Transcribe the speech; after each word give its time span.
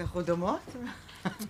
אנחנו 0.00 0.22
דומות? 0.22 0.76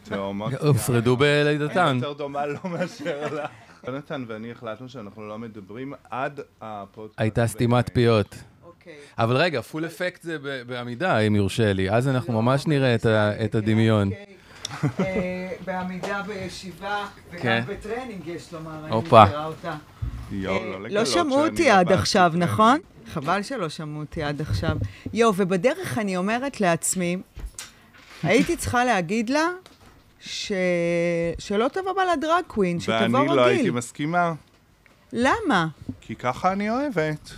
תאומות. 0.03 0.53
הופרדו 0.67 1.17
בלידתן. 1.17 1.87
אני 1.87 1.97
יותר 1.97 2.13
דומה 2.13 2.47
לא 2.47 2.59
מאשר 2.65 3.35
לה. 3.35 3.47
יונתן 3.87 4.25
ואני 4.29 4.53
החלטנו 4.53 4.89
שאנחנו 4.89 5.29
לא 5.29 5.39
מדברים 5.39 5.93
עד 6.11 6.41
הפודקאסט. 6.61 7.21
הייתה 7.21 7.47
סתימת 7.47 7.91
פיות. 7.95 8.37
אוקיי. 8.65 8.93
אבל 9.19 9.37
רגע, 9.37 9.61
full 9.61 9.87
effect 9.87 10.23
זה 10.23 10.39
בעמידה, 10.67 11.19
אם 11.19 11.37
יורשה 11.37 11.73
לי. 11.73 11.91
אז 11.91 12.09
אנחנו 12.09 12.43
ממש 12.43 12.67
נראה 12.67 12.95
את 12.95 13.07
את 13.45 13.55
הדמיון. 13.55 14.11
אוקיי. 14.83 15.07
אה, 15.07 15.51
בעמידה 15.65 16.23
בישיבה, 16.27 17.07
כן. 17.31 17.63
וגם 17.67 17.77
בטרנינג 17.77 18.27
יש 18.27 18.53
לומר, 18.53 18.85
אני. 18.85 18.97
מכירה 18.97 19.47
אותה. 19.47 19.71
אה, 19.71 19.77
לא 20.33 20.89
לא 20.89 21.05
שמעו 21.05 21.47
אותי 21.47 21.71
עד 21.71 21.93
עכשיו, 21.93 22.31
טרנינג. 22.33 22.51
נכון? 22.51 22.79
חבל 23.13 23.43
שלא 23.43 23.69
שמעו 23.69 24.01
אותי 24.01 24.23
עד 24.23 24.41
עכשיו. 24.41 24.77
יואו, 25.13 25.33
ובדרך 25.37 25.99
אני 25.99 26.17
אומרת 26.17 26.61
לעצמי, 26.61 27.17
הייתי 28.25 28.57
צריכה 28.57 28.85
להגיד 28.85 29.31
לה 29.31 29.49
ש... 30.21 30.53
שלא 31.39 31.69
תבוא 31.69 31.93
בה 31.93 32.03
לדרג 32.17 32.45
קווין, 32.47 32.81
שתבוא 32.81 32.97
רגיל. 33.05 33.17
ואני 33.17 33.37
לא 33.37 33.45
הייתי 33.45 33.71
מסכימה, 33.71 34.33
למה? 35.13 35.67
כי 36.01 36.15
ככה 36.15 36.53
אני 36.53 36.71
אוהבת. 36.71 37.31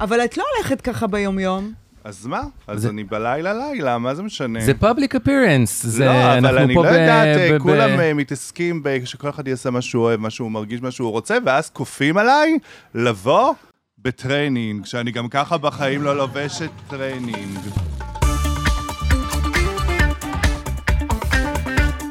אבל 0.00 0.24
את 0.24 0.36
לא 0.36 0.44
הולכת 0.56 0.80
ככה 0.80 1.06
ביומיום. 1.06 1.72
אז 2.04 2.26
מה? 2.26 2.40
אז 2.66 2.82
זה- 2.82 2.88
אני 2.88 3.04
בלילה 3.04 3.52
לילה, 3.54 3.98
מה 3.98 4.14
זה 4.14 4.22
משנה? 4.22 4.60
זה 4.60 4.74
פאבליק 4.74 5.14
אפירנס. 5.14 5.82
זה, 5.86 6.04
לא, 6.04 6.38
אבל 6.38 6.58
אני 6.58 6.74
לא 6.74 6.82
ב- 6.82 6.84
יודעת, 6.86 7.26
ב- 7.38 7.54
ב- 7.54 7.58
כולם 7.58 8.00
אה, 8.00 8.14
מתעסקים 8.14 8.82
ב- 8.82 9.04
שכל 9.04 9.30
אחד 9.30 9.48
יעשה 9.48 9.70
מה 9.70 9.82
שהוא 9.82 10.04
אוהב, 10.04 10.20
מה 10.20 10.30
שהוא 10.30 10.50
מרגיש, 10.50 10.80
מה 10.80 10.90
שהוא 10.90 11.10
רוצה, 11.10 11.36
ואז 11.46 11.70
כופים 11.70 12.18
עליי 12.18 12.58
לבוא 12.94 13.54
בטריינינג, 13.98 14.84
שאני 14.86 15.10
גם 15.10 15.28
ככה 15.28 15.58
בחיים 15.58 16.02
לא 16.02 16.16
לובשת 16.16 16.70
טריינינג. 16.88 17.58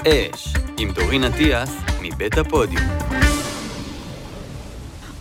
אש, 0.07 0.53
עם 0.77 0.91
דורין 0.91 1.23
אטיאס, 1.23 1.69
מבית 2.01 2.37
הפודיום. 2.37 2.83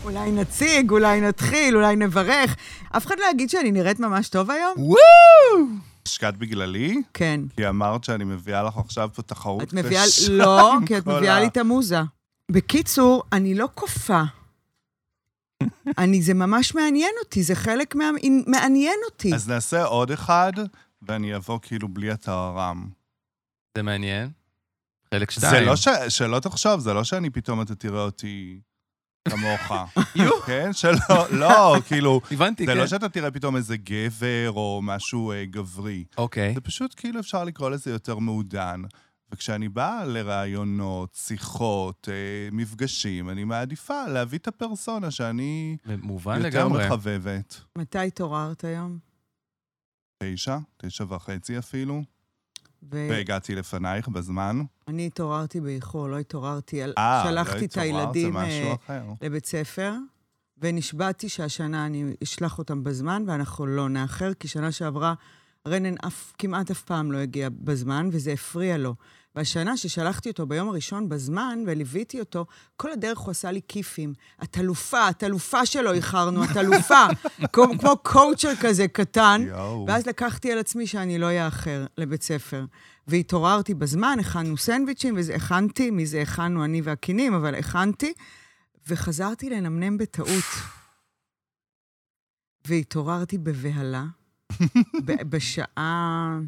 אולי 0.05 0.33
נציג, 0.33 0.91
אולי 0.91 1.21
נתחיל, 1.21 1.77
אולי 1.77 1.97
נברך. 1.97 2.57
אף 2.97 3.07
אחד 3.07 3.15
לא 3.19 3.25
יגיד 3.31 3.51
שאני 3.51 3.73
נראית 3.73 4.01
ממש 4.01 4.29
טוב 4.29 4.51
היום? 4.51 4.95
השקעת 6.07 6.37
בגללי? 6.37 7.03
כן. 7.15 7.41
כי 7.57 7.69
אמרת 7.69 8.05
שאני 8.05 8.25
מביאה 8.25 8.63
לך 8.63 8.77
עכשיו 8.77 9.11
פה 9.15 9.23
תחרות 9.23 9.63
את 9.63 9.73
מביאה... 9.73 10.03
לא, 10.31 10.73
כי 10.87 10.99
את 10.99 11.07
מביאה 11.07 11.41
לי 11.41 11.47
את 11.47 11.57
המוזה. 11.57 12.01
בקיצור, 12.51 13.23
אני 13.33 13.55
לא 13.55 13.69
כופה. 13.75 14.23
אני, 15.99 16.23
זה 16.23 16.35
ממש 16.35 16.75
מעניין 16.75 17.13
אותי, 17.25 17.43
זה 17.43 17.55
חלק 17.55 17.95
מה... 17.95 18.11
מעניין 18.47 18.99
אותי. 19.11 19.35
אז 19.35 19.49
נעשה 19.49 19.85
עוד 19.85 20.11
אחד, 20.11 20.53
ואני 21.03 21.37
אבוא 21.37 21.59
כאילו 21.63 21.89
בלי 21.89 22.11
הטהרם. 22.11 22.89
זה 23.77 23.83
מעניין. 23.83 24.40
חלק 25.15 25.31
זה 25.31 25.47
שתיים. 25.47 25.67
לא 25.67 25.77
ש... 25.77 25.89
שלא 26.09 26.39
תחשוב, 26.39 26.81
זה 26.81 26.95
לא 26.95 27.05
שאני 27.05 27.31
פתאום 27.31 27.63
אתה 27.63 27.75
תראה 27.75 28.03
אותי 28.03 28.61
כמוך. 29.29 29.73
כן? 30.47 30.73
שלא, 30.73 31.31
לא, 31.31 31.77
כאילו, 31.89 32.21
הבנתי, 32.31 32.67
זה 32.67 32.73
כן. 32.73 32.79
לא 32.79 32.87
שאתה 32.87 33.09
תראה 33.09 33.31
פתאום 33.31 33.57
איזה 33.57 33.77
גבר 33.77 34.51
או 34.51 34.81
משהו 34.83 35.33
אה, 35.33 35.45
גברי. 35.45 36.05
אוקיי. 36.19 36.55
זה 36.55 36.61
פשוט 36.61 36.95
כאילו 36.97 37.21
אפשר 37.21 37.45
לקרוא 37.45 37.71
לזה 37.71 37.91
יותר 37.91 38.19
מעודן. 38.19 38.83
וכשאני 39.33 39.69
באה 39.69 40.05
לראיונות, 40.05 41.15
שיחות, 41.15 42.09
אה, 42.11 42.49
מפגשים, 42.53 43.31
אני 43.31 43.45
מעדיפה 43.45 44.07
להביא 44.07 44.39
את 44.39 44.49
הפרסונה 44.49 45.11
שאני 45.11 45.77
מובן 45.87 46.37
יותר 46.37 46.49
לגמרי. 46.49 46.87
מחבבת. 46.87 47.61
מתי 47.79 47.99
התעוררת 47.99 48.65
היום? 48.65 48.99
תשע, 50.23 50.57
תשע 50.77 51.05
וחצי 51.09 51.59
אפילו, 51.59 52.03
ו... 52.83 53.07
והגעתי 53.11 53.55
לפנייך 53.55 54.09
בזמן. 54.09 54.63
אני 54.89 55.07
התעוררתי 55.07 55.61
באיחור, 55.61 56.09
לא 56.09 56.19
התעוררתי. 56.19 56.85
אה, 56.85 57.25
שלחתי 57.29 57.61
לא 57.61 57.65
את 57.65 57.77
התעוררת, 57.77 58.17
הילדים 58.17 58.33
זה 58.33 58.39
משהו 58.39 58.77
אה. 58.91 59.03
לבית 59.23 59.47
ספר, 59.47 59.95
ונשבעתי 60.59 61.29
שהשנה 61.29 61.87
אני 61.87 62.15
אשלח 62.23 62.59
אותם 62.59 62.85
בזמן, 62.85 63.25
ואנחנו 63.27 63.67
לא 63.67 63.89
נאחר, 63.89 64.35
כי 64.35 64.49
שנה 64.49 64.73
שעברה 64.73 65.15
רנן 65.69 65.95
אף, 66.07 66.33
כמעט 66.39 66.71
אף 66.71 66.83
פעם 66.83 67.13
לא 67.13 67.19
הגיע 67.19 67.49
בזמן, 67.53 68.09
וזה 68.13 68.33
הפריע 68.33 68.79
לו. 68.79 68.95
והשנה 69.35 69.77
ששלחתי 69.77 70.29
אותו 70.29 70.47
ביום 70.47 70.69
הראשון 70.69 71.09
בזמן, 71.09 71.59
וליוויתי 71.67 72.21
אותו, 72.21 72.47
כל 72.77 72.93
הדרך 72.93 73.19
הוא 73.19 73.31
עשה 73.31 73.51
לי 73.51 73.61
כיפים. 73.69 74.15
את 74.43 74.59
אלופה, 74.59 75.11
את 75.11 75.25
אלופה 75.25 75.67
שלא 75.67 75.93
איחרנו, 75.93 76.45
את 76.45 76.57
אלופה. 76.57 77.07
כמו, 77.53 77.79
כמו 77.79 77.97
קואוצ'ר 78.03 78.53
כזה 78.61 78.89
קטן. 78.89 79.45
יואו. 79.47 79.85
ואז 79.89 80.07
לקחתי 80.07 80.53
על 80.53 80.59
עצמי 80.59 80.87
שאני 80.87 81.19
לא 81.19 81.47
אאחר 81.47 81.87
לבית 81.99 82.23
ספר. 82.23 82.65
והתעוררתי 83.07 83.75
בזמן, 83.75 84.17
הכנו 84.21 84.57
סנדוויצ'ים, 84.57 85.15
וזה 85.19 85.35
הכנתי, 85.35 85.91
מזה 85.91 86.23
הכנו 86.23 86.65
אני 86.65 86.81
והקינים, 86.81 87.35
אבל 87.35 87.55
הכנתי, 87.55 88.13
וחזרתי 88.89 89.51
לנמנם 89.51 89.99
בטעות. 89.99 90.45
והתעוררתי 92.67 93.39
בבהלה, 93.39 94.05
בשעה 95.31 96.39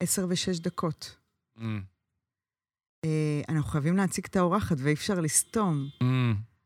עשר 0.00 0.26
ושש 0.28 0.58
דקות. 0.58 1.19
Mm, 1.60 1.64
אה, 3.04 3.40
אנחנו 3.48 3.70
חייבים 3.70 3.96
להציג 3.96 4.24
את 4.30 4.36
האורחת, 4.36 4.76
ואי 4.80 4.92
אפשר 4.92 5.20
לסתום. 5.20 5.88
mm. 6.02 6.06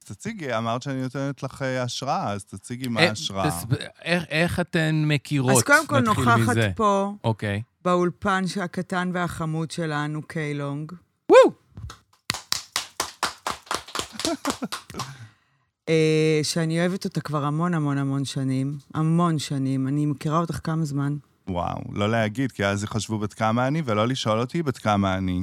אז 0.03 0.17
תציגי, 0.17 0.57
אמרת 0.57 0.83
שאני 0.83 1.03
נותנת 1.03 1.43
לך 1.43 1.63
אה, 1.63 1.83
השראה, 1.83 2.33
אז 2.33 2.45
תציגי 2.45 2.89
מה 2.89 3.01
אה, 3.01 3.09
ההשראה. 3.09 3.49
תס- 3.51 3.65
איך- 4.03 4.25
איך 4.29 4.61
אתן 4.61 5.03
מכירות? 5.07 5.57
אז 5.57 5.63
קודם 5.63 5.87
כל 5.87 6.01
נוכחת 6.01 6.39
מזה. 6.51 6.71
פה, 6.77 7.13
אוקיי. 7.25 7.63
באולפן 7.85 8.45
הקטן 8.63 9.11
והחמוד 9.15 9.71
שלנו, 9.71 10.23
קיילונג. 10.23 10.93
וואו! 11.31 11.53
אה, 15.89 16.41
שאני 16.43 16.81
אוהבת 16.81 17.05
אותה 17.05 17.21
כבר 17.21 17.45
המון 17.45 17.75
המון 17.75 17.99
המון 17.99 18.25
שנים. 18.25 18.79
המון 18.95 19.39
שנים. 19.39 19.89
אני 19.89 20.07
מכירה 20.07 20.39
אותך 20.39 20.61
כמה 20.65 20.85
זמן. 20.85 21.17
וואו, 21.49 21.81
לא 21.93 22.11
להגיד, 22.11 22.53
כי 22.53 22.67
אז 22.67 22.85
יחשבו 22.85 23.19
בת 23.19 23.35
כמה 23.35 23.67
אני, 23.67 23.83
ולא 23.85 24.09
לשאול 24.09 24.41
אותי 24.41 24.63
בת 24.63 24.79
כמה 24.79 25.15
אני. 25.15 25.43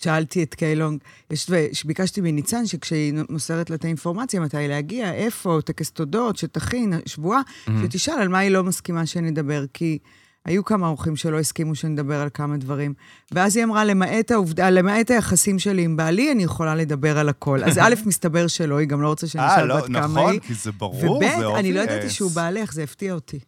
שאלתי 0.00 0.42
את 0.42 0.54
קיילונג, 0.54 1.00
יש, 1.30 1.50
שביקשתי 1.72 2.20
מניצן 2.20 2.66
שכשהיא 2.66 3.14
מוסרת 3.30 3.70
לה 3.70 3.76
את 3.76 3.84
האינפורמציה, 3.84 4.40
מתי 4.40 4.68
להגיע, 4.68 5.12
איפה, 5.12 5.58
טקס 5.64 5.90
תודות, 5.90 6.36
שתכין, 6.36 6.92
שבועה, 7.06 7.40
שתשאל 7.82 8.14
על 8.14 8.28
מה 8.28 8.38
היא 8.38 8.50
לא 8.50 8.64
מסכימה 8.64 9.06
שנדבר, 9.06 9.64
כי 9.74 9.98
היו 10.44 10.64
כמה 10.64 10.88
אורחים 10.88 11.16
שלא 11.16 11.38
הסכימו 11.38 11.74
שנדבר 11.74 12.20
על 12.20 12.28
כמה 12.34 12.56
דברים. 12.56 12.94
ואז 13.32 13.56
היא 13.56 13.64
אמרה, 13.64 13.84
למעט 13.84 14.30
העובדה, 14.30 14.70
למעט 14.70 15.10
היחסים 15.10 15.58
שלי 15.58 15.82
עם 15.82 15.96
בעלי, 15.96 16.32
אני 16.32 16.42
יכולה 16.42 16.74
לדבר 16.74 17.18
על 17.18 17.28
הכל. 17.28 17.64
אז 17.64 17.78
א', 17.78 17.94
מסתבר 18.06 18.46
שלא, 18.46 18.78
היא 18.78 18.88
גם 18.88 19.02
לא 19.02 19.08
רוצה 19.08 19.26
שאני 19.26 19.44
אה, 19.44 19.54
אשאל 19.54 19.64
לא, 19.64 19.80
בת 19.80 19.86
כמה 19.86 20.00
נכון, 20.00 20.32
היא. 20.32 20.40
כי 20.40 20.54
זה 20.54 20.72
ברור, 20.72 21.00
זה 21.00 21.10
וב', 21.48 21.54
אני 21.54 21.72
לא. 21.72 21.80
ידעתי 21.80 22.10
שהוא 22.10 22.30
בעלך, 22.30 22.72
זה 22.72 22.82
הפתיע 22.82 23.14
אותי. 23.14 23.38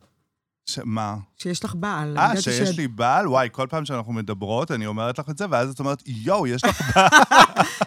ש- 0.66 0.78
מה? 0.84 1.16
שיש 1.36 1.64
לך 1.64 1.74
בעל. 1.74 2.18
אה, 2.18 2.40
שיש 2.40 2.68
שאת- 2.68 2.76
לי 2.76 2.88
בעל? 2.88 3.28
וואי, 3.28 3.48
כל 3.52 3.66
פעם 3.70 3.84
שאנחנו 3.84 4.12
מדברות, 4.12 4.70
אני 4.70 4.86
אומרת 4.86 5.18
לך 5.18 5.30
את 5.30 5.38
זה, 5.38 5.46
ואז 5.50 5.70
את 5.70 5.80
אומרת, 5.80 6.02
יואו, 6.06 6.46
יש 6.46 6.64
לך 6.64 6.96
בעל. 6.96 7.08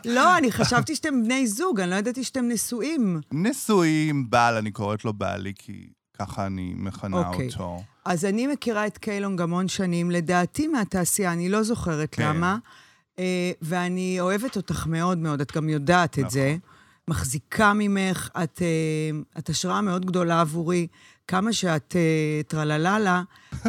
לא, 0.16 0.38
אני 0.38 0.52
חשבתי 0.52 0.96
שאתם 0.96 1.24
בני 1.24 1.48
זוג, 1.48 1.80
אני 1.80 1.90
לא 1.92 1.96
ידעתי 1.96 2.24
שאתם 2.24 2.48
נשואים. 2.48 3.22
נשואים, 3.32 4.30
בעל, 4.30 4.56
אני 4.56 4.72
קוראת 4.72 5.06
לו 5.06 5.14
בעלי, 5.14 5.54
כי 5.56 5.88
ככה 6.20 6.46
אני 6.46 6.74
מכנה 6.76 7.18
אוקיי. 7.30 7.48
אותו. 7.48 7.84
אז 8.06 8.26
אני 8.26 8.48
מכירה 8.48 8.88
את 8.88 8.98
קיילונג 8.98 9.42
המון 9.42 9.68
שנים, 9.68 10.12
לדעתי 10.12 10.68
מהתעשייה, 10.68 11.34
אני 11.34 11.50
לא 11.50 11.64
זוכרת 11.64 12.10
כן. 12.12 12.24
למה, 12.30 12.58
אה, 13.20 13.52
ואני 13.62 14.18
אוהבת 14.20 14.56
אותך 14.56 14.88
מאוד 14.88 15.18
מאוד, 15.18 15.42
את 15.42 15.52
גם 15.56 15.70
יודעת 15.70 16.20
את 16.20 16.30
זה. 16.30 16.56
מחזיקה 17.10 17.74
ממך, 17.76 18.30
את, 18.44 18.62
אה, 18.62 18.68
את 19.40 19.50
השראה 19.50 19.82
מאוד 19.82 20.06
גדולה 20.06 20.42
עבורי. 20.42 20.88
כמה 21.28 21.54
שאת 21.54 21.96
אה, 21.96 22.42
טרלללה, 22.48 23.24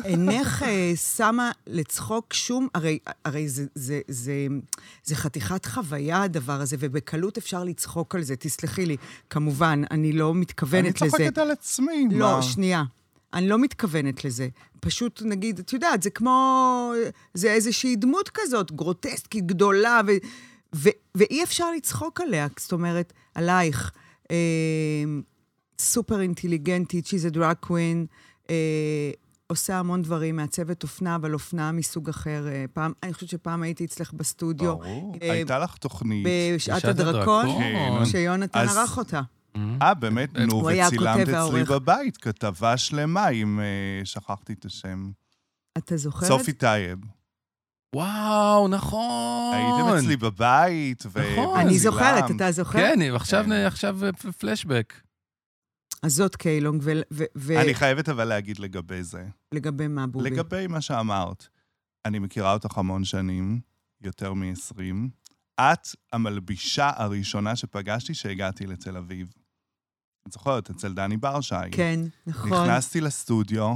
אינך 0.05 0.63
אה, 0.63 0.93
שמה 1.17 1.51
לצחוק 1.67 2.35
שום, 2.35 2.69
הרי, 2.75 2.99
הרי 3.25 3.49
זה, 3.49 3.65
זה, 3.75 4.01
זה, 4.09 4.47
זה 5.05 5.17
חתיכת 5.17 5.67
חוויה 5.67 6.23
הדבר 6.23 6.61
הזה, 6.61 6.77
ובקלות 6.81 7.39
אפשר 7.39 7.65
לצחוק 7.65 8.15
על 8.15 8.23
זה, 8.23 8.37
תסלחי 8.37 8.87
לי. 8.87 8.97
כמובן, 9.31 9.83
אני 9.91 10.13
לא 10.13 10.31
אני 10.31 10.41
מתכוונת 10.41 11.03
לזה. 11.03 11.11
צוחקת 11.11 11.39
על 11.39 11.51
עצמי, 11.51 12.09
לא, 12.11 12.37
מה? 12.37 12.43
שנייה. 12.43 12.85
אני 13.35 13.49
לא 13.49 13.59
מתכוונת 13.59 14.25
לזה. 14.25 14.49
פשוט, 14.81 15.23
נגיד, 15.25 15.59
את 15.59 15.73
יודעת, 15.73 16.03
זה 16.03 16.11
כמו... 16.11 16.93
זה 17.35 17.53
איזושהי 17.53 17.97
דמות 17.97 18.31
כזאת, 18.35 18.73
גרוטסקית, 18.73 19.47
גדולה, 19.47 20.01
ו, 20.07 20.11
ו, 20.75 20.89
ואי 21.15 21.45
אפשר 21.45 21.71
לצחוק 21.71 22.21
עליה. 22.21 22.47
זאת 22.59 22.73
אומרת, 22.73 23.13
עלייך. 23.35 23.91
אה, 24.31 24.37
סופר 25.81 26.21
אינטליגנטית, 26.21 27.07
she's 27.07 27.33
a 27.33 27.37
drag 27.37 27.67
queen, 27.67 28.07
אה, 28.51 29.11
עושה 29.47 29.79
המון 29.79 30.03
דברים, 30.03 30.37
מעצבת 30.37 30.83
אופנה, 30.83 31.17
אבל 31.17 31.35
אופנה 31.35 31.73
מסוג 31.73 32.09
אחר. 32.09 32.49
אה, 32.49 32.65
פעם, 32.73 32.93
אני 33.03 33.13
חושבת 33.15 33.29
שפעם 33.29 33.63
הייתי 33.63 33.85
אצלך 33.85 34.13
בסטודיו, 34.13 34.77
ברור. 34.79 35.15
אה, 35.23 35.33
הייתה 35.33 35.59
לך 35.59 35.77
תוכנית. 35.77 36.27
בשעת 36.57 36.85
הדרקון, 36.85 37.47
הדרקון. 37.47 38.07
שיונתן 38.07 38.59
אז- 38.61 38.77
ערך 38.77 38.99
אותה. 38.99 39.21
אה, 39.83 39.95
באמת? 39.95 40.37
נו, 40.37 40.65
וצילמת 40.67 41.29
אצלי. 41.29 41.65
בבית 41.65 42.17
כתבה 42.17 42.77
שלמה 42.77 43.27
עם... 43.27 43.61
אה, 43.61 44.05
שכחתי 44.05 44.53
את 44.53 44.65
השם. 44.65 45.11
אתה 45.79 45.97
זוכרת? 45.97 46.29
סופי 46.29 46.53
טייב. 46.53 46.99
וואו, 47.95 48.69
נכון. 48.69 49.55
הייתם 49.55 49.99
אצלי 49.99 50.17
בבית, 50.17 51.05
ו... 51.13 51.33
נכון. 51.33 51.61
אני. 51.61 51.79
זוכרת, 51.79 52.31
אתה 52.37 52.53
זוכר? 52.53 52.79
כן, 52.79 52.99
עכשיו, 53.15 53.47
כן. 54.01 54.31
פלשבק. 54.31 54.95
אז 56.03 56.13
זאת 56.13 56.37
קיי 56.37 56.54
לונג, 56.54 56.83
ו- 56.85 57.25
ו- 57.37 57.61
אני 57.61 57.75
חייבת 57.75 58.09
אבל 58.09 58.25
להגיד 58.25 58.59
לגבי 58.59 59.03
זה. 59.03 59.27
לגבי 59.53 59.89
מה, 59.89 60.07
בובי? 60.07 60.31
לגבי 60.31 60.67
מה 60.67 60.81
שאמרת, 60.81 61.49
אני 62.05 62.19
מכירה 62.19 62.53
אותך 62.53 62.79
המון 62.79 63.05
שנים, 63.05 63.61
יותר 64.01 64.33
מ-20. 64.33 64.81
את 65.61 65.89
המלבישה 66.13 66.91
הראשונה 66.97 67.57
שפגשתי 67.57 68.13
כשהגעתי 68.13 68.67
לתל 68.67 68.97
אביב. 68.97 69.33
את 70.27 70.33
זוכרת, 70.33 70.71
אצל 70.71 70.95
דני 70.95 71.17
ברשי. 71.17 71.55
כן, 71.73 72.01
נכון. 72.27 72.53
נכנסתי 72.53 73.01
לסטודיו, 73.01 73.75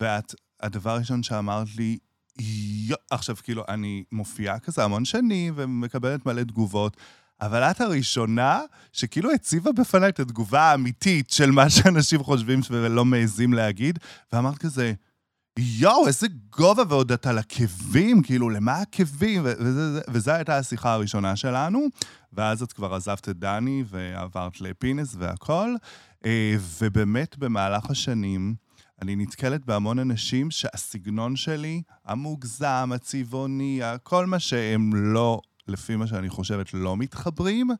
ואת, 0.00 0.34
הדבר 0.60 0.90
הראשון 0.90 1.22
שאמרת 1.22 1.68
לי, 1.76 1.98
יו, 2.38 2.96
עכשיו, 3.10 3.36
כאילו, 3.42 3.64
אני 3.68 4.04
מופיעה 4.12 4.58
כזה 4.58 4.84
המון 4.84 5.04
שנים 5.04 5.54
ומקבלת 5.56 6.26
מלא 6.26 6.42
תגובות, 6.42 6.96
אבל 7.40 7.62
את 7.62 7.80
הראשונה 7.80 8.60
שכאילו 8.92 9.32
הציבה 9.32 9.72
בפניי 9.72 10.08
את 10.08 10.20
התגובה 10.20 10.60
האמיתית 10.60 11.30
של 11.30 11.50
מה 11.50 11.70
שאנשים 11.70 12.22
חושבים 12.22 12.60
ולא 12.70 13.04
מעזים 13.04 13.52
להגיד, 13.52 13.98
ואמרת 14.32 14.58
כזה, 14.58 14.92
יואו, 15.58 16.06
איזה 16.06 16.26
גובה, 16.50 16.82
ועוד 16.88 17.12
את 17.12 17.26
על 17.26 17.38
עקבים, 17.38 18.22
כאילו, 18.22 18.50
למה 18.50 18.80
עקבים? 18.80 19.42
וזו 20.10 20.30
הייתה 20.30 20.58
השיחה 20.58 20.92
הראשונה 20.92 21.36
שלנו, 21.36 21.86
ואז 22.32 22.62
את 22.62 22.72
כבר 22.72 22.94
עזבת 22.94 23.28
את 23.28 23.38
דני 23.38 23.84
ועברת 23.86 24.60
לפינס 24.60 25.16
והכל, 25.18 25.74
אה, 26.26 26.56
ובאמת, 26.78 27.38
במהלך 27.38 27.90
השנים, 27.90 28.54
אני 29.02 29.16
נתקלת 29.16 29.64
בהמון 29.64 29.98
אנשים 29.98 30.50
שהסגנון 30.50 31.36
שלי, 31.36 31.82
המוגזם, 32.04 32.90
הצבעוני, 32.94 33.80
כל 34.02 34.26
מה 34.26 34.38
שהם 34.38 34.90
לא, 34.94 35.40
לפי 35.68 35.96
מה 35.96 36.06
שאני 36.06 36.28
חושבת, 36.28 36.74
לא 36.74 36.96
מתחברים, 36.96 37.70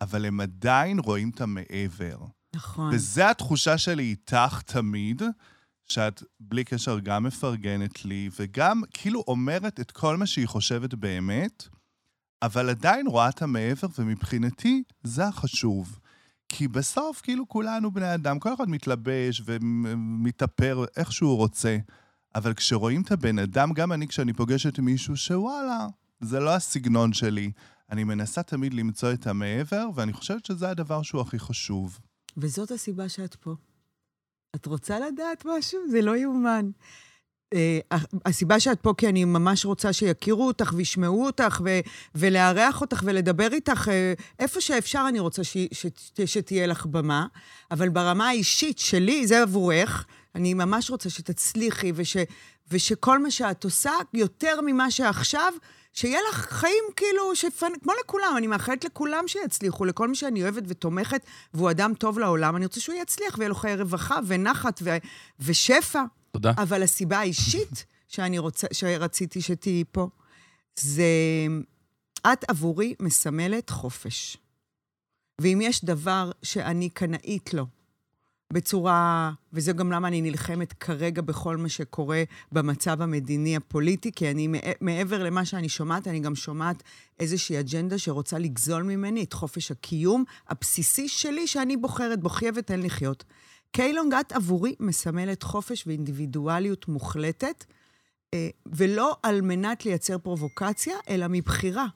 אבל 0.00 0.24
הם 0.24 0.40
עדיין 0.40 0.98
רואים 0.98 1.30
את 1.30 1.40
המעבר. 1.40 2.18
נכון. 2.54 2.94
וזו 2.94 3.22
התחושה 3.22 3.78
שלי 3.78 4.02
איתך 4.02 4.62
תמיד, 4.66 5.22
שאת 5.86 6.22
בלי 6.40 6.64
קשר 6.64 6.98
גם 6.98 7.24
מפרגנת 7.24 8.04
לי, 8.04 8.30
וגם 8.38 8.82
כאילו 8.90 9.24
אומרת 9.28 9.80
את 9.80 9.90
כל 9.90 10.16
מה 10.16 10.26
שהיא 10.26 10.48
חושבת 10.48 10.94
באמת, 10.94 11.68
אבל 12.42 12.70
עדיין 12.70 13.06
רואה 13.06 13.28
את 13.28 13.42
המעבר, 13.42 13.86
ומבחינתי 13.98 14.82
זה 15.02 15.26
החשוב. 15.26 15.98
כי 16.48 16.68
בסוף, 16.68 17.20
כאילו, 17.20 17.48
כולנו 17.48 17.90
בני 17.90 18.14
אדם, 18.14 18.38
כל 18.38 18.54
אחד 18.54 18.68
מתלבש 18.68 19.42
ומתאפר 19.44 20.84
איך 20.96 21.12
שהוא 21.12 21.36
רוצה, 21.36 21.76
אבל 22.34 22.54
כשרואים 22.54 23.02
את 23.02 23.12
הבן 23.12 23.38
אדם, 23.38 23.72
גם 23.72 23.92
אני, 23.92 24.08
כשאני 24.08 24.32
פוגשת 24.32 24.78
מישהו 24.78 25.16
שוואלה, 25.16 25.86
זה 26.24 26.40
לא 26.40 26.54
הסגנון 26.54 27.12
שלי, 27.12 27.50
אני 27.90 28.04
מנסה 28.04 28.42
תמיד 28.42 28.74
למצוא 28.74 29.12
את 29.12 29.26
המעבר, 29.26 29.86
ואני 29.94 30.12
חושבת 30.12 30.46
שזה 30.46 30.68
הדבר 30.70 31.02
שהוא 31.02 31.20
הכי 31.20 31.38
חשוב. 31.38 31.98
וזאת 32.36 32.70
הסיבה 32.70 33.08
שאת 33.08 33.34
פה. 33.34 33.54
את 34.56 34.66
רוצה 34.66 35.00
לדעת 35.00 35.44
משהו? 35.46 35.80
זה 35.90 36.02
לא 36.02 36.16
יאומן. 36.16 36.70
Uh, 37.54 37.96
הסיבה 38.26 38.60
שאת 38.60 38.80
פה, 38.80 38.94
כי 38.96 39.08
אני 39.08 39.24
ממש 39.24 39.64
רוצה 39.64 39.92
שיכירו 39.92 40.46
אותך 40.46 40.72
וישמעו 40.76 41.26
אותך 41.26 41.60
ו- 41.64 41.80
ולארח 42.14 42.80
אותך 42.80 43.02
ולדבר 43.06 43.52
איתך. 43.52 43.88
Uh, 43.88 44.22
איפה 44.38 44.60
שאפשר 44.60 45.04
אני 45.08 45.18
רוצה 45.18 45.44
ש- 45.44 45.56
ש- 45.72 45.86
ש- 46.16 46.20
שתהיה 46.34 46.66
לך 46.66 46.86
במה, 46.86 47.26
אבל 47.70 47.88
ברמה 47.88 48.28
האישית 48.28 48.78
שלי, 48.78 49.26
זה 49.26 49.42
עבורך, 49.42 50.06
אני 50.34 50.54
ממש 50.54 50.90
רוצה 50.90 51.10
שתצליחי 51.10 51.92
וש- 51.94 52.16
ושכל 52.70 53.18
מה 53.22 53.30
שאת 53.30 53.64
עושה, 53.64 53.92
יותר 54.14 54.60
ממה 54.66 54.90
שעכשיו, 54.90 55.52
שיהיה 55.94 56.18
לך 56.30 56.36
חיים 56.36 56.84
כאילו, 56.96 57.36
שפנ... 57.36 57.72
כמו 57.82 57.92
לכולם, 58.04 58.34
אני 58.36 58.46
מאחלת 58.46 58.84
לכולם 58.84 59.24
שיצליחו, 59.26 59.84
לכל 59.84 60.08
מי 60.08 60.14
שאני 60.14 60.42
אוהבת 60.42 60.62
ותומכת, 60.66 61.26
והוא 61.54 61.70
אדם 61.70 61.92
טוב 61.98 62.18
לעולם, 62.18 62.56
אני 62.56 62.64
רוצה 62.64 62.80
שהוא 62.80 62.96
יצליח 63.02 63.38
ויהיה 63.38 63.48
לו 63.48 63.54
חיי 63.54 63.76
רווחה 63.76 64.18
ונחת 64.26 64.80
ו... 64.84 64.96
ושפע. 65.40 66.02
תודה. 66.30 66.52
אבל 66.56 66.82
הסיבה 66.82 67.18
האישית 67.18 67.84
שאני 68.14 68.38
רוצה, 68.38 68.66
שרציתי 68.72 69.40
שתהיי 69.40 69.84
פה, 69.92 70.08
זה... 70.78 71.04
את 72.32 72.44
עבורי 72.50 72.94
מסמלת 73.00 73.70
חופש. 73.70 74.36
ואם 75.40 75.58
יש 75.62 75.84
דבר 75.84 76.30
שאני 76.42 76.90
קנאית 76.90 77.54
לו, 77.54 77.66
בצורה, 78.52 79.30
וזה 79.52 79.72
גם 79.72 79.92
למה 79.92 80.08
אני 80.08 80.20
נלחמת 80.20 80.72
כרגע 80.72 81.22
בכל 81.22 81.56
מה 81.56 81.68
שקורה 81.68 82.22
במצב 82.52 83.02
המדיני 83.02 83.56
הפוליטי, 83.56 84.12
כי 84.12 84.30
אני, 84.30 84.48
מעבר 84.80 85.24
למה 85.24 85.44
שאני 85.44 85.68
שומעת, 85.68 86.08
אני 86.08 86.20
גם 86.20 86.34
שומעת 86.34 86.82
איזושהי 87.20 87.60
אג'נדה 87.60 87.98
שרוצה 87.98 88.38
לגזול 88.38 88.82
ממני 88.82 89.24
את 89.24 89.32
חופש 89.32 89.70
הקיום 89.70 90.24
הבסיסי 90.48 91.08
שלי, 91.08 91.46
שאני 91.46 91.76
בוחרת, 91.76 92.20
בו 92.20 92.28
חייבת 92.28 92.70
אין 92.70 92.82
לחיות. 92.82 93.24
קיילונג, 93.70 94.14
את 94.14 94.32
עבורי 94.32 94.74
מסמלת 94.80 95.42
חופש 95.42 95.86
ואינדיבידואליות 95.86 96.88
מוחלטת, 96.88 97.64
אה, 98.34 98.48
ולא 98.66 99.16
על 99.22 99.40
מנת 99.40 99.84
לייצר 99.84 100.18
פרובוקציה, 100.18 100.94
אלא 101.08 101.26
מבחירה. 101.30 101.86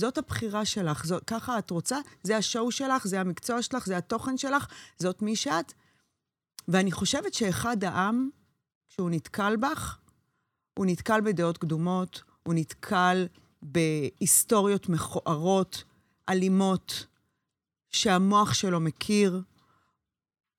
זאת 0.00 0.18
הבחירה 0.18 0.64
שלך, 0.64 1.04
זאת, 1.04 1.24
ככה 1.24 1.58
את 1.58 1.70
רוצה, 1.70 1.98
זה 2.22 2.36
השואו 2.36 2.72
שלך, 2.72 3.06
זה 3.06 3.20
המקצוע 3.20 3.62
שלך, 3.62 3.86
זה 3.86 3.96
התוכן 3.96 4.36
שלך, 4.36 4.66
זאת 4.98 5.22
מי 5.22 5.36
שאת. 5.36 5.72
ואני 6.68 6.92
חושבת 6.92 7.34
שאחד 7.34 7.84
העם, 7.84 8.28
כשהוא 8.88 9.10
נתקל 9.10 9.56
בך, 9.56 9.98
הוא 10.78 10.86
נתקל 10.86 11.20
בדעות 11.20 11.58
קדומות, 11.58 12.22
הוא 12.42 12.54
נתקל 12.54 13.26
בהיסטוריות 13.62 14.88
מכוערות, 14.88 15.84
אלימות, 16.28 17.06
שהמוח 17.90 18.54
שלו 18.54 18.80
מכיר, 18.80 19.42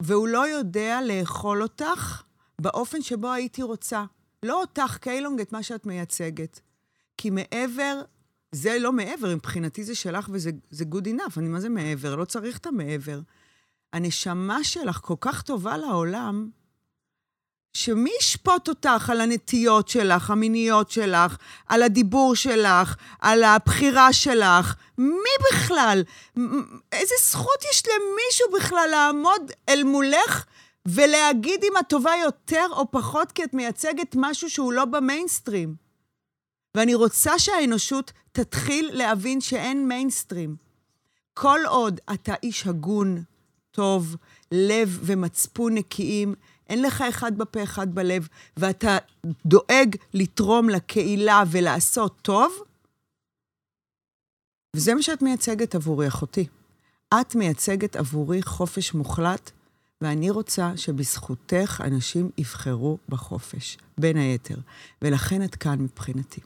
והוא 0.02 0.28
לא 0.28 0.48
יודע 0.48 1.00
לאכול 1.02 1.64
אותך 1.64 2.24
באופן 2.62 3.02
שבו 3.02 3.32
הייתי 3.32 3.64
רוצה. 3.64 4.06
לא 4.44 4.62
אותך, 4.62 4.98
קיילונג, 5.02 5.42
את 5.42 5.52
מה 5.52 5.64
שאת 5.64 5.86
מייצגת. 5.86 6.60
כי 7.18 7.30
מעבר, 7.30 8.02
זה 8.52 8.78
לא 8.80 8.92
מעבר, 8.92 9.36
מבחינתי 9.36 9.84
זה 9.84 9.96
שלך 9.96 10.30
וזה 10.32 10.52
זה 10.70 10.86
good 10.92 11.06
enough, 11.06 11.38
אני 11.38 11.50
מה 11.50 11.60
זה 11.60 11.70
מעבר? 11.70 12.16
לא 12.16 12.26
צריך 12.26 12.58
את 12.58 12.68
המעבר. 12.68 13.20
הנשמה 13.94 14.64
שלך 14.64 15.00
כל 15.02 15.16
כך 15.22 15.42
טובה 15.42 15.78
לעולם, 15.78 16.50
שמי 17.74 18.12
ישפוט 18.20 18.70
אותך 18.70 19.10
על 19.10 19.22
הנטיות 19.22 19.88
שלך, 19.88 20.32
המיניות 20.32 20.92
שלך, 20.92 21.38
על 21.68 21.84
הדיבור 21.84 22.36
שלך, 22.36 22.96
על 23.20 23.44
הבחירה 23.44 24.14
שלך? 24.14 24.76
מי 24.98 25.30
בכלל? 25.52 26.04
איזה 26.92 27.16
זכות 27.22 27.64
יש 27.72 27.84
למישהו 27.88 28.48
בכלל 28.60 28.88
לעמוד 28.92 29.52
אל 29.69 29.84
מולך 29.84 30.46
ולהגיד 30.88 31.64
אם 31.64 31.78
את 31.80 31.90
טובה 31.90 32.12
יותר 32.24 32.66
או 32.72 32.92
פחות, 32.92 33.31
כי 33.31 33.44
את 33.44 33.54
מייצגת 33.54 34.16
משהו 34.16 34.50
שהוא 34.50 34.74
לא 34.74 34.86
במיינסטרים? 34.86 35.76
ואני 36.76 36.96
רוצה 36.96 37.40
שהאנושות 37.40 38.12
תתחיל 38.31 38.90
להבין 38.94 39.42
שאין 39.42 39.88
מיינסטרים. 39.88 40.56
כל 41.34 41.60
עוד 41.68 42.00
אתה 42.14 42.34
איש 42.44 42.68
הגון, 42.68 43.24
טוב, 43.71 44.16
לב 44.52 44.99
ומצפון 45.04 45.73
נקיים, 45.73 46.35
אין 46.69 46.81
לך 46.81 47.02
אחד 47.02 47.38
בפה, 47.38 47.64
אחד 47.64 47.95
בלב, 47.95 48.28
ואתה 48.57 48.97
דואג 49.45 49.95
לתרום 50.14 50.69
לקהילה 50.69 51.44
ולעשות 51.52 52.19
טוב, 52.21 52.54
וזה 54.76 54.94
מה 54.94 55.02
שאת 55.02 55.21
מייצגת 55.21 55.76
עבורי, 55.76 56.07
אחותי. 56.07 56.47
את 57.14 57.35
מייצגת 57.35 57.95
עבורי 57.95 58.42
חופש 58.42 58.94
מוחלט, 58.94 59.52
ואני 60.02 60.30
רוצה 60.30 60.71
שבזכותך 60.76 61.81
אנשים 61.85 62.30
יבחרו 62.38 62.97
בחופש, 63.09 63.78
בין 63.97 64.18
היתר. 64.18 64.56
ולכן 65.02 65.44
את 65.44 65.56
כאן 65.56 65.81
מבחינתי. 65.81 66.42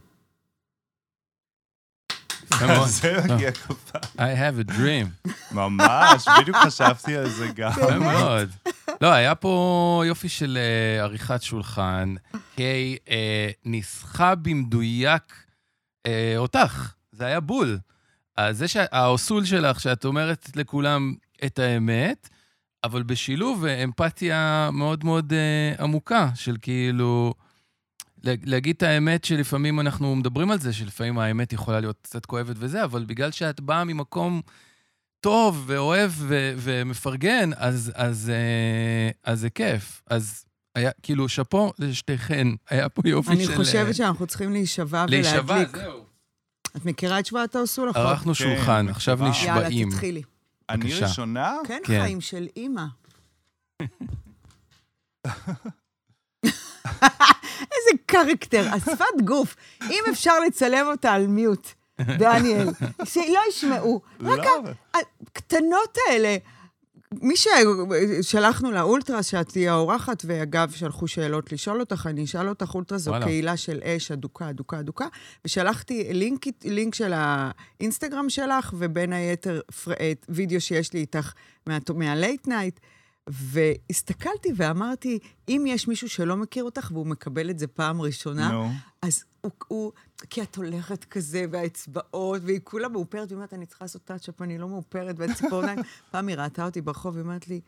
זה 2.85 3.21
מגיע 3.29 3.51
כפה. 3.51 3.97
I 4.17 4.19
have 4.19 4.69
a 4.69 4.71
dream. 4.71 5.29
ממש, 5.51 6.25
בדיוק 6.41 6.57
חשבתי 6.57 7.15
על 7.15 7.29
זה 7.29 7.47
גם. 7.55 7.71
יפה 7.77 7.99
מאוד. 7.99 8.49
לא, 9.01 9.11
היה 9.11 9.35
פה 9.35 10.03
יופי 10.07 10.29
של 10.29 10.57
uh, 10.57 11.03
עריכת 11.03 11.41
שולחן. 11.41 12.15
היי, 12.57 12.97
uh, 13.05 13.09
ניסחה 13.65 14.35
במדויק 14.35 15.43
אותך. 16.37 16.93
זה 17.11 17.25
היה 17.25 17.39
בול. 17.39 17.79
אז 18.37 18.57
זה 18.57 18.67
שהאוסול 18.67 19.45
שלך, 19.45 19.79
שאת 19.79 20.05
אומרת 20.05 20.49
לכולם 20.55 21.13
את 21.45 21.59
האמת, 21.59 22.29
אבל 22.83 23.03
בשילוב 23.03 23.65
אמפתיה 23.65 24.69
מאוד 24.73 25.05
מאוד 25.05 25.33
עמוקה, 25.79 26.29
של 26.35 26.57
כאילו... 26.61 27.33
להגיד 28.23 28.75
את 28.75 28.83
האמת 28.83 29.25
שלפעמים 29.25 29.79
אנחנו 29.79 30.15
מדברים 30.15 30.51
על 30.51 30.59
זה, 30.59 30.73
שלפעמים 30.73 31.19
האמת 31.19 31.53
יכולה 31.53 31.79
להיות 31.79 31.97
קצת 32.01 32.25
כואבת 32.25 32.55
וזה, 32.59 32.83
אבל 32.83 33.05
בגלל 33.05 33.31
שאת 33.31 33.59
באה 33.61 33.83
ממקום 33.83 34.41
טוב 35.19 35.63
ואוהב 35.67 36.11
ו- 36.15 36.53
ומפרגן, 36.57 37.49
אז, 37.55 37.91
אז, 37.95 37.95
אז, 37.95 38.31
אז 39.23 39.39
זה 39.39 39.49
כיף. 39.49 40.01
אז 40.07 40.45
היה, 40.75 40.91
כאילו, 41.03 41.29
שאפו 41.29 41.73
לשתיכן, 41.79 42.47
היה 42.69 42.89
פה 42.89 43.01
יופי 43.05 43.31
אני 43.31 43.45
של... 43.45 43.51
אה, 43.51 43.57
חושבת 43.57 43.95
שאנחנו 43.95 44.27
צריכים 44.27 44.51
להישבע 44.51 45.05
להישבע, 45.09 45.53
ולהדליק. 45.55 45.77
זהו. 45.77 46.03
את 46.77 46.85
מכירה 46.85 47.19
את 47.19 47.25
שבועת 47.25 47.55
האוסול? 47.55 47.91
ערכנו 47.95 48.33
כן, 48.33 48.43
שולחן, 48.43 48.89
עכשיו 48.89 49.15
מקווה. 49.15 49.29
נשבעים. 49.29 49.87
יאללה, 49.87 49.95
תתחילי. 49.95 50.21
אני 50.69 50.83
בבקשה. 50.83 51.07
ראשונה? 51.07 51.55
כן, 51.67 51.79
כן. 51.83 52.01
חיים 52.01 52.21
של 52.21 52.47
אימא. 52.55 52.85
איזה 57.87 57.97
קרקטר, 58.05 58.67
השפת 58.73 59.21
גוף. 59.23 59.55
אם 59.83 60.03
אפשר 60.11 60.39
לצלם 60.39 60.85
אותה 60.91 61.11
על 61.11 61.27
מיוט, 61.27 61.67
דניאל, 62.01 62.67
שלא 63.13 63.39
ישמעו. 63.49 64.01
רק 64.21 64.39
לא. 64.39 64.63
הקטנות 64.93 65.97
האלה. 66.09 66.37
מי 67.21 67.33
ששלחנו 67.37 68.71
לאולטרה, 68.71 69.23
שאת 69.23 69.49
תהיי 69.49 69.69
האורחת, 69.69 70.23
ואגב, 70.25 70.71
שלחו 70.71 71.07
שאלות 71.07 71.51
לשאול 71.51 71.79
אותך, 71.79 72.07
אני 72.09 72.23
אשאל 72.23 72.49
אותך, 72.49 72.75
אולטרה 72.75 72.97
זו 72.97 73.11
וואלה. 73.11 73.25
קהילה 73.25 73.57
של 73.57 73.79
אש 73.83 74.11
אדוקה, 74.11 74.49
אדוקה, 74.49 74.79
אדוקה, 74.79 75.05
ושלחתי 75.45 76.07
לינק, 76.13 76.45
לינק 76.65 76.95
של 76.95 77.13
האינסטגרם 77.15 78.29
שלך, 78.29 78.73
ובין 78.77 79.13
היתר 79.13 79.61
פר- 79.83 79.91
וידאו 80.29 80.61
שיש 80.61 80.93
לי 80.93 80.99
איתך 80.99 81.33
מה- 81.67 81.77
מה 81.95 82.12
late 82.12 82.47
night, 82.47 82.79
והסתכלתי 83.27 84.49
ואמרתי, 84.55 85.19
אם 85.49 85.63
יש 85.67 85.87
מישהו 85.87 86.09
שלא 86.09 86.37
מכיר 86.37 86.63
אותך 86.63 86.91
והוא 86.93 87.07
מקבל 87.07 87.49
את 87.49 87.59
זה 87.59 87.67
פעם 87.67 88.01
ראשונה, 88.01 88.51
נו. 88.51 88.69
אז 89.01 89.23
הוא, 89.41 89.51
הוא, 89.67 89.91
כי 90.29 90.41
את 90.41 90.55
הולכת 90.55 91.03
כזה, 91.03 91.45
והאצבעות, 91.51 92.41
והיא 92.45 92.59
כולה 92.63 92.89
מאופרת, 92.89 93.27
והיא 93.27 93.35
אומרת, 93.35 93.53
אני 93.53 93.65
צריכה 93.65 93.85
לעשות 93.85 94.03
touch 94.03 94.27
up, 94.27 94.41
אני 94.41 94.57
לא 94.57 94.69
מאופרת, 94.69 95.15
והציפורניים. 95.19 95.79
פעם 96.11 96.27
היא 96.27 96.37
ראתה 96.37 96.65
אותי 96.65 96.81
ברחוב, 96.81 97.15
והיא 97.15 97.23
אומרת 97.23 97.47
לי, 97.47 97.61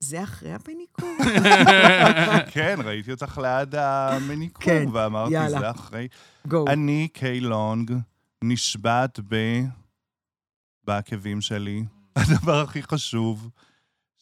זה 0.00 0.22
אחרי 0.22 0.52
הפניקור? 0.52 1.16
כן, 2.52 2.78
ראיתי 2.84 3.10
אותך 3.10 3.38
ליד 3.42 3.74
המניקור, 3.74 4.64
כן, 4.64 4.84
ואמרתי, 4.92 5.34
יאללה. 5.34 5.60
זה 5.60 5.70
אחרי. 5.70 6.08
go. 6.48 6.64
אני, 6.68 7.08
קיי 7.12 7.40
לונג, 7.40 7.92
נשבעת 8.44 9.20
ב... 9.28 9.36
בעקבים 10.84 11.40
שלי. 11.40 11.84
הדבר 12.16 12.60
הכי 12.60 12.82
חשוב, 12.82 13.50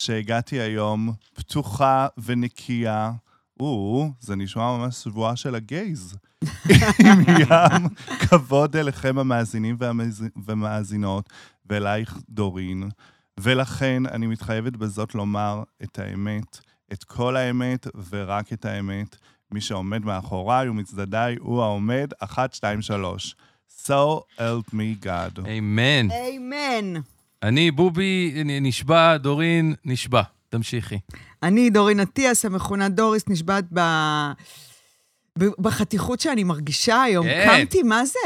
שהגעתי 0.03 0.61
היום 0.61 1.13
פתוחה 1.35 2.07
ונקייה. 2.19 3.13
או, 3.61 4.09
זה 4.21 4.37
נשמע 4.37 4.77
ממש 4.77 4.95
שבועה 4.97 5.37
של 5.37 5.55
הגייז. 5.55 6.17
עם 7.05 7.21
ים 7.41 7.89
כבוד 8.29 8.77
אליכם 8.77 9.19
המאזינים 9.19 9.77
והמאז- 9.79 10.25
והמאזינות, 10.47 11.29
ואלייך 11.67 12.19
דורין. 12.29 12.89
ולכן 13.41 14.03
אני 14.07 14.27
מתחייבת 14.27 14.73
בזאת 14.77 15.15
לומר 15.15 15.63
את 15.83 15.99
האמת, 15.99 16.59
את 16.93 17.05
כל 17.05 17.37
האמת 17.37 17.87
ורק 18.11 18.53
את 18.53 18.65
האמת. 18.65 19.17
מי 19.51 19.61
שעומד 19.61 20.05
מאחוריי 20.05 20.69
ומצדדיי 20.69 21.37
הוא 21.41 21.63
העומד, 21.63 22.11
אחת, 22.19 22.55
שתיים, 22.55 22.83
שלוש. 22.83 23.37
So 23.87 24.21
help 24.39 24.71
me 24.73 25.05
God. 25.05 25.49
אמן. 25.59 26.09
אמן. 26.11 27.01
אני, 27.43 27.71
בובי, 27.71 28.33
נשבע, 28.45 29.17
דורין, 29.17 29.75
נשבע. 29.85 30.23
תמשיכי. 30.49 30.99
אני, 31.43 31.71
דורין 31.71 32.01
אטיאס, 32.01 32.45
המכונה 32.45 32.89
דוריס, 32.89 33.23
נשבעת 33.29 33.65
ב... 33.73 33.81
ב- 35.39 35.61
בחתיכות 35.63 36.21
שאני 36.21 36.45
מרגישה 36.45 37.03
היום. 37.03 37.27
כן. 37.27 37.47
קמתי, 37.59 37.83
מה 37.83 38.05
זה? 38.07 38.19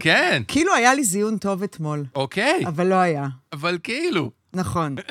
כן, 0.00 0.42
כאילו 0.48 0.74
היה 0.74 0.94
לי 0.94 1.04
זיון 1.04 1.38
טוב 1.38 1.62
אתמול, 1.62 2.04
אוקיי, 2.14 2.62
אבל 2.66 2.86
לא 2.86 2.94
היה. 2.94 3.26
אבל 3.52 3.78
כאילו. 3.82 4.30
נכון. 4.54 4.94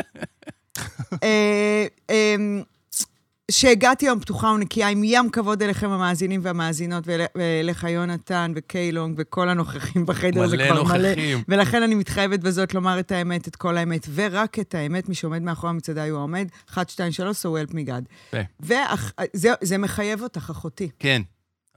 שהגעתי 3.54 4.06
היום 4.08 4.20
פתוחה 4.20 4.48
ונקייה 4.48 4.88
עם 4.90 5.02
ים 5.04 5.30
כבוד 5.30 5.64
אליכם 5.64 5.90
המאזינים 5.92 6.40
והמאזינות, 6.44 7.08
ואל- 7.08 7.26
ואליך 7.36 7.84
יונתן 7.84 8.52
וקיילונג 8.56 9.16
וכל 9.18 9.50
הנוכחים 9.50 10.06
בחדר, 10.06 10.48
זה 10.48 10.58
מלא 10.58 10.66
כבר 10.72 10.84
מלא. 10.84 11.10
נוכחים. 11.10 11.44
ולכן 11.48 11.84
אני 11.84 11.96
מתחייבת 11.96 12.40
בזאת 12.40 12.74
לומר 12.74 13.00
את 13.00 13.12
האמת, 13.12 13.48
את 13.48 13.56
כל 13.56 13.78
האמת, 13.78 14.08
ורק 14.14 14.60
את 14.60 14.76
האמת, 14.76 15.10
מי 15.10 15.16
שעומד 15.16 15.42
מאחורי 15.42 15.70
המצעדה 15.70 16.06
הוא 16.10 16.18
העומד, 16.18 16.48
1, 16.70 16.90
2, 16.90 17.12
3, 17.12 17.46
so 17.46 17.50
help 17.50 17.74
me 17.74 17.90
God. 17.90 18.38
וזה 18.64 19.78
מחייב 19.78 20.22
אותך, 20.22 20.50
אחותי. 20.52 20.90
כן, 21.00 21.22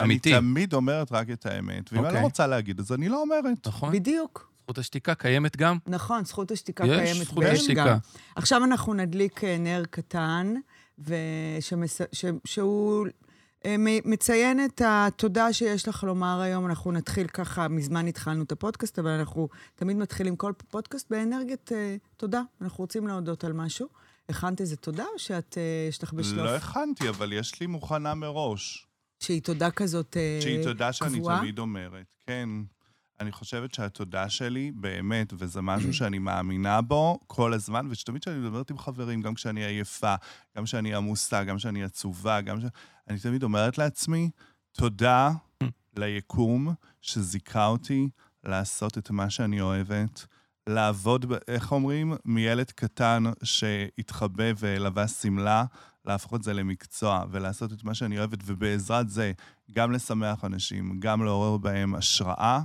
אמיתי. 0.02 0.32
אני 0.32 0.40
תמיד 0.40 0.72
אומרת 0.74 1.12
רק 1.12 1.30
את 1.30 1.46
האמת, 1.46 1.92
ואם 1.92 1.98
אני 2.00 2.06
אוקיי. 2.06 2.20
לא 2.20 2.24
רוצה 2.26 2.46
להגיד 2.46 2.78
את 2.78 2.86
זה, 2.86 2.94
אני 2.94 3.08
לא 3.08 3.22
אומרת. 3.22 3.66
נכון? 3.66 3.92
בדיוק. 3.92 4.50
זכות 4.62 4.78
השתיקה 4.78 5.14
קיימת 5.14 5.56
גם? 5.56 5.78
נכון, 5.86 6.24
זכות 6.24 6.50
השתיקה 6.50 6.84
יש 6.86 6.90
קיימת 7.10 7.26
זכות 7.26 7.44
באש 7.44 7.58
השתיקה. 7.60 7.86
גם. 7.86 7.96
עכשיו 8.36 8.64
אנחנו 8.64 8.94
נדליק 8.94 9.44
אה, 9.44 9.56
נר 9.58 9.82
קטן, 9.90 10.54
ושמס... 10.98 12.00
ש... 12.12 12.24
שהוא 12.44 13.06
אה, 13.66 13.76
מציין 14.04 14.64
את 14.64 14.82
התודה 14.84 15.52
שיש 15.52 15.88
לך 15.88 16.04
לומר 16.04 16.40
היום. 16.40 16.66
אנחנו 16.66 16.92
נתחיל 16.92 17.26
ככה, 17.26 17.68
מזמן 17.68 18.06
התחלנו 18.06 18.42
את 18.42 18.52
הפודקאסט, 18.52 18.98
אבל 18.98 19.10
אנחנו 19.10 19.48
תמיד 19.74 19.96
מתחילים 19.96 20.36
כל 20.36 20.52
פודקאסט 20.70 21.10
באנרגיית 21.10 21.72
אה, 21.72 21.96
תודה. 22.16 22.42
אנחנו 22.60 22.84
רוצים 22.84 23.06
להודות 23.06 23.44
על 23.44 23.52
משהו. 23.52 23.88
הכנת 24.28 24.60
איזה 24.60 24.76
תודה, 24.76 25.04
או 25.14 25.18
שאת, 25.18 25.58
אה, 25.58 25.86
יש 25.88 26.02
לך 26.02 26.12
בשלוף? 26.12 26.46
לא 26.46 26.56
הכנתי, 26.56 27.08
אבל 27.08 27.32
יש 27.32 27.60
לי 27.60 27.66
מוכנה 27.66 28.14
מראש. 28.14 28.86
שהיא 29.20 29.42
תודה 29.42 29.70
כזאת 29.70 30.16
אה, 30.16 30.38
שהיא 30.42 30.62
תודה 30.62 30.92
שאני 30.92 31.18
קבועה? 31.18 31.38
תמיד 31.38 31.58
אומרת. 31.58 32.06
כן. 32.26 32.48
אני 33.20 33.32
חושבת 33.32 33.74
שהתודה 33.74 34.28
שלי, 34.28 34.72
באמת, 34.74 35.32
וזה 35.38 35.62
משהו 35.62 35.94
שאני 35.98 36.18
מאמינה 36.18 36.80
בו 36.80 37.18
כל 37.26 37.52
הזמן, 37.52 37.86
ושתמיד 37.90 38.22
כשאני 38.22 38.38
מדברת 38.38 38.70
עם 38.70 38.78
חברים, 38.78 39.22
גם 39.22 39.34
כשאני 39.34 39.64
עייפה, 39.64 40.14
גם 40.56 40.64
כשאני 40.64 40.94
עמוסה, 40.94 41.44
גם 41.44 41.56
כשאני 41.56 41.84
עצובה, 41.84 42.40
גם 42.40 42.60
ש... 42.60 42.64
אני 43.10 43.18
תמיד 43.18 43.42
אומרת 43.42 43.78
לעצמי, 43.78 44.30
תודה 44.72 45.30
ליקום 45.96 46.74
שזיכה 47.00 47.66
אותי 47.66 48.08
לעשות 48.44 48.98
את 48.98 49.10
מה 49.10 49.30
שאני 49.30 49.60
אוהבת, 49.60 50.26
לעבוד, 50.66 51.32
איך 51.48 51.72
אומרים? 51.72 52.14
מילד 52.24 52.70
קטן 52.70 53.24
שהתחבא 53.42 54.44
ולבש 54.58 55.10
שמלה, 55.10 55.64
להפוך 56.04 56.34
את 56.34 56.42
זה 56.42 56.54
למקצוע 56.54 57.24
ולעשות 57.30 57.72
את 57.72 57.84
מה 57.84 57.94
שאני 57.94 58.18
אוהבת, 58.18 58.38
ובעזרת 58.44 59.10
זה 59.10 59.32
גם 59.72 59.92
לשמח 59.92 60.44
אנשים, 60.44 61.00
גם 61.00 61.24
לעורר 61.24 61.56
בהם 61.56 61.94
השראה. 61.94 62.60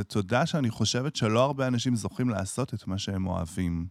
זה 0.00 0.04
תודה 0.04 0.46
שאני 0.46 0.70
חושבת 0.70 1.16
שלא 1.16 1.40
הרבה 1.44 1.66
אנשים 1.66 1.96
זוכים 1.96 2.28
לעשות 2.30 2.74
את 2.74 2.86
מה 2.86 2.98
שהם 2.98 3.26
אוהבים. 3.26 3.86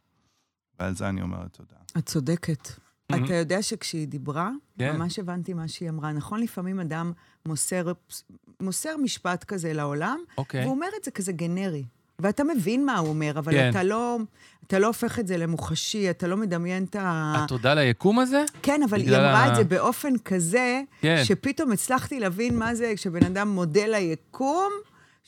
ועל 0.79 0.95
זה 0.95 1.09
אני 1.09 1.21
אומרת 1.21 1.53
תודה. 1.53 1.75
את 1.97 2.05
צודקת. 2.05 2.69
אתה 3.11 3.33
יודע 3.33 3.61
שכשהיא 3.61 4.07
דיברה, 4.07 4.49
כן. 4.79 4.95
ממש 4.97 5.19
הבנתי 5.19 5.53
מה 5.53 5.67
שהיא 5.67 5.89
אמרה. 5.89 6.11
נכון, 6.11 6.41
לפעמים 6.41 6.79
אדם 6.79 7.11
מוסר, 7.45 7.91
מוסר 8.61 8.97
משפט 8.97 9.43
כזה 9.43 9.73
לעולם, 9.73 10.19
אוקיי. 10.37 10.61
והוא 10.61 10.71
אומר 10.75 10.87
את 10.99 11.03
זה 11.03 11.11
כזה 11.11 11.31
גנרי. 11.31 11.83
ואתה 12.19 12.43
מבין 12.43 12.85
מה 12.85 12.97
הוא 12.97 13.09
אומר, 13.09 13.39
אבל 13.39 13.51
כן. 13.51 13.69
אתה, 13.69 13.83
לא, 13.83 14.17
אתה 14.67 14.79
לא 14.79 14.87
הופך 14.87 15.19
את 15.19 15.27
זה 15.27 15.37
למוחשי, 15.37 16.09
אתה 16.09 16.27
לא 16.27 16.37
מדמיין 16.37 16.83
את 16.83 16.95
ה... 16.95 17.33
התודה 17.43 17.73
ליקום 17.73 18.19
הזה? 18.19 18.43
כן, 18.61 18.81
אבל 18.89 18.99
היא 18.99 19.09
אמרה 19.09 19.43
ה- 19.43 19.49
את 19.51 19.55
זה 19.55 19.63
באופן 19.63 20.17
כזה, 20.25 20.81
כן. 21.01 21.21
שפתאום 21.25 21.71
הצלחתי 21.71 22.19
להבין 22.19 22.57
מה 22.59 22.75
זה 22.75 22.93
כשבן 22.95 23.23
אדם 23.25 23.49
מודה 23.49 23.87
ליקום, 23.87 24.71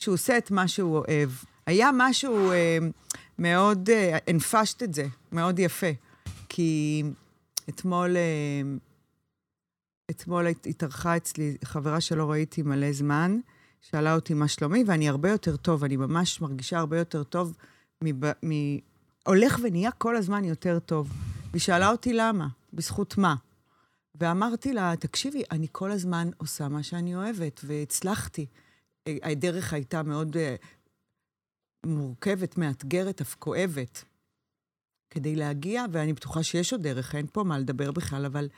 שהוא 0.02 0.14
עושה 0.14 0.38
את 0.38 0.50
מה 0.50 0.68
שהוא 0.68 0.98
אוהב. 0.98 1.30
היה 1.66 1.90
משהו 1.96 2.50
אה, 2.52 2.78
מאוד, 3.38 3.90
אה, 3.90 4.18
הנפשת 4.26 4.82
את 4.82 4.94
זה, 4.94 5.06
מאוד 5.32 5.58
יפה. 5.58 5.86
כי 6.48 7.02
אתמול, 7.68 8.16
אה, 8.16 8.62
אתמול 10.10 10.46
הת- 10.46 10.66
התארחה 10.66 11.16
אצלי 11.16 11.56
חברה 11.64 12.00
שלא 12.00 12.30
ראיתי 12.30 12.62
מלא 12.62 12.92
זמן, 12.92 13.38
שאלה 13.80 14.14
אותי 14.14 14.34
מה 14.34 14.48
שלומי, 14.48 14.84
ואני 14.86 15.08
הרבה 15.08 15.30
יותר 15.30 15.56
טוב, 15.56 15.84
אני 15.84 15.96
ממש 15.96 16.40
מרגישה 16.40 16.78
הרבה 16.78 16.98
יותר 16.98 17.22
טוב, 17.24 17.56
מב, 18.04 18.26
מ, 18.46 18.50
הולך 19.26 19.58
ונהיה 19.62 19.90
כל 19.90 20.16
הזמן 20.16 20.44
יותר 20.44 20.78
טוב. 20.78 21.12
והיא 21.50 21.60
שאלה 21.62 21.90
אותי 21.90 22.12
למה, 22.12 22.48
בזכות 22.72 23.18
מה. 23.18 23.34
ואמרתי 24.14 24.72
לה, 24.72 24.94
תקשיבי, 24.98 25.42
אני 25.50 25.66
כל 25.72 25.90
הזמן 25.90 26.28
עושה 26.36 26.68
מה 26.68 26.82
שאני 26.82 27.14
אוהבת, 27.16 27.60
והצלחתי. 27.64 28.46
הדרך 29.08 29.72
הייתה 29.72 30.02
מאוד 30.02 30.36
אה, 30.36 30.56
מורכבת, 31.86 32.58
מאתגרת, 32.58 33.20
אף 33.20 33.34
כואבת. 33.34 34.04
כדי 35.10 35.36
להגיע, 35.36 35.84
ואני 35.92 36.12
בטוחה 36.12 36.42
שיש 36.42 36.72
עוד 36.72 36.82
דרך, 36.82 37.14
אין 37.14 37.26
פה 37.32 37.44
מה 37.44 37.58
לדבר 37.58 37.92
בכלל, 37.92 38.24
אבל 38.26 38.48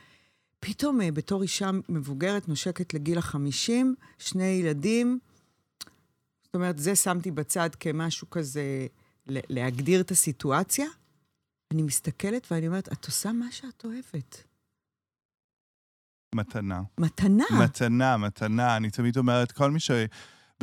פתאום 0.59 1.01
אה, 1.01 1.11
בתור 1.11 1.41
אישה 1.41 1.71
מבוגרת, 1.89 2.47
נושקת 2.47 2.93
לגיל 2.93 3.17
החמישים, 3.17 3.95
שני 4.19 4.43
ילדים, 4.43 5.19
זאת 6.43 6.55
אומרת, 6.55 6.79
זה 6.79 6.95
שמתי 6.95 7.31
בצד 7.31 7.69
כמשהו 7.79 8.29
כזה, 8.29 8.87
להגדיר 9.27 10.01
את 10.01 10.11
הסיטואציה. 10.11 10.85
אני 11.71 11.81
מסתכלת 11.81 12.51
ואני 12.51 12.67
אומרת, 12.67 12.93
את 12.93 13.05
עושה 13.05 13.31
מה 13.31 13.51
שאת 13.51 13.85
אוהבת. 13.85 14.43
מתנה. 16.35 16.81
מתנה. 16.97 17.45
מתנה, 17.63 18.17
מתנה. 18.17 18.77
אני 18.77 18.91
תמיד 18.91 19.17
אומרת, 19.17 19.51
כל 19.51 19.71
מי 19.71 19.79
ש... 19.79 19.91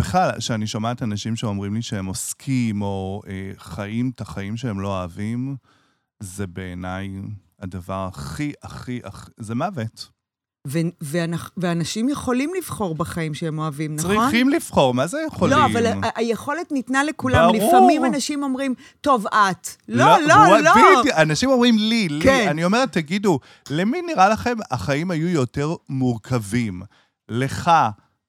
בכלל, 0.00 0.30
כשאני 0.38 0.66
שומעת 0.66 1.02
אנשים 1.02 1.37
שאומרים 1.37 1.75
לי 1.75 1.82
שהם 1.82 2.06
עוסקים 2.06 2.82
או 2.82 3.22
אה, 3.28 3.50
חיים 3.58 4.11
את 4.14 4.20
החיים 4.20 4.56
שהם 4.56 4.80
לא 4.80 4.88
אוהבים, 4.88 5.56
זה 6.20 6.46
בעיניי 6.46 7.11
הדבר 7.61 8.08
הכי, 8.12 8.52
הכי, 8.62 9.00
הכי... 9.04 9.30
זה 9.40 9.54
מוות. 9.54 10.08
ו- 10.66 10.78
ואנ- 11.02 11.50
ואנשים 11.56 12.08
יכולים 12.08 12.50
לבחור 12.58 12.94
בחיים 12.94 13.34
שהם 13.34 13.58
אוהבים, 13.58 13.96
נכון? 13.96 14.16
צריכים 14.16 14.49
לבחור, 14.49 14.94
מה 14.94 15.06
זה 15.06 15.18
יכולים? 15.26 15.58
לא, 15.58 15.64
אבל 15.66 15.87
ה- 15.87 15.92
היכולת 16.14 16.72
ניתנה 16.72 17.04
לכולם. 17.04 17.52
ברור. 17.52 17.68
לפעמים 17.68 18.04
אנשים 18.04 18.42
אומרים, 18.42 18.75
טוב, 19.00 19.26
את. 19.26 19.68
לא, 19.88 20.16
הוא- 20.16 20.22
לא, 20.28 20.61
לא. 20.61 20.72
בדיוק, 20.75 21.16
אנשים 21.16 21.50
אומרים 21.50 21.78
לי, 21.78 22.08
לי. 22.08 22.25
כן. 22.25 22.46
אני 22.50 22.64
אומרת, 22.64 22.92
תגידו, 22.92 23.38
למי 23.70 24.02
נראה 24.02 24.28
לכם 24.28 24.56
החיים 24.70 25.11
היו 25.11 25.28
יותר 25.28 25.75
מורכבים? 25.88 26.82
לך, 27.28 27.70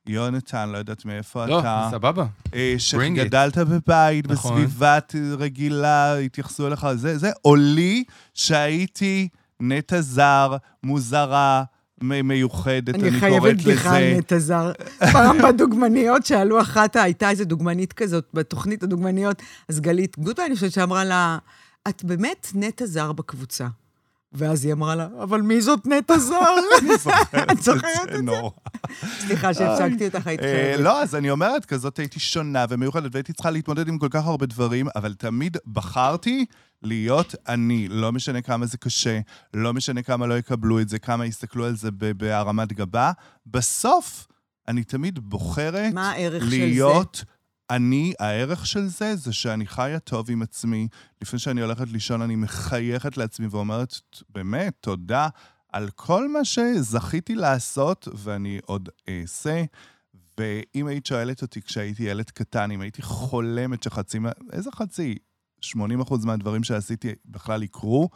יונתן, 0.08 0.70
לא 0.70 0.78
יודעת 0.78 1.06
מאיפה 1.06 1.46
לא, 1.46 1.60
אתה. 1.60 1.88
סבבה. 1.92 2.26
אה. 2.54 2.76
שגדלת 2.78 3.58
בבית, 3.58 4.32
נכון. 4.32 4.56
בסביבת 4.56 5.16
רגילה, 5.38 6.18
התייחסו 6.18 6.68
אליך, 6.68 6.88
זה, 6.96 7.18
זה, 7.18 7.32
או 7.46 7.56
לי, 7.56 8.04
שהייתי 8.34 9.28
נטע 9.60 10.02
זר, 10.02 10.58
מוזרה, 10.84 11.64
מיוחדת, 12.02 12.96
אני, 12.96 13.10
אני 13.10 13.20
קוראת 13.20 13.42
חייבת 13.42 13.58
בדיחה 13.62 13.98
על 13.98 14.04
לזה. 14.04 14.18
נטע 14.18 14.40
זר. 14.40 14.72
פעם 15.12 15.38
בדוגמניות 15.42 16.26
שאלו 16.26 16.62
אחת, 16.62 16.96
הייתה 16.96 17.30
איזו 17.30 17.46
דוגמנית 17.46 17.94
כזאת 17.94 18.26
בתוכנית 18.34 18.84
הדוגמניות, 18.84 19.42
אז 19.70 19.80
גלית 19.80 20.20
גוטה, 20.20 20.46
אני 20.46 20.56
חושבת 20.56 20.72
שאמרה 20.72 21.04
לה, 21.04 21.38
את 21.90 22.04
באמת 22.04 22.48
נטע 22.56 22.86
זר 22.86 23.12
בקבוצה. 23.12 23.68
ואז 24.34 24.66
היא 24.66 24.74
אמרה 24.74 24.96
לה, 24.96 25.08
אבל 25.24 25.42
מי 25.42 25.62
זאת 25.62 25.88
נטע 25.88 26.18
זר? 26.18 26.56
את 27.52 27.64
זוכרת 27.64 28.10
את 28.10 28.16
זה? 28.16 28.22
נורא. 28.22 28.50
סליחה 29.20 29.54
שהפסקתי 29.54 30.08
אותך, 30.08 30.28
היית 30.28 30.40
אה, 30.40 30.46
חייבת. 30.46 30.84
לא, 30.84 31.02
אז 31.02 31.16
אני 31.16 31.30
אומרת, 31.30 31.66
כזאת 31.66 31.98
הייתי 31.98 32.20
שונה 32.20 32.66
ומיוחדת, 32.70 33.10
והייתי 33.14 33.34
צריכה 33.34 33.52
להתמודד 33.52 33.88
עם 33.88 33.98
כל 33.98 34.08
כך 34.10 34.26
הרבה 34.26 34.46
דברים, 34.46 34.88
אבל 34.96 35.14
תמיד 35.14 35.58
בחרתי 35.68 36.46
להיות 36.82 37.36
אני. 37.48 37.88
לא 37.88 38.12
משנה 38.12 38.42
כמה 38.42 38.66
זה 38.66 38.78
קשה, 38.78 39.20
לא 39.54 39.74
משנה 39.74 40.02
כמה 40.02 40.28
לא 40.28 40.38
יקבלו 40.38 40.80
את 40.80 40.90
זה, 40.90 41.00
כמה 41.00 41.26
יסתכלו 41.26 41.66
על 41.66 41.76
זה 41.76 41.92
בהרמת 41.92 42.74
גבה. 42.74 43.12
בסוף, 43.46 44.28
אני 44.68 44.84
תמיד 44.84 45.20
בוחרת 45.20 45.94
מה 45.94 46.12
הערך 46.12 46.44
של 46.44 46.50
זה? 46.50 46.58
להיות 46.58 47.24
אני, 47.70 48.14
הערך 48.20 48.68
של 48.68 48.88
זה, 48.88 49.16
זה 49.16 49.34
שאני 49.34 49.68
חיה 49.68 50.00
טוב 50.00 50.32
עם 50.32 50.42
עצמי. 50.42 50.88
לפני 51.22 51.40
שאני 51.40 51.62
הולכת 51.62 51.88
לישון, 51.88 52.22
אני 52.22 52.36
מחייכת 52.36 53.18
לעצמי 53.18 53.48
ואומרת, 53.48 53.96
באמת, 54.30 54.74
תודה 54.82 55.28
על 55.74 55.90
כל 55.90 56.30
מה 56.30 56.46
שזכיתי 56.46 57.36
לעשות, 57.36 58.08
ואני 58.16 58.60
עוד 58.66 58.90
אעשה. 59.10 59.64
ואם 60.38 60.88
היית 60.88 61.06
שואלת 61.06 61.42
אותי 61.42 61.62
כשהייתי 61.62 62.04
ילד 62.04 62.30
קטן, 62.30 62.72
אם 62.72 62.82
הייתי 62.82 63.02
חולמת 63.02 63.84
שחצי, 63.84 64.20
איזה 64.52 64.72
חצי? 64.72 65.18
80% 65.66 66.26
מהדברים 66.26 66.64
שעשיתי 66.64 67.12
בכלל 67.26 67.64
יקרו, 67.64 68.10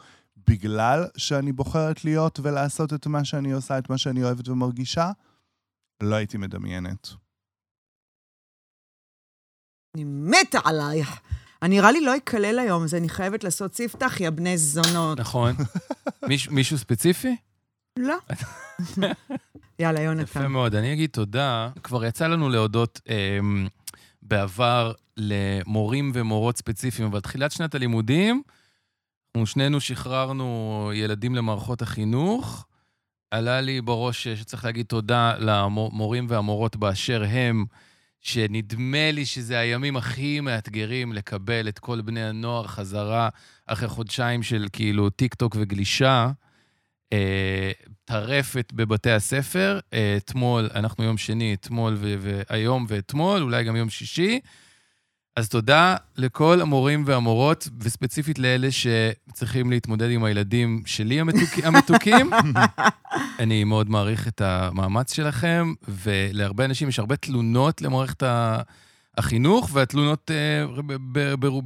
בגלל 0.46 1.06
שאני 1.16 1.52
בוחרת 1.52 2.04
להיות 2.04 2.40
ולעשות 2.42 2.92
את 2.92 3.06
מה 3.06 3.24
שאני 3.24 3.52
עושה, 3.52 3.78
את 3.78 3.90
מה 3.90 3.98
שאני 3.98 4.24
אוהבת 4.24 4.48
ומרגישה, 4.48 5.10
לא 6.02 6.14
הייתי 6.14 6.38
מדמיינת. 6.38 7.08
אני 9.94 10.04
מתה 10.04 10.58
עלייך. 10.64 11.20
אני 11.62 11.76
נראה 11.76 11.92
לי 11.92 12.00
לא 12.00 12.16
אקלל 12.16 12.58
היום, 12.58 12.82
אז 12.84 12.94
אני 12.94 13.08
חייבת 13.08 13.44
לעשות 13.44 13.74
ספתח, 13.74 14.20
יא 14.20 14.30
בני 14.30 14.58
זונות. 14.58 15.20
נכון. 15.20 15.54
מיש- 16.24 16.50
מישהו 16.50 16.78
ספציפי? 16.78 17.36
לא. 17.98 18.16
יאללה, 19.78 20.00
יפה 20.00 20.04
יונתן. 20.08 20.46
מאוד. 20.46 20.74
אני 20.74 20.92
אגיד 20.92 21.10
תודה. 21.10 21.68
כבר 21.82 22.04
יצא 22.04 22.26
לנו 22.26 22.48
להודות 22.48 23.00
אמ, 23.08 23.66
בעבר 24.22 24.92
למורים 25.16 26.10
ומורות 26.14 26.56
ספציפיים, 26.58 27.08
אבל 27.08 27.20
תחילת 27.20 27.52
שנת 27.52 27.74
הלימודים, 27.74 28.42
אנחנו 29.28 29.46
שנינו 29.46 29.80
שחררנו 29.80 30.90
ילדים 30.94 31.34
למערכות 31.34 31.82
החינוך. 31.82 32.64
עלה 33.30 33.60
לי 33.60 33.80
בראש 33.80 34.28
שצריך 34.28 34.64
להגיד 34.64 34.86
תודה 34.86 35.34
למורים 35.38 36.26
והמורות 36.30 36.76
באשר 36.76 37.24
הם, 37.28 37.64
שנדמה 38.28 39.10
לי 39.10 39.26
שזה 39.26 39.58
הימים 39.58 39.96
הכי 39.96 40.40
מאתגרים 40.40 41.12
לקבל 41.12 41.68
את 41.68 41.78
כל 41.78 42.00
בני 42.00 42.24
הנוער 42.24 42.66
חזרה 42.66 43.28
אחרי 43.66 43.88
חודשיים 43.88 44.42
של 44.42 44.66
כאילו 44.72 45.10
טיק 45.10 45.34
טוק 45.34 45.56
וגלישה. 45.58 46.30
אה, 47.12 47.70
טרפת 48.04 48.72
בבתי 48.72 49.10
הספר. 49.10 49.78
אה, 49.92 50.14
אתמול, 50.16 50.68
אנחנו 50.74 51.04
יום 51.04 51.18
שני, 51.18 51.54
אתמול 51.54 51.96
והיום 52.00 52.86
ואתמול, 52.88 53.42
אולי 53.42 53.64
גם 53.64 53.76
יום 53.76 53.90
שישי. 53.90 54.40
אז 55.38 55.48
תודה 55.48 55.96
לכל 56.16 56.60
המורים 56.60 57.02
והמורות, 57.06 57.68
וספציפית 57.80 58.38
לאלה 58.38 58.68
שצריכים 58.70 59.70
להתמודד 59.70 60.10
עם 60.10 60.24
הילדים 60.24 60.82
שלי 60.86 61.20
המתוק, 61.20 61.48
המתוקים. 61.64 62.30
אני 63.42 63.64
מאוד 63.64 63.90
מעריך 63.90 64.28
את 64.28 64.40
המאמץ 64.40 65.12
שלכם, 65.12 65.72
ולהרבה 65.88 66.64
אנשים 66.64 66.88
יש 66.88 66.98
הרבה 66.98 67.16
תלונות 67.16 67.82
למערכת 67.82 68.22
ה- 68.22 68.60
החינוך, 69.18 69.70
והתלונות 69.72 70.30
אה, 70.30 70.64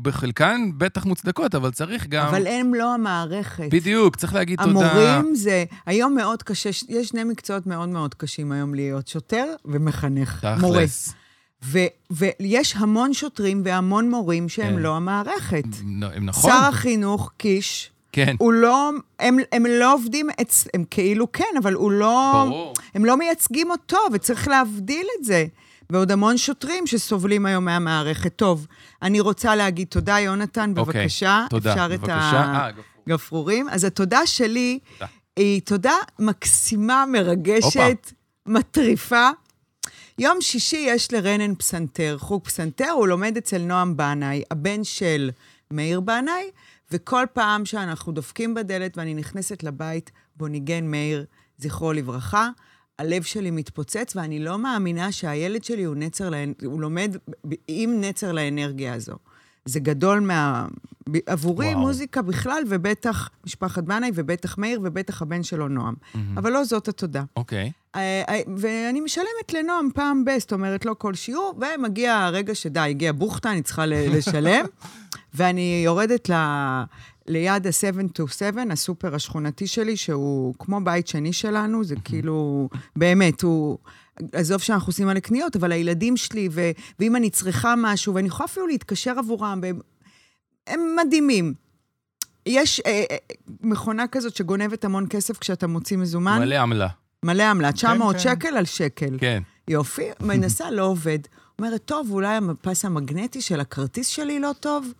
בחלקן 0.02 0.70
בטח 0.78 1.04
מוצדקות, 1.04 1.54
אבל 1.54 1.70
צריך 1.70 2.06
גם... 2.06 2.26
אבל 2.26 2.46
הם 2.46 2.74
לא 2.74 2.94
המערכת. 2.94 3.68
בדיוק, 3.70 4.16
צריך 4.16 4.34
להגיד 4.34 4.62
תודה. 4.62 4.90
המורים 4.90 5.34
זה, 5.34 5.64
היום 5.86 6.14
מאוד 6.14 6.42
קשה, 6.42 6.70
יש 6.88 7.08
שני 7.08 7.24
מקצועות 7.24 7.66
מאוד 7.66 7.88
מאוד 7.88 8.14
קשים 8.14 8.52
היום 8.52 8.74
להיות, 8.74 9.08
שוטר 9.08 9.46
ומחנך, 9.64 10.46
מורה. 10.60 10.84
ו- 11.64 11.86
ויש 12.10 12.76
המון 12.76 13.14
שוטרים 13.14 13.62
והמון 13.64 14.10
מורים 14.10 14.48
שהם 14.48 14.74
כן. 14.74 14.82
לא 14.82 14.96
המערכת. 14.96 15.64
נכון? 16.20 16.50
שר 16.50 16.64
החינוך, 16.68 17.30
קיש, 17.36 17.90
כן. 18.12 18.36
הוא 18.38 18.52
לא, 18.52 18.90
הם, 19.20 19.36
הם 19.52 19.66
לא 19.66 19.94
עובדים, 19.94 20.28
אצ, 20.40 20.68
הם 20.74 20.84
כאילו 20.90 21.32
כן, 21.32 21.44
אבל 21.62 21.74
הוא 21.74 21.92
לא, 21.92 22.44
ברור. 22.46 22.74
הם 22.94 23.04
לא 23.04 23.16
מייצגים 23.16 23.70
אותו, 23.70 23.98
וצריך 24.12 24.48
להבדיל 24.48 25.06
את 25.20 25.24
זה. 25.24 25.46
ועוד 25.90 26.12
המון 26.12 26.38
שוטרים 26.38 26.86
שסובלים 26.86 27.46
היום 27.46 27.64
מהמערכת. 27.64 28.36
טוב, 28.36 28.66
אני 29.02 29.20
רוצה 29.20 29.56
להגיד 29.56 29.88
תודה, 29.88 30.18
יונתן, 30.18 30.72
אוקיי, 30.76 31.00
בבקשה. 31.02 31.46
תודה. 31.50 31.72
אפשר 31.72 31.94
את 31.94 32.00
בבקשה. 32.00 32.14
אה, 32.14 32.70
גפרור. 32.70 32.84
הגפרורים. 33.06 33.68
אז 33.68 33.84
התודה 33.84 34.26
שלי 34.26 34.78
תודה. 34.98 35.06
היא 35.36 35.60
תודה 35.64 35.94
מקסימה, 36.18 37.04
מרגשת, 37.08 37.64
הופה. 37.64 38.14
מטריפה. 38.46 39.30
יום 40.22 40.40
שישי 40.40 40.84
יש 40.88 41.12
לרנן 41.12 41.54
פסנתר, 41.54 42.16
חוג 42.18 42.44
פסנתר, 42.44 42.90
הוא 42.90 43.08
לומד 43.08 43.36
אצל 43.36 43.58
נועם 43.58 43.96
בנאי, 43.96 44.42
הבן 44.50 44.84
של 44.84 45.30
מאיר 45.70 46.00
בנאי, 46.00 46.50
וכל 46.90 47.24
פעם 47.32 47.64
שאנחנו 47.64 48.12
דופקים 48.12 48.54
בדלת 48.54 48.98
ואני 48.98 49.14
נכנסת 49.14 49.62
לבית 49.62 50.10
בו 50.36 50.48
ניגן 50.48 50.86
מאיר, 50.86 51.24
זכרו 51.58 51.92
לברכה, 51.92 52.48
הלב 52.98 53.22
שלי 53.22 53.50
מתפוצץ, 53.50 54.16
ואני 54.16 54.38
לא 54.38 54.58
מאמינה 54.58 55.12
שהילד 55.12 55.64
שלי 55.64 55.84
הוא 55.84 55.96
נצר, 55.96 56.30
לאנ- 56.30 56.64
הוא 56.64 56.80
לומד 56.80 57.16
עם 57.68 58.00
נצר 58.00 58.32
לאנרגיה 58.32 58.94
הזו. 58.94 59.16
זה 59.64 59.80
גדול 59.80 60.20
מה... 60.20 60.66
עבורי 61.26 61.66
וואו. 61.66 61.78
מוזיקה 61.78 62.22
בכלל, 62.22 62.62
ובטח 62.68 63.28
משפחת 63.46 63.84
בנאי, 63.84 64.10
ובטח 64.14 64.58
מאיר, 64.58 64.80
ובטח 64.82 65.22
הבן 65.22 65.42
שלו 65.42 65.68
נועם. 65.68 65.94
אבל 66.36 66.52
לא 66.52 66.64
זאת 66.64 66.88
התודה. 66.88 67.22
אוקיי. 67.36 67.72
אה, 67.94 68.22
אה, 68.28 68.40
ואני 68.56 69.00
משלמת 69.00 69.52
לנועם 69.52 69.88
פעם 69.94 70.24
ב, 70.24 70.30
זאת 70.38 70.52
אומרת, 70.52 70.84
לא 70.84 70.94
כל 70.98 71.14
שיעור, 71.14 71.54
ומגיע 71.60 72.14
הרגע 72.14 72.54
שדי, 72.54 72.80
הגיע 72.80 73.12
בוכטה, 73.12 73.52
אני 73.52 73.62
צריכה 73.62 73.86
לשלם, 74.16 74.64
ואני 75.34 75.82
יורדת 75.84 76.30
ל... 76.30 76.34
ליד 77.26 77.66
ה-7 77.66 78.18
to 78.18 78.32
7, 78.32 78.62
הסופר 78.70 79.14
השכונתי 79.14 79.66
שלי, 79.66 79.96
שהוא 79.96 80.54
כמו 80.58 80.80
בית 80.80 81.08
שני 81.08 81.32
שלנו, 81.32 81.84
זה 81.84 81.94
כאילו, 82.04 82.68
באמת, 82.96 83.42
הוא... 83.42 83.78
עזוב 84.32 84.60
שאנחנו 84.60 84.90
עושים 84.90 85.06
מלא 85.06 85.20
קניות, 85.20 85.56
אבל 85.56 85.72
הילדים 85.72 86.16
שלי, 86.16 86.48
ו... 86.52 86.70
ואם 86.98 87.16
אני 87.16 87.30
צריכה 87.30 87.74
משהו, 87.76 88.14
ואני 88.14 88.28
יכולה 88.28 88.44
אפילו 88.44 88.66
להתקשר 88.66 89.18
עבורם, 89.18 89.60
והם 89.62 89.80
הם 90.66 90.80
מדהימים. 90.96 91.54
יש 92.46 92.80
אה, 92.80 93.04
אה, 93.10 93.16
מכונה 93.60 94.06
כזאת 94.06 94.36
שגונבת 94.36 94.84
המון 94.84 95.06
כסף 95.10 95.38
כשאתה 95.38 95.66
מוציא 95.66 95.96
מזומן. 95.96 96.38
מלא 96.38 96.54
עמלה. 96.54 96.88
מלא 97.24 97.42
עמלה, 97.42 97.72
900 97.72 98.16
כן. 98.16 98.22
שקל 98.22 98.56
על 98.56 98.64
שקל. 98.64 99.16
כן. 99.18 99.42
יופי, 99.68 100.06
מנסה, 100.20 100.70
לא 100.70 100.84
עובד. 100.84 101.18
אומרת, 101.58 101.82
טוב, 101.84 102.10
אולי 102.10 102.36
המפס 102.36 102.84
המגנטי 102.84 103.40
של 103.40 103.60
הכרטיס 103.60 104.06
שלי 104.06 104.40
לא 104.40 104.50
טוב? 104.60 104.92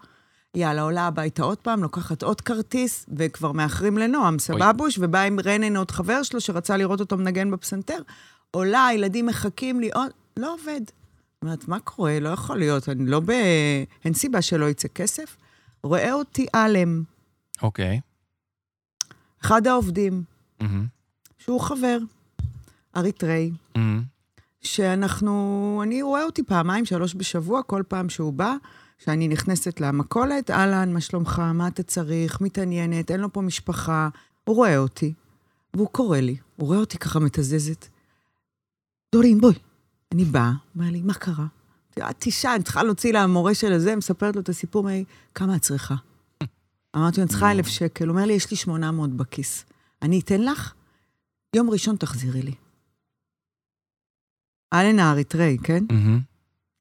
יאללה, 0.55 0.83
עולה 0.83 1.07
הביתה 1.07 1.43
עוד 1.43 1.59
פעם, 1.59 1.83
לוקחת 1.83 2.23
עוד 2.23 2.41
כרטיס, 2.41 3.07
וכבר 3.17 3.53
מאחרים 3.53 3.99
לנועם, 3.99 4.39
סבבוש, 4.39 4.99
ובא 5.01 5.21
עם 5.21 5.41
רנן 5.41 5.77
עוד 5.77 5.91
חבר 5.91 6.23
שלו 6.23 6.41
שרצה 6.41 6.77
לראות 6.77 7.01
אותו 7.01 7.17
מנגן 7.17 7.51
בפסנתר. 7.51 7.99
עולה, 8.57 8.87
הילדים 8.87 9.27
מחכים 9.27 9.81
לי, 9.81 9.91
עוד... 9.95 10.11
לא 10.37 10.55
עובד. 10.55 10.81
אומרת, 11.43 11.69
מה 11.69 11.81
קורה? 11.81 12.21
לא 12.21 12.29
יכול 12.29 12.59
להיות, 12.59 12.89
אני 12.89 13.07
לא 13.07 13.21
ב... 13.21 13.31
אין 14.05 14.15
סיבה 14.15 14.43
שלא 14.43 14.69
יצא 14.69 14.89
כסף. 14.89 15.37
רואה 15.83 16.13
אותי 16.13 16.47
אלם, 16.55 17.03
אוקיי. 17.63 18.01
אחד 19.41 19.67
העובדים, 19.67 20.23
מהמם. 20.61 20.87
שהוא 21.39 21.61
חבר, 21.61 21.99
אריתראי, 22.97 23.51
מהמם. 23.77 24.03
שאנחנו, 24.63 25.81
אני 25.83 26.03
רואה 26.03 26.25
אותי 26.25 26.43
פעמיים, 26.43 26.85
שלוש 26.85 27.15
בשבוע, 27.15 27.63
כל 27.63 27.83
פעם 27.89 28.09
שהוא 28.09 28.33
בא, 28.33 28.55
שאני 28.99 29.29
נכנסת 29.29 29.81
למכולת, 29.81 30.51
אהלן, 30.51 30.93
מה 30.93 31.01
שלומך, 31.01 31.43
מה 31.55 31.69
אתה 31.69 31.83
צריך, 31.83 32.41
מתעניינת, 32.41 33.11
אין 33.11 33.21
לו 33.21 33.33
פה 33.33 33.41
משפחה. 33.41 34.09
הוא 34.45 34.57
רואה 34.57 34.79
אותי, 34.79 35.13
והוא 35.75 35.89
קורא 35.89 36.19
לי. 36.19 36.37
הוא 36.57 36.67
רואה 36.67 36.79
אותי 36.79 36.99
ככה 36.99 37.19
מתזזת. 37.19 37.87
דורין, 39.13 39.41
בואי. 39.41 39.55
אני 40.13 40.25
באה, 40.25 40.53
אומר 40.75 40.91
לי, 40.91 41.03
מה 41.03 41.15
קרה? 41.15 41.47
את 42.11 42.27
אישה, 42.27 42.55
אני 42.55 42.63
צריכה 42.63 42.83
להוציא 42.83 43.13
למורה 43.13 43.55
של 43.55 43.73
הזה, 43.73 43.97
מספרת 43.97 44.37
לו 44.37 44.43
את 44.43 44.49
הסיפור, 44.49 44.83
אומר 44.83 44.93
לי, 44.93 45.05
כמה 45.35 45.57
את 45.57 45.61
צריכה? 45.61 45.95
אמרתי 46.97 47.17
לו, 47.17 47.23
אני 47.23 47.29
צריכה 47.29 47.53
אלף 47.53 47.67
שקל. 47.67 48.09
אומר 48.09 48.25
לי, 48.25 48.33
יש 48.33 48.51
לי 48.51 48.57
800 48.57 49.11
בכיס. 49.11 49.65
אני 50.03 50.21
אתן 50.21 50.41
לך? 50.41 50.73
יום 51.57 51.71
ראשון 51.71 51.97
תחזירי 51.97 52.43
לי. 52.43 52.55
אלן 54.75 54.99
האריתראי, 54.99 55.59
כן? 55.63 55.85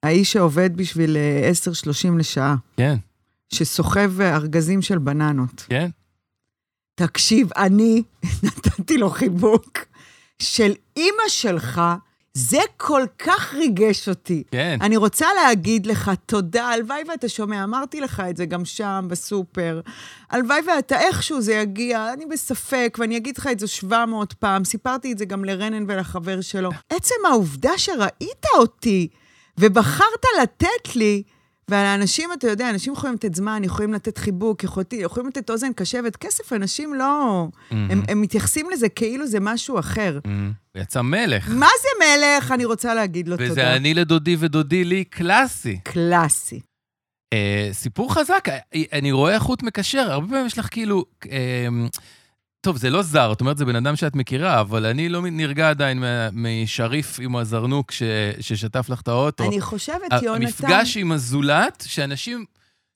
האיש 0.03 0.31
שעובד 0.33 0.77
בשביל 0.77 1.17
אה, 1.17 1.51
10.30 2.11 2.17
לשעה, 2.17 2.55
כן, 2.77 2.95
שסוחב 3.53 4.21
אה, 4.21 4.35
ארגזים 4.35 4.81
של 4.81 4.97
בננות. 4.97 5.65
כן. 5.69 5.89
תקשיב, 6.95 7.49
אני 7.57 8.03
נתתי 8.43 8.97
לו 8.97 9.09
חיבוק 9.09 9.77
של 10.41 10.71
אימא 10.97 11.23
שלך, 11.27 11.81
זה 12.33 12.59
כל 12.77 13.03
כך 13.19 13.53
ריגש 13.53 14.09
אותי. 14.09 14.43
כן. 14.51 14.77
אני 14.81 14.97
רוצה 14.97 15.27
להגיד 15.33 15.85
לך 15.85 16.11
תודה, 16.25 16.65
הלוואי 16.67 17.03
ואתה 17.07 17.29
שומע, 17.29 17.63
אמרתי 17.63 18.01
לך 18.01 18.23
את 18.29 18.37
זה 18.37 18.45
גם 18.45 18.65
שם, 18.65 19.05
בסופר. 19.09 19.81
הלוואי 20.29 20.59
ואתה, 20.67 20.99
איכשהו 20.99 21.41
זה 21.41 21.53
יגיע, 21.53 22.13
אני 22.13 22.25
בספק, 22.25 22.97
ואני 22.99 23.17
אגיד 23.17 23.37
לך 23.37 23.47
את 23.51 23.59
זה 23.59 23.67
700 23.67 24.33
פעם, 24.33 24.63
סיפרתי 24.63 25.11
את 25.11 25.17
זה 25.17 25.25
גם 25.25 25.45
לרנן 25.45 25.85
ולחבר 25.87 26.41
שלו. 26.41 26.69
עצם 26.89 27.15
העובדה 27.29 27.77
שראית 27.77 28.45
אותי 28.55 29.07
ובחרת 29.57 30.25
לתת 30.41 30.95
לי, 30.95 31.23
ולאנשים, 31.71 32.29
אתה 32.33 32.47
יודע, 32.47 32.69
אנשים 32.69 32.93
יכולים 32.93 33.15
לתת 33.15 33.35
זמן, 33.35 33.63
יכולים 33.63 33.93
לתת 33.93 34.17
חיבוק, 34.17 34.63
יכולים 34.93 35.27
לתת 35.27 35.49
אוזן 35.49 35.73
קשבת. 35.73 36.15
כסף, 36.15 36.53
אנשים 36.53 36.93
לא... 36.93 37.47
הם, 37.71 38.01
הם 38.07 38.21
מתייחסים 38.21 38.69
לזה 38.69 38.89
כאילו 38.89 39.27
זה 39.27 39.39
משהו 39.39 39.79
אחר. 39.79 40.19
הוא 40.23 40.81
יצא 40.81 41.01
מלך. 41.01 41.49
מה 41.49 41.67
זה 41.81 42.05
מלך? 42.05 42.51
אני 42.51 42.65
רוצה 42.65 42.93
להגיד 42.93 43.27
לו 43.27 43.37
תודה. 43.37 43.51
וזה 43.51 43.75
אני 43.75 43.93
לדודי 43.93 44.35
ודודי 44.39 44.83
לי 44.83 45.03
קלאסי. 45.03 45.79
קלאסי. 45.83 46.59
אה, 47.33 47.69
סיפור 47.71 48.13
חזק, 48.13 48.49
אה, 48.49 48.83
אני 48.93 49.11
רואה 49.11 49.39
חוט 49.39 49.63
מקשר, 49.63 50.11
הרבה 50.11 50.27
פעמים 50.27 50.45
יש 50.45 50.59
לך 50.59 50.67
כאילו... 50.71 51.05
אה, 51.31 51.67
טוב, 52.61 52.77
זה 52.77 52.89
לא 52.89 53.01
זר, 53.01 53.31
את 53.31 53.41
אומרת, 53.41 53.57
זה 53.57 53.65
בן 53.65 53.75
אדם 53.75 53.95
שאת 53.95 54.15
מכירה, 54.15 54.61
אבל 54.61 54.85
אני 54.85 55.09
לא 55.09 55.21
נרגע 55.21 55.69
עדיין 55.69 56.03
משריף 56.33 57.19
עם 57.19 57.35
הזרנוק 57.35 57.91
ש, 57.91 58.03
ששטף 58.39 58.89
לך 58.89 59.01
את 59.01 59.07
האוטו. 59.07 59.43
אני 59.43 59.61
חושבת, 59.61 60.11
יונתן... 60.23 60.45
המפגש 60.45 60.97
עם 60.97 61.11
הזולת, 61.11 61.83
שאנשים 61.87 62.45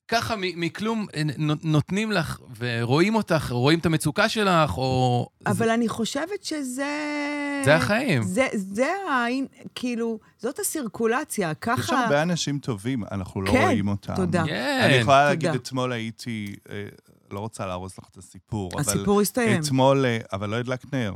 ככה 0.08 0.34
מכלום 0.38 1.06
אה, 1.14 1.22
נו- 1.38 1.54
נותנים 1.62 2.12
לך 2.12 2.40
ורואים 2.58 3.14
אותך, 3.14 3.48
רואים 3.50 3.78
את 3.78 3.86
המצוקה 3.86 4.28
שלך, 4.28 4.78
או... 4.78 5.28
אבל 5.46 5.70
אני 5.70 5.88
חושבת 5.88 6.44
שזה... 6.44 6.92
זה 7.64 7.76
החיים. 7.76 8.22
זה, 8.22 8.46
זה 8.54 8.86
העין, 9.10 9.46
כאילו, 9.74 10.18
זאת 10.38 10.58
הסירקולציה, 10.58 11.50
יש 11.50 11.56
ככה... 11.60 12.04
הרבה 12.04 12.22
אנשים 12.22 12.58
טובים, 12.58 13.04
אנחנו 13.12 13.42
לא 13.42 13.50
כן, 13.50 13.62
רואים 13.62 13.88
אותם. 13.88 14.14
תודה. 14.16 14.44
כן. 14.46 14.80
אני 14.84 14.94
יכולה 14.94 15.32
תודה. 15.32 15.48
להגיד, 15.48 15.60
אתמול 15.62 15.92
הייתי, 15.92 16.54
אה, 16.70 16.84
לא 17.30 17.40
רוצה 17.40 17.66
להרוס 17.66 17.98
לך 17.98 18.04
את 18.10 18.16
הסיפור, 18.16 18.80
הסיפור 18.80 19.20
הסתיים. 19.20 19.60
אתמול, 19.62 20.04
אה, 20.06 20.18
אבל 20.32 20.50
לא 20.50 20.56
הדלקת 20.56 20.94
נר. 20.94 21.14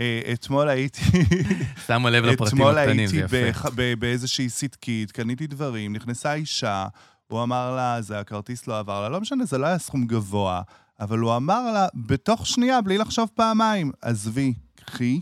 אה, 0.00 0.20
אתמול 0.32 0.68
הייתי, 0.68 1.00
שמה 1.86 2.10
לב 2.10 2.24
לפרטים 2.24 2.46
אתמול 2.58 2.78
הקטנים, 2.78 3.06
זה 3.06 3.16
הייתי 3.16 3.36
יפה. 3.36 3.50
בח- 3.50 3.66
ב- 3.74 3.94
באיזושהי 3.98 4.48
סטקית, 4.50 5.12
קניתי 5.12 5.46
דברים, 5.46 5.92
נכנסה 5.92 6.34
אישה, 6.34 6.86
הוא 7.26 7.42
אמר 7.42 7.76
לה, 7.76 8.02
זה 8.02 8.20
הכרטיס 8.20 8.66
לא 8.66 8.78
עבר 8.78 9.02
לה, 9.02 9.08
לא 9.08 9.20
משנה, 9.20 9.44
זה 9.44 9.58
לא 9.58 9.66
היה 9.66 9.78
סכום 9.78 10.06
גבוה, 10.06 10.62
אבל 11.00 11.18
הוא 11.18 11.36
אמר 11.36 11.72
לה, 11.72 11.86
בתוך 11.94 12.46
שנייה, 12.46 12.80
בלי 12.80 12.98
לחשוב 12.98 13.28
פעמיים, 13.34 13.92
עזבי, 14.02 14.54
קחי, 14.84 15.20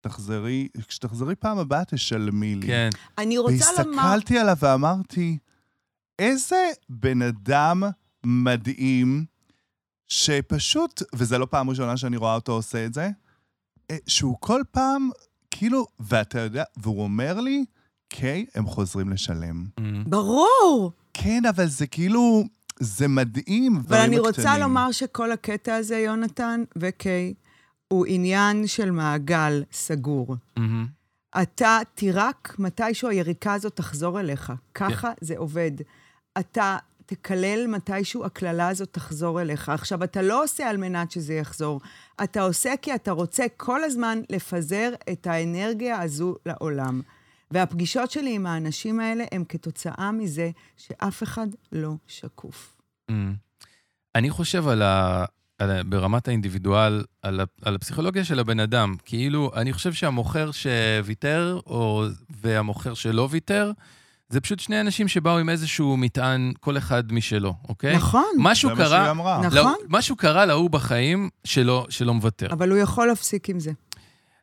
תחזרי, 0.00 0.68
כשתחזרי 0.88 1.34
פעם 1.34 1.58
הבאה 1.58 1.84
תשלמי 1.84 2.54
לי. 2.54 2.66
כן. 2.66 2.88
אני 3.18 3.38
רוצה 3.38 3.64
לומר... 3.84 3.96
והסתכלתי 3.96 4.38
עליו 4.38 4.56
ואמרתי, 4.60 5.38
איזה 6.18 6.56
בן 6.88 7.22
אדם 7.22 7.82
מדהים, 8.28 9.24
שפשוט, 10.08 11.02
וזו 11.14 11.38
לא 11.38 11.46
פעם 11.50 11.70
ראשונה 11.70 11.96
שאני 11.96 12.16
רואה 12.16 12.34
אותו 12.34 12.52
עושה 12.52 12.86
את 12.86 12.94
זה, 12.94 13.10
אה, 13.90 13.96
שהוא 14.06 14.36
כל 14.40 14.62
פעם, 14.70 15.10
כאילו, 15.50 15.86
ואתה 16.00 16.40
יודע, 16.40 16.64
והוא 16.76 17.02
אומר 17.02 17.40
לי, 17.40 17.64
קיי, 18.08 18.46
הם 18.54 18.66
חוזרים 18.66 19.08
לשלם. 19.10 19.66
מהמם. 19.78 20.04
ברור! 20.06 20.92
כן, 21.14 21.42
אבל 21.48 21.66
זה 21.66 21.86
כאילו, 21.86 22.44
זה 22.80 23.08
מדהים, 23.08 23.76
אבל 23.76 23.96
אני 23.96 24.16
הקטנים. 24.16 24.24
רוצה 24.24 24.58
לומר 24.58 24.92
שכל 24.92 25.32
הקטע 25.32 25.74
הזה, 25.74 25.96
יונתן 25.98 26.62
וקיי, 26.76 27.34
הוא 27.88 28.06
עניין 28.08 28.66
של 28.66 28.90
מעגל 28.90 29.62
סגור. 29.72 30.36
מהמם. 30.56 30.86
אתה 31.42 31.78
תירק 31.94 32.56
מתישהו 32.58 33.08
היריקה 33.08 33.54
הזאת 33.54 33.76
תחזור 33.76 34.20
אליך. 34.20 34.52
ככה 34.74 35.12
זה 35.20 35.34
עובד. 35.36 35.70
אתה 36.38 36.76
תקלל 37.06 37.66
מתישהו 37.66 38.24
הקללה 38.24 38.68
הזאת 38.68 38.92
תחזור 38.92 39.40
אליך. 39.40 39.68
עכשיו, 39.68 40.04
אתה 40.04 40.22
לא 40.22 40.44
עושה 40.44 40.70
על 40.70 40.76
מנת 40.76 41.10
שזה 41.10 41.34
יחזור. 41.34 41.80
אתה 42.24 42.42
עושה 42.42 42.72
כי 42.82 42.94
אתה 42.94 43.10
רוצה 43.10 43.44
כל 43.56 43.84
הזמן 43.84 44.18
לפזר 44.30 44.90
את 45.12 45.26
האנרגיה 45.26 46.00
הזו 46.00 46.36
לעולם. 46.46 47.00
והפגישות 47.50 48.10
שלי 48.10 48.34
עם 48.34 48.46
האנשים 48.46 49.00
האלה 49.00 49.24
הם 49.32 49.44
כתוצאה 49.48 50.12
מזה 50.12 50.50
שאף 50.76 51.22
אחד 51.22 51.46
לא 51.72 51.92
שקוף. 52.06 52.76
Mm. 53.10 53.14
אני 54.14 54.30
חושב 54.30 54.68
על 54.68 54.82
ה... 54.82 55.24
על 55.58 55.70
ה... 55.70 55.82
ברמת 55.82 56.28
האינדיבידואל, 56.28 57.04
על, 57.22 57.40
ה... 57.40 57.44
על 57.62 57.74
הפסיכולוגיה 57.74 58.24
של 58.24 58.38
הבן 58.38 58.60
אדם. 58.60 58.94
כאילו, 59.04 59.52
אני 59.54 59.72
חושב 59.72 59.92
שהמוכר 59.92 60.50
שוויתר, 60.52 61.60
או... 61.66 62.04
והמוכר 62.30 62.94
שלא 62.94 63.28
ויתר, 63.30 63.72
זה 64.28 64.40
פשוט 64.40 64.60
שני 64.60 64.80
אנשים 64.80 65.08
שבאו 65.08 65.38
עם 65.38 65.48
איזשהו 65.48 65.96
מטען, 65.96 66.52
כל 66.60 66.76
אחד 66.78 67.12
משלו, 67.12 67.54
אוקיי? 67.68 67.96
נכון, 67.96 68.24
משהו 68.38 68.68
זה 68.68 68.74
מה 68.74 68.80
שהיא 68.80 68.88
קרה, 68.98 69.10
אמרה. 69.10 69.38
נכון. 69.38 69.54
לא, 69.54 69.74
משהו 69.88 70.16
קרה 70.16 70.46
להוא 70.46 70.70
בחיים 70.70 71.28
שלא, 71.44 71.86
שלא 71.88 72.14
מוותר. 72.14 72.46
אבל 72.52 72.70
הוא 72.70 72.78
יכול 72.78 73.06
להפסיק 73.06 73.50
עם 73.50 73.60
זה. 73.60 73.70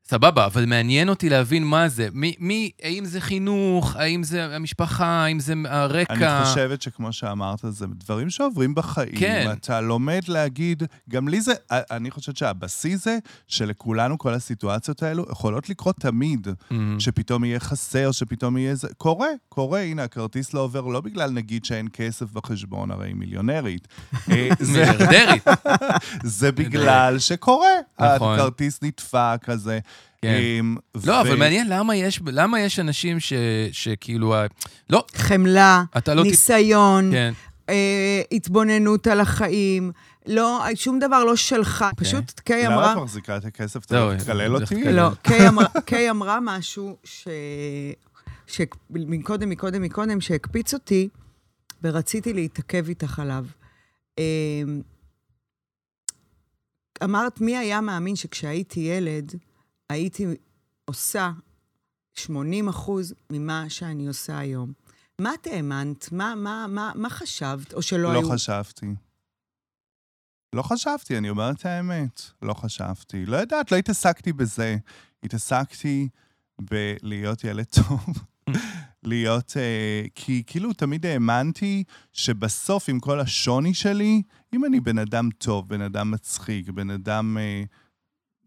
סבבה, 0.07 0.45
אבל 0.45 0.65
מעניין 0.65 1.09
אותי 1.09 1.29
להבין 1.29 1.63
מה 1.63 1.89
זה. 1.89 2.07
מי, 2.13 2.35
מי, 2.39 2.71
האם 2.81 3.05
זה 3.05 3.21
חינוך, 3.21 3.95
האם 3.95 4.23
זה 4.23 4.55
המשפחה, 4.55 5.05
האם 5.05 5.39
זה 5.39 5.53
הרקע. 5.65 6.37
אני 6.37 6.45
חושבת 6.45 6.81
שכמו 6.81 7.13
שאמרת, 7.13 7.59
זה 7.69 7.85
דברים 7.87 8.29
שעוברים 8.29 8.75
בחיים. 8.75 9.15
כן. 9.15 9.53
אתה 9.53 9.81
לומד 9.81 10.21
להגיד, 10.27 10.83
גם 11.09 11.27
לי 11.27 11.41
זה, 11.41 11.53
אני 11.71 12.11
חושבת 12.11 12.37
שהבסיס 12.37 13.03
זה 13.03 13.17
שלכולנו 13.47 14.17
כל 14.17 14.33
הסיטואציות 14.33 15.03
האלו 15.03 15.25
יכולות 15.31 15.69
לקרות 15.69 15.95
תמיד. 15.95 16.47
Mm. 16.47 16.73
שפתאום 16.99 17.43
יהיה 17.43 17.59
חסר, 17.59 18.11
שפתאום 18.11 18.57
יהיה 18.57 18.75
זה... 18.75 18.87
קורה, 18.97 19.27
קורה, 19.49 19.81
הנה, 19.81 20.03
הכרטיס 20.03 20.53
לא 20.53 20.59
עובר, 20.59 20.81
לא 20.81 21.01
בגלל 21.01 21.31
נגיד 21.31 21.65
שאין 21.65 21.87
כסף 21.93 22.31
בחשבון, 22.31 22.91
הרי 22.91 23.07
היא 23.07 23.15
מיליונרית. 23.15 23.87
אה, 24.31 24.49
זה, 24.59 24.71
מיליארדרית. 24.71 25.43
זה 26.39 26.51
בגלל 26.51 27.19
שקורה. 27.19 27.67
נכון. 27.99 28.39
הכרטיס 28.39 28.79
נדפק, 28.81 29.39
כזה. 29.43 29.79
כן. 30.21 30.39
אמ, 30.60 30.75
לא, 31.06 31.13
ו- 31.13 31.21
אבל 31.21 31.36
מעניין 31.36 31.69
למה 31.69 31.95
יש, 31.95 32.21
למה 32.25 32.60
יש 32.60 32.79
אנשים 32.79 33.19
ש, 33.19 33.34
שכאילו... 33.71 34.36
לא, 34.89 35.06
חמלה, 35.15 35.84
לא... 35.95 35.99
ת- 35.99 36.10
ניסיון, 36.10 37.12
כן. 37.12 37.34
אה, 37.69 38.21
התבוננות 38.32 39.08
על 39.08 39.19
החיים. 39.19 39.91
לא, 40.27 40.62
שום 40.75 40.99
דבר 40.99 41.23
לא 41.23 41.36
שלך. 41.36 41.86
פשוט 41.97 42.39
קיי 42.39 42.67
אמרה... 42.67 42.82
למה 42.91 42.93
את 42.93 42.97
מחזיקה 42.97 43.38
את 43.38 43.45
הכסף? 43.45 43.86
אתה 43.86 43.95
זהו, 43.95 44.10
תקלל 44.19 44.58
זה 44.58 44.63
אותי? 44.63 44.84
לא, 44.93 45.10
קיי 45.23 45.47
אמרה, 45.47 45.65
קיי 45.86 46.10
אמרה 46.10 46.39
משהו 46.41 46.97
ש... 47.03 47.27
שמקודם, 48.47 49.49
מקודם, 49.49 49.82
מקודם, 49.82 50.21
שהקפיץ 50.21 50.73
אותי, 50.73 51.10
ורציתי 51.84 52.34
להתעכב 52.34 52.89
איתך 52.89 53.19
עליו. 53.19 53.45
אמ, 54.17 54.82
אמרת, 57.03 57.41
מי 57.41 57.58
היה 57.58 57.82
מאמין 57.82 58.15
שכשהייתי 58.15 58.79
ילד, 58.79 59.36
הייתי 59.93 60.25
עושה 60.86 61.32
80 62.13 62.69
אחוז 62.69 63.13
ממה 63.29 63.69
שאני 63.69 64.08
עושה 64.08 64.38
היום. 64.38 64.73
מה 65.19 65.34
את 65.34 65.47
האמנת? 65.47 66.12
מה, 66.12 66.36
מה, 66.36 66.65
מה, 66.69 66.91
מה 66.95 67.10
חשבת? 67.10 67.73
או 67.73 67.82
שלא 67.82 68.13
לא 68.13 68.19
היו... 68.19 68.29
חשבתי. 68.29 68.86
לא 70.56 70.62
חשבתי, 70.62 71.17
אני 71.17 71.29
אומר 71.29 71.51
את 71.51 71.65
האמת. 71.65 72.21
לא 72.41 72.53
חשבתי. 72.53 73.25
לא 73.25 73.38
יודעת, 73.38 73.71
לא 73.71 73.77
התעסקתי 73.77 74.34
בזה. 74.34 74.77
התעסקתי 75.23 76.10
בלהיות 76.62 77.43
ילד 77.43 77.65
טוב. 77.65 78.06
להיות... 79.03 79.53
אה, 79.58 80.06
כי 80.15 80.43
כאילו 80.47 80.73
תמיד 80.73 81.06
האמנתי 81.06 81.84
שבסוף, 82.13 82.89
עם 82.89 82.99
כל 82.99 83.19
השוני 83.19 83.73
שלי, 83.73 84.21
אם 84.53 84.65
אני 84.65 84.79
בן 84.79 84.97
אדם 84.97 85.29
טוב, 85.38 85.69
בן 85.69 85.82
אדם 85.82 86.12
מצחיק, 86.12 86.69
בן 86.69 86.89
אדם 86.89 87.38
אה, 87.38 87.63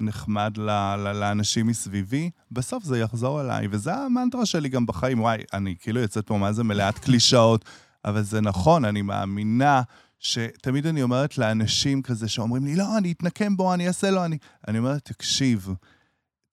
נחמד 0.00 0.52
ל, 0.58 0.70
ל, 0.96 1.12
לאנשים 1.12 1.66
מסביבי, 1.66 2.30
בסוף 2.50 2.84
זה 2.84 2.98
יחזור 2.98 3.40
אליי. 3.40 3.68
וזה 3.70 3.94
המנטרה 3.94 4.46
שלי 4.46 4.68
גם 4.68 4.86
בחיים. 4.86 5.20
וואי, 5.20 5.38
אני 5.52 5.74
כאילו 5.80 6.00
יוצאת 6.00 6.26
פה 6.26 6.38
מה 6.38 6.52
זה 6.52 6.64
מלאת 6.64 6.98
קלישאות, 6.98 7.64
אבל 8.04 8.22
זה 8.22 8.40
נכון, 8.40 8.84
אני 8.84 9.02
מאמינה 9.02 9.82
שתמיד 10.18 10.86
אני 10.86 11.02
אומרת 11.02 11.38
לאנשים 11.38 12.02
כזה 12.02 12.28
שאומרים 12.28 12.64
לי, 12.64 12.76
לא, 12.76 12.98
אני 12.98 13.12
אתנקם 13.12 13.56
בו, 13.56 13.74
אני 13.74 13.88
אעשה 13.88 14.10
לו, 14.10 14.24
אני... 14.24 14.38
אני 14.68 14.78
אומרת, 14.78 15.04
תקשיב, 15.04 15.68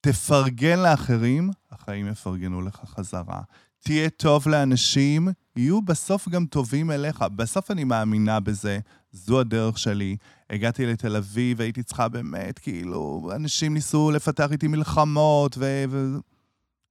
תפרגן 0.00 0.78
לאחרים, 0.78 1.50
החיים 1.70 2.08
יפרגנו 2.08 2.62
לך 2.62 2.80
חזרה. 2.86 3.40
תהיה 3.84 4.10
טוב 4.10 4.48
לאנשים, 4.48 5.28
יהיו 5.56 5.82
בסוף 5.82 6.28
גם 6.28 6.46
טובים 6.46 6.90
אליך. 6.90 7.22
בסוף 7.36 7.70
אני 7.70 7.84
מאמינה 7.84 8.40
בזה, 8.40 8.78
זו 9.12 9.40
הדרך 9.40 9.78
שלי. 9.78 10.16
הגעתי 10.50 10.86
לתל 10.86 11.16
אביב, 11.16 11.60
הייתי 11.60 11.82
צריכה 11.82 12.08
באמת, 12.08 12.58
כאילו, 12.58 13.30
אנשים 13.36 13.74
ניסו 13.74 14.10
לפתח 14.10 14.52
איתי 14.52 14.68
מלחמות, 14.68 15.58
ו... 15.58 15.84
ו... 15.88 16.06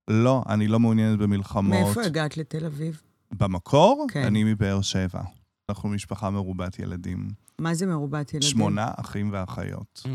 לא, 0.07 0.43
אני 0.49 0.67
לא 0.67 0.79
מעוניינת 0.79 1.19
במלחמות. 1.19 1.79
מאיפה 1.85 2.01
הגעת 2.03 2.37
לתל 2.37 2.65
אביב? 2.65 3.01
במקור, 3.31 4.07
כן. 4.11 4.23
אני 4.23 4.43
מבאר 4.43 4.81
שבע. 4.81 5.21
אנחנו 5.69 5.89
משפחה 5.89 6.29
מרובת 6.29 6.79
ילדים. 6.79 7.29
מה 7.59 7.73
זה 7.73 7.85
מרובת 7.85 8.33
ילדים? 8.33 8.49
שמונה 8.49 8.87
אחים 8.95 9.29
ואחיות. 9.33 10.03
Mm. 10.05 10.09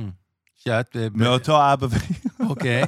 שאת... 0.54 0.96
אה, 0.96 1.10
ב- 1.10 1.16
מאותו 1.16 1.72
אבא 1.72 1.86
ו... 1.86 1.96
אוקיי. 2.48 2.82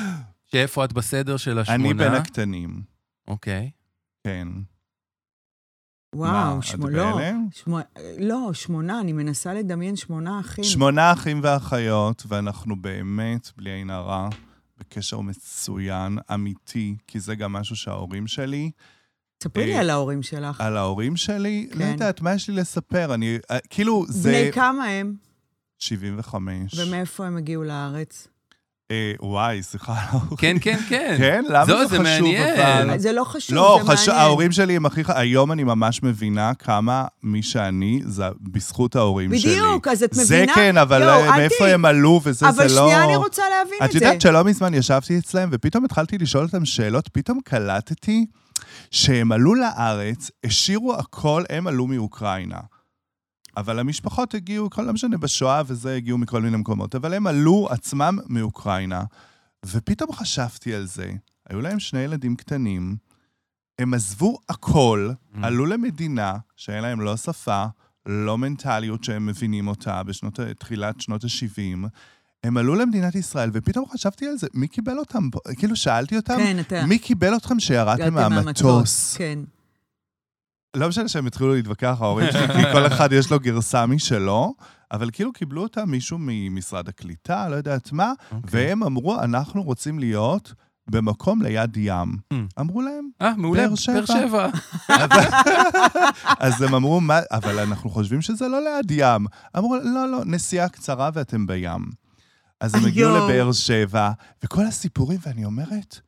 שאיפה 0.50 0.84
את 0.84 0.92
בסדר 0.92 1.36
של 1.36 1.58
השמונה? 1.58 1.84
אני 1.84 1.94
בין 1.94 2.14
הקטנים, 2.14 2.82
אוקיי. 3.28 3.70
כן. 4.24 4.48
וואו, 6.16 6.56
מה, 6.56 6.62
שמו- 6.62 6.86
את 6.86 6.92
לא, 6.92 7.20
לא, 8.18 8.50
שמונה, 8.52 9.00
אני 9.00 9.12
מנסה 9.12 9.54
לדמיין 9.54 9.96
שמונה 9.96 10.40
אחים. 10.40 10.64
שמונה 10.64 11.12
אחים 11.12 11.40
ואחיות, 11.42 12.22
ואנחנו 12.28 12.76
באמת, 12.76 13.50
בלי 13.56 13.70
עין 13.70 13.90
הרע, 13.90 14.28
בקשר 14.78 15.20
מצוין, 15.20 16.18
אמיתי, 16.34 16.96
כי 17.06 17.20
זה 17.20 17.34
גם 17.34 17.52
משהו 17.52 17.76
שההורים 17.76 18.26
שלי, 18.26 18.70
ספרי 19.42 19.66
לי 19.66 19.74
אה, 19.74 19.80
על 19.80 19.90
ההורים 19.90 20.22
שלך. 20.22 20.60
על 20.60 20.76
ההורים 20.76 21.16
שלי, 21.16 21.68
לא 21.72 21.78
כן. 21.78 21.90
יודעת, 21.92 22.20
מה 22.20 22.34
יש 22.34 22.50
לי 22.50 22.56
לספר? 22.56 23.14
אני, 23.14 23.38
אה, 23.50 23.58
כאילו, 23.70 24.04
זה... 24.08 24.28
בני 24.28 24.52
כמה 24.52 24.84
הם? 24.84 25.14
75. 25.78 26.78
ומאיפה 26.78 27.26
הם 27.26 27.36
הגיעו 27.36 27.62
לארץ? 27.64 28.28
אה, 28.90 29.12
וואי, 29.20 29.62
סליחה 29.62 29.92
על 29.92 29.98
ההורים. 29.98 30.36
כן, 30.38 30.56
כן, 30.60 30.78
כן. 30.88 31.14
כן? 31.18 31.44
למה 31.48 31.66
זו, 31.66 31.78
זה 31.78 31.86
זה 31.86 31.88
חשוב, 31.88 32.02
מעניין. 32.02 32.60
אבל? 32.88 32.98
זה 32.98 33.12
לא 33.12 33.24
חשוב, 33.24 33.56
לא, 33.56 33.80
זה 33.82 33.92
חש... 33.92 34.08
מעניין. 34.08 34.24
ההורים 34.26 34.52
שלי 34.52 34.76
הם 34.76 34.86
הכי... 34.86 35.02
היום 35.08 35.52
אני 35.52 35.64
ממש 35.64 36.02
מבינה 36.02 36.54
כמה 36.54 37.04
מי 37.22 37.42
שאני, 37.42 38.00
זה 38.04 38.24
בזכות 38.40 38.96
ההורים 38.96 39.38
שלי. 39.38 39.52
בדיוק, 39.52 39.88
אז 39.88 40.02
את 40.02 40.12
זה 40.12 40.36
מבינה? 40.36 40.54
כן, 40.54 40.76
אבל 40.76 41.02
אל 41.02 41.30
מאיפה 41.30 41.66
הם 41.66 41.84
עלו 41.84 42.20
וזה, 42.24 42.38
זה 42.38 42.44
לא... 42.46 42.50
אבל 42.50 42.68
שנייה, 42.68 43.04
אני 43.04 43.16
רוצה 43.16 43.42
להבין 43.50 43.78
את 43.84 43.84
את 43.84 43.92
זה. 43.92 43.98
יודעת 43.98 44.20
שלא 44.20 44.44
מזמן 44.44 44.74
ישבתי 44.74 45.18
אצלם, 45.18 45.48
ופתאום 45.52 45.84
התחלתי 45.84 46.18
לשאול 46.18 46.44
אותם 46.44 46.64
שאלות, 46.64 47.08
פתאום 47.12 47.40
קלטתי 47.44 48.26
שהם 48.90 49.32
עלו 49.32 49.54
לארץ, 49.54 50.30
השאירו 50.44 50.94
הכל, 50.94 51.42
הם 51.50 51.66
עלו 51.66 51.86
מאוקראינה. 51.86 52.58
אבל 53.56 53.78
המשפחות 53.78 54.34
הגיעו, 54.34 54.68
לא 54.78 54.92
משנה, 54.92 55.18
בשואה 55.18 55.62
וזה, 55.66 55.94
הגיעו 55.94 56.18
מכל 56.18 56.42
מיני 56.42 56.56
מקומות, 56.56 56.94
אבל 56.94 57.14
הם 57.14 57.26
עלו 57.26 57.68
עצמם 57.70 58.18
מאוקראינה. 58.26 59.02
ופתאום 59.66 60.12
חשבתי 60.12 60.74
על 60.74 60.86
זה, 60.86 61.12
היו 61.50 61.60
להם 61.60 61.78
שני 61.80 62.00
ילדים 62.00 62.36
קטנים, 62.36 62.96
הם 63.78 63.94
עזבו 63.94 64.38
הכל, 64.48 65.10
Mm. 65.34 65.38
עלו 65.42 65.66
למדינה 65.66 66.36
שאין 66.56 66.82
להם 66.82 67.00
לא 67.00 67.16
שפה, 67.16 67.64
לא 68.06 68.38
מנטליות 68.38 69.04
שהם 69.04 69.26
מבינים 69.26 69.68
אותה 69.68 70.02
בשנות, 70.02 70.40
תחילת 70.58 71.00
שנות 71.00 71.24
ה-70. 71.24 71.88
הם 72.44 72.56
עלו 72.56 72.74
למדינת 72.74 73.14
ישראל, 73.14 73.50
ופתאום 73.52 73.84
חשבתי 73.88 74.26
על 74.26 74.36
זה, 74.38 74.46
מי 74.54 74.68
קיבל 74.68 74.98
אותם? 74.98 75.28
כאילו, 75.58 75.76
שאלתי 75.76 76.16
אותם, 76.16 76.36
כן, 76.36 76.60
אתה... 76.60 76.86
מי 76.86 76.98
קיבל 76.98 77.36
אתכם 77.36 77.60
שירדתם 77.60 78.14
מהמטוס? 78.14 79.16
כן. 79.16 79.38
לא 80.76 80.88
משנה 80.88 81.08
שהם 81.08 81.26
התחילו 81.26 81.54
להתווכח, 81.54 81.96
ההורים 82.00 82.32
שלי, 82.32 82.48
כי 82.48 82.72
כל 82.72 82.86
אחד 82.86 83.12
יש 83.12 83.30
לו 83.30 83.40
גרסה 83.40 83.86
משלו, 83.86 84.54
אבל 84.92 85.10
כאילו 85.12 85.32
קיבלו 85.32 85.62
אותם 85.62 85.90
מישהו 85.90 86.18
ממשרד 86.20 86.88
הקליטה, 86.88 87.48
לא 87.48 87.56
יודעת 87.56 87.92
מה, 87.92 88.12
אוקיי. 88.32 88.40
והם 88.50 88.82
אמרו, 88.82 89.20
אנחנו 89.20 89.62
רוצים 89.62 89.98
להיות 89.98 90.54
במקום 90.90 91.42
ליד 91.42 91.76
ים. 91.76 92.16
Mm. 92.34 92.36
אמרו 92.60 92.82
להם, 92.82 93.08
אה, 93.22 93.36
מעולה. 93.36 93.66
באר 93.66 93.74
שבע. 93.74 93.94
באר 93.94 94.06
שבע. 94.06 94.48
אז 96.38 96.62
הם 96.62 96.74
אמרו, 96.74 97.00
מה, 97.00 97.18
אבל 97.30 97.58
אנחנו 97.58 97.90
חושבים 97.90 98.22
שזה 98.22 98.48
לא 98.48 98.60
ליד 98.60 98.90
ים. 98.90 99.26
אמרו, 99.56 99.76
לא, 99.76 100.10
לא, 100.10 100.24
נסיעה 100.24 100.68
קצרה 100.68 101.10
ואתם 101.14 101.46
בים. 101.46 101.90
אז 102.60 102.74
הם 102.74 102.84
הגיעו. 102.84 103.16
לבאר 103.16 103.52
שבע, 103.52 104.10
וכל 104.44 104.66
הסיפורים, 104.66 105.18
ואני 105.26 105.44
אומרת, 105.44 106.00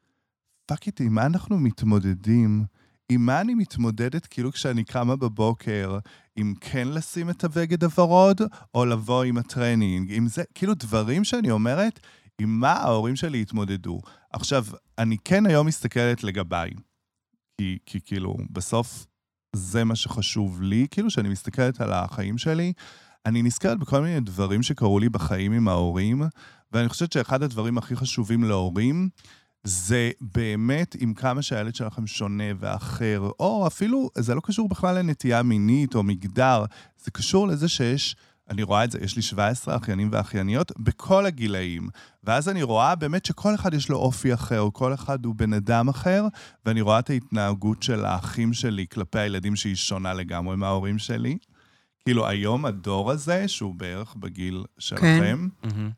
fuck 0.66 0.86
it, 0.86 1.00
עם 1.00 1.14
מה 1.14 1.26
אנחנו 1.26 1.58
מתמודדים? 1.58 2.64
עם 3.12 3.26
מה 3.26 3.40
אני 3.40 3.54
מתמודדת 3.54 4.26
כאילו 4.26 4.52
כשאני 4.52 4.84
קמה 4.84 5.16
בבוקר, 5.16 5.98
אם 6.38 6.54
כן 6.60 6.88
לשים 6.88 7.30
את 7.30 7.44
הבגד 7.44 7.84
הוורוד, 7.84 8.40
או 8.74 8.84
לבוא 8.84 9.24
עם 9.24 9.38
הטרנינג? 9.38 10.12
עם 10.12 10.28
זה, 10.28 10.42
כאילו 10.54 10.74
דברים 10.74 11.24
שאני 11.24 11.50
אומרת, 11.50 12.00
עם 12.40 12.60
מה 12.60 12.72
ההורים 12.72 13.16
שלי 13.16 13.42
התמודדו. 13.42 14.00
עכשיו, 14.32 14.64
אני 14.98 15.16
כן 15.24 15.46
היום 15.46 15.66
מסתכלת 15.66 16.24
לגביי, 16.24 16.70
כי, 17.60 17.78
כי 17.86 18.00
כאילו, 18.00 18.36
בסוף 18.50 19.06
זה 19.56 19.84
מה 19.84 19.96
שחשוב 19.96 20.62
לי, 20.62 20.86
כאילו, 20.90 21.10
שאני 21.10 21.28
מסתכלת 21.28 21.80
על 21.80 21.92
החיים 21.92 22.38
שלי, 22.38 22.72
אני 23.26 23.42
נזכרת 23.42 23.78
בכל 23.78 24.00
מיני 24.00 24.20
דברים 24.20 24.62
שקרו 24.62 24.98
לי 24.98 25.08
בחיים 25.08 25.52
עם 25.52 25.68
ההורים, 25.68 26.22
ואני 26.72 26.88
חושבת 26.88 27.12
שאחד 27.12 27.42
הדברים 27.42 27.78
הכי 27.78 27.96
חשובים 27.96 28.44
להורים, 28.44 29.08
זה 29.64 30.10
באמת 30.20 30.96
עם 30.98 31.14
כמה 31.14 31.42
שהילד 31.42 31.74
שלכם 31.74 32.06
שונה 32.06 32.44
ואחר, 32.58 33.30
או 33.40 33.66
אפילו, 33.66 34.10
זה 34.18 34.34
לא 34.34 34.40
קשור 34.44 34.68
בכלל 34.68 34.98
לנטייה 34.98 35.42
מינית 35.42 35.94
או 35.94 36.02
מגדר, 36.02 36.64
זה 37.04 37.10
קשור 37.10 37.48
לזה 37.48 37.68
שיש, 37.68 38.16
אני 38.50 38.62
רואה 38.62 38.84
את 38.84 38.90
זה, 38.90 38.98
יש 39.02 39.16
לי 39.16 39.22
17 39.22 39.76
אחיינים 39.76 40.08
ואחייניות 40.12 40.72
בכל 40.78 41.26
הגילאים. 41.26 41.88
ואז 42.24 42.48
אני 42.48 42.62
רואה 42.62 42.94
באמת 42.94 43.24
שכל 43.24 43.54
אחד 43.54 43.74
יש 43.74 43.88
לו 43.88 43.96
אופי 43.96 44.34
אחר, 44.34 44.68
כל 44.72 44.94
אחד 44.94 45.24
הוא 45.24 45.34
בן 45.34 45.52
אדם 45.52 45.88
אחר, 45.88 46.24
ואני 46.66 46.80
רואה 46.80 46.98
את 46.98 47.10
ההתנהגות 47.10 47.82
של 47.82 48.04
האחים 48.04 48.52
שלי 48.52 48.86
כלפי 48.92 49.18
הילדים 49.18 49.56
שהיא 49.56 49.74
שונה 49.74 50.14
לגמרי 50.14 50.56
מההורים 50.56 50.98
שלי. 50.98 51.38
כאילו, 52.04 52.26
היום 52.26 52.64
הדור 52.64 53.10
הזה, 53.10 53.48
שהוא 53.48 53.74
בערך 53.74 54.14
בגיל 54.14 54.64
שלכם, 54.78 55.48
מהמם. 55.62 55.90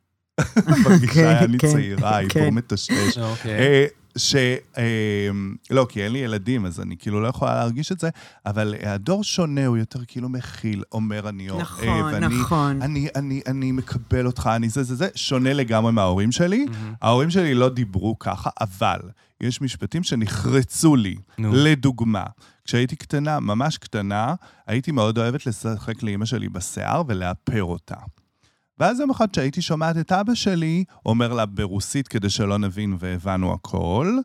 בגישה 0.84 1.44
אני 1.44 1.58
כן, 1.58 1.72
צעירה, 1.72 2.16
היא 2.16 2.28
כן. 2.28 2.44
פה 2.44 2.50
מטשטש. 2.50 3.18
אוקיי. 3.18 3.58
אה, 3.58 3.86
ש... 4.16 4.36
אה, 4.78 5.28
לא, 5.70 5.86
כי 5.88 6.04
אין 6.04 6.12
לי 6.12 6.18
ילדים, 6.18 6.66
אז 6.66 6.80
אני 6.80 6.96
כאילו 6.96 7.20
לא 7.20 7.28
יכולה 7.28 7.54
להרגיש 7.54 7.92
את 7.92 8.00
זה, 8.00 8.08
אבל 8.46 8.74
הדור 8.82 9.24
שונה, 9.24 9.66
הוא 9.66 9.76
יותר 9.76 10.00
כאילו 10.06 10.28
מכיל, 10.28 10.82
אומר 10.92 11.28
אני 11.28 11.50
אוהב, 11.50 11.60
נכון, 11.60 12.14
אני, 12.14 12.26
נכון. 12.40 12.82
אני, 12.82 13.08
אני, 13.14 13.40
אני 13.46 13.72
מקבל 13.72 14.26
אותך, 14.26 14.50
אני 14.56 14.68
זה, 14.68 14.82
זה, 14.82 14.94
זה, 14.94 15.08
שונה 15.14 15.52
לגמרי 15.52 15.92
מההורים 15.92 16.32
שלי. 16.32 16.64
מהמם. 16.64 16.94
ההורים 17.02 17.30
שלי 17.30 17.54
לא 17.54 17.68
דיברו 17.68 18.18
ככה, 18.18 18.50
אבל 18.60 19.00
יש 19.40 19.60
משפטים 19.60 20.02
שנחרצו 20.02 20.96
לי. 20.96 21.16
נו. 21.38 21.50
לדוגמה, 21.54 22.24
כשהייתי 22.64 22.96
קטנה, 22.96 23.40
ממש 23.40 23.78
קטנה, 23.78 24.34
הייתי 24.66 24.92
מאוד 24.92 25.18
אוהבת 25.18 25.46
לשחק 25.46 26.02
לאימא 26.02 26.24
שלי 26.24 26.48
בשיער 26.48 27.02
ולאפר 27.06 27.64
אותה. 27.64 27.96
ואז 28.80 29.00
יום 29.00 29.10
אחד 29.10 29.34
שהייתי 29.34 29.62
שומעת 29.62 29.96
את 29.96 30.12
אבא 30.12 30.34
שלי, 30.34 30.84
אומר 31.06 31.32
לה 31.32 31.46
ברוסית 31.46 32.08
כדי 32.08 32.30
שלא 32.30 32.58
נבין 32.58 32.96
והבנו 32.98 33.52
הכל, 33.52 34.18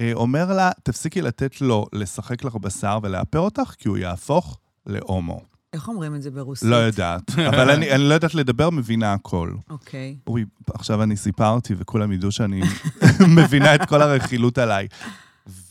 אה, 0.00 0.10
אומר 0.14 0.52
לה, 0.52 0.70
תפסיקי 0.82 1.22
לתת 1.22 1.60
לו 1.60 1.86
לשחק 1.92 2.44
לך 2.44 2.56
בשיער 2.56 2.98
ולאפר 3.02 3.38
אותך, 3.38 3.74
כי 3.78 3.88
הוא 3.88 3.98
יהפוך 3.98 4.58
להומו. 4.86 5.40
איך 5.72 5.88
אומרים 5.88 6.14
את 6.14 6.22
זה 6.22 6.30
ברוסית? 6.30 6.68
לא 6.68 6.76
יודעת, 6.76 7.30
אבל 7.50 7.70
אני, 7.70 7.92
אני 7.92 8.02
לא 8.02 8.14
יודעת 8.14 8.34
לדבר, 8.34 8.70
מבינה 8.70 9.12
הכל. 9.12 9.54
אוקיי. 9.70 10.16
אוי, 10.26 10.44
עכשיו 10.74 11.02
אני 11.02 11.16
סיפרתי 11.16 11.74
וכולם 11.78 12.12
ידעו 12.12 12.32
שאני 12.32 12.60
מבינה 13.36 13.74
את 13.74 13.84
כל 13.88 14.02
הרכילות 14.02 14.58
עליי. 14.58 14.88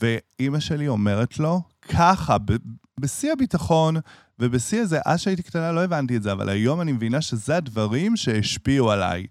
ואימא 0.00 0.60
שלי 0.60 0.88
אומרת 0.88 1.38
לו, 1.38 1.62
ככה, 1.88 2.36
בשיא 3.00 3.32
הביטחון 3.32 3.96
ובשיא 4.38 4.80
הזה, 4.80 5.00
אז 5.06 5.20
שהייתי 5.20 5.42
קטנה 5.42 5.72
לא 5.72 5.84
הבנתי 5.84 6.16
את 6.16 6.22
זה, 6.22 6.32
אבל 6.32 6.48
היום 6.48 6.80
אני 6.80 6.92
מבינה 6.92 7.20
שזה 7.20 7.56
הדברים 7.56 8.16
שהשפיעו 8.16 8.90
עליי. 8.90 9.26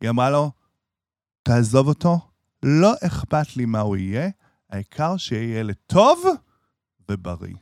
היא 0.00 0.10
אמרה 0.10 0.30
לו, 0.30 0.50
תעזוב 1.42 1.88
אותו, 1.88 2.20
לא 2.62 2.94
אכפת 3.06 3.56
לי 3.56 3.64
מה 3.64 3.80
הוא 3.80 3.96
יהיה, 3.96 4.28
העיקר 4.70 5.16
שיהיה 5.16 5.60
ילד 5.60 5.74
טוב 5.86 6.24
ובריא. 7.08 7.54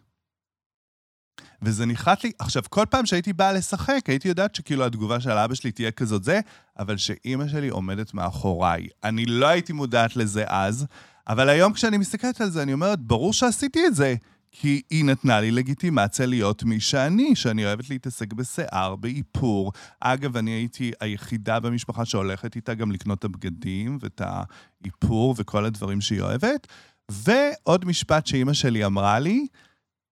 וזה 1.62 1.86
נחרט 1.86 2.24
לי, 2.24 2.32
עכשיו, 2.38 2.62
כל 2.70 2.84
פעם 2.90 3.06
שהייתי 3.06 3.32
באה 3.32 3.52
לשחק, 3.52 4.00
הייתי 4.06 4.28
יודעת 4.28 4.54
שכאילו 4.54 4.84
התגובה 4.84 5.20
של 5.20 5.30
אבא 5.30 5.54
שלי 5.54 5.72
תהיה 5.72 5.90
כזאת 5.90 6.24
זה, 6.24 6.40
אבל 6.78 6.96
שאימא 6.96 7.48
שלי 7.48 7.68
עומדת 7.68 8.14
מאחוריי. 8.14 8.88
אני 9.04 9.26
לא 9.26 9.46
הייתי 9.46 9.72
מודעת 9.72 10.16
לזה 10.16 10.44
אז, 10.46 10.86
אבל 11.28 11.48
היום 11.48 11.72
כשאני 11.72 11.98
מסתכלת 11.98 12.40
על 12.40 12.50
זה, 12.50 12.62
אני 12.62 12.72
אומרת, 12.72 13.00
ברור 13.00 13.32
שעשיתי 13.32 13.86
את 13.86 13.94
זה, 13.94 14.14
כי 14.52 14.82
היא 14.90 15.04
נתנה 15.04 15.40
לי 15.40 15.50
לגיטימציה 15.50 16.26
להיות 16.26 16.64
מי 16.64 16.80
שאני, 16.80 17.36
שאני 17.36 17.66
אוהבת 17.66 17.90
להתעסק 17.90 18.32
בשיער, 18.32 18.96
באיפור. 18.96 19.72
אגב, 20.00 20.36
אני 20.36 20.50
הייתי 20.50 20.92
היחידה 21.00 21.60
במשפחה 21.60 22.04
שהולכת 22.04 22.56
איתה 22.56 22.74
גם 22.74 22.92
לקנות 22.92 23.18
את 23.18 23.24
הבגדים 23.24 23.98
ואת 24.00 24.20
האיפור 24.24 25.34
וכל 25.38 25.64
הדברים 25.64 26.00
שהיא 26.00 26.20
אוהבת. 26.20 26.66
ועוד 27.10 27.84
משפט 27.84 28.26
שאימא 28.26 28.52
שלי 28.52 28.84
אמרה 28.84 29.18
לי, 29.18 29.46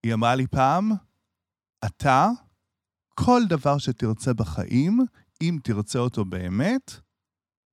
היא 0.03 0.15
אמרה 0.15 0.35
לי 0.35 0.47
פעם, 0.47 0.91
אתה 1.85 2.29
כל 3.15 3.43
דבר 3.49 3.79
שתרצה 3.79 4.33
בחיים, 4.33 5.01
אם 5.43 5.59
תרצה 5.63 5.99
אותו 5.99 6.25
באמת, 6.25 7.01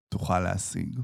תוכל 0.10 0.40
להשיג. 0.40 1.00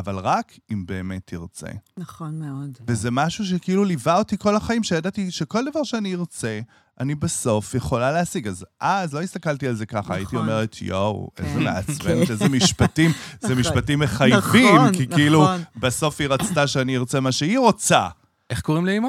אבל 0.00 0.18
רק 0.18 0.58
אם 0.72 0.86
באמת 0.86 1.22
תרצה. 1.24 1.66
נכון 1.96 2.38
מאוד. 2.38 2.78
וזה 2.86 3.10
משהו 3.10 3.44
שכאילו 3.44 3.84
ליווה 3.84 4.18
אותי 4.18 4.38
כל 4.38 4.56
החיים, 4.56 4.82
שידעתי 4.82 5.30
שכל 5.30 5.64
דבר 5.70 5.84
שאני 5.84 6.14
ארצה, 6.14 6.60
אני 7.00 7.14
בסוף 7.14 7.74
יכולה 7.74 8.12
להשיג. 8.12 8.48
אז 8.48 8.66
אז 8.80 9.14
לא 9.14 9.22
הסתכלתי 9.22 9.68
על 9.68 9.74
זה 9.74 9.86
ככה, 9.86 9.98
נכון. 9.98 10.16
הייתי 10.16 10.36
אומרת, 10.36 10.82
יואו, 10.82 11.30
איזה 11.38 11.54
כן, 11.54 11.64
מעצבנת, 11.64 12.26
כן. 12.26 12.32
איזה 12.32 12.48
משפטים, 12.48 13.10
זה 13.40 13.48
נכון. 13.48 13.58
משפטים 13.58 13.98
מחייבים, 13.98 14.76
נכון, 14.76 14.92
כי 14.94 15.06
כאילו, 15.06 15.42
נכון. 15.42 15.62
בסוף 15.76 16.20
היא 16.20 16.28
רצתה 16.28 16.66
שאני 16.66 16.96
ארצה 16.96 17.20
מה 17.20 17.32
שהיא 17.32 17.58
רוצה. 17.58 18.08
איך 18.50 18.60
קוראים 18.60 18.86
לאמא? 18.86 19.08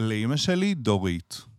לאימא 0.00 0.36
שלי, 0.36 0.74
דורית. 0.74 1.53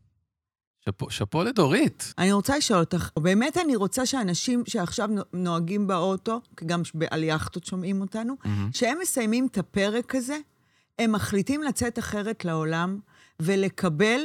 שאפו- 0.86 1.10
שאפו 1.10 1.44
לדורית. 1.44 2.14
אני 2.18 2.32
רוצה 2.32 2.58
לשאול 2.58 2.80
אותך, 2.80 3.10
באמת 3.20 3.58
אני 3.58 3.76
רוצה 3.76 4.06
שאנשים 4.06 4.64
שעכשיו 4.68 5.08
נו- 5.08 5.22
נוהגים 5.34 5.88
באוטו, 5.88 6.42
כי 6.58 6.66
גם 6.66 6.82
על 7.12 7.24
יאכטות 7.24 7.66
שומעים 7.66 8.02
אותנו, 8.02 8.36
שהם 8.74 8.98
מסיימים 9.02 9.48
את 9.52 9.58
הפרק 9.58 10.16
הזה, 10.16 10.38
הם 11.00 11.12
מחליטים 11.12 11.64
לצאת 11.64 12.00
אחרת 12.00 12.46
לעולם 12.46 13.00
ולקבל 13.40 14.22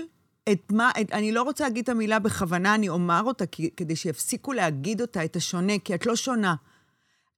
את 0.52 0.72
מה, 0.72 0.90
את, 1.00 1.12
אני 1.12 1.32
לא 1.32 1.42
רוצה 1.42 1.64
להגיד 1.64 1.82
את 1.82 1.88
המילה 1.88 2.18
בכוונה, 2.18 2.74
אני 2.74 2.88
אומר 2.88 3.22
אותה 3.24 3.46
כי, 3.46 3.70
כדי 3.76 3.96
שיפסיקו 3.96 4.52
להגיד 4.52 5.00
אותה, 5.00 5.24
את 5.24 5.36
השונה, 5.36 5.72
כי 5.84 5.94
את 5.94 6.06
לא 6.06 6.16
שונה. 6.16 6.54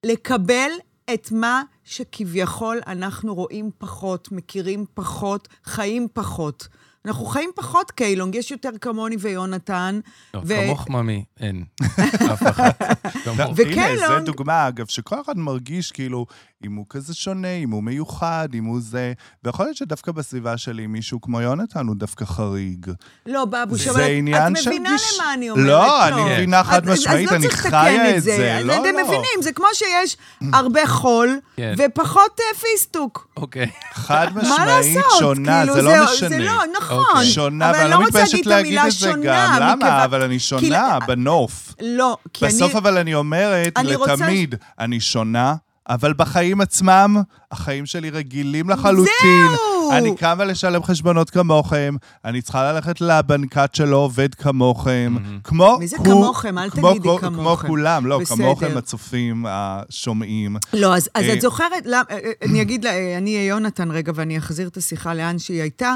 לקבל 0.05 0.69
את 1.13 1.31
מה 1.31 1.63
שכביכול 1.83 2.79
אנחנו 2.87 3.35
רואים 3.35 3.69
פחות, 3.77 4.31
מכירים 4.31 4.85
פחות, 4.93 5.47
חיים 5.63 6.07
פחות. 6.13 6.67
אנחנו 7.07 7.25
חיים 7.25 7.49
פחות 7.55 7.91
קיילונג, 7.91 8.35
יש 8.35 8.51
יותר 8.51 8.69
כמוני 8.81 9.15
ויונתן. 9.19 9.99
לא, 10.33 10.41
ו- 10.45 10.55
כמוך 10.65 10.89
ממי, 10.89 11.23
אין. 11.39 11.63
אף 12.33 12.47
אחת. 12.49 12.81
כמוך. 13.23 13.51
וכן, 13.55 13.71
הנה, 13.79 13.95
לא- 13.95 14.07
זו 14.19 14.25
דוגמה, 14.25 14.67
אגב, 14.67 14.87
שכל 14.87 15.15
אחד 15.25 15.37
מרגיש 15.37 15.91
כאילו, 15.91 16.25
אם 16.65 16.75
הוא 16.75 16.85
כזה 16.89 17.13
שונה, 17.13 17.53
אם 17.53 17.69
הוא 17.71 17.83
מיוחד, 17.83 18.49
אם 18.53 18.63
הוא 18.65 18.79
זה... 18.81 19.13
ויכול 19.43 19.65
להיות 19.65 19.77
שדווקא 19.77 20.11
בסביבה 20.11 20.57
שלי 20.57 20.87
מישהו 20.87 21.21
כמו 21.21 21.41
יונתן 21.41 21.87
הוא 21.87 21.95
דווקא 21.95 22.25
חריג. 22.25 22.85
לא, 23.25 23.45
בבוש, 23.45 23.87
אבל 23.87 24.01
את- 24.01 24.07
מבינה 24.07 24.49
גיש- 24.89 25.19
למה 25.19 25.33
אני 25.33 25.49
אומרת. 25.49 25.65
לא, 25.67 26.07
אני 26.07 26.33
מבינה 26.33 26.63
חד 26.63 26.89
אז- 26.89 26.99
משמעית, 26.99 27.27
אז 27.29 27.35
אני 27.35 27.43
לא 27.43 27.49
צריך 27.49 27.61
חיה 27.61 27.69
לתקן 27.93 28.17
את 28.17 28.23
זה. 28.23 28.57
אז 28.59 28.65
לא, 28.65 28.73
אתם 28.73 28.83
לא. 28.83 29.03
מבינים, 29.03 29.41
זה 29.41 29.51
כמו 29.51 29.65
שיש 29.73 30.17
הרבה 30.53 30.87
חול 30.87 31.39
כן. 31.55 31.73
ופחות 31.77 32.39
אה, 32.39 32.59
פיסטוק. 32.59 33.27
אוקיי. 33.37 33.69
חד 33.93 34.27
משמעית? 34.35 34.97
שונה, 35.19 35.59
כאילו, 35.59 35.73
זה 35.73 35.81
לא 35.81 35.91
זה 36.05 36.27
משנה. 36.27 36.39
לא, 36.39 36.63
נכון. 36.77 36.92
אוקיי. 36.99 37.25
שונה, 37.25 37.69
אבל 37.69 37.79
אני 37.79 37.89
לא 37.89 37.99
לא 37.99 38.05
רוצה 38.05 38.07
מתביישת 38.23 38.45
להגיד 38.45 38.47
את 38.47 38.47
להגיד 38.47 38.65
המילה 38.77 38.87
את 38.87 38.91
זה 38.91 38.99
שונה, 38.99 39.55
גם. 39.59 39.61
למה? 39.61 40.05
אבל 40.05 40.21
אני 40.21 40.39
שונה, 40.39 40.97
בנוף. 41.07 41.73
לא, 41.81 42.17
כי 42.33 42.45
אני... 42.45 42.53
בסוף 42.53 42.75
אבל 42.75 42.97
אני 42.97 43.13
אומרת 43.15 43.73
אני 43.77 43.95
רוצה- 43.95 44.13
לתמיד, 44.13 44.55
אני 44.79 44.99
שונה, 44.99 45.55
אבל 45.89 46.13
בחיים 46.13 46.61
עצמם, 46.61 47.21
החיים 47.51 47.85
שלי 47.85 48.09
רגילים 48.09 48.69
לחלוטין. 48.69 49.47
זהו! 49.49 49.91
אני 49.91 50.15
קמה 50.15 50.45
לשלם 50.45 50.83
חשבונות 50.83 51.29
כמוכם, 51.29 51.95
אני 52.25 52.41
צריכה 52.41 52.71
ללכת 52.71 53.01
לבנקט 53.01 53.75
שלא 53.75 53.97
עובד 53.97 54.35
כמוכם. 54.35 55.15
כמו... 55.43 55.77
מי 55.79 55.87
זה 55.87 55.97
כו- 55.97 56.03
כמוכם? 56.03 56.57
אל 56.57 56.69
כמו- 56.69 56.89
תגידי 56.89 57.03
כמו- 57.03 57.17
כמוכם. 57.19 57.35
כמו 57.35 57.57
כולם, 57.67 58.05
לא, 58.05 58.19
בסדר. 58.19 58.35
כמוכם 58.35 58.77
הצופים, 58.77 59.45
השומעים. 59.49 60.55
לא, 60.73 60.95
אז, 60.95 61.09
אז 61.15 61.23
אה, 61.23 61.33
את 61.33 61.41
זוכרת, 61.41 61.85
למ, 61.85 62.03
אה, 62.11 62.15
אה, 62.23 62.31
אני 62.49 62.61
אגיד, 62.61 62.83
לה, 62.83 63.17
אני 63.17 63.35
אהיה 63.35 63.47
יונתן 63.47 63.91
רגע 63.91 64.11
ואני 64.15 64.37
אחזיר 64.37 64.67
את 64.67 64.77
השיחה 64.77 65.13
לאן 65.13 65.39
שהיא 65.39 65.61
הייתה. 65.61 65.95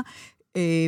אה, 0.55 0.87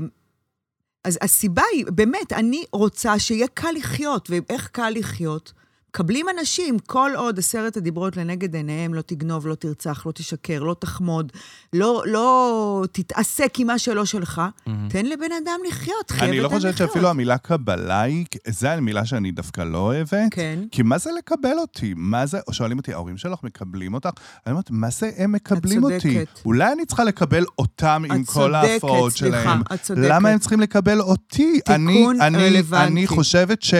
אז 1.03 1.17
הסיבה 1.21 1.61
היא, 1.73 1.85
באמת, 1.85 2.33
אני 2.33 2.63
רוצה 2.73 3.19
שיהיה 3.19 3.47
קל 3.47 3.71
לחיות, 3.75 4.29
ואיך 4.29 4.67
קל 4.67 4.89
לחיות? 4.95 5.53
מקבלים 5.89 6.25
אנשים, 6.39 6.79
כל 6.79 7.11
עוד 7.15 7.39
עשרת 7.39 7.77
הדיברות 7.77 8.17
לנגד 8.17 8.55
עיניהם, 8.55 8.93
לא 8.93 9.01
תגנוב, 9.01 9.47
לא 9.47 9.55
תרצח, 9.55 10.05
לא 10.05 10.11
תשקר, 10.11 10.63
לא 10.63 10.75
תחמוד, 10.79 11.31
לא, 11.73 12.03
לא 12.05 12.83
תתעסק 12.91 13.53
עם 13.59 13.67
מה 13.67 13.79
שלא 13.79 14.05
שלך, 14.05 14.41
תן 14.89 15.05
לבן 15.05 15.31
אדם 15.43 15.59
לחיות, 15.67 16.11
חיה 16.11 16.29
אני 16.29 16.39
לא 16.39 16.49
חושבת 16.49 16.73
לחיות. 16.73 16.89
שאפילו 16.89 17.09
המילה 17.09 17.37
קבלה 17.37 18.01
היא, 18.01 18.25
זו 18.47 18.67
המילה 18.67 19.05
שאני 19.05 19.31
דווקא 19.31 19.61
לא 19.61 19.77
אוהבת. 19.77 20.27
כן. 20.31 20.59
כי 20.71 20.81
מה 20.81 20.97
זה 20.97 21.09
לקבל 21.17 21.57
אותי? 21.57 21.93
מה 21.97 22.25
זה, 22.25 22.39
או 22.47 22.53
שואלים 22.53 22.77
אותי, 22.77 22.93
ההורים 22.93 23.17
שלך 23.17 23.43
מקבלים 23.43 23.93
אותך? 23.93 24.09
אני 24.45 24.51
אומרת, 24.51 24.71
מה 24.71 24.89
זה 24.89 25.11
הם 25.17 25.31
מקבלים 25.31 25.83
אותי? 25.83 25.99
צודקת. 25.99 26.45
אולי 26.45 26.73
אני 26.73 26.85
צריכה 26.85 27.03
לקבל 27.03 27.43
אותם 27.57 28.03
עם 28.09 28.21
את 28.21 28.27
כל 28.27 28.33
צודקת, 28.33 28.53
ההפרעות 28.53 29.11
סליחה, 29.13 29.41
שלהם. 29.43 29.61
את 29.73 29.81
צודקת. 29.81 30.07
למה 30.09 30.29
הם 30.29 30.39
צריכים 30.39 30.59
לקבל 30.59 31.01
אותי? 31.01 31.59
תיקון 31.65 31.75
אני, 31.75 32.27
אני, 32.27 32.49
רלוונטי. 32.49 32.91
אני 32.91 33.07
חושבת 33.07 33.61
ש... 33.61 33.73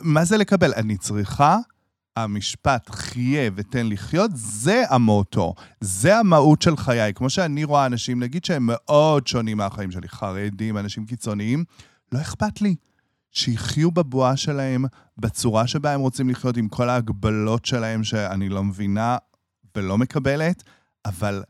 מה 0.00 0.24
זה 0.24 0.36
לקבל? 0.36 0.72
אני 0.76 0.96
צריכה... 0.96 1.58
המשפט 2.16 2.90
חיה 2.90 3.50
ותן 3.54 3.86
לחיות, 3.86 4.30
זה 4.34 4.82
המוטו, 4.90 5.54
זה 5.80 6.18
המהות 6.18 6.62
של 6.62 6.76
חיי. 6.76 7.14
כמו 7.14 7.30
שאני 7.30 7.64
רואה 7.64 7.86
אנשים, 7.86 8.22
נגיד 8.22 8.44
שהם 8.44 8.62
מאוד 8.66 9.26
שונים 9.26 9.56
מהחיים 9.56 9.90
שלי, 9.90 10.08
חרדים, 10.08 10.78
אנשים 10.78 11.06
קיצוניים, 11.06 11.64
לא 12.12 12.20
אכפת 12.20 12.60
לי. 12.60 12.74
שיחיו 13.30 13.90
בבועה 13.90 14.36
שלהם, 14.36 14.84
בצורה 15.18 15.66
שבה 15.66 15.94
הם 15.94 16.00
רוצים 16.00 16.30
לחיות, 16.30 16.56
עם 16.56 16.68
כל 16.68 16.88
ההגבלות 16.88 17.64
שלהם 17.64 18.04
שאני 18.04 18.48
לא 18.48 18.64
מבינה 18.64 19.16
ולא 19.76 19.98
מקבלת, 19.98 20.62
אבל 21.04 21.42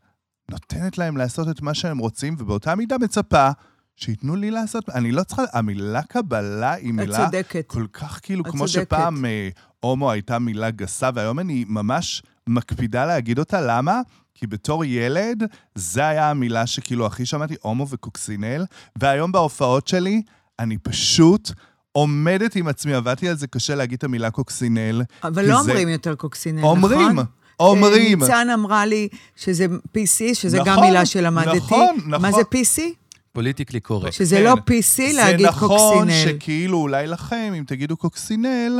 נותנת 0.50 0.98
להם 0.98 1.16
לעשות 1.16 1.48
את 1.48 1.62
מה 1.62 1.74
שהם 1.74 1.98
רוצים, 1.98 2.36
ובאותה 2.38 2.74
מידה 2.74 2.98
מצפה 2.98 3.50
שייתנו 3.96 4.36
לי 4.36 4.50
לעשות. 4.50 4.88
אני 4.88 5.12
לא 5.12 5.22
צריכה... 5.22 5.42
המילה 5.52 6.02
קבלה 6.02 6.72
היא 6.72 6.90
את 6.90 6.94
מילה 6.94 7.24
צודקת. 7.24 7.64
כל 7.66 7.86
כך 7.92 8.20
כאילו, 8.22 8.44
את 8.46 8.50
כמו. 8.50 8.68
שפעם 8.68 9.24
אה, 9.24 9.48
הומו 9.80 10.10
הייתה 10.10 10.38
מילה 10.38 10.70
גסה, 10.70 11.10
והיום 11.14 11.38
אני 11.38 11.64
ממש 11.68 12.22
מקפידה 12.46 13.06
להגיד 13.06 13.38
אותה. 13.38 13.60
למה? 13.60 14.00
כי 14.34 14.46
בתור 14.46 14.84
ילד, 14.84 15.42
זה 15.74 16.06
היה 16.08 16.30
המילה 16.30 16.66
שכאילו 16.66 17.06
הכי 17.06 17.26
שמעתי, 17.26 17.54
הומו 17.62 17.86
וקוקסינל, 17.90 18.64
והיום 18.98 19.32
בהופעות 19.32 19.88
שלי, 19.88 20.22
אני 20.58 20.78
פשוט 20.78 21.50
עומדת 21.92 22.56
עם 22.56 22.68
עצמי, 22.68 22.94
עבדתי 22.94 23.28
על 23.28 23.36
זה 23.36 23.46
קשה 23.46 23.74
להגיד 23.74 23.98
את 23.98 24.04
המילה 24.04 24.30
קוקסינל. 24.30 25.02
אבל 25.24 25.42
לא 25.48 25.62
זה- 25.62 25.70
אומרים 25.70 25.88
יותר 25.88 26.14
קוקסינל, 26.14 26.62
אומרים, 26.62 27.00
נכון? 27.10 27.24
אומרים. 27.60 28.20
ניצן 28.22 28.50
אמרה 28.50 28.86
לי 28.86 29.08
שזה 29.36 29.66
PC, 29.66 30.34
שזה 30.34 30.58
גם 30.64 30.66
נכון, 30.72 30.84
מילה 30.84 31.06
שלמדתי. 31.06 31.56
נכון, 31.56 31.96
מה 32.04 32.18
נכון. 32.28 32.32
זה 32.32 32.58
PC? 32.58 32.82
politically 33.32 33.80
correct. 33.80 34.12
שזה 34.12 34.36
כן. 34.36 34.42
לא 34.44 34.52
PC 34.54 35.12
להגיד 35.14 35.40
זה 35.40 35.46
נכון 35.46 35.68
קוקסינל. 36.08 36.12
שכאילו 36.38 36.78
אולי 36.78 37.06
לכם, 37.06 37.52
אם 37.58 37.64
תגידו 37.66 37.96
קוקסינל, 37.96 38.78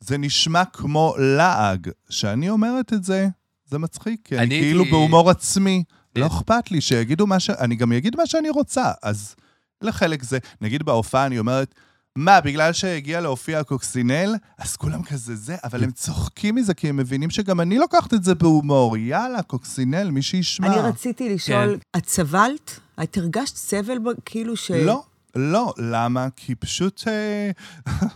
זה 0.00 0.18
נשמע 0.18 0.64
כמו 0.64 1.14
לעג. 1.18 1.88
שאני 2.10 2.48
אומרת 2.50 2.92
את 2.92 3.04
זה, 3.04 3.28
זה 3.70 3.78
מצחיק, 3.78 4.20
כי 4.24 4.36
אני 4.38 4.44
אני 4.44 4.60
כאילו 4.60 4.80
הייתי- 4.82 4.90
בהומור 4.90 5.30
עצמי. 5.30 5.82
לא 6.16 6.26
אכפת 6.26 6.70
לי 6.70 6.80
שיגידו 6.80 7.26
מה 7.26 7.40
ש... 7.40 7.50
אני 7.50 7.76
גם 7.76 7.92
אגיד 7.92 8.16
מה 8.16 8.26
שאני 8.26 8.50
רוצה, 8.50 8.92
אז 9.02 9.34
לחלק 9.82 10.22
זה. 10.22 10.38
נגיד 10.60 10.82
בהופעה 10.82 11.26
אני 11.26 11.38
אומרת, 11.38 11.74
מה, 12.18 12.40
בגלל 12.40 12.72
שהגיע 12.72 13.20
להופיע 13.20 13.64
קוקסינל, 13.64 14.34
אז 14.58 14.76
כולם 14.76 15.02
כזה 15.02 15.36
זה, 15.36 15.56
אבל 15.64 15.84
הם 15.84 15.90
צוחקים 15.90 16.54
מזה, 16.54 16.74
כי 16.74 16.88
הם 16.88 16.96
מבינים 16.96 17.30
שגם 17.30 17.60
אני 17.60 17.78
לוקחת 17.78 18.14
את 18.14 18.24
זה 18.24 18.34
בהומור. 18.34 18.96
יאללה, 18.96 19.42
קוקסינל, 19.42 20.10
מי 20.10 20.22
שישמע. 20.22 20.66
אני 20.66 20.76
רציתי 20.76 21.34
לשאול, 21.34 21.78
את 21.96 22.08
סבלת? 22.08 22.80
את 23.02 23.16
הרגשת 23.16 23.56
סבל 23.56 23.98
כאילו 24.24 24.56
ש... 24.56 24.70
לא, 24.70 25.02
לא. 25.34 25.74
למה? 25.78 26.28
כי 26.36 26.54
פשוט... 26.54 27.02
אה, 27.08 27.50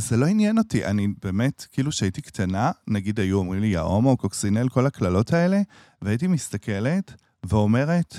זה 0.00 0.16
לא 0.16 0.26
עניין 0.26 0.58
אותי. 0.58 0.84
אני 0.84 1.08
באמת, 1.22 1.66
כאילו 1.72 1.92
שהייתי 1.92 2.22
קטנה, 2.22 2.70
נגיד 2.88 3.20
היו 3.20 3.38
אומרים 3.38 3.60
לי, 3.60 3.66
יא 3.66 3.78
הומו, 3.78 4.16
קוקסינל, 4.16 4.68
כל 4.68 4.86
הקללות 4.86 5.32
האלה, 5.32 5.60
והייתי 6.02 6.26
מסתכלת 6.26 7.12
ואומרת, 7.46 8.16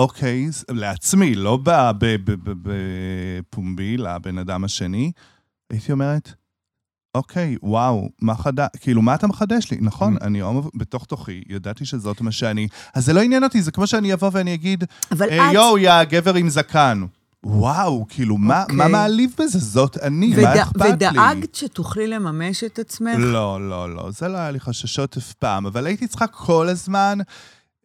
אוקיי, 0.00 0.48
לעצמי, 0.70 1.34
לא 1.34 1.58
בפומבי, 2.62 3.96
לבן 3.96 4.38
אדם 4.38 4.64
השני, 4.64 5.12
הייתי 5.72 5.92
אומרת, 5.92 6.32
אוקיי, 7.14 7.56
וואו, 7.62 8.08
מה 8.22 8.34
חדש, 8.34 8.68
כאילו, 8.80 9.02
מה 9.02 9.14
אתה 9.14 9.26
מחדש 9.26 9.70
לי? 9.70 9.78
נכון, 9.80 10.16
Mm. 10.16 10.24
אני 10.24 10.40
הומו 10.40 10.62
בתוך 10.74 11.04
תוכי, 11.04 11.42
ידעתי 11.48 11.84
שזאת 11.84 12.20
מה 12.20 12.32
שאני... 12.32 12.68
אז 12.94 13.04
זה 13.04 13.12
לא 13.12 13.20
עניין 13.20 13.44
אותי, 13.44 13.62
זה 13.62 13.70
כמו 13.70 13.86
שאני 13.86 14.12
אבוא 14.12 14.30
ואני 14.32 14.54
אגיד, 14.54 14.84
אה, 15.20 15.26
את... 15.48 15.54
יואו, 15.54 15.78
יא 15.78 16.04
גבר 16.04 16.34
עם 16.34 16.48
זקן. 16.48 17.02
וואו, 17.44 18.06
כאילו, 18.08 18.36
מה, 18.36 18.62
אוקיי. 18.62 18.76
מה 18.76 18.88
מעליב 18.88 19.30
בזה? 19.38 19.58
זאת 19.58 19.96
אני, 20.02 20.32
וד- 20.36 20.42
מה 20.42 20.62
אכפת 20.62 20.80
לי? 20.80 20.90
ודאגת 20.92 21.54
שתוכלי 21.54 22.06
לממש 22.06 22.64
את 22.64 22.78
עצמך? 22.78 23.14
לא, 23.18 23.68
לא, 23.70 23.94
לא, 23.94 24.10
זה 24.10 24.28
לא 24.28 24.36
היה 24.36 24.50
לי 24.50 24.60
חששות 24.60 25.16
אף 25.16 25.32
פעם, 25.32 25.66
אבל 25.66 25.86
הייתי 25.86 26.06
צריכה 26.06 26.26
כל 26.26 26.68
הזמן... 26.68 27.18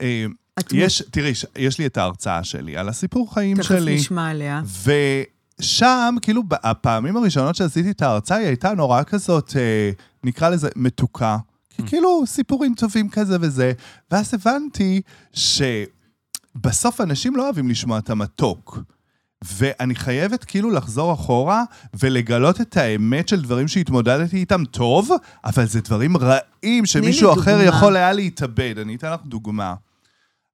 אה, 0.02 0.26
את 0.60 0.74
יש, 0.74 1.04
תראי, 1.12 1.34
יש 1.56 1.80
לי 1.80 1.86
את 1.86 1.98
ההרצאה 1.98 2.44
שלי 2.44 2.78
על 2.78 2.90
הסיפור 2.90 3.34
חיים 3.34 3.58
תכף 3.58 3.68
שלי. 3.68 3.96
נשמע 3.96 4.30
עליה. 4.30 4.62
ושם, 5.60 6.16
כאילו, 6.22 6.44
הפעמים 6.52 7.18
הראשונות 7.18 7.56
שעשיתי 7.56 7.92
את 7.92 8.02
ההרצאה, 8.02 8.38
היא 8.38 8.48
הייתה 8.48 8.74
נורא 8.74 9.04
כזאת, 9.04 9.54
אה, 9.56 9.92
נקרא 10.24 10.50
לזה 10.50 10.70
מתוקה. 10.76 11.38
כי 11.70 11.84
כאילו, 11.88 12.24
סיפורים 12.26 12.74
טובים 12.74 13.10
כזה 13.10 13.38
וזה. 13.42 13.74
ואז 14.12 14.34
הבנתי 14.34 15.02
שבסוף 15.34 17.02
אנשים 17.02 17.36
לא 17.36 17.44
אוהבים 17.44 17.70
לשמוע 17.70 18.00
את 18.00 18.10
המתוק. 18.10 18.80
ואני 19.44 19.96
חייבת 19.96 20.44
כאילו 20.44 20.72
לחזור 20.72 21.14
אחורה 21.14 21.64
ולגלות 22.00 22.62
את 22.62 22.78
האמת 22.78 23.28
של 23.28 23.42
דברים 23.42 23.68
שהתמודדתי 23.68 24.38
איתם 24.38 24.66
טוב, 24.66 25.10
אבל 25.46 25.66
זה 25.66 25.82
דברים 25.82 26.18
רעים 26.18 26.86
שמישהו 26.86 27.34
אחר 27.34 27.52
דוגמה. 27.52 27.64
יכול 27.64 27.96
היה 27.96 28.14
להתאבד. 28.14 28.76
אני 28.82 28.96
אתן 28.96 29.12
לך 29.12 29.20
דוגמה. 29.26 29.74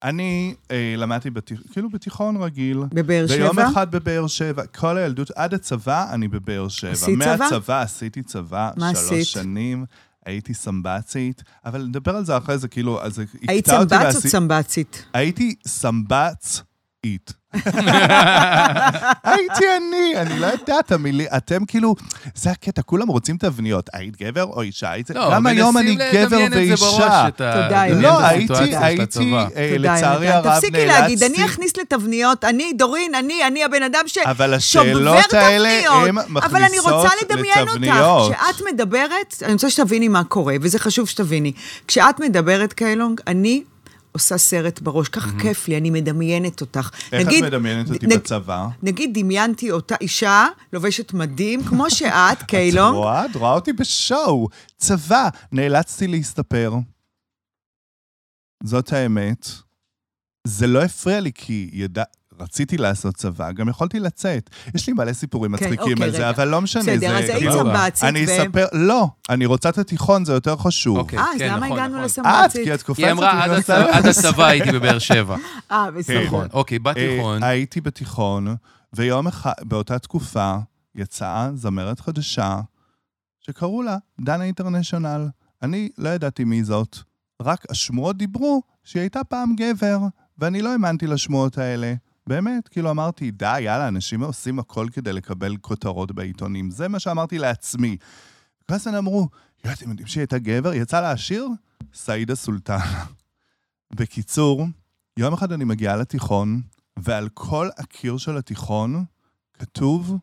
אני 0.04 0.56
אה, 0.72 0.93
למדתי 0.97 1.30
בתיכ... 1.30 1.60
כאילו 1.72 1.89
בתיכון 1.89 2.38
רגיל. 2.38 2.84
בבאר 2.93 3.28
שבע? 3.28 3.43
ויום 3.43 3.60
אחד 3.60 3.91
בבאר 3.91 4.28
שבע, 4.28 4.66
כל 4.66 4.97
הילדות, 4.97 5.32
עד 5.36 5.54
הצבא 5.54 6.14
אני 6.14 6.28
בבאר 6.28 6.68
שבע. 6.68 6.91
עשית 6.91 7.22
צבא? 7.22 7.36
מהצבא 7.38 7.82
עשיתי 7.82 8.24
צבא, 8.24 8.72
מה 8.78 8.95
שלוש 8.95 9.06
עשית? 9.06 9.26
שנים. 9.26 9.86
הייתי 10.26 10.54
סמב"צית, 10.54 11.43
אבל 11.66 11.84
נדבר 11.84 12.16
על 12.16 12.26
זה 12.26 12.38
אחרי 12.38 12.58
זה, 12.58 12.68
כאילו, 12.68 13.02
אז 13.02 13.16
זה 13.16 13.24
היית 13.47 13.70
הקטע 13.70 13.80
אותי 13.80 13.95
סמב"ץ 13.95 14.26
או 14.26 14.30
צמב"צית? 14.30 15.06
הייתי 15.14 15.56
סמב"צית. 17.06 17.34
הייתי 19.24 19.66
אני, 19.78 20.14
אני 20.16 20.39
לא 20.39 20.45
יודעת, 20.45 20.91
המילים, 20.91 21.28
אתם 21.38 21.66
כאילו, 21.66 21.95
זה 22.36 22.52
הקטע, 22.52 22.82
כולם 22.82 23.08
רוצים 23.08 23.38
תבניות. 23.38 23.89
היית 23.93 24.18
גבר 24.22 24.43
או 24.43 24.62
אישה? 24.62 24.91
היית... 24.91 25.10
לא, 25.10 25.32
גם 25.32 25.47
היום 25.47 25.78
אני 25.78 25.95
גבר 26.14 26.38
ואישה. 26.52 27.28
תודה, 27.38 27.88
לא, 27.88 28.20
הייתי, 28.20 28.76
הייתי. 28.76 29.34
אה, 29.56 29.76
לצערי. 29.80 30.28
הרב, 30.28 30.56
תפסיקי 30.56 30.86
להגיד, 30.86 31.24
אני 31.24 31.38
נאלצתי... 31.38 31.54
אכניס 31.54 31.78
לתבניות, 31.78 32.43
אני, 32.43 32.74
דורין, 32.74 33.16
אני, 33.16 33.47
אני 33.47 33.64
הבן 33.64 33.84
אדם 33.84 34.04
ש... 34.08 34.18
אבל 34.18 34.60
שובר 34.60 34.86
השאלות 34.86 35.34
האלה, 35.34 35.82
תבניות. 35.84 36.08
הן 36.08 36.38
אבל 36.38 36.64
אני 36.64 36.80
רוצה 36.80 37.08
מכניסות 37.08 37.32
לדמיין 37.32 37.60
אותך. 37.60 37.74
לתבניות. 37.74 38.34
כשאת 38.34 38.62
מדברת, 38.74 39.43
אני 39.43 39.54
רוצה 39.54 39.70
שתביני 39.70 40.08
מה 40.08 40.24
קורה, 40.24 40.56
וזה 40.62 40.80
חשוב 40.80 41.10
שתביני. 41.10 41.52
כשאת 41.88 42.20
מדברת, 42.20 42.74
קיילונג, 42.74 43.22
אני 43.28 43.64
עושה 44.12 44.38
סרט 44.38 44.80
בראש, 44.80 45.09
ככה 45.09 45.30
כיף 45.41 45.68
לי, 45.68 45.78
אני 45.78 45.89
מדמיינת 45.89 46.62
אותך. 46.62 46.89
איך 47.12 47.22
את 47.22 47.28
נגיד- 47.28 47.43
מדמיינת 47.45 47.89
אותי 47.91 48.07
נג- 48.07 48.16
בצבא? 48.18 48.68
נגיד, 48.84 49.18
דמיינתי 49.20 49.72
אותה 49.72 49.95
אישה 50.01 50.45
לובשת 50.74 51.14
מדים, 51.14 51.64
כמו 51.64 51.89
שאת, 51.89 52.12
את 52.41 52.43
קיילונג. 52.43 52.95
רואה? 52.95 53.26
את 53.26 53.36
רואה 53.36 53.53
אותי 53.53 53.74
בשואו. 53.74 54.47
צבא, 54.78 55.30
נאלצתי 55.51 56.07
להסתפר. 56.07 56.74
זאת 58.64 58.93
האמת. 58.93 59.47
זה 60.47 60.68
לא 60.68 60.84
הפריע 60.84 61.20
לי, 61.20 61.32
כי 61.36 61.70
ידע... 61.74 62.03
רציתי 62.42 62.78
לעשות 62.78 63.16
צבא, 63.16 63.52
גם 63.52 63.70
יכולתי 63.70 64.00
לצאת. 64.00 64.50
יש 64.76 64.88
לי 64.88 64.94
מלא 64.94 65.14
סיפורים 65.14 65.58
כן, 65.58 65.66
מצחיקים 65.66 65.92
אוקיי, 65.92 66.06
על 66.06 66.12
זה, 66.12 66.18
רגע. 66.18 66.30
אבל 66.30 66.48
לא 66.48 66.62
משנה, 66.62 66.84
בסדר, 66.84 67.00
זה... 67.00 67.18
אז 67.18 67.24
היית 67.24 67.38
כאילו- 67.38 67.54
סמב"צית, 67.54 68.04
אני 68.04 68.26
ו- 68.28 68.42
אספר... 68.44 68.66
לא, 68.74 69.08
אני 69.30 69.46
רוצה 69.46 69.70
את 69.70 69.78
התיכון, 69.78 70.26
זה 70.26 70.34
יותר 70.34 70.56
חשוב. 70.58 70.98
אוקיי, 70.98 71.20
אה, 71.20 71.26
אז 71.34 71.39
כן, 71.39 71.48
למה 71.54 71.66
נכון, 71.66 71.72
הגענו 71.72 71.94
נכון. 71.94 72.00
את, 72.00 72.06
לסמב"צית? 72.06 72.64
כי 72.64 72.74
את 72.74 72.84
קופצת... 72.84 73.04
היא 73.04 73.12
אמרה, 73.12 73.44
עד 73.44 73.50
ונכנסת- 73.52 73.70
הצבא- 73.70 73.98
עד 73.98 74.06
הצבא 74.06 74.46
הייתי 74.46 74.72
בבאר 74.72 75.00
שבע. 75.00 75.38
אה, 75.72 75.92
בסדר. 75.92 76.26
נכון, 76.26 76.48
אוקיי, 76.54 76.80
בתיכון. 76.80 77.44
אה, 77.44 77.48
הייתי 77.48 77.82
בתיכון, 77.82 78.56
ויום 78.94 79.28
אחד, 79.28 79.54
באותה 79.64 80.00
תקופה, 80.00 80.56
יצאה 80.96 81.50
זמרת 81.56 82.00
חדשה, 82.00 82.60
שקראו 83.39 83.82
לה 83.82 83.98
דנה 84.22 84.44
אינטרנשיונל. 84.44 85.28
אני 85.64 85.89
לא 85.98 86.10
ידעתי 86.10 86.44
מי 86.44 86.64
זאת, 86.64 86.98
רק 87.42 87.66
השמועות 87.70 88.18
דיברו 88.18 88.62
שהיא 88.84 89.02
הייתה 89.02 89.24
פעם 89.24 89.56
גבר, 89.56 89.98
ואני 90.38 90.62
לא 90.62 90.70
האמנתי 90.72 91.08
לשמועות 91.08 91.58
האלה. 91.58 91.94
באמת, 92.28 92.68
כאילו 92.68 92.92
אמרתי, 92.92 93.32
די, 93.32 93.62
יאללה, 93.62 93.88
אנשים 93.88 94.24
עושים 94.24 94.60
הכל 94.60 94.88
כדי 94.92 95.14
לקבל 95.14 95.58
כותרות 95.58 96.12
בעיתונים. 96.12 96.72
זה 96.72 96.88
מה 96.88 97.00
שאמרתי 97.00 97.38
לעצמי. 97.38 97.98
ואז 98.70 98.88
הם 98.88 98.96
אמרו, 98.96 99.30
יואו, 99.66 99.76
אתם 99.76 99.90
יודעים 99.90 100.08
שהיא 100.08 100.22
הייתה 100.22 100.40
גבר? 100.40 100.74
יצא 100.74 101.02
לה 101.02 101.12
השיר? 101.12 101.48
סעידה 101.94 102.36
סולטנה. 102.36 103.06
בקיצור, 103.98 104.66
יום 105.18 105.34
אחד 105.34 105.52
אני 105.52 105.64
מגיעה 105.64 105.96
לתיכון, 105.96 106.62
ועל 107.00 107.30
כל 107.34 107.70
הקיר 107.78 108.18
של 108.18 108.38
התיכון 108.38 109.06
כתוב 109.54 110.18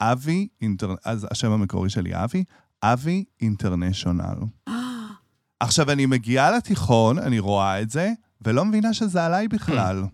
אבי, 0.00 0.48
אינטר... 0.60 0.94
אז 1.04 1.26
השם 1.30 1.50
המקורי 1.50 1.90
שלי 1.90 2.24
אבי, 2.24 2.44
אבי 2.82 3.24
אינטרנשיונל. 3.40 4.38
עכשיו, 5.60 5.90
אני 5.90 6.06
מגיעה 6.06 6.50
לתיכון, 6.50 7.18
אני 7.18 7.38
רואה 7.38 7.82
את 7.82 7.90
זה, 7.90 8.12
ולא 8.40 8.64
מבינה 8.64 8.94
שזה 8.94 9.26
עליי 9.26 9.48
בכלל. 9.48 10.04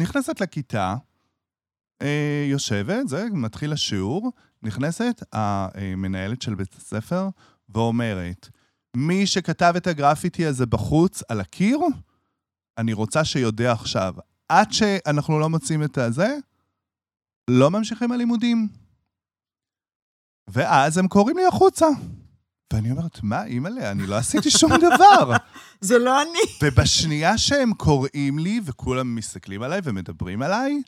נכנסת 0.00 0.40
לכיתה, 0.40 0.96
אה, 2.02 2.46
יושבת, 2.50 3.08
זה, 3.08 3.26
מתחיל 3.32 3.72
השיעור, 3.72 4.32
נכנסת 4.62 5.22
המנהלת 5.32 6.42
של 6.42 6.54
בית 6.54 6.74
הספר 6.74 7.28
ואומרת, 7.68 8.48
מי 8.96 9.26
שכתב 9.26 9.74
את 9.76 9.86
הגרפיטי 9.86 10.46
הזה 10.46 10.66
בחוץ 10.66 11.22
על 11.28 11.40
הקיר, 11.40 11.78
אני 12.78 12.92
רוצה 12.92 13.24
שיודע 13.24 13.72
עכשיו. 13.72 14.14
עד 14.48 14.72
שאנחנו 14.72 15.38
לא 15.38 15.48
מוצאים 15.48 15.84
את 15.84 15.98
הזה, 15.98 16.36
לא 17.50 17.70
ממשיכים 17.70 18.12
הלימודים. 18.12 18.68
ואז 20.48 20.98
הם 20.98 21.08
קוראים 21.08 21.36
לי 21.36 21.46
החוצה. 21.46 21.86
ואני 22.72 22.90
אומרת, 22.90 23.22
מה, 23.22 23.44
אימא'לה, 23.44 23.90
אני 23.90 24.06
לא 24.06 24.16
עשיתי 24.16 24.50
שום 24.50 24.72
דבר. 24.76 25.36
זה 25.80 25.98
לא 25.98 26.22
אני. 26.22 26.38
ובשנייה 26.62 27.38
שהם 27.38 27.72
קוראים 27.74 28.38
לי, 28.38 28.60
וכולם 28.64 29.14
מסתכלים 29.14 29.62
עליי 29.62 29.80
ומדברים 29.84 30.42
עליי, 30.42 30.82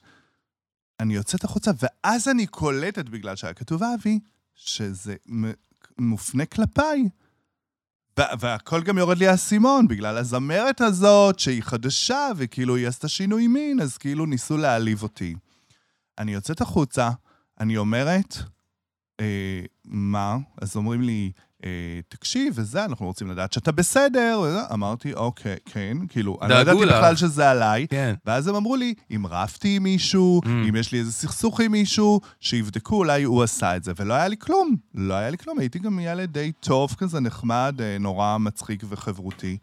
אני 1.00 1.14
יוצאת 1.14 1.44
החוצה, 1.44 1.70
ואז 1.82 2.28
אני 2.28 2.46
קולטת, 2.46 3.08
בגלל 3.08 3.36
שהיה 3.36 3.54
כתוב 3.54 3.82
אבי, 3.82 4.18
שזה 4.54 5.14
מופנה 5.98 6.46
כלפיי. 6.46 7.08
והכל 8.18 8.82
גם 8.82 8.98
יורד 8.98 9.18
לי 9.18 9.28
האסימון, 9.28 9.88
בגלל 9.88 10.16
הזמרת 10.18 10.80
הזאת, 10.80 11.38
שהיא 11.38 11.62
חדשה, 11.62 12.28
וכאילו 12.36 12.76
היא 12.76 12.88
עשתה 12.88 13.08
שינוי 13.08 13.46
מין, 13.46 13.80
אז 13.80 13.98
כאילו 13.98 14.26
ניסו 14.26 14.56
להעליב 14.56 15.02
אותי. 15.02 15.34
אני 16.18 16.32
יוצאת 16.32 16.60
החוצה, 16.60 17.10
אני 17.60 17.76
אומרת, 17.76 18.36
אה, 19.20 19.60
מה? 19.84 20.36
אז 20.60 20.76
אומרים 20.76 21.02
לי, 21.02 21.32
תקשיב, 22.08 22.52
וזה, 22.56 22.84
אנחנו 22.84 23.06
רוצים 23.06 23.30
לדעת 23.30 23.52
שאתה 23.52 23.72
בסדר. 23.72 24.40
וזה. 24.44 24.60
אמרתי, 24.72 25.14
אוקיי, 25.14 25.56
כן, 25.64 25.96
כאילו, 26.08 26.38
אני 26.42 26.50
לא 26.50 26.54
ידעתי 26.54 26.84
לך. 26.84 26.94
בכלל 26.96 27.16
שזה 27.16 27.50
עליי. 27.50 27.86
כן. 27.90 28.14
ואז 28.26 28.48
הם 28.48 28.54
אמרו 28.54 28.76
לי, 28.76 28.94
אם 29.16 29.26
רבתי 29.30 29.76
עם 29.76 29.82
מישהו, 29.82 30.40
Mm. 30.44 30.48
אם 30.68 30.76
יש 30.76 30.92
לי 30.92 30.98
איזה 30.98 31.12
סכסוך 31.12 31.60
עם 31.60 31.72
מישהו, 31.72 32.20
שיבדקו, 32.40 32.96
אולי 32.96 33.22
הוא 33.22 33.42
עשה 33.42 33.76
את 33.76 33.84
זה. 33.84 33.92
ולא 33.96 34.14
היה 34.14 34.28
לי 34.28 34.36
כלום. 34.36 34.76
לא 34.94 35.14
היה 35.14 35.30
לי 35.30 35.38
כלום. 35.38 35.58
הייתי 35.58 35.78
גם 35.78 35.98
ילד 36.00 36.32
די 36.32 36.52
טוב 36.60 36.94
כזה, 36.98 37.20
נחמד, 37.20 37.74
אה, 37.80 37.96
נורא 38.00 38.38
מצחיק 38.38 38.82
וחברותי. 38.88 39.56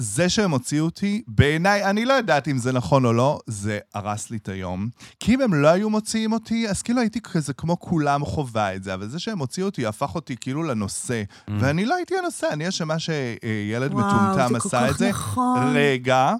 וזה 0.00 0.28
שהם 0.28 0.50
הוציאו 0.50 0.84
אותי, 0.84 1.22
בעיניי, 1.28 1.84
אני 1.84 2.04
לא 2.04 2.12
יודעת 2.12 2.48
אם 2.48 2.58
זה 2.58 2.72
נכון 2.72 3.04
או 3.04 3.12
לא, 3.12 3.38
זה 3.46 3.78
הרס 3.94 4.30
לי 4.30 4.36
את 4.36 4.48
היום. 4.48 4.88
כי 5.20 5.34
אם 5.34 5.40
הם 5.40 5.54
לא 5.54 5.68
היו 5.68 5.90
מוציאים 5.90 6.32
אותי, 6.32 6.68
אז 6.68 6.82
כאילו 6.82 7.00
הייתי 7.00 7.20
כזה 7.20 7.52
כמו 7.52 7.80
כולם 7.80 8.24
חווה 8.24 8.74
את 8.74 8.82
זה, 8.82 8.94
אבל 8.94 9.08
זה 9.08 9.18
שהם 9.18 9.38
הוציאו 9.38 9.66
אותי 9.66 9.86
הפך 9.86 10.14
אותי 10.14 10.36
כאילו 10.36 10.62
לנושא. 10.62 11.22
Mm. 11.22 11.52
ואני 11.60 11.84
לא 11.84 11.94
הייתי 11.94 12.18
הנושא, 12.18 12.48
אני 12.52 12.68
אשמה 12.68 12.98
שילד 12.98 13.92
וואו, 13.92 14.06
מטומטם 14.06 14.54
זה 14.54 14.60
כל 14.60 14.68
עשה 14.68 14.86
כך 14.86 14.92
את 14.92 14.98
זה. 14.98 15.08
נכון. 15.08 15.72
רגע, 15.74 16.32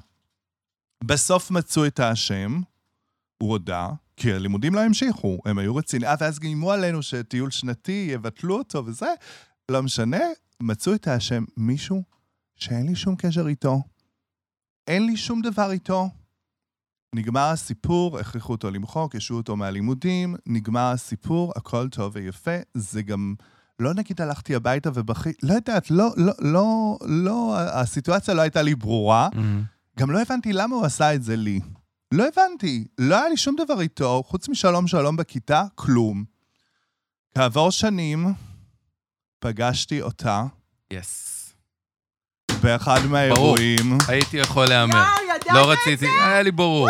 בסוף 1.04 1.50
מצאו 1.50 1.86
את 1.86 2.00
האשם, 2.00 2.60
הוא 3.42 3.50
הודה, 3.50 3.88
כי 4.16 4.32
הלימודים 4.32 4.74
לא 4.74 4.80
המשיכו, 4.80 5.38
הם 5.44 5.58
היו 5.58 5.76
רציניים. 5.76 6.12
אה, 6.12 6.16
ואז 6.20 6.38
גיימו 6.38 6.72
עלינו 6.72 7.02
שטיול 7.02 7.50
שנתי, 7.50 8.08
יבטלו 8.12 8.58
אותו 8.58 8.86
וזה. 8.86 9.12
לא 9.70 9.82
משנה, 9.82 10.20
מצאו 10.60 10.94
את 10.94 11.08
האשם 11.08 11.44
מישהו 11.56 12.02
שאין 12.60 12.86
לי 12.86 12.94
שום 12.94 13.16
קשר 13.16 13.48
איתו. 13.48 13.82
אין 14.86 15.06
לי 15.06 15.16
שום 15.16 15.42
דבר 15.42 15.70
איתו. 15.70 16.08
נגמר 17.14 17.48
הסיפור, 17.48 18.18
הכריחו 18.18 18.52
אותו 18.52 18.70
למחוק, 18.70 19.16
השעו 19.16 19.36
אותו 19.36 19.56
מהלימודים, 19.56 20.36
נגמר 20.46 20.92
הסיפור, 20.92 21.52
הכל 21.56 21.88
טוב 21.88 22.12
ויפה. 22.14 22.56
זה 22.74 23.02
גם, 23.02 23.34
לא 23.78 23.94
נגיד 23.94 24.20
הלכתי 24.20 24.54
הביתה 24.54 24.90
ובכי, 24.94 25.30
לא 25.42 25.54
יודעת, 25.54 25.90
לא, 25.90 26.10
לא, 26.16 26.32
לא, 26.38 26.98
לא, 27.06 27.56
הסיטואציה 27.58 28.34
לא 28.34 28.40
הייתה 28.40 28.62
לי 28.62 28.74
ברורה. 28.74 29.28
Mm. 29.32 29.36
גם 29.98 30.10
לא 30.10 30.22
הבנתי 30.22 30.52
למה 30.52 30.76
הוא 30.76 30.84
עשה 30.84 31.14
את 31.14 31.22
זה 31.22 31.36
לי. 31.36 31.60
לא 32.14 32.24
הבנתי, 32.28 32.86
לא 32.98 33.14
היה 33.14 33.28
לי 33.28 33.36
שום 33.36 33.56
דבר 33.64 33.80
איתו, 33.80 34.22
חוץ 34.26 34.48
משלום 34.48 34.86
שלום 34.86 35.16
בכיתה, 35.16 35.64
כלום. 35.74 36.24
כעבור 37.34 37.70
שנים, 37.70 38.34
פגשתי 39.38 40.02
אותה 40.02 40.44
יס. 40.92 41.29
באחד 42.62 43.00
מהאירועים. 43.10 43.98
הייתי 44.08 44.36
יכול 44.36 44.66
להמר. 44.66 45.04
לא 45.52 45.70
רציתי, 45.70 46.06
היה 46.24 46.42
לי 46.42 46.50
ברור. 46.50 46.88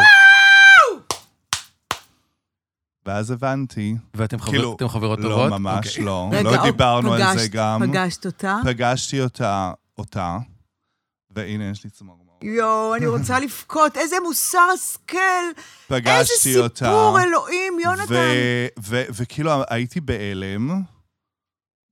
ואז 3.06 3.30
הבנתי, 3.30 3.94
ואתם 4.14 4.38
חבר- 4.40 4.50
כאילו, 4.50 4.74
אתם 4.76 4.88
חברות 4.88 5.18
לא, 5.18 5.28
טובות? 5.28 5.50
ממש 5.50 5.86
אוקיי. 5.88 6.04
לא, 6.04 6.28
רגע, 6.32 6.42
לא 6.50 6.62
דיברנו 6.62 7.14
על 7.14 7.20
זה 7.20 7.38
פגשת- 7.38 7.50
גם. 7.52 7.80
פגשת 7.86 8.26
אותה? 8.26 8.58
פגשתי 8.64 9.20
אותה, 9.20 9.72
אותה, 9.98 10.38
והנה 11.30 11.64
יש 11.64 11.84
לי 11.84 11.90
צמרמורת. 11.90 12.20
יואו, 12.42 12.94
אני 12.94 13.06
רוצה 13.06 13.40
לבכות, 13.40 13.96
איזה 13.96 14.16
מוסר 14.24 14.58
השכל. 14.74 15.16
איזה 15.16 15.62
פגשתי 15.88 16.58
אותה. 16.58 16.84
סיפור, 16.84 17.18
אלוהים, 17.20 17.80
יונתן. 17.80 18.04
ו- 18.08 18.66
ו- 18.82 19.04
וכאילו 19.10 19.50
הייתי 19.70 20.00
בהלם, 20.00 20.82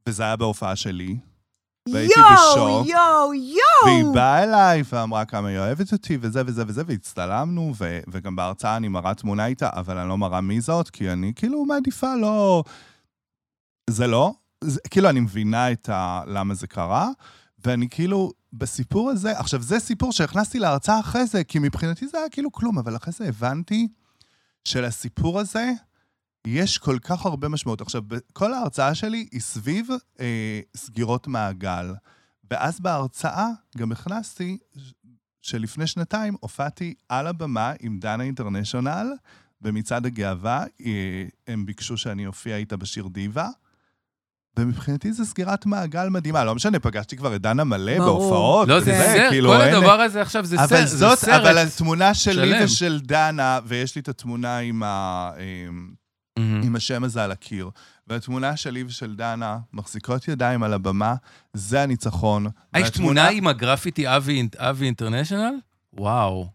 וזה 0.09 0.23
היה 0.23 0.37
בהופעה 0.37 0.77
שלי, 0.77 1.17
והייתי 1.93 2.21
יואו, 2.21 2.31
בשוק. 2.35 2.87
יואו, 2.89 3.29
והיא 3.29 3.55
יואו! 4.03 4.13
באה 4.13 4.45
אליי 4.45 4.83
ואמרה 4.93 5.25
כמה 5.25 5.49
היא 5.49 5.59
אוהבת 5.59 5.93
אותי 5.93 6.19
וזה 6.21 6.43
וזה 6.47 6.63
וזה, 6.67 6.83
והצטלמנו, 6.87 7.73
ו- 7.79 8.01
וגם 8.09 8.37
בהרצאה 8.37 8.77
אני 8.77 8.89
מראה 8.89 9.15
תמונה 9.15 9.47
איתה, 9.47 9.71
אבל 9.73 9.99
אני 9.99 10.09
לא 10.09 10.19
מראה 10.19 10.41
מי 10.41 10.61
זאת, 10.61 10.91
כי 10.91 11.11
אני 11.11 11.33
כאילו 11.37 11.65
מעדיפה 11.65 12.15
לא... 12.15 12.65
זה 13.91 14.07
לא. 14.07 14.33
זה, 14.65 14.81
כאילו, 14.91 15.09
אני 15.09 15.21
מבינה 15.21 15.73
את 15.73 15.89
ה... 15.89 16.23
למה 16.27 16.55
זה 16.55 16.67
קרה, 16.67 17.09
ואני 17.65 17.89
כאילו, 17.89 18.33
בסיפור 18.53 19.11
הזה, 19.11 19.39
עכשיו, 19.39 19.63
זה 19.63 19.79
סיפור 19.79 20.13
שהכנסתי 20.13 20.59
להרצאה 20.59 21.01
אחרי 21.01 21.27
זה, 21.27 21.45
כי 21.45 21.59
מבחינתי 21.59 22.09
זה 22.09 22.19
היה 22.19 22.29
כאילו 22.29 22.53
כלום, 22.53 22.79
אבל 22.79 22.97
אחרי 22.97 23.13
זה 23.13 23.29
הבנתי 23.29 23.89
שלסיפור 24.65 25.41
הזה 25.41 25.71
יש 26.51 26.79
כל 26.79 26.99
כך 27.03 27.27
הרבה 27.27 27.49
משמעות. 27.49 27.81
עכשיו, 27.81 28.03
כל 28.33 28.55
ההרצאה 28.55 28.95
שלי 28.95 29.27
היא 29.33 29.41
סביב 29.41 29.89
אה, 30.21 30.61
סגירות 30.77 31.27
מעגל. 31.27 31.95
ואז 32.51 32.81
בהרצאה 32.81 33.47
גם 33.77 33.93
הכנסתי 33.93 34.59
שלפני 35.43 35.87
שנתיים 35.87 36.35
הופעתי 36.41 36.95
על 37.09 37.27
הבמה 37.27 37.73
עם 37.81 37.99
דנה 37.99 38.25
אינטרנשיונל 38.25 39.07
במצעד 39.61 40.07
הגאווה. 40.07 40.65
אה, 40.87 41.25
הם 41.49 41.67
ביקשו 41.67 41.97
שאני 41.97 42.27
אופיע 42.27 42.57
איתה 42.57 42.77
בשיר 42.77 43.07
דיווה. 43.07 43.49
ומבחינתי 44.57 45.13
זו 45.13 45.25
סגירת 45.27 45.67
מעגל 45.67 46.09
מדהימה. 46.09 46.45
לא 46.45 46.55
משנה, 46.55 46.79
פגשתי 46.79 47.17
כבר 47.17 47.37
את 47.37 47.41
דנה 47.43 47.65
מלא 47.65 47.99
ברור. 47.99 48.19
בהופעות. 48.21 48.69
לא, 48.69 48.81
זה 48.81 48.93
וזה, 48.93 49.03
סרט, 49.15 49.31
כאילו, 49.31 49.51
כל 49.51 49.61
אין- 49.61 49.75
הדבר 49.75 50.01
הזה 50.01 50.23
עכשיו 50.23 50.45
זה 50.45 50.57
אבל 50.57 50.67
סרט, 50.67 50.87
זה 50.89 50.97
זאת, 50.97 51.19
סרט. 51.19 51.41
אבל 51.41 51.59
התמונה 51.59 52.15
שלי 52.15 52.35
שלם. 52.35 52.65
ושל 52.65 53.01
דנה, 53.01 53.59
ויש 53.67 53.95
לי 53.97 54.01
את 54.01 54.09
התמונה 54.09 54.59
עם, 54.59 54.83
ה, 54.83 55.31
עם, 55.39 55.67
מהמם. 55.75 56.08
עם 56.69 56.77
השם 56.77 57.05
הזה 57.05 57.25
על 57.25 57.33
הקיר. 57.33 57.71
והתמונה 58.07 58.57
שלי 58.57 58.85
ושל 58.85 59.15
דנה 59.15 59.59
מחזיקות 59.73 60.29
ידיים 60.29 60.63
על 60.63 60.73
הבמה, 60.73 61.15
זה 61.53 61.83
הניצחון. 61.83 62.47
אה, 62.75 62.81
יש 62.81 62.91
תמונה 62.91 63.29
עם 63.29 63.47
הגרפיטי 63.47 64.17
אבי 64.17 64.49
אבי 64.57 64.87
אינטרנשיונל? 64.87 65.55
וואו. 65.93 66.47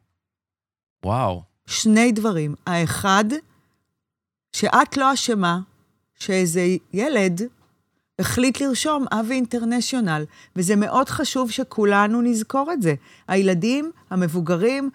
וואו. 1.06 1.44
שני 1.66 2.12
דברים. 2.12 2.56
האחד, 2.68 3.26
שאת 4.56 4.98
לא 4.98 5.14
אשמה 5.14 5.60
שאיזה 6.20 6.68
ילד 6.94 7.42
החליט 8.20 8.62
לרשום 8.62 9.06
אבי 9.12 9.34
אינטרנשיונל, 9.34 10.26
וזה 10.56 10.76
מאוד 10.76 11.10
חשוב 11.10 11.52
שכולנו 11.52 12.22
נזכור 12.22 12.72
את 12.74 12.82
זה. 12.82 12.94
הילדים, 13.28 13.92
המבוגרים, 14.10 14.90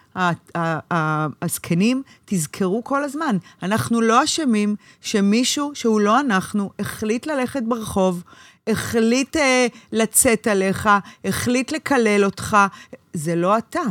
הזקנים, 1.43 2.03
תזכרו 2.25 2.85
כל 2.85 3.05
הזמן. 3.05 3.37
אנחנו 3.63 4.01
לא 4.01 4.25
אשמים 4.25 4.77
שמישהו 5.01 5.71
שהוא 5.75 6.01
לא 6.01 6.21
אנחנו 6.21 6.71
החליט 6.79 7.27
ללכת 7.27 7.63
ברחוב, 7.63 8.23
החליט 8.67 9.37
אה, 9.37 9.67
לצאת 9.93 10.47
עליך, 10.47 10.89
החליט 11.25 11.73
לקלל 11.73 12.25
אותך. 12.25 12.57
זה 13.13 13.37
לא 13.37 13.59
אתה. 13.59 13.83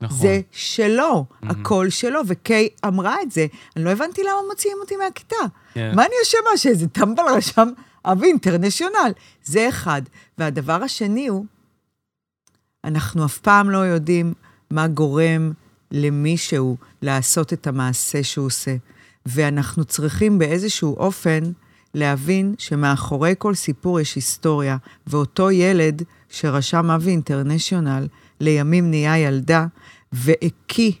נכון. 0.00 0.18
זה 0.18 0.40
שלו, 0.52 1.24
הכל 1.42 1.90
שלו, 1.90 2.20
וקיי 2.26 2.68
אמרה 2.86 3.22
את 3.22 3.32
זה. 3.32 3.46
אני 3.76 3.84
לא 3.84 3.90
הבנתי 3.90 4.22
למה 4.22 4.48
מוציאים 4.50 4.76
אותי 4.80 4.96
מהכיתה. 4.96 5.36
כן. 5.74 5.92
מה 5.94 6.02
אני 6.04 6.14
אשמה 6.22 6.56
שאיזה 6.56 6.88
טמבל 6.88 7.22
רשם 7.36 7.68
אבי 8.04 8.26
אינטרנשיונל? 8.26 9.12
זה 9.44 9.68
אחד. 9.68 10.02
והדבר 10.38 10.82
השני 10.82 11.26
הוא, 11.26 11.44
אנחנו 12.84 13.24
אף 13.24 13.38
פעם 13.38 13.70
לא 13.70 13.78
יודעים 13.78 14.34
מה 14.70 14.88
גורם 14.88 15.52
למישהו 15.90 16.76
לעשות 17.02 17.52
את 17.52 17.66
המעשה 17.66 18.22
שהוא 18.22 18.46
עושה. 18.46 18.76
ואנחנו 19.26 19.84
צריכים 19.84 20.38
באיזשהו 20.38 20.96
אופן 20.96 21.40
להבין 21.94 22.54
שמאחורי 22.58 23.34
כל 23.38 23.54
סיפור 23.54 24.00
יש 24.00 24.14
היסטוריה, 24.14 24.76
ואותו 25.06 25.50
ילד 25.50 26.02
שרשם 26.28 26.90
אבי 26.90 27.10
אינטרנשיונל, 27.10 28.06
לימים 28.40 28.90
נהיה 28.90 29.18
ילדה, 29.18 29.66
והקיא 30.12 30.92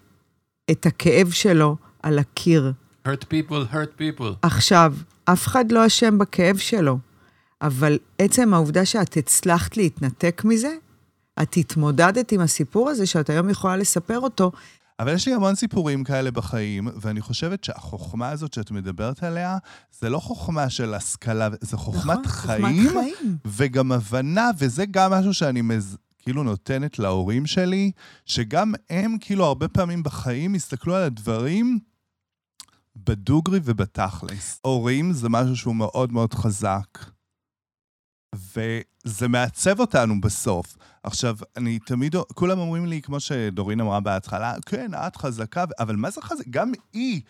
את 0.70 0.86
הכאב 0.86 1.30
שלו 1.30 1.76
על 2.02 2.18
הקיר. 2.18 2.72
hurt 3.08 3.24
people, 3.30 3.72
hurt 3.74 4.00
people. 4.00 4.34
עכשיו, 4.42 4.94
אף 5.32 5.46
אחד 5.46 5.72
לא 5.72 5.86
אשם 5.86 6.18
בכאב 6.18 6.56
שלו, 6.56 6.98
אבל 7.62 7.98
עצם 8.18 8.54
העובדה 8.54 8.84
שאת 8.84 9.16
הצלחת 9.16 9.76
להתנתק 9.76 10.42
מזה, 10.44 10.74
את 11.42 11.56
התמודדת 11.56 12.32
עם 12.32 12.40
הסיפור 12.40 12.88
הזה 12.88 13.06
שאת 13.06 13.30
היום 13.30 13.50
יכולה 13.50 13.76
לספר 13.76 14.20
אותו, 14.20 14.52
אבל 14.98 15.14
יש 15.14 15.28
לי 15.28 15.34
המון 15.34 15.54
סיפורים 15.54 16.04
כאלה 16.04 16.30
בחיים, 16.30 16.88
ואני 17.00 17.20
חושבת 17.20 17.64
שהחוכמה 17.64 18.28
הזאת 18.28 18.52
שאת 18.52 18.70
מדברת 18.70 19.22
עליה, 19.22 19.58
זה 20.00 20.10
לא 20.10 20.18
חוכמה 20.18 20.70
של 20.70 20.94
השכלה, 20.94 21.48
זה 21.60 21.76
חוכמת 21.76 22.04
נכון? 22.04 22.26
חיים, 22.26 22.88
חוכמת 22.88 23.02
חיים. 23.18 23.36
וגם 23.44 23.92
הבנה, 23.92 24.50
וזה 24.58 24.84
גם 24.90 25.12
משהו 25.12 25.34
שאני 25.34 25.62
מז... 25.62 25.96
כאילו 26.18 26.42
נותנת 26.42 26.98
להורים 26.98 27.46
שלי, 27.46 27.90
שגם 28.26 28.72
הם 28.90 29.16
כאילו 29.20 29.44
הרבה 29.44 29.68
פעמים 29.68 30.02
בחיים 30.02 30.54
הסתכלו 30.54 30.94
על 30.94 31.02
הדברים 31.02 31.78
בדוגרי 32.96 33.60
ובתכלס. 33.64 34.60
הורים 34.62 35.12
זה 35.12 35.28
משהו 35.28 35.56
שהוא 35.56 35.76
מאוד 35.76 36.12
מאוד 36.12 36.34
חזק, 36.34 36.98
וזה 38.34 39.28
מעצב 39.28 39.80
אותנו 39.80 40.20
בסוף. 40.20 40.76
עכשיו, 41.02 41.36
אני 41.56 41.78
תמיד, 41.78 42.14
כולם 42.34 42.58
אומרים 42.58 42.86
לי, 42.86 43.02
כמו 43.02 43.20
שדורין 43.20 43.80
אמרה 43.80 44.00
בהתחלה, 44.00 44.54
כן, 44.66 44.90
את 44.94 45.16
חזקה, 45.16 45.64
אבל 45.78 45.96
מה 45.96 46.10
זה 46.10 46.20
חזק? 46.22 46.44
גם 46.50 46.72
היא, 46.92 47.20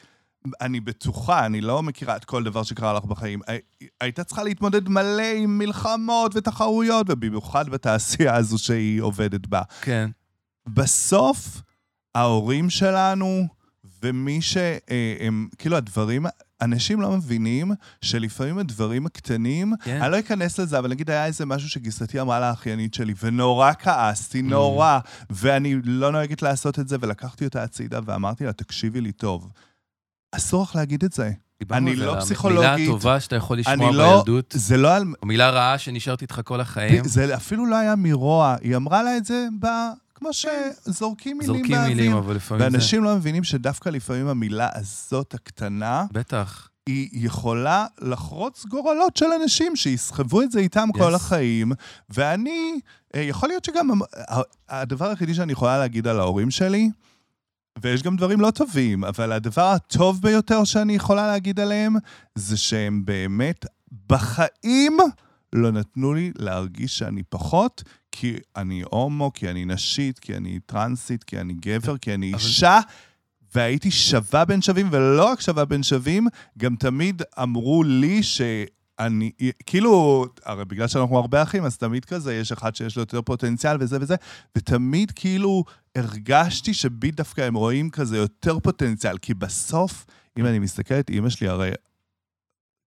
אני 0.60 0.80
בטוחה, 0.80 1.46
אני 1.46 1.60
לא 1.60 1.82
מכירה 1.82 2.16
את 2.16 2.24
כל 2.24 2.44
דבר 2.44 2.62
שקרה 2.62 2.92
לך 2.92 3.04
בחיים, 3.04 3.40
הי- 3.46 3.86
הייתה 4.00 4.24
צריכה 4.24 4.42
להתמודד 4.42 4.88
מלא 4.88 5.32
עם 5.36 5.58
מלחמות 5.58 6.32
ותחרויות, 6.36 7.06
ובמיוחד 7.10 7.68
בתעשייה 7.68 8.34
הזו 8.36 8.58
שהיא 8.58 9.00
עובדת 9.00 9.46
בה. 9.46 9.62
כן. 9.80 10.10
בסוף, 10.68 11.62
ההורים 12.14 12.70
שלנו, 12.70 13.48
ומי 14.02 14.42
שהם, 14.42 15.48
כאילו 15.58 15.76
הדברים, 15.76 16.26
אנשים 16.62 17.00
לא 17.00 17.10
מבינים 17.10 17.72
שלפעמים 18.00 18.58
הדברים 18.58 19.06
הקטנים, 19.06 19.74
כן. 19.84 20.02
אני 20.02 20.12
לא 20.12 20.18
אכנס 20.18 20.58
לזה, 20.58 20.78
אבל 20.78 20.90
נגיד 20.90 21.10
היה 21.10 21.26
איזה 21.26 21.46
משהו 21.46 21.68
שגיסתי 21.68 22.20
אמרה 22.20 22.40
לאחיינית 22.40 22.94
שלי, 22.94 23.14
ונורא 23.22 23.72
כעסתי, 23.78 24.42
נורא, 24.42 24.98
ואני 25.30 25.76
לא 25.84 26.12
נוהגת 26.12 26.42
לעשות 26.42 26.78
את 26.78 26.88
זה, 26.88 26.96
ולקחתי 27.00 27.44
אותה 27.44 27.62
הצידה 27.62 28.00
ואמרתי 28.04 28.44
לה, 28.44 28.52
תקשיבי 28.52 29.00
לי 29.00 29.12
טוב, 29.12 29.52
אסור 30.32 30.62
לך 30.62 30.76
להגיד 30.76 31.04
את 31.04 31.12
זה. 31.12 31.30
אני 31.70 31.96
לא 31.96 32.16
פסיכולוגית. 32.20 32.88
הטובה 32.88 33.20
שאתה 33.20 33.36
יכול 33.36 33.58
לשמוע 33.58 33.92
לא, 33.92 34.16
בילדות, 34.16 34.54
זה 34.58 34.76
לא 34.76 34.96
על... 34.96 35.04
או 35.22 35.26
מילה 35.26 35.50
רעה 35.50 35.78
שנשארת 35.78 36.22
איתך 36.22 36.40
כל 36.44 36.60
החיים. 36.60 37.04
זה 37.04 37.36
אפילו 37.36 37.66
לא 37.66 37.76
היה 37.76 37.96
מרוע, 37.96 38.56
היא 38.60 38.76
אמרה 38.76 39.02
לה 39.02 39.16
את 39.16 39.24
זה 39.24 39.46
ב... 39.60 39.66
כמו 40.22 40.30
שזורקים 40.32 41.38
מילים 41.38 41.56
זורקים 41.56 41.76
באוויר. 41.76 41.96
מילים, 41.96 42.12
אבל 42.12 42.36
לפעמים 42.36 42.60
זה... 42.60 42.64
ואנשים 42.64 43.04
לא 43.04 43.16
מבינים 43.16 43.44
שדווקא 43.44 43.88
לפעמים 43.88 44.28
המילה 44.28 44.68
הזאת 44.74 45.34
הקטנה, 45.34 46.04
בטח. 46.12 46.68
היא 46.86 47.08
יכולה 47.12 47.86
לחרוץ 48.00 48.66
גורלות 48.66 49.16
של 49.16 49.26
אנשים 49.42 49.76
שיסחבו 49.76 50.42
את 50.42 50.52
זה 50.52 50.60
איתם 50.60 50.88
Yes. 50.94 50.98
כל 50.98 51.14
החיים. 51.14 51.72
ואני, 52.10 52.80
אה, 53.14 53.20
יכול 53.20 53.48
להיות 53.48 53.64
שגם 53.64 54.00
הדבר 54.68 55.08
היחידי 55.08 55.34
שאני 55.34 55.52
יכולה 55.52 55.78
להגיד 55.78 56.06
על 56.06 56.20
ההורים 56.20 56.50
שלי, 56.50 56.90
ויש 57.82 58.02
גם 58.02 58.16
דברים 58.16 58.40
לא 58.40 58.50
טובים, 58.50 59.04
אבל 59.04 59.32
הדבר 59.32 59.66
הטוב 59.66 60.22
ביותר 60.22 60.64
שאני 60.64 60.94
יכולה 60.94 61.26
להגיד 61.26 61.60
עליהם, 61.60 61.94
זה 62.34 62.56
שהם 62.56 63.04
באמת 63.04 63.66
בחיים 64.08 64.98
לא 65.52 65.70
נתנו 65.70 66.14
לי 66.14 66.32
להרגיש 66.38 66.98
שאני 66.98 67.22
פחות, 67.22 67.82
כי 68.12 68.36
אני 68.56 68.82
הומו, 68.90 69.32
כי 69.34 69.50
אני 69.50 69.64
נשית, 69.64 70.18
כי 70.18 70.36
אני 70.36 70.58
טרנסית, 70.66 71.24
כי 71.24 71.40
אני 71.40 71.54
גבר, 71.54 71.98
כי 71.98 72.14
אני 72.14 72.32
אישה. 72.34 72.80
והייתי 73.54 73.90
שווה 73.90 74.44
בין 74.44 74.62
שווים, 74.62 74.88
ולא 74.90 75.24
רק 75.24 75.40
שווה 75.40 75.64
בין 75.64 75.82
שווים, 75.82 76.26
גם 76.58 76.76
תמיד 76.76 77.22
אמרו 77.42 77.82
לי 77.82 78.22
שאני, 78.22 79.30
כאילו, 79.66 80.26
הרי 80.44 80.64
בגלל 80.64 80.88
שאנחנו 80.88 81.18
הרבה 81.18 81.42
אחים, 81.42 81.64
אז 81.64 81.76
תמיד 81.78 82.04
כזה, 82.04 82.34
יש 82.34 82.52
אחד 82.52 82.74
שיש 82.74 82.96
לו 82.96 83.02
יותר 83.02 83.22
פוטנציאל 83.22 83.76
וזה 83.80 83.98
וזה, 84.00 84.14
ותמיד 84.58 85.10
כאילו 85.10 85.64
הרגשתי 85.96 86.74
שבי 86.74 87.10
דווקא 87.10 87.40
הם 87.40 87.54
רואים 87.54 87.90
כזה 87.90 88.16
יותר 88.16 88.58
פוטנציאל, 88.58 89.18
כי 89.18 89.34
בסוף, 89.34 90.06
אם 90.38 90.46
אני 90.46 90.58
מסתכלת, 90.58 91.10
אימא 91.10 91.28
שלי 91.28 91.48
הרי 91.48 91.70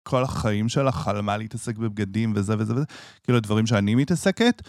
כל 0.07 0.23
החיים 0.23 0.69
שלה 0.69 0.91
חלמה 0.91 1.37
להתעסק 1.37 1.77
בבגדים 1.77 2.33
וזה 2.35 2.55
וזה 2.59 2.73
וזה, 2.75 2.85
כאילו 3.23 3.37
הדברים 3.37 3.67
שאני 3.67 3.95
מתעסקת, 3.95 4.61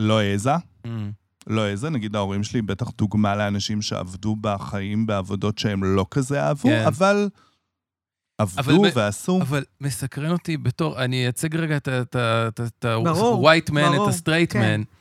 לא 0.00 0.20
העזה. 0.20 0.54
Mm. 0.86 0.88
לא 1.46 1.66
איזה, 1.66 1.90
נגיד 1.90 2.16
ההורים 2.16 2.42
שלי 2.44 2.62
בטח 2.62 2.90
דוגמה 2.98 3.36
לאנשים 3.36 3.82
שעבדו 3.82 4.36
בחיים 4.40 5.06
בעבודות 5.06 5.58
שהם 5.58 5.84
לא 5.84 6.06
כזה 6.10 6.42
אהבו, 6.42 6.68
כן. 6.68 6.84
אבל 6.86 7.28
עבדו 8.38 8.80
אבל- 8.86 8.90
ועשו. 8.94 9.38
אבל 9.42 9.64
מסקרן 9.80 10.30
אותי 10.30 10.56
בתור, 10.56 11.04
אני 11.04 11.22
אייצג 11.24 11.56
רגע 11.56 11.76
את 11.76 12.14
ה-white 12.14 13.70
man, 13.70 13.94
את 13.94 14.08
ה-straight 14.08 14.52
כן. 14.52 14.80
man. 14.82 14.93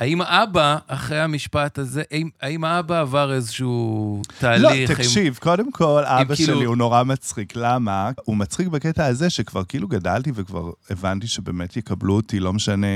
האם 0.00 0.20
האבא, 0.20 0.76
אחרי 0.86 1.20
המשפט 1.20 1.78
הזה, 1.78 2.02
האם, 2.10 2.28
האם 2.42 2.64
האבא 2.64 3.00
עבר 3.00 3.32
איזשהו 3.32 4.22
לא, 4.28 4.38
תהליך? 4.38 4.90
האם- 4.90 4.98
תקשיב, 4.98 5.36
קודם 5.42 5.72
כל, 5.72 6.02
אבא 6.04 6.34
כאילו- 6.34 6.54
שלי 6.56 6.64
הוא 6.64 6.76
נורא 6.76 7.02
מצחיק. 7.02 7.52
למה? 7.56 8.10
הוא 8.24 8.36
מצחיק 8.36 8.68
בקטע 8.68 9.06
הזה 9.06 9.30
שכבר 9.30 9.64
כאילו 9.64 9.88
גדלתי 9.88 10.32
וכבר 10.34 10.70
הבנתי 10.90 11.26
שבאמת 11.26 11.76
יקבלו 11.76 12.14
אותי, 12.16 12.40
לא 12.40 12.52
משנה 12.52 12.86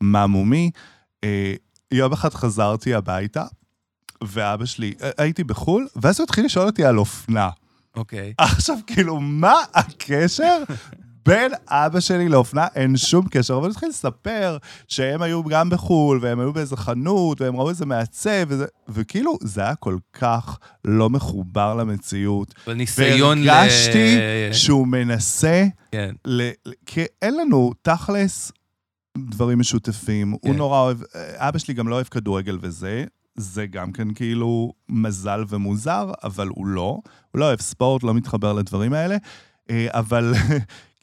מה 0.00 0.26
מומי. 0.26 0.70
אה, 1.24 1.54
יום 1.92 2.12
אחד 2.12 2.34
חזרתי 2.34 2.94
הביתה, 2.94 3.44
ואבא 4.24 4.64
שלי, 4.64 4.94
אה, 5.02 5.10
הייתי 5.18 5.44
בחו"ל, 5.44 5.86
ואז 5.96 6.18
הוא 6.20 6.24
התחיל 6.24 6.44
לשאול 6.44 6.66
אותי 6.66 6.84
על 6.84 6.98
אופנה. 6.98 7.48
אוקיי. 7.96 8.34
עכשיו, 8.38 8.76
כאילו, 8.86 9.20
מה 9.20 9.54
הקשר 9.74 10.62
בין 11.26 11.52
אבא 11.68 12.00
שלי 12.00 12.28
לאופנה? 12.28 12.66
אין 12.74 12.96
שום 12.96 13.26
קשר. 13.30 13.54
אבל 13.54 13.62
הוא 13.62 13.70
התחיל 13.70 13.88
לספר 13.88 14.56
שהם 14.88 15.22
היו 15.22 15.44
גם 15.44 15.70
בחו"ל, 15.70 16.18
והם 16.22 16.40
היו 16.40 16.52
באיזה 16.52 16.76
חנות, 16.76 17.40
והם 17.40 17.56
ראו 17.56 17.70
איזה 17.70 17.86
מעצב, 17.86 18.44
וזה, 18.48 18.66
וכאילו, 18.88 19.38
זה 19.42 19.60
היה 19.60 19.74
כל 19.74 19.96
כך 20.12 20.58
לא 20.84 21.10
מחובר 21.10 21.74
למציאות. 21.74 22.54
בניסיון 22.66 23.42
ל... 23.42 23.48
והרגשתי 23.48 24.18
שהוא 24.52 24.86
מנסה, 24.86 25.66
כן. 25.92 26.14
ל... 26.24 26.50
כי 26.86 27.04
אין 27.22 27.36
לנו 27.36 27.72
תכלס 27.82 28.52
דברים 29.18 29.58
משותפים. 29.58 30.30
הוא 30.30 30.40
כן. 30.42 30.56
נורא 30.56 30.80
אוהב, 30.80 30.98
אבא 31.36 31.58
שלי 31.58 31.74
גם 31.74 31.88
לא 31.88 31.94
אוהב 31.94 32.06
כדורגל 32.06 32.58
וזה. 32.62 33.04
זה 33.36 33.66
גם 33.66 33.92
כן 33.92 34.14
כאילו 34.14 34.72
מזל 34.88 35.44
ומוזר, 35.48 36.12
אבל 36.24 36.48
הוא 36.48 36.66
לא. 36.66 37.00
הוא 37.30 37.40
לא 37.40 37.44
אוהב 37.44 37.60
ספורט, 37.60 38.02
לא 38.02 38.14
מתחבר 38.14 38.52
לדברים 38.52 38.92
האלה. 38.92 39.16
אה, 39.70 39.86
אבל 39.90 40.34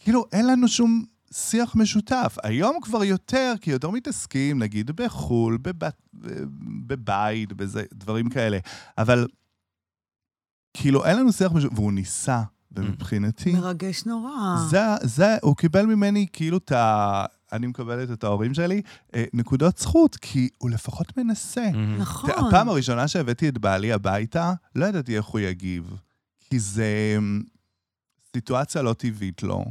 כאילו, 0.04 0.26
אין 0.32 0.48
לנו 0.48 0.68
שום 0.68 1.04
שיח 1.34 1.76
משותף. 1.76 2.38
היום 2.44 2.78
כבר 2.82 3.04
יותר, 3.04 3.54
כי 3.62 3.72
יותר 3.72 3.90
מתעסקים, 3.90 4.60
נגיד, 4.60 4.92
בחו"ל, 4.92 5.58
בבת, 5.62 6.02
בבית, 6.88 7.54
בזה, 7.54 7.84
דברים 7.94 8.30
כאלה. 8.30 8.58
אבל 8.98 9.28
כאילו, 10.74 11.06
אין 11.06 11.18
לנו 11.18 11.32
שיח 11.34 11.52
משותף, 11.52 11.74
והוא 11.76 11.92
ניסה, 11.94 12.42
ומבחינתי... 12.72 13.52
מרגש 13.54 14.06
נורא. 14.06 14.58
זה, 14.70 14.80
זה, 15.02 15.38
הוא 15.42 15.56
קיבל 15.56 15.86
ממני 15.86 16.28
כאילו 16.34 16.58
את 16.58 16.72
ה... 16.72 17.26
אני 17.52 17.68
מקבלת 17.68 18.12
את 18.12 18.24
ההורים 18.24 18.54
שלי, 18.54 18.82
אה, 19.16 19.26
נקודות 19.34 19.78
זכות, 19.78 20.16
כי 20.16 20.50
הוא 20.58 20.70
לפחות 20.70 21.18
מנסה. 21.18 21.70
מהמם. 21.74 21.98
נכון. 21.98 22.30
הפעם 22.30 22.70
הראשונה 22.70 23.08
שהבאתי 23.08 23.50
את 23.50 23.58
בעלי 23.58 23.94
הביתה, 23.94 24.54
לא 24.76 24.86
ידעתי 24.86 25.18
איך 25.18 25.26
הוא 25.26 25.40
יגיב. 25.40 25.96
כי 26.40 26.60
זה 26.60 27.16
אמ, 27.18 27.42
סיטואציה 28.36 28.82
לא 28.82 28.94
טבעית 28.94 29.44
לו. 29.44 29.66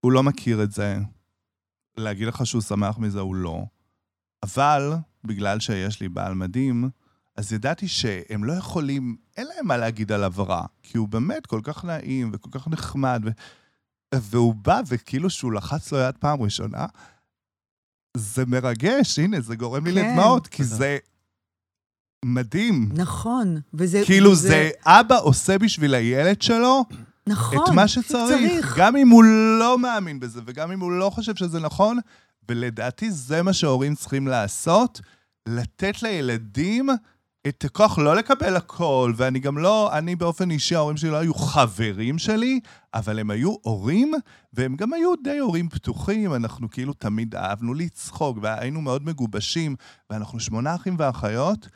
הוא 0.00 0.12
לא 0.12 0.22
מכיר 0.22 0.62
את 0.62 0.72
זה. 0.72 0.96
להגיד 1.96 2.28
לך 2.28 2.46
שהוא 2.46 2.62
שמח 2.62 2.98
מזה, 2.98 3.20
הוא 3.20 3.34
לא. 3.34 3.64
אבל, 4.42 4.92
בגלל 5.24 5.60
שיש 5.60 6.00
לי 6.00 6.08
בעל 6.08 6.34
מדהים, 6.34 6.90
אז 7.36 7.52
ידעתי 7.52 7.88
שהם 7.88 8.44
לא 8.44 8.52
יכולים, 8.52 9.16
אין 9.36 9.46
להם 9.46 9.66
מה 9.66 9.76
להגיד 9.76 10.12
עליו 10.12 10.32
רע. 10.36 10.66
כי 10.82 10.98
הוא 10.98 11.08
באמת 11.08 11.46
כל 11.46 11.60
כך 11.62 11.84
נעים 11.84 12.30
וכל 12.32 12.50
כך 12.52 12.68
נחמד. 12.68 13.22
ו... 13.24 13.30
והוא 14.14 14.54
בא, 14.54 14.80
וכאילו 14.86 15.30
שהוא 15.30 15.52
לחץ 15.52 15.92
לו 15.92 15.98
יד 15.98 16.16
פעם 16.18 16.42
ראשונה, 16.42 16.86
זה 18.16 18.46
מרגש, 18.46 19.18
הנה, 19.18 19.40
זה 19.40 19.56
גורם 19.56 19.86
לי 19.86 19.94
כן. 19.94 20.10
לדמעות, 20.10 20.46
כי. 20.46 20.64
זה 20.64 20.98
מדהים. 22.24 22.88
נכון. 22.92 23.60
וזה... 23.74 24.02
כאילו 24.06 24.34
זה 24.34 24.70
אבא 24.84 25.20
עושה 25.20 25.58
בשביל 25.58 25.94
הילד 25.94 26.42
שלו 26.42 26.84
נכון. 27.28 27.58
את 27.64 27.68
מה 27.74 27.88
שצריך, 27.88 28.74
גם 28.78 28.96
אם 28.96 29.08
הוא 29.08 29.24
לא 29.58 29.78
מאמין 29.78 30.20
בזה 30.20 30.40
וגם 30.46 30.72
אם 30.72 30.80
הוא 30.80 30.92
לא 30.92 31.10
חושב 31.10 31.36
שזה 31.36 31.60
נכון, 31.60 31.98
ולדעתי 32.48 33.10
זה 33.10 33.42
מה 33.42 33.52
שהורים 33.52 33.94
צריכים 33.94 34.26
לעשות, 34.26 35.00
לתת 35.48 36.02
לילדים 36.02 36.88
את 37.48 37.64
הכוח 37.64 37.98
לא 37.98 38.16
לקבל 38.16 38.56
הכל, 38.56 39.12
ואני 39.16 39.38
גם 39.38 39.58
לא, 39.58 39.98
אני 39.98 40.16
באופן 40.16 40.50
אישי, 40.50 40.74
ההורים 40.74 40.96
שלי 40.96 41.10
לא 41.10 41.16
היו 41.16 41.34
חברים 41.34 42.18
שלי, 42.18 42.60
אבל 42.94 43.18
הם 43.18 43.30
היו 43.30 43.54
הורים, 43.62 44.12
והם 44.52 44.76
גם 44.76 44.92
היו 44.92 45.12
די 45.24 45.38
הורים 45.38 45.68
פתוחים, 45.68 46.34
אנחנו 46.34 46.70
כאילו 46.70 46.92
תמיד 46.92 47.34
אהבנו 47.34 47.74
לצחוק, 47.74 48.38
והיינו 48.42 48.80
מאוד 48.80 49.04
מגובשים, 49.04 49.76
ואנחנו 50.10 50.40
שמונה 50.40 50.74
אחים 50.74 50.96
ואחיות, 50.98 51.68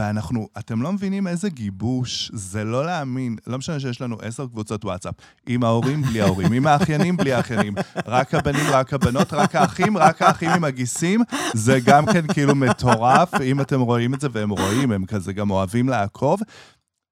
ואנחנו, 0.00 0.48
אתם 0.58 0.82
לא 0.82 0.92
מבינים 0.92 1.26
איזה 1.26 1.50
גיבוש, 1.50 2.30
זה 2.34 2.64
לא 2.64 2.86
להאמין. 2.86 3.36
לא 3.46 3.58
משנה 3.58 3.80
שיש 3.80 4.00
לנו 4.00 4.16
עשר 4.22 4.46
קבוצות 4.46 4.84
וואטסאפ. 4.84 5.14
עם 5.46 5.64
ההורים, 5.64 6.02
בלי 6.02 6.20
ההורים, 6.20 6.52
עם 6.52 6.66
האחיינים, 6.66 7.16
בלי 7.16 7.32
האחיינים. 7.32 7.74
רק 8.06 8.34
הבנים, 8.34 8.66
רק 8.70 8.94
הבנות, 8.94 9.32
רק 9.32 9.54
האחים, 9.54 9.96
רק 9.96 10.22
האחים 10.22 10.50
עם 10.50 10.64
הגיסים. 10.64 11.20
זה 11.54 11.78
גם 11.84 12.06
כן 12.06 12.26
כאילו 12.26 12.54
מטורף. 12.54 13.34
אם 13.40 13.60
אתם 13.60 13.80
רואים 13.80 14.14
את 14.14 14.20
זה, 14.20 14.28
והם 14.32 14.50
רואים, 14.50 14.92
הם 14.92 15.06
כזה 15.06 15.32
גם 15.32 15.50
אוהבים 15.50 15.88
לעקוב. 15.88 16.40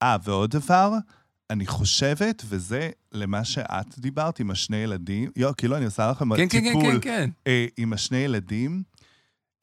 אה, 0.02 0.16
ועוד 0.24 0.50
דבר, 0.50 0.92
אני 1.50 1.66
חושבת, 1.66 2.42
וזה 2.48 2.90
למה 3.12 3.44
שאת 3.44 3.98
דיברת 3.98 4.40
עם 4.40 4.50
השני 4.50 4.76
ילדים, 4.76 5.30
יו, 5.36 5.50
כאילו 5.56 5.76
אני 5.76 5.84
עושה 5.84 6.10
לכם 6.10 6.36
כן, 6.36 6.48
כן, 6.48 6.60
טיפול. 6.60 6.82
כן, 6.82 6.90
כן, 6.90 7.00
כן. 7.00 7.30
אה, 7.46 7.66
עם 7.76 7.92
השני 7.92 8.18
ילדים, 8.18 8.82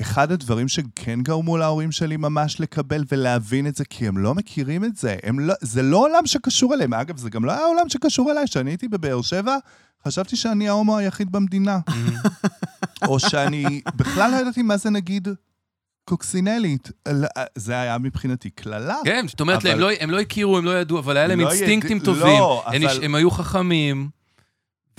אחד 0.02 0.32
הדברים 0.32 0.68
שכן 0.68 1.22
גרמו 1.22 1.58
להורים 1.58 1.92
שלי 1.92 2.18
ממש 2.18 2.60
לקבל 2.60 3.04
ולהבין 3.12 3.68
את 3.68 3.76
זה, 3.76 3.86
כי 3.86 4.08
הם 4.08 4.18
לא 4.18 4.36
מכירים 4.36 4.84
את 4.86 4.98
זה. 4.98 5.16
הם 5.24 5.40
לא, 5.40 5.54
זה 5.62 5.82
לא 5.82 5.98
עולם 5.98 6.26
שקשור 6.26 6.74
אליהם. 6.74 6.94
אגב, 6.94 7.18
זה 7.18 7.30
גם 7.30 7.46
לא 7.46 7.52
היה 7.52 7.66
עולם 7.66 7.90
שקשור 7.90 8.32
אליי. 8.32 8.46
כשאני 8.48 8.72
הייתי 8.72 8.88
בבאר 8.88 9.22
שבע, 9.22 9.58
חשבתי 10.08 10.36
שאני 10.36 10.70
ההומו 10.70 10.98
היחיד 10.98 11.32
במדינה. 11.32 11.80
או 13.08 13.20
שאני 13.20 13.82
בכלל 13.96 14.32
לא 14.32 14.36
ידעתי 14.36 14.62
מה 14.62 14.78
זה 14.78 14.90
נגיד 14.90 15.28
קוקסינלית. 16.06 16.92
לא, 17.08 17.28
זה 17.56 17.80
היה 17.82 17.98
מבחינתי 17.98 18.50
קללה. 18.50 18.98
כן, 19.06 19.26
זאת 19.30 19.40
אומרת, 19.42 19.62
אבל- 19.66 19.72
הם 19.74 19.80
לא- 19.80 19.90
הם 20.00 20.12
לא 20.12 20.20
הכירו, 20.20 20.58
הם 20.58 20.66
לא 20.66 20.80
ידעו, 20.80 21.00
אבל 21.00 21.18
היה 21.18 21.28
להם 21.28 21.40
לא 21.40 21.52
אינסטינקטים 21.52 21.98
יד- 21.98 22.06
טובים. 22.06 22.26
לא, 22.26 22.64
הם 22.68 22.84
אבל- 22.84 23.04
הם 23.04 23.16
היו 23.16 23.32
חכמים. 23.32 24.10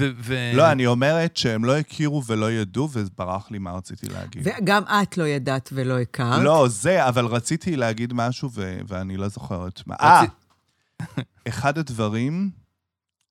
ו- 0.01 0.11
ו- 0.17 0.53
לא, 0.55 0.73
אני 0.73 0.87
אומרת 0.87 1.37
שהם 1.37 1.65
לא 1.65 1.79
הכירו 1.79 2.25
ולא 2.25 2.53
ידעו, 2.53 2.89
וברח 2.93 3.51
לי 3.51 3.59
מה 3.59 3.73
רציתי 3.73 4.09
להגיד. 4.09 4.47
וגם 4.47 4.83
את 4.83 5.19
לא 5.19 5.25
ידעת 5.25 5.71
ולא 5.73 5.99
הכרת. 6.01 6.43
לא, 6.43 6.67
זה, 6.69 7.09
אבל 7.09 7.27
רציתי 7.27 7.77
להגיד 7.77 8.13
משהו 8.13 8.51
ו- 8.53 8.79
ואני 8.89 9.17
לא 9.17 9.29
זוכרת 9.29 9.83
מה. 9.87 9.95
אה, 10.01 10.25
אחד 11.49 11.79
הדברים 11.79 12.51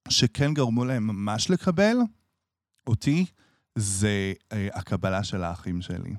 שכן 0.08 0.54
גרמו 0.54 0.84
להם 0.84 1.06
ממש 1.06 1.50
לקבל 1.50 1.96
אותי, 2.86 3.26
זה 3.78 4.32
אה, 4.52 4.68
הקבלה 4.72 5.24
של 5.24 5.44
האחים 5.44 5.82
שלי. 5.82 6.14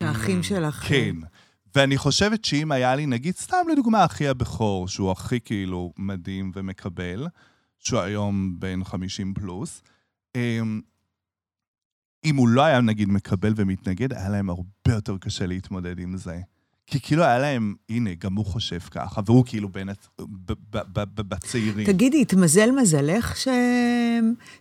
האחים 0.00 0.42
שלך. 0.42 0.84
כן. 0.88 1.16
ואני 1.74 1.98
חושבת 1.98 2.44
שאם 2.44 2.72
היה 2.72 2.96
לי, 2.96 3.06
נגיד, 3.06 3.36
סתם 3.36 3.56
לדוגמה, 3.72 4.04
אחי 4.04 4.28
הבכור, 4.28 4.88
שהוא 4.88 5.10
הכי 5.10 5.40
כאילו 5.40 5.92
מדהים 5.98 6.52
ומקבל, 6.54 7.26
שהוא 7.80 8.00
היום 8.00 8.56
בן 8.58 8.84
50 8.84 9.34
פלוס, 9.34 9.82
אמ, 10.34 10.80
אם 12.24 12.36
הוא 12.36 12.48
לא 12.48 12.64
היה 12.64 12.80
נגיד 12.80 13.08
מקבל 13.08 13.52
ומתנגד, 13.56 14.12
היה 14.12 14.28
להם 14.28 14.50
הרבה 14.50 14.92
יותר 14.92 15.18
קשה 15.18 15.46
להתמודד 15.46 15.98
עם 15.98 16.16
זה. 16.16 16.40
כי 16.90 17.00
כאילו 17.00 17.22
היה 17.24 17.38
להם, 17.38 17.74
הנה, 17.88 18.10
גם 18.18 18.34
הוא 18.34 18.46
חושב 18.46 18.78
ככה, 18.78 19.20
והוא 19.26 19.44
כאילו 19.46 19.68
בין 19.68 19.88
הצ- 19.88 20.08
ב- 20.20 20.52
ב- 20.52 20.78
ב- 20.92 21.04
ב- 21.14 21.20
בצעירים. 21.28 21.86
תגידי, 21.86 22.20
התמזל 22.22 22.70
מזלך 22.70 23.36
ש... 23.36 23.48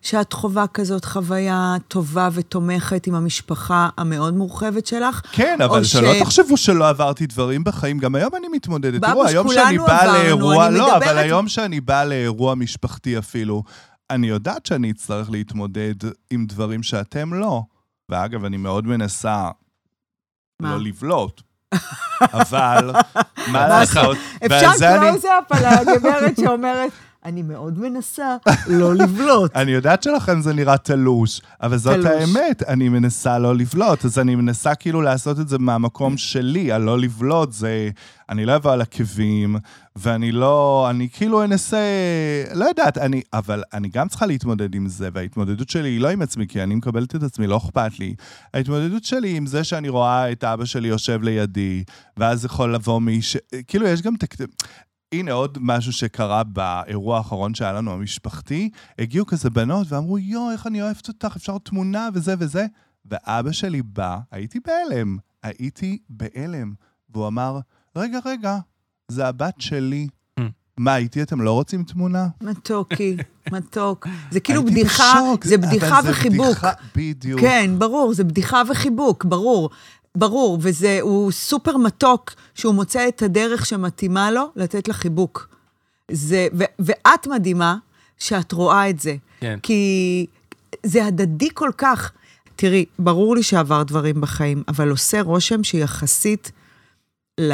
שאת 0.01 0.33
חווה 0.33 0.67
כזאת 0.67 1.05
חוויה 1.05 1.75
טובה 1.87 2.29
ותומכת 2.33 3.07
עם 3.07 3.15
המשפחה 3.15 3.89
המאוד 3.97 4.33
מורחבת 4.33 4.85
שלך? 4.85 5.21
כן, 5.31 5.57
אבל 5.65 5.83
שלא 5.83 6.13
ש- 6.13 6.19
תחשבו 6.21 6.57
שלא 6.57 6.89
עברתי 6.89 7.25
דברים 7.25 7.63
בחיים, 7.63 7.97
גם 7.99 8.15
היום 8.15 8.31
אני 8.35 8.47
מתמודדת. 8.47 9.01
תראו, 9.01 9.25
היום 9.25 9.47
שאני 9.53 9.77
באה 9.77 10.05
לאירוע, 10.13 10.67
אני 10.67 10.75
לא, 10.77 10.91
אבל 10.97 11.05
מדברת- 11.05 11.17
היום 11.25 11.47
שאני 11.47 11.81
באה 11.81 12.05
לאירוע 12.05 12.55
משפחתי 12.55 13.17
אפילו, 13.17 13.63
אני 14.09 14.27
יודעת 14.27 14.65
שאני 14.65 14.91
אצטרך 14.91 15.29
להתמודד 15.31 15.95
עם 16.31 16.45
דברים 16.45 16.83
שאתם 16.83 17.33
לא. 17.33 17.61
ואגב, 18.09 18.45
אני 18.45 18.57
מאוד 18.57 18.87
מנסה 18.87 19.49
מה? 20.61 20.71
לא 20.75 20.81
לבלוט, 20.83 21.41
אבל 22.21 22.91
מה 23.47 23.67
לעשות? 23.67 24.17
אפשר 24.45 24.71
קלוז-אפ 24.79 25.51
על 25.51 25.65
הגברת 25.65 26.37
שאומרת, 26.41 26.91
אני 27.25 27.41
מאוד 27.41 27.79
מנסה 27.79 28.37
לא 28.67 28.95
לבלוט. 28.95 29.51
אני 29.61 29.71
יודעת 29.71 30.03
שלכם 30.03 30.41
זה 30.41 30.53
נראה 30.53 30.77
תלוש, 30.77 31.41
אבל 31.61 31.77
זאת 31.77 31.93
תלוש. 31.93 32.07
האמת, 32.07 32.63
אני 32.63 32.89
מנסה 32.89 33.39
לא 33.39 33.55
לבלוט, 33.55 34.05
אז 34.05 34.19
אני 34.19 34.35
מנסה 34.35 34.75
כאילו 34.75 35.01
לעשות 35.01 35.39
את 35.39 35.49
זה 35.49 35.57
מהמקום 35.57 36.17
שלי, 36.17 36.71
הלא 36.71 36.99
לבלוט 36.99 37.51
זה... 37.51 37.89
אני 38.29 38.45
לא 38.45 38.55
אבוא 38.55 38.71
על 38.71 38.81
עקבים, 38.81 39.55
ואני 39.95 40.31
לא... 40.31 40.87
אני 40.89 41.09
כאילו 41.13 41.43
אנסה... 41.43 41.79
לא 42.53 42.65
יודעת, 42.65 42.97
אני... 42.97 43.21
אבל 43.33 43.63
אני 43.73 43.89
גם 43.89 44.07
צריכה 44.07 44.25
להתמודד 44.25 44.75
עם 44.75 44.87
זה, 44.87 45.09
וההתמודדות 45.13 45.69
שלי 45.69 45.89
היא 45.89 46.01
לא 46.01 46.09
עם 46.09 46.21
עצמי, 46.21 46.47
כי 46.47 46.63
אני 46.63 46.75
מקבלת 46.75 47.15
את 47.15 47.23
עצמי, 47.23 47.47
לא 47.47 47.57
אכפת 47.57 47.99
לי. 47.99 48.13
ההתמודדות 48.53 49.03
שלי 49.03 49.37
עם 49.37 49.45
זה 49.45 49.63
שאני 49.63 49.89
רואה 49.89 50.31
את 50.31 50.43
אבא 50.43 50.65
שלי 50.65 50.87
יושב 50.87 51.23
לידי, 51.23 51.83
ואז 52.17 52.45
יכול 52.45 52.75
לבוא 52.75 53.01
מיש... 53.01 53.37
כאילו, 53.67 53.87
יש 53.87 54.01
גם 54.01 54.15
תקדים... 54.15 54.47
הנה 55.11 55.31
עוד 55.31 55.57
משהו 55.61 55.93
שקרה 55.93 56.43
באירוע 56.43 57.17
האחרון 57.17 57.53
שהיה 57.53 57.73
לנו 57.73 57.93
המשפחתי, 57.93 58.69
הגיעו 58.99 59.25
כזה 59.25 59.49
בנות 59.49 59.91
ואמרו, 59.91 60.17
יואו, 60.17 60.51
איך 60.51 60.67
אני 60.67 60.81
אוהבת 60.81 61.07
אותך, 61.07 61.33
אפשר 61.35 61.57
תמונה 61.57 62.09
וזה 62.13 62.35
וזה. 62.39 62.65
ואבא 63.05 63.51
שלי 63.51 63.81
בא, 63.81 64.17
הייתי 64.31 64.59
בהלם. 64.67 65.17
הייתי 65.43 65.97
בהלם. 66.09 66.73
והוא 67.09 67.27
אמר, 67.27 67.59
רגע, 67.95 68.19
רגע, 68.25 68.57
זה 69.07 69.27
הבת 69.27 69.61
שלי. 69.61 70.07
Mm. 70.39 70.43
מה, 70.77 70.97
איתי 70.97 71.21
אתם 71.21 71.41
לא 71.41 71.51
רוצים 71.51 71.83
תמונה? 71.83 72.27
מתוקי, 72.43 73.17
מתוק. 73.53 74.07
זה 74.31 74.39
כאילו 74.39 74.65
בדיחה, 74.65 75.13
בשוק, 75.13 75.45
זה 75.45 75.57
בדיחה 75.57 75.99
וחיבוק. 76.05 76.47
בדיחה, 76.47 76.71
בדיוק. 76.95 77.41
כן, 77.41 77.71
ברור, 77.77 78.13
זה 78.13 78.23
בדיחה 78.23 78.61
וחיבוק, 78.69 79.25
ברור. 79.25 79.69
ברור, 80.15 80.57
וזה, 80.61 80.99
הוא 81.01 81.31
סופר 81.31 81.77
מתוק 81.77 82.33
שהוא 82.55 82.73
מוצא 82.73 83.07
את 83.07 83.21
הדרך 83.21 83.65
שמתאימה 83.65 84.31
לו 84.31 84.43
לתת 84.55 84.87
לה 84.87 84.93
חיבוק. 84.93 85.49
זה, 86.11 86.47
ו, 86.59 86.63
ואת 86.79 87.27
מדהימה 87.27 87.75
שאת 88.17 88.51
רואה 88.51 88.89
את 88.89 88.99
זה. 88.99 89.15
כן. 89.39 89.59
כי 89.63 90.25
זה 90.85 91.05
הדדי 91.05 91.49
כל 91.53 91.71
כך. 91.77 92.11
תראי, 92.55 92.85
ברור 92.99 93.35
לי 93.35 93.43
שעבר 93.43 93.83
דברים 93.83 94.21
בחיים, 94.21 94.63
אבל 94.67 94.89
עושה 94.89 95.21
רושם 95.21 95.63
שיחסית 95.63 96.51
ל... 97.39 97.53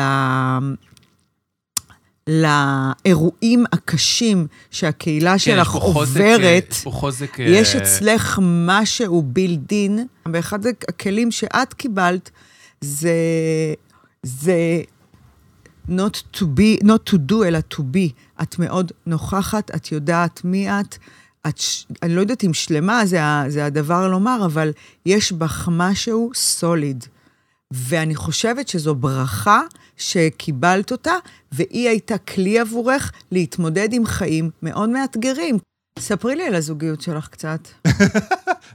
לאירועים 2.27 3.65
הקשים 3.73 4.47
שהקהילה 4.71 5.31
כן, 5.31 5.37
שלך 5.37 5.67
יש 5.67 5.73
פה 5.73 5.79
חוזק, 5.79 6.21
עוברת, 6.21 6.75
אה, 6.87 6.91
חוזק... 6.91 7.39
אה, 7.39 7.45
יש 7.45 7.75
אצלך 7.75 8.39
משהו 8.43 9.21
בילדין, 9.21 10.07
ואחד 10.33 10.65
הכלים 10.65 11.31
שאת 11.31 11.73
קיבלת 11.73 12.29
זה, 12.81 13.13
זה 14.23 14.81
not 15.87 16.37
to 16.37 16.41
be, 16.41 16.83
not 16.83 17.13
to 17.13 17.17
do, 17.31 17.45
אלא 17.45 17.59
to 17.73 17.79
be. 17.79 18.11
את 18.41 18.59
מאוד 18.59 18.91
נוכחת, 19.05 19.75
את 19.75 19.91
יודעת 19.91 20.41
מי 20.43 20.69
את. 20.69 20.97
את 21.47 21.59
אני 22.03 22.15
לא 22.15 22.21
יודעת 22.21 22.43
אם 22.43 22.53
שלמה 22.53 23.05
זה, 23.05 23.19
זה 23.47 23.65
הדבר 23.65 24.07
לומר, 24.07 24.45
אבל 24.45 24.71
יש 25.05 25.31
בך 25.31 25.69
משהו 25.71 26.31
סוליד. 26.35 27.05
ואני 27.71 28.15
חושבת 28.15 28.67
שזו 28.67 28.95
ברכה 28.95 29.61
שקיבלת 29.97 30.91
אותה, 30.91 31.13
והיא 31.51 31.89
הייתה 31.89 32.17
כלי 32.17 32.59
עבורך 32.59 33.11
להתמודד 33.31 33.93
עם 33.93 34.05
חיים 34.05 34.49
מאוד 34.63 34.89
מאתגרים. 34.89 35.57
ספרי 35.99 36.35
לי 36.35 36.43
על 36.47 36.55
הזוגיות 36.55 37.01
שלך 37.01 37.27
קצת. 37.27 37.59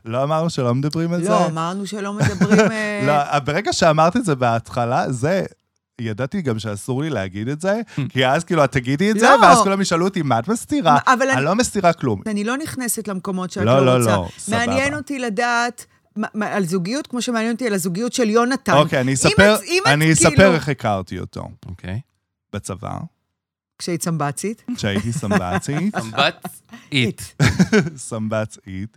לא 0.05 0.23
אמרנו 0.23 0.51
שלא 0.51 0.75
מדברים 0.75 1.13
על 1.13 1.23
זה? 1.23 1.29
לא, 1.29 1.47
אמרנו 1.47 1.87
שלא 1.87 2.13
מדברים... 2.13 2.71
אה, 2.73 3.03
לא, 3.33 3.39
ברגע 3.39 3.73
שאמרת 3.73 4.17
את 4.17 4.25
זה 4.25 4.35
בהתחלה, 4.35 5.13
זה... 5.13 5.45
ידעתי 6.01 6.43
גם 6.43 6.59
שאסור 6.59 7.03
לי 7.03 7.11
להגיד 7.11 7.49
את 7.49 7.61
זה, 7.61 7.81
כי 8.09 8.27
אז 8.27 8.45
כאילו, 8.45 8.65
את 8.65 8.73
תגידי 8.73 9.11
את 9.11 9.19
זה, 9.19 9.27
לא. 9.27 9.37
ואז 9.43 9.59
כולם 9.59 9.81
ישאלו 9.81 10.05
אותי, 10.05 10.23
מה 10.23 10.39
את 10.39 10.49
מסתירה? 10.49 10.99
אבל 11.07 11.23
אני- 11.23 11.33
אני 11.37 11.45
לא 11.45 11.55
מסתירה 11.55 11.93
כלום. 11.93 12.23
אני 12.27 12.45
לא 12.45 12.57
נכנסת 12.57 13.09
למקומות 13.09 13.51
שאת 13.51 13.65
לא, 13.65 13.87
לא, 13.87 13.87
לא, 13.87 13.99
רוצה. 13.99 14.11
לא, 14.17 14.29
סבבה. 14.39 14.67
מעניין 14.67 14.95
אותי 14.95 15.19
לדעת 15.19 15.87
על 16.43 16.65
זוגיות, 16.67 17.07
כמו 17.07 17.23
שמעניין 17.23 17.53
אותי 17.53 17.67
על 17.67 17.75
הזוגיות 17.75 18.13
של 18.13 18.31
יונתן. 18.31 18.73
אוקיי, 18.73 19.01
אני 19.01 19.11
אם 19.11 19.15
אספר, 19.15 19.55
את- 19.55 19.61
אם 19.63 19.83
את 19.87 19.93
אני 19.93 20.15
כאילו- 20.15 20.31
אספר 20.31 20.55
איך 20.55 20.69
הכרתי 20.69 21.19
אותו. 21.19 21.49
אוקיי. 21.69 22.01
בצבא, 22.53 22.93
כשהיית 23.81 24.03
סמב"צית. 24.03 24.65
כשהייתי 24.77 25.13
סמב"צית, 25.13 25.95
סמבט 25.99 26.49
איט. 26.93 27.23
סמב"צית. 27.97 28.97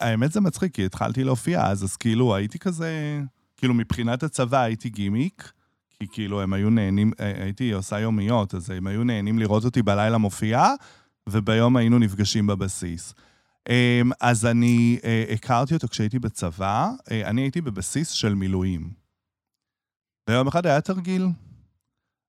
האמת 0.00 0.32
זה 0.32 0.40
מצחיק, 0.40 0.74
כי 0.74 0.84
התחלתי 0.84 1.24
להופיע 1.24 1.66
אז, 1.66 1.84
אז 1.84 1.96
כאילו 1.96 2.34
הייתי 2.34 2.58
כזה, 2.58 3.20
כאילו 3.56 3.74
מבחינת 3.74 4.22
הצבא 4.22 4.60
הייתי 4.60 4.88
גימיק, 4.88 5.52
כי 5.90 6.06
כאילו 6.12 6.42
הם 6.42 6.52
היו 6.52 6.70
נהנים, 6.70 7.12
אה, 7.20 7.42
הייתי 7.44 7.72
עושה 7.72 8.00
יומיות, 8.00 8.54
אז 8.54 8.70
הם 8.70 8.86
היו 8.86 9.04
נהנים 9.04 9.38
לראות 9.38 9.64
אותי 9.64 9.82
בלילה 9.82 10.18
מופיעה, 10.18 10.74
וביום 11.28 11.76
היינו 11.76 11.98
נפגשים 11.98 12.46
בבסיס. 12.46 13.14
אמ, 13.68 14.10
אז 14.20 14.46
אני 14.46 14.98
אה, 15.04 15.24
הכרתי 15.32 15.74
אותו 15.74 15.88
כשהייתי 15.88 16.18
בצבא, 16.18 16.90
אה, 17.10 17.28
אני 17.28 17.40
הייתי 17.40 17.60
בבסיס 17.60 18.10
של 18.10 18.34
מילואים. 18.34 18.90
ויום 20.30 20.48
אחד 20.48 20.66
היה 20.66 20.80
תרגיל. 20.80 21.26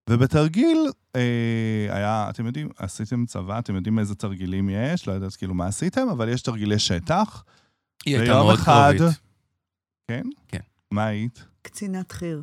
ובתרגיל 0.10 0.78
אה, 1.16 1.22
היה, 1.90 2.28
אתם 2.30 2.46
יודעים, 2.46 2.70
עשיתם 2.78 3.26
צבא, 3.26 3.60
אתם 3.60 3.76
יודעים 3.76 4.00
איזה 4.00 4.16
תרגילים 4.16 4.70
יש, 4.70 5.08
לא 5.08 5.14
יודעת 5.14 5.36
כאילו 5.36 5.54
מה 5.54 5.66
עשיתם, 5.68 6.08
אבל 6.10 6.30
יש 6.30 6.42
תרגילי 6.42 6.80
שטח. 6.80 7.44
היא 8.06 8.18
הייתה 8.18 8.34
מאוד 8.34 8.54
אחד- 8.54 8.94
קרובית. 8.98 9.18
כן? 10.08 10.24
כן. 10.48 10.60
מה 10.92 11.06
היית? 11.06 11.46
קצינת 11.62 12.12
חי"ר. 12.12 12.42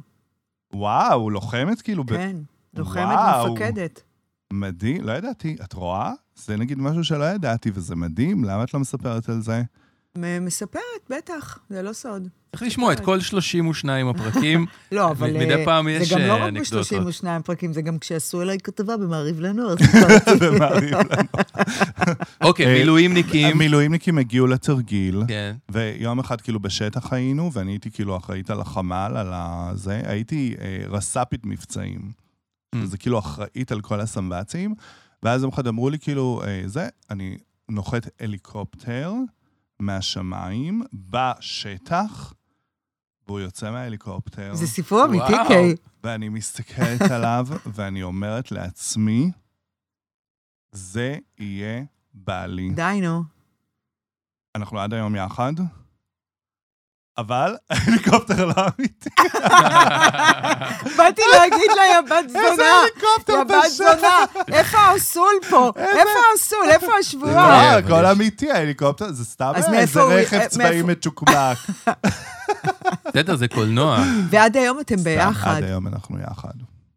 וואו, 0.72 1.30
לוחמת 1.30 1.80
כאילו? 1.82 2.04
ב- 2.04 2.08
כן, 2.10 2.36
לוחמת 2.74 3.04
וואו. 3.04 3.50
ומפקדת. 3.50 4.02
מדהים, 4.52 5.04
לא 5.04 5.12
ידעתי. 5.12 5.56
את 5.64 5.72
רואה? 5.72 6.12
זה 6.36 6.56
נגיד 6.56 6.78
משהו 6.78 7.04
שלא 7.04 7.24
ידעתי, 7.24 7.70
וזה 7.74 7.96
מדהים, 7.96 8.44
למה 8.44 8.64
את 8.64 8.74
לא 8.74 8.80
מספרת 8.80 9.28
על 9.28 9.40
זה? 9.42 9.62
מספרת, 10.18 10.82
בטח, 11.10 11.58
זה 11.70 11.82
לא 11.82 11.92
סוד. 11.92 12.28
צריך 12.50 12.62
לשמוע 12.62 12.92
את 12.92 13.00
כל 13.00 13.20
32 13.20 14.08
הפרקים. 14.08 14.66
לא, 14.92 15.10
אבל 15.10 15.32
מדי 15.32 15.54
אה, 15.54 15.64
פעם 15.64 15.88
יש 15.88 16.08
זה 16.08 16.14
גם 16.14 16.20
לא 16.20 16.32
אה, 16.32 16.36
רק 16.36 16.48
אנקדוטות. 16.48 16.92
ב-32 16.92 17.42
פרקים, 17.44 17.72
זה 17.72 17.82
גם 17.82 17.98
כשעשו 17.98 18.42
אליי 18.42 18.58
כתבה 18.58 18.96
במעריב 18.96 19.40
לנוער, 19.40 19.76
סיפרתי. 19.78 20.30
ומעריב 20.40 20.94
לנו. 20.94 21.22
אוקיי, 22.40 22.66
אה, 22.66 22.72
מילואימניקים. 22.72 23.46
המילואימניקים 23.46 24.18
הגיעו 24.18 24.46
לתרגיל, 24.46 25.22
כן. 25.28 25.56
ויום 25.68 26.18
אחד 26.18 26.40
כאילו 26.40 26.60
בשטח 26.60 27.12
היינו, 27.12 27.52
ואני 27.52 27.72
הייתי 27.72 27.90
כאילו 27.90 28.16
אחראית 28.16 28.50
על 28.50 28.60
החמ"ל, 28.60 29.16
על 29.16 29.28
הזה, 29.32 30.02
הייתי 30.04 30.54
אה, 30.60 30.84
רס"פית 30.88 31.46
מבצעים. 31.46 32.00
Mm. 32.74 32.78
שזה 32.78 32.98
כאילו 32.98 33.18
אחראית 33.18 33.72
על 33.72 33.80
כל 33.80 34.00
הסמב"צים, 34.00 34.74
ואז 35.22 35.42
יום 35.42 35.52
אחד 35.52 35.66
אמרו 35.66 35.90
לי 35.90 35.98
כאילו, 35.98 36.42
אה, 36.44 36.62
זה, 36.66 36.88
אני 37.10 37.38
נוחת 37.68 38.08
הליקופטר 38.20 39.12
מהשמיים 39.80 40.82
בשטח, 40.92 42.34
והוא 43.26 43.40
יוצא 43.40 43.70
מההליקופטר, 43.70 44.54
זה 44.54 44.66
סיפור 44.66 45.04
אמיתי. 45.04 45.32
קיי. 45.48 45.74
ואני 46.04 46.28
מסתכלת 46.28 47.02
עליו, 47.16 47.46
ואני 47.66 48.02
אומרת 48.02 48.52
לעצמי, 48.52 49.30
זה 50.72 51.16
יהיה 51.38 51.84
בעלי. 52.14 52.70
די, 52.70 53.00
נו. 53.02 53.22
אנחנו 54.54 54.80
עד 54.80 54.94
היום 54.94 55.16
יחד, 55.16 55.52
אבל 57.20 57.54
ההליקופטר 57.70 58.44
לא 58.46 58.52
אמיתי. 58.78 59.10
באתי 60.96 61.22
להגיד 61.32 61.70
לה, 61.76 61.82
יא 61.94 62.00
בת 62.00 62.24
איזה 62.24 62.38
זונה. 62.56 62.64
הליקופטר 62.82 63.32
יא 63.32 63.44
בת 63.44 63.64
בשטח? 63.66 63.84
זונה. 64.00 64.26
איפה 64.58 64.78
האוסול 64.78 65.32
פה? 65.50 65.72
איפה 65.76 66.10
האוסול? 66.30 66.58
איפה 66.70 66.86
לא 66.86 66.92
השבועה? 67.00 67.72
לא, 67.72 67.78
הכל 67.78 68.04
יש. 68.04 68.16
אמיתי, 68.16 68.50
ההליקופטר, 68.52 69.12
זה 69.12 69.24
סתם 69.24 69.52
אז 69.54 69.68
איזה 69.74 70.02
רכב 70.02 70.36
אה, 70.36 70.48
צבאי 70.48 70.82
מצ'וקמק. 70.82 71.58
בסדר, 73.08 73.36
זה 73.36 73.48
קולנוע. 73.48 73.98
ועד 74.30 74.56
היום 74.56 74.80
אתם 74.80 74.94
סתם, 74.98 75.04
ביחד. 75.04 75.56
עד 75.56 75.62
היום 75.64 75.86
אנחנו 75.86 76.18
יחד. 76.30 76.52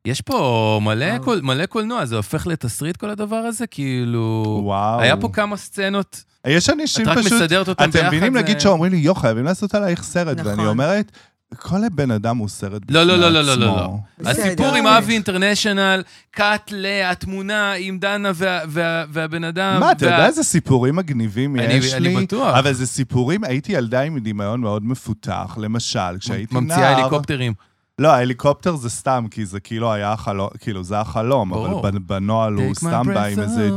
יש 0.06 0.22
פה 0.22 0.80
מלא. 0.84 1.18
קול- 1.18 1.42
מלא 1.44 1.66
קולנוע, 1.66 2.06
זה 2.06 2.16
הופך 2.16 2.48
לתסריט 2.48 2.98
כל 2.98 3.10
הדבר 3.10 3.36
הזה? 3.36 3.68
כאילו... 3.68 4.60
וואו. 4.64 5.00
היה 5.02 5.18
פה 5.18 5.30
כמה 5.34 5.58
סצנות, 5.58 6.24
יש 6.48 6.70
אנשים 6.70 7.04
את 7.06 7.08
רק 7.08 7.18
פשוט... 7.18 7.34
מסדרת 7.34 7.70
אותם 7.70 7.86
ביחד. 7.86 7.98
אתם 8.00 8.08
מבינים, 8.08 8.34
זה- 8.34 8.40
נגיד 8.40 8.60
שאומרים 8.60 8.92
לי, 8.92 8.98
יו, 8.98 9.16
חייבים 9.16 9.44
לעשות 9.46 9.76
עלייך 9.76 10.04
סרט, 10.04 10.38
ואני 10.38 10.52
נכון. 10.54 10.68
אומרת, 10.68 11.12
כל 11.58 11.78
בן 11.94 12.12
אדם 12.12 12.38
הוא 12.38 12.50
סרט 12.50 12.82
בפני 12.82 12.94
לא, 12.96 13.02
עצמו. 13.02 13.14
לא, 13.16 13.30
לא, 13.30 13.42
לא, 13.42 13.56
לא, 13.56 13.76
לא. 13.76 13.94
בסדר. 14.20 14.30
הסיפור 14.44 14.76
עם 14.76 14.88
אבי 14.88 15.14
אינטרנשיונל, 15.14 16.04
קאט 16.32 16.72
לתמונה 16.76 17.74
עם 17.74 18.00
דנה 18.00 18.32
וה- 18.36 18.60
וה- 18.68 19.04
והבן 19.10 19.44
אדם. 19.44 19.80
מה, 19.80 19.92
אתה 19.92 20.06
וה- 20.06 20.12
יודע 20.12 20.26
איזה 20.26 20.44
סיפורים 20.44 20.96
מגניבים 20.96 21.56
אני- 21.60 21.74
יש 21.74 21.94
אני 21.94 22.16
לי? 22.16 22.24
בטוח. 22.26 22.56
אבל 22.58 22.74
זה 22.74 22.88
סיפורים, 22.88 23.44
הייתי 23.44 23.72
ילדה 23.74 24.02
עם 24.02 24.20
דמיון 24.20 24.62
מאוד 24.62 24.86
מפותח. 24.86 25.58
למשל, 25.62 26.00
כשהייתי 26.20 26.54
נער... 26.56 26.62
ממציאה 26.64 26.98
הליקופטרים. 26.98 27.54
לא, 28.00 28.12
ההליקופטר 28.12 28.76
זה 28.76 28.90
סתם, 28.90 29.26
כי 29.32 29.46
זה 29.46 29.60
כאילו 29.60 29.94
היה 29.94 30.12
החלום, 30.12 30.50
כאילו, 30.60 30.84
זה 30.84 31.00
החלום, 31.00 31.50
ברור. 31.50 31.80
אבל 31.80 32.00
בנוהל 32.00 32.54
הוא 32.54 32.76
סתם 32.76 33.04
בא 33.14 33.26
עם 33.26 33.40
איזה. 33.40 33.70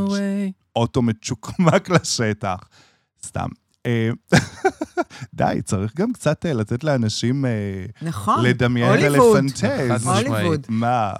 אוטו 0.76 1.02
מצ'וקמק 1.02 1.88
לשטח. 1.94 2.68
סתם. 3.26 3.48
אה, 3.86 4.10
די, 5.34 5.60
צריך 5.64 5.92
גם 5.96 6.12
קצת 6.12 6.46
אה, 6.46 6.52
לתת 6.52 6.84
לאנשים 6.84 7.44
אה, 7.46 7.50
נכון. 8.02 8.44
לדמיין. 8.44 8.92
ולפנטז. 9.04 9.64
משמעית. 10.06 10.26
הוליווד. 10.26 10.66
מה? 10.68 11.12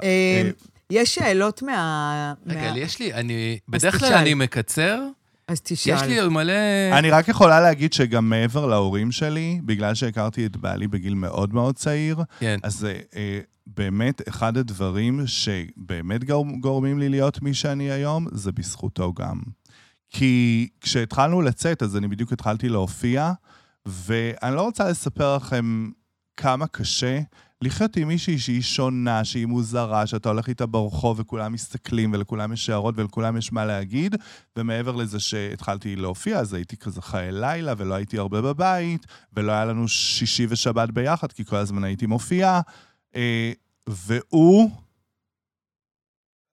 יש 0.91 1.15
שאלות 1.15 1.63
מה... 1.63 2.35
רגע, 2.47 2.71
מה- 2.71 2.79
יש 2.79 2.99
לי, 3.01 3.15
אני... 3.15 3.59
בדרך 3.69 3.99
כלל. 3.99 4.13
אני 4.13 4.35
מקצר, 4.35 5.03
אז 5.49 5.61
תשאל. 5.63 5.95
יש 5.95 6.03
לי 6.03 6.29
מלא... 6.29 6.53
אני 6.99 7.11
רק 7.11 7.29
יכולה 7.29 7.61
להגיד 7.61 7.93
שגם 7.93 8.31
מעבר 8.31 8.67
להורים 8.67 9.13
שלי, 9.13 9.61
בגלל 9.65 9.95
שהכרתי 9.95 10.47
את 10.47 10.57
בעלי 10.57 10.89
בגיל 10.89 11.15
מאוד 11.15 11.55
מאוד 11.55 11.77
צעיר, 11.77 12.19
כן. 12.39 12.59
אז 12.63 12.75
זה 12.79 12.99
אה, 13.17 13.41
באמת 13.67 14.29
אחד 14.29 14.57
הדברים 14.57 15.27
שבאמת 15.27 16.25
גור- 16.25 16.61
גורמים 16.61 16.99
לי 16.99 17.09
להיות 17.09 17.43
מי 17.43 17.55
שאני 17.55 17.91
היום, 17.91 18.27
זה 18.33 18.53
בזכותו 18.53 19.13
גם. 19.13 19.41
כי 20.11 20.69
כשהתחלנו 20.81 21.43
לצאת, 21.43 21.83
אז 21.83 21.97
אני 21.97 22.09
בדיוק 22.09 22.33
התחלתי 22.33 22.69
להופיע, 22.69 23.33
ואני 23.87 24.55
לא 24.57 24.63
רוצה 24.63 24.89
לספר 24.91 25.37
לכם 25.37 25.89
כמה 26.37 26.67
קשה 26.67 27.21
לחיות 27.63 27.97
עם 27.97 28.09
מישהי 28.09 28.39
שהיא 28.39 28.63
שונה, 28.63 29.25
שהיא 29.25 29.47
מוזרה, 29.47 30.07
שאתה 30.07 30.29
הולך 30.29 30.49
איתה 30.49 30.67
ברחוב 30.67 31.21
וכולם 31.21 31.53
מסתכלים 31.53 32.13
ולכולם 32.13 32.53
יש 32.53 32.71
הערות 32.71 32.95
ולכולם 32.99 33.37
יש 33.37 33.53
מה 33.53 33.65
להגיד, 33.65 34.17
ומעבר 34.57 34.97
לזה 34.97 35.21
שהתחלתי 35.21 35.97
להופיע, 35.97 36.39
אז 36.39 36.55
הייתי 36.55 36.77
כזה 36.77 37.03
חיי 37.03 37.33
לילה 37.33 37.75
ולא 37.77 37.95
הייתי 37.95 38.19
הרבה 38.19 38.43
בבית, 38.43 39.07
ולא 39.33 39.53
היה 39.53 39.65
לנו 39.65 39.89
שישי 39.89 40.47
ושבת 40.49 40.91
ביחד, 40.91 41.33
כי 41.33 41.45
כל 41.45 41.57
הזמן 41.57 41.85
הייתי 41.85 42.07
מופיע. 42.07 42.61
אה, 43.17 43.53
והוא, 43.89 44.71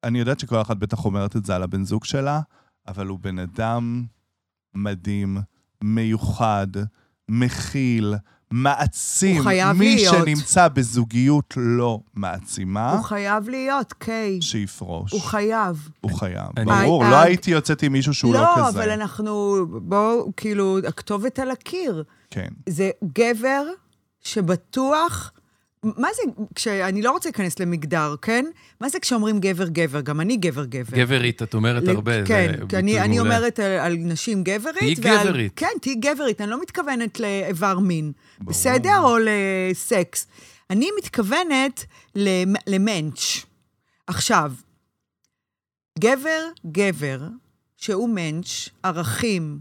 אני 0.03 0.19
יודעת 0.19 0.39
שכל 0.39 0.61
אחת 0.61 0.77
בטח 0.77 1.05
אומרת 1.05 1.35
את 1.35 1.45
זה 1.45 1.55
על 1.55 1.63
הבן 1.63 1.83
זוג 1.83 2.05
שלה, 2.05 2.41
אבל 2.87 3.07
הוא 3.07 3.19
בן 3.19 3.39
אדם 3.39 4.05
מדהים, 4.75 5.37
מיוחד, 5.83 6.67
מכיל, 7.29 8.13
מעצים. 8.55 9.35
הוא 9.35 9.43
חייב 9.43 9.77
מי 9.77 9.95
להיות. 9.95 10.15
שנמצא 10.15 10.67
בזוגיות 10.67 11.53
לא 11.57 11.99
מעצימה, 12.13 12.93
הוא 12.93 13.03
חייב 13.03 13.49
להיות, 13.49 13.93
קיי. 13.93 14.41
שיפרוש. 14.41 15.11
הוא 15.11 15.21
חייב. 15.21 15.89
הוא 16.01 16.11
חייב. 16.19 16.47
אני- 16.57 16.65
ברור, 16.65 17.03
לא 17.03 17.15
הייתי 17.15 17.51
יוצאת 17.51 17.83
עם 17.83 17.91
מישהו 17.93 18.13
שהוא 18.13 18.33
לא 18.33 18.41
לא, 18.41 18.47
כזה. 18.67 18.69
אבל 18.79 18.89
אנחנו, 18.89 19.65
בואו, 19.81 20.31
כאילו, 20.37 20.77
הכתובת 20.87 21.39
על 21.39 21.51
הקיר. 21.51 22.03
כן. 22.29 22.47
זה 22.69 22.89
גבר 23.13 23.63
שבטוח... 24.23 25.31
מה 25.83 26.07
זה, 26.15 26.21
כשאני 26.55 27.01
לא 27.01 27.11
רוצה 27.11 27.29
להיכנס 27.29 27.59
למגדר, 27.59 28.15
כן? 28.21 28.45
מה 28.81 28.89
זה 28.89 28.99
כשאומרים 28.99 29.39
גבר-גבר? 29.39 30.01
גם 30.01 30.21
אני 30.21 30.37
גבר-גבר. 30.37 30.97
גברית, 30.97 31.43
את 31.43 31.53
אומרת 31.53 31.87
הרבה. 31.87 32.25
כן, 32.25 32.51
זה 32.59 32.65
כי 32.69 32.77
אני, 32.77 32.99
אני. 33.01 33.19
אומרת 33.19 33.59
על, 33.59 33.71
על 33.71 33.95
נשים 33.99 34.43
גברית. 34.43 34.99
תהיי 34.99 35.19
גברית. 35.23 35.53
כן, 35.55 35.67
תהיי 35.81 35.95
גברית. 35.95 36.41
אני 36.41 36.49
לא 36.49 36.61
מתכוונת 36.61 37.19
לאיבר 37.19 37.79
מין. 37.79 38.11
ברור. 38.39 38.49
בסדר? 38.49 38.99
או 39.03 39.15
לסקס. 39.21 40.27
אני 40.69 40.87
מתכוונת 40.97 41.85
למ- 42.15 42.55
למנץ'. 42.67 43.45
עכשיו, 44.07 44.51
גבר, 45.99 46.39
גבר, 46.71 47.19
שהוא 47.77 48.09
מענץ', 48.09 48.69
ערכים, 48.83 49.59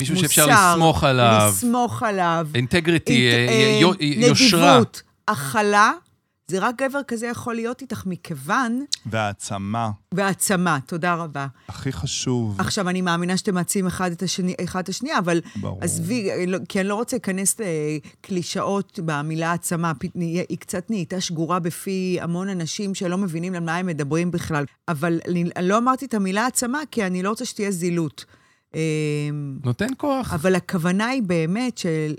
מישהו 0.00 0.14
מוסר, 0.14 0.26
שאפשר 0.28 0.46
לסמוך 0.46 1.04
עליו, 1.04 1.48
לסמוך 1.52 2.02
עליו, 2.02 2.48
אינטגריטי, 2.54 3.30
אינט- 3.30 3.48
אה, 3.48 3.48
אה, 3.48 3.78
יו- 3.80 3.92
יושרה. 4.28 4.70
נדיבות, 4.72 5.02
הכלה, 5.28 5.92
זה 6.48 6.58
רק 6.58 6.82
גבר 6.82 7.00
כזה 7.08 7.26
יכול 7.26 7.54
להיות 7.54 7.82
איתך 7.82 8.02
מכיוון, 8.06 8.84
והעצמה, 9.06 9.90
והעצמה, 10.14 10.78
תודה 10.86 11.14
רבה. 11.14 11.46
הכי 11.68 11.92
חשוב. 11.92 12.60
עכשיו, 12.60 12.88
אני 12.88 13.00
מאמינה 13.00 13.36
שאתם 13.36 13.54
מעצימים 13.54 13.86
אחד 13.86 14.10
את 14.12 14.22
השני, 14.22 14.54
אחד 14.64 14.80
את 14.80 14.88
השנייה, 14.88 15.18
אבל 15.18 15.40
ברור. 15.60 15.78
עזבי, 15.80 16.30
אה, 16.30 16.44
לא- 16.46 16.58
כי 16.68 16.80
אני 16.80 16.88
לא 16.88 16.94
רוצה 16.94 17.16
להיכנס 17.16 17.56
לקלישאות 17.60 19.00
במילה 19.04 19.50
העצמה, 19.50 19.92
היא 20.14 20.58
קצת 20.58 20.90
נהייתה 20.90 21.20
שגורה 21.20 21.58
בפי 21.58 22.18
המון 22.20 22.48
אנשים 22.48 22.94
שלא 22.94 23.18
מבינים 23.18 23.54
על 23.54 23.60
מה 23.60 23.76
הם 23.76 23.86
מדברים 23.86 24.30
בכלל. 24.30 24.64
אבל 24.88 25.20
אני 25.28 25.44
אני 25.56 25.68
לא 25.68 25.78
אמרתי 25.78 26.04
את 26.04 26.14
המילה 26.14 26.44
העצמה, 26.44 26.78
כי 26.90 27.06
אני 27.06 27.22
לא 27.22 27.28
רוצה 27.30 27.44
שתהיה 27.44 27.70
זילות. 27.70 28.24
אה, 28.74 28.80
נותן 29.64 29.86
כוח. 29.96 30.34
אבל 30.34 30.54
הכוונה 30.54 31.06
היא 31.06 31.22
באמת 31.22 31.78
של... 31.78 32.14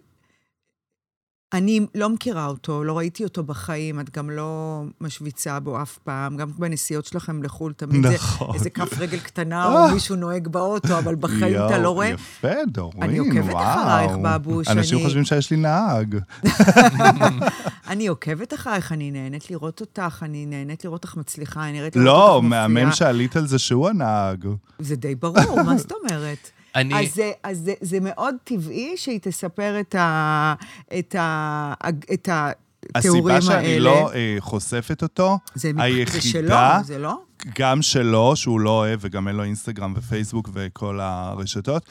אני 1.53 1.85
לא 1.95 2.09
מכירה 2.09 2.45
אותו, 2.45 2.83
לא 2.83 2.97
ראיתי 2.97 3.23
אותו 3.23 3.43
בחיים, 3.43 3.99
את 3.99 4.09
גם 4.17 4.29
לא 4.29 4.81
משוויצה 5.01 5.59
בו 5.59 5.81
אף 5.81 5.97
פעם, 5.97 6.37
גם 6.37 6.49
בנסיעות 6.57 7.05
שלכם 7.05 7.43
לחו"ל 7.43 7.73
תמיד 7.73 8.05
נכון. 8.05 8.47
זה 8.51 8.53
איזה 8.57 8.69
כף 8.69 8.97
רגל 8.99 9.19
קטנה 9.19 9.65
או 9.87 9.93
מישהו 9.93 10.15
נוהג 10.15 10.47
באוטו, 10.47 10.97
אבל 10.97 11.15
בחיים 11.15 11.55
אתה 11.55 11.77
לא 11.77 11.89
רואה. 11.89 12.07
יפה, 12.07 12.47
דורין, 12.67 13.03
אני 13.03 13.17
עוקבת 13.17 13.53
וואו. 13.53 13.63
אחרייך, 13.81 14.11
בבוש, 14.23 14.67
אנשים 14.67 14.97
אני- 14.97 15.05
חושבים 15.05 15.25
שיש 15.25 15.51
לי 15.51 15.57
נהג. 15.57 16.15
אני 17.89 18.07
עוקבת 18.07 18.53
אחרייך, 18.53 18.91
אני 18.91 19.11
נהנית 19.11 19.51
לראות 19.51 19.81
אותך, 19.81 20.19
אני 20.21 20.45
נהנית 20.45 20.85
לראות 20.85 21.03
אותך 21.03 21.17
מצליחה, 21.17 21.63
אני 21.63 21.71
נראית 21.71 21.95
לראות 21.95 22.05
לא, 22.07 22.33
אותך 22.33 22.43
מופיעה. 22.43 22.67
מהמם 22.67 22.91
שעלית 22.91 23.35
על 23.35 23.47
זה 23.47 23.59
שהוא 23.59 23.89
הנהג. 23.89 24.45
זה 24.79 24.95
די 24.95 25.15
ברור, 25.15 25.63
מה 25.65 25.77
זאת 25.77 25.91
אומרת? 25.91 26.49
אני... 26.75 26.99
אז, 26.99 27.13
זה, 27.13 27.31
אז 27.43 27.57
זה, 27.59 27.73
זה 27.81 27.99
מאוד 27.99 28.35
טבעי 28.43 28.93
שהיא 28.97 29.19
תספר 29.21 29.79
את, 29.79 29.95
ה, 29.95 30.53
את, 30.99 31.15
ה, 31.15 31.73
את 32.13 32.29
התיאורים 32.95 33.35
הסיבה 33.35 33.53
האלה. 33.55 33.63
שאני 33.63 33.79
לא 33.79 34.13
אה, 34.13 34.35
חושפת 34.39 35.03
אותו, 35.03 35.39
זה, 35.55 35.73
מ- 35.73 35.77
זה 35.77 35.83
היחידה, 35.83 36.21
שלו, 36.21 36.83
זה 36.83 36.97
לא? 36.97 37.21
גם 37.55 37.81
שלו, 37.81 38.35
שהוא 38.35 38.59
לא 38.59 38.69
אוהב, 38.69 38.99
וגם 39.03 39.27
אין 39.27 39.35
לו 39.35 39.43
אינסטגרם 39.43 39.93
ופייסבוק 39.97 40.49
וכל 40.53 40.99
הרשתות, 40.99 41.89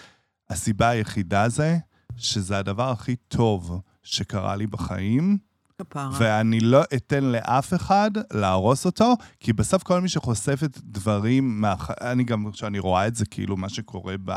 הסיבה 0.50 0.88
היחידה 0.88 1.48
זה 1.48 1.76
שזה 2.16 2.58
הדבר 2.58 2.90
הכי 2.90 3.16
טוב 3.16 3.80
שקרה 4.02 4.56
לי 4.56 4.66
בחיים, 4.66 5.38
כפרה. 5.82 6.10
ואני 6.18 6.60
לא 6.60 6.82
אתן 6.96 7.24
לאף 7.24 7.74
אחד 7.74 8.10
להרוס 8.32 8.86
אותו, 8.86 9.14
כי 9.40 9.52
בסוף 9.52 9.82
כל 9.82 10.00
מי 10.00 10.08
שחושף 10.08 10.60
את 10.64 10.78
דברים, 10.84 11.60
מהח... 11.60 11.90
אני 12.00 12.24
גם, 12.24 12.50
כשאני 12.52 12.78
רואה 12.78 13.06
את 13.06 13.14
זה, 13.14 13.26
כאילו, 13.26 13.56
מה 13.56 13.68
שקורה 13.68 14.14
ב... 14.24 14.32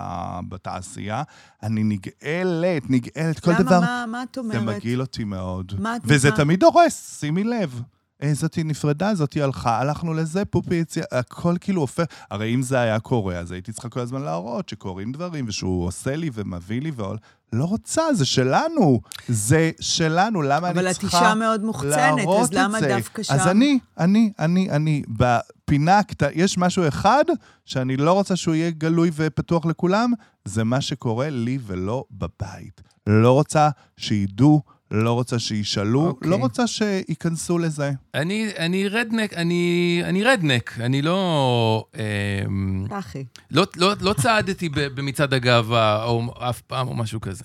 בתעשייה, 0.49 1.23
אני 1.63 1.83
נגאלת, 1.83 2.89
נגאלת, 2.89 3.39
כל 3.39 3.51
למה, 3.51 3.59
דבר. 3.63 3.79
מה, 3.79 4.05
מה 4.07 4.23
את 4.23 4.37
אומרת? 4.37 4.53
זה 4.53 4.65
מגעיל 4.65 5.01
אותי 5.01 5.23
מאוד. 5.23 5.73
מה 5.79 5.95
את- 5.95 6.01
וזה 6.05 6.29
מה? 6.29 6.35
תמיד 6.35 6.63
הורס, 6.63 7.19
שימי 7.19 7.43
לב. 7.43 7.81
אה, 8.23 8.33
זאתי 8.33 8.63
נפרדה, 8.63 9.15
זאתי 9.15 9.41
הלכה, 9.41 9.79
הלכנו 9.79 10.13
לזה, 10.13 10.45
פופי 10.45 10.75
יציאה, 10.75 11.05
הכל 11.11 11.55
כאילו 11.61 11.81
הופך... 11.81 12.03
הרי 12.31 12.53
אם 12.53 12.61
זה 12.61 12.79
היה 12.79 12.99
קורה, 12.99 13.35
אז 13.35 13.51
הייתי 13.51 13.71
צריכה 13.71 13.89
כל 13.89 13.99
הזמן 13.99 14.21
להראות 14.21 14.69
שקורים 14.69 15.11
דברים, 15.11 15.45
ושהוא 15.47 15.85
עושה 15.85 16.15
לי 16.15 16.29
ומביא 16.33 16.81
לי 16.81 16.91
ועול. 16.95 17.17
לא 17.53 17.65
רוצה, 17.65 18.13
זה 18.13 18.25
שלנו. 18.25 19.01
זה 19.27 19.71
שלנו, 19.79 20.41
למה 20.41 20.69
אבל 20.69 20.79
אני 20.79 20.91
את 20.91 20.99
צריכה 20.99 21.17
אישה 21.19 21.35
מאוד 21.35 21.63
מוחצנת, 21.63 21.91
להראות 21.91 22.41
אז 22.41 22.53
למה 22.53 22.77
את 22.77 22.83
זה? 22.83 22.89
דווקא 22.89 23.23
שם? 23.23 23.33
אז 23.33 23.47
אני, 23.47 23.79
אני, 23.97 24.31
אני, 24.39 24.71
אני, 24.71 25.03
בפינה 25.09 25.99
הקטנה, 25.99 26.29
יש 26.33 26.57
משהו 26.57 26.87
אחד 26.87 27.23
שאני 27.65 27.97
לא 27.97 28.13
רוצה 28.13 28.35
שהוא 28.35 28.55
יהיה 28.55 28.71
גלוי 28.71 29.11
ופתוח 29.15 29.65
לכולם, 29.65 30.13
זה 30.45 30.63
מה 30.63 30.81
שקורה 30.81 31.29
לי 31.29 31.59
ולא 31.65 32.03
בבית. 32.11 32.81
לא 33.07 33.31
רוצה 33.31 33.69
שידעו, 33.97 34.61
לא 34.91 35.13
רוצה 35.13 35.39
שישאלו, 35.39 36.07
אוקיי. 36.07 36.29
לא 36.29 36.35
רוצה 36.35 36.67
שייכנסו 36.67 37.57
לזה. 37.57 37.91
אני, 38.13 38.49
אני 38.57 38.87
רדנק, 38.87 39.33
אני, 39.33 40.01
אני 40.03 40.23
רדנק, 40.23 40.77
אני 40.79 41.01
לא, 41.01 41.85
אמ, 41.95 42.85
אחי. 42.91 43.25
לא, 43.51 43.65
לא, 43.75 43.93
לא 44.01 44.13
צעדתי 44.13 44.69
במצעד 44.69 45.33
הגאווה 45.33 46.03
או 46.03 46.33
אף 46.49 46.61
פעם 46.61 46.87
או 46.87 46.95
משהו 46.95 47.21
כזה. 47.21 47.43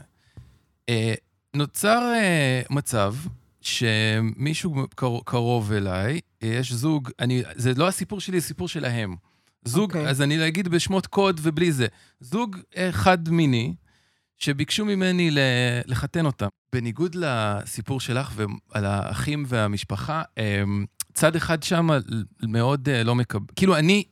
אה, 0.89 1.15
נוצר 1.55 2.13
אה, 2.15 2.63
מצב 2.71 3.15
שמישהו 3.61 4.87
קרוב, 4.95 5.23
קרוב 5.25 5.73
אליי, 5.73 6.21
אה, 6.43 6.49
יש 6.49 6.73
זוג, 6.73 7.11
אני, 7.21 7.43
זה 7.55 7.73
לא 7.77 7.89
הסיפור 7.89 8.21
שלי, 8.21 8.41
זה 8.41 8.47
סיפור 8.47 8.69
שלהם. 8.69 9.17
זוג, 9.65 9.91
אוקיי. 9.91 10.09
אז 10.09 10.23
אני 10.23 10.49
אגיד 10.49 10.69
בשמות 10.69 11.07
קוד 11.07 11.41
ובלי 11.43 11.73
זה. 11.73 11.87
זוג 12.21 12.57
חד-מיני, 12.91 13.75
שביקשו 14.39 14.85
ממני 14.85 15.31
לחתן 15.87 16.27
אותם. 16.27 16.49
בניגוד 16.73 17.15
לסיפור 17.15 18.01
שלך 18.01 18.33
ועל 18.37 18.85
האחים 18.85 19.45
והמשפחה, 19.49 20.23
אמ, 20.39 20.85
צד 21.15 21.37
אחד 21.37 21.63
שם 21.63 21.89
מאוד 22.43 22.89
אה, 22.89 23.03
לא 23.03 23.15
מקבל... 23.15 23.47
כאילו, 23.57 23.77
אני, 23.77 24.05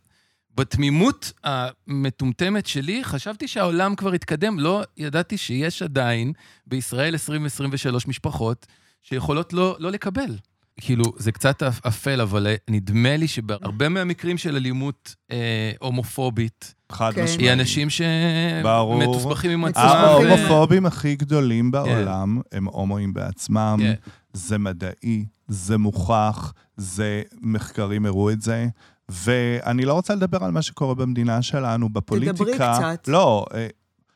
בתמימות 0.55 1.33
המטומטמת 1.45 2.67
שלי, 2.67 3.05
חשבתי 3.05 3.49
שהעולם 3.49 3.95
כבר 3.95 4.13
התקדם. 4.13 4.59
לא 4.59 4.83
ידעתי 4.97 5.39
שיש 5.39 5.83
עדיין 5.83 6.33
בישראל 6.67 7.13
2023 7.13 8.07
משפחות 8.07 8.67
שיכולות 9.03 9.53
לא, 9.53 9.77
לא 9.79 9.91
לקבל. 9.91 10.37
כאילו, 10.81 11.05
זה 11.17 11.33
קצת 11.33 11.63
אפ- 11.63 11.87
אפל, 11.87 12.21
אבל 12.21 12.47
אה, 12.47 12.55
נדמה 12.71 13.17
לי 13.17 13.29
שבהרבה 13.29 13.89
מהמקרים 13.89 14.39
של 14.39 14.57
אלימות 14.57 15.15
אה, 15.33 15.37
הומופובית, 15.81 16.75
חד 16.93 17.13
כן. 17.15 17.25
משמעית. 17.25 17.41
היא 17.41 17.53
אנשים. 17.53 17.89
שמתוסבכים 17.91 19.51
עם 19.51 19.65
עצמם. 19.65 19.83
מתוסבכים. 19.85 20.29
ו- 20.29 20.33
ההומופובים 20.33 20.87
הכי 20.87 21.17
גדולים 21.17 21.71
בעולם 21.71 22.41
הם 22.53 22.65
הומואים 22.69 23.15
בעצמם. 23.15 23.77
כן. 23.83 23.95
זה 24.33 24.59
מדעי, 24.59 25.25
זה 25.49 25.79
מוכח, 25.79 26.53
זה 26.77 27.23
מחקרים 27.41 28.07
הראו 28.07 28.31
את 28.31 28.43
זה. 28.43 28.67
ואני 29.09 29.85
לא 29.85 29.93
רוצה 29.93 30.15
לדבר 30.15 30.45
על 30.45 30.51
מה 30.51 30.63
שקורה 30.63 30.95
במדינה 30.95 31.43
שלנו, 31.43 31.89
בפוליטיקה. 31.89 32.75
קצת. 32.79 33.09
לא, 33.09 33.47
אה, 33.55 33.67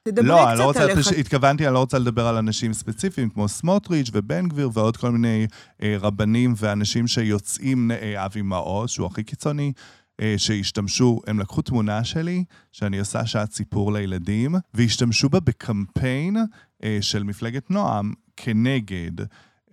תדברי 0.09 0.28
לא, 0.28 0.55
לא 0.55 0.55
קצת 0.55 0.64
רוצה, 0.64 0.82
עליך. 0.82 0.98
פש... 0.98 1.12
התכוונתי, 1.12 1.66
אני 1.66 1.74
לא 1.74 1.78
רוצה 1.78 1.98
לדבר 1.98 2.26
על 2.26 2.36
אנשים 2.36 2.72
ספציפיים 2.72 3.30
כמו 3.30 3.48
סמוטריץ' 3.48 4.11
ובן 4.12 4.48
גביר 4.48 4.70
ועוד 4.72 4.96
כל 4.96 5.11
מיני 5.11 5.46
אה, 5.82 5.96
רבנים 6.00 6.55
ואנשים 6.57 7.07
שיוצאים, 7.07 7.90
אה, 7.90 8.24
אבי 8.24 8.42
מעוז, 8.42 8.90
שהוא 8.90 9.07
הכי 9.07 9.24
קיצוני, 9.24 9.72
אה, 10.20 10.34
שהשתמשו, 10.36 11.20
הם 11.26 11.38
לקחו 11.40 11.62
תמונה 11.62 12.05
שלי, 12.05 12.44
שאני 12.72 12.98
עושה 12.98 13.26
שעת 13.26 13.52
סיפור 13.52 13.92
לילדים, 13.92 14.55
והשתמשו 14.74 15.28
בה 15.28 15.40
בקמפיין 15.40 16.36
אה, 16.84 16.98
של 17.00 17.22
מפלגת 17.22 17.70
נועם 17.70 18.12
כנגד. 18.36 19.20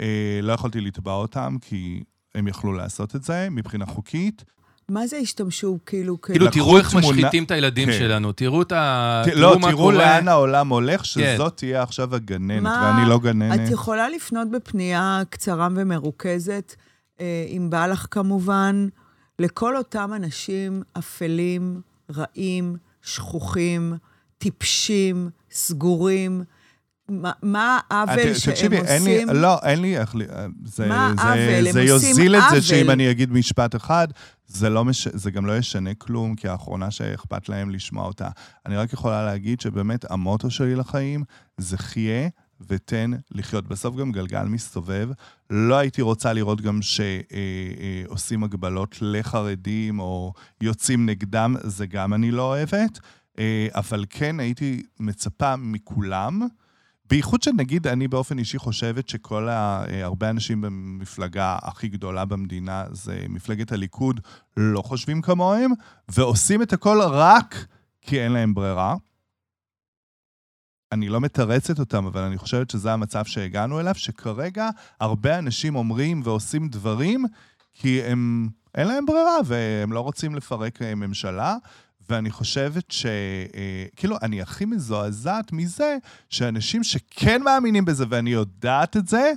אה, 0.01 0.39
לא 0.41 0.53
יכולתי 0.53 0.81
לתבע 0.81 1.13
אותם, 1.13 1.57
כי 1.61 2.03
הם 2.35 2.47
יכלו 2.47 2.73
לעשות 2.73 3.15
את 3.15 3.23
זה 3.23 3.47
מבחינה 3.51 3.85
חוקית. 3.85 4.43
מה 4.91 5.07
זה 5.07 5.17
השתמשו, 5.17 5.77
כאילו, 5.85 6.21
כאילו, 6.21 6.51
תראו 6.51 6.77
איך 6.77 6.95
משחיתים 6.95 7.43
את 7.43 7.51
הילדים 7.51 7.87
כן. 7.87 7.97
שלנו, 7.97 8.31
תראו 8.31 8.61
את 8.61 8.71
ה... 8.71 9.23
לא, 9.35 9.57
תראו. 9.61 9.91
לאן 9.91 10.27
העולם 10.27 10.69
הולך, 10.69 11.01
כן. 11.01 11.05
שזאת 11.05 11.57
תהיה 11.57 11.83
עכשיו 11.83 12.15
הגננת, 12.15 12.71
ואני 12.83 13.09
לא 13.09 13.19
גננת. 13.19 13.59
את 13.59 13.71
יכולה 13.71 14.09
לפנות 14.09 14.51
בפנייה 14.51 15.21
קצרה 15.29 15.67
ומרוכזת, 15.75 16.75
אה, 17.21 17.45
עם 17.47 17.69
בעלך 17.69 18.07
כמובן, 18.11 18.87
לכל 19.39 19.77
אותם 19.77 20.11
אנשים 20.15 20.83
אפלים, 20.97 21.81
רעים, 22.15 22.75
שכוחים, 23.01 23.93
טיפשים, 24.37 25.29
סגורים. 25.51 26.43
מה- 27.43 27.79
העוול 27.89 28.33
שהם 28.33 28.53
תקשיבי, 28.53 28.77
עושים? 28.77 29.29
לא, 29.29 29.59
אין 29.63 29.81
לי 29.81 29.97
איך... 29.97 30.15
ל- 30.15 30.21
זה, 30.65 30.87
מה 30.87 31.13
זה, 31.17 31.23
העוול? 31.23 31.71
זה 31.71 31.81
יוזיל 31.81 32.35
את 32.35 32.43
זה 32.51 32.61
שאם. 32.61 32.89
אני 32.89 33.11
אגיד 33.11 33.31
משפט 33.31 33.75
אחד, 33.75 34.07
זה, 34.47 34.69
לא 34.69 34.85
מש... 34.85 35.07
זה 35.07 35.31
גם 35.31 35.45
לא 35.45 35.57
ישנה 35.57 35.93
כלום, 35.93 36.35
כי 36.35 36.47
האחרונה 36.47 36.91
שאכפת 36.91 37.49
להם 37.49 37.69
לשמוע 37.69 38.05
אותה. 38.05 38.29
אני 38.65 38.77
רק 38.77 38.93
יכולה 38.93 39.25
להגיד 39.25 39.61
שבאמת 39.61 40.11
המוטו 40.11 40.49
שלי 40.49 40.75
לחיים 40.75 41.23
זה 41.57 41.77
חיה 41.77 42.27
ותן 42.69 43.11
לחיות. 43.31 43.67
בסוף 43.67 43.95
גם 43.95 44.11
גלגל 44.11 44.43
מסתובב. 44.43 45.09
לא 45.49 45.75
הייתי 45.75 46.01
רוצה 46.01 46.33
לראות 46.33 46.61
גם 46.61 46.79
שעושים 46.81 48.43
הגבלות 48.43 48.95
לחרדים 49.01 49.99
או 49.99 50.33
יוצאים 50.61 51.05
נגדם, 51.05 51.55
זה 51.63 51.85
גם 51.85 52.13
אני 52.13 52.31
לא 52.31 52.41
אוהבת. 52.41 52.99
אה, 53.39 53.67
אבל 53.75 54.05
כן 54.09 54.39
הייתי 54.39 54.83
מצפה 54.99 55.55
מכולם, 55.55 56.41
בייחוד 57.11 57.43
שנגיד, 57.43 57.87
אני 57.87 58.07
באופן 58.07 58.39
אישי 58.39 58.57
חושבת 58.57 59.09
שכל 59.09 59.49
ה... 59.49 59.83
אה, 59.89 60.03
הרבה 60.03 60.29
אנשים 60.29 60.61
במפלגה 60.61 61.57
הכי 61.61 61.87
גדולה 61.87 62.25
במדינה, 62.25 62.85
זה 62.91 63.25
מפלגת 63.29 63.71
הליכוד, 63.71 64.19
לא 64.57 64.81
חושבים 64.81 65.21
כמוהם, 65.21 65.71
ועושים 66.09 66.61
את 66.61 66.73
הכל 66.73 67.01
רק 67.01 67.65
כי 68.01 68.21
אין 68.21 68.31
להם 68.31 68.53
ברירה. 68.53 68.95
אני 70.91 71.09
לא 71.09 71.21
מתרצת 71.21 71.79
אותם, 71.79 72.05
אבל 72.05 72.21
אני 72.21 72.37
חושבת 72.37 72.69
שזה 72.69 72.93
המצב 72.93 73.25
שהגענו 73.25 73.79
אליו, 73.79 73.95
שכרגע 73.95 74.69
הרבה 74.99 75.39
אנשים 75.39 75.75
אומרים 75.75 76.21
ועושים 76.23 76.67
דברים 76.67 77.25
כי 77.73 78.03
הם, 78.03 78.49
אין 78.75 78.87
להם 78.87 79.05
ברירה 79.05 79.37
והם 79.45 79.93
לא 79.93 79.99
רוצים 79.99 80.35
לפרק 80.35 80.81
אה, 80.81 80.95
ממשלה. 80.95 81.55
ואני 82.09 82.31
חושבת 82.31 82.91
ש... 82.91 83.05
אה, 83.05 83.85
כאילו, 83.95 84.17
אני 84.21 84.41
הכי 84.41 84.65
מזועזעת 84.65 85.51
מזה 85.51 85.97
שאנשים 86.29 86.83
שכן 86.83 87.41
מאמינים 87.41 87.85
בזה, 87.85 88.05
ואני 88.09 88.29
יודעת 88.29 88.97
את 88.97 89.07
זה, 89.07 89.31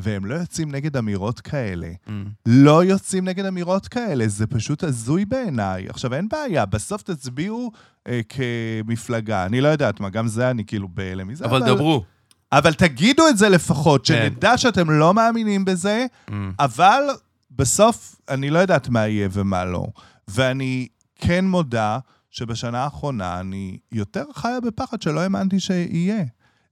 והם 0.00 0.24
לא 0.24 0.34
יוצאים 0.34 0.70
נגד 0.70 0.96
אמירות 0.96 1.40
כאלה. 1.40 1.88
Mm. 2.06 2.10
לא 2.46 2.84
יוצאים 2.84 3.24
נגד 3.24 3.44
אמירות 3.44 3.88
כאלה, 3.88 4.28
זה 4.28 4.46
פשוט 4.46 4.84
הזוי 4.84 5.24
בעיניי. 5.24 5.88
עכשיו, 5.88 6.14
אין 6.14 6.28
בעיה, 6.28 6.66
בסוף 6.66 7.02
תצביעו 7.02 7.72
אה, 8.08 8.20
כמפלגה. 8.28 9.46
אני 9.46 9.60
לא 9.60 9.68
יודעת 9.68 10.00
מה, 10.00 10.10
גם 10.10 10.28
זה 10.28 10.50
אני 10.50 10.64
כאילו 10.64 10.88
בהלם 10.88 11.28
מזה. 11.28 11.44
אבל 11.44 11.66
דברו. 11.66 12.04
אבל 12.52 12.74
תגידו 12.74 13.28
את 13.28 13.38
זה 13.38 13.48
לפחות, 13.48 14.06
כן. 14.06 14.14
שנדע 14.14 14.58
שאתם 14.58 14.90
לא 14.90 15.14
מאמינים 15.14 15.64
בזה, 15.64 16.06
Mm. 16.28 16.32
אבל 16.58 17.02
בסוף 17.50 18.16
אני 18.28 18.50
לא 18.50 18.58
יודעת 18.58 18.88
מה 18.88 19.06
יהיה 19.08 19.28
ומה 19.32 19.64
לא. 19.64 19.86
ואני 20.28 20.88
כן 21.16 21.44
מודה 21.44 21.98
שבשנה 22.30 22.84
האחרונה 22.84 23.40
אני 23.40 23.78
יותר 23.92 24.24
חיה 24.34 24.60
בפחד 24.60 25.02
שלא 25.02 25.20
האמנתי 25.20 25.60
שיהיה. 25.60 26.24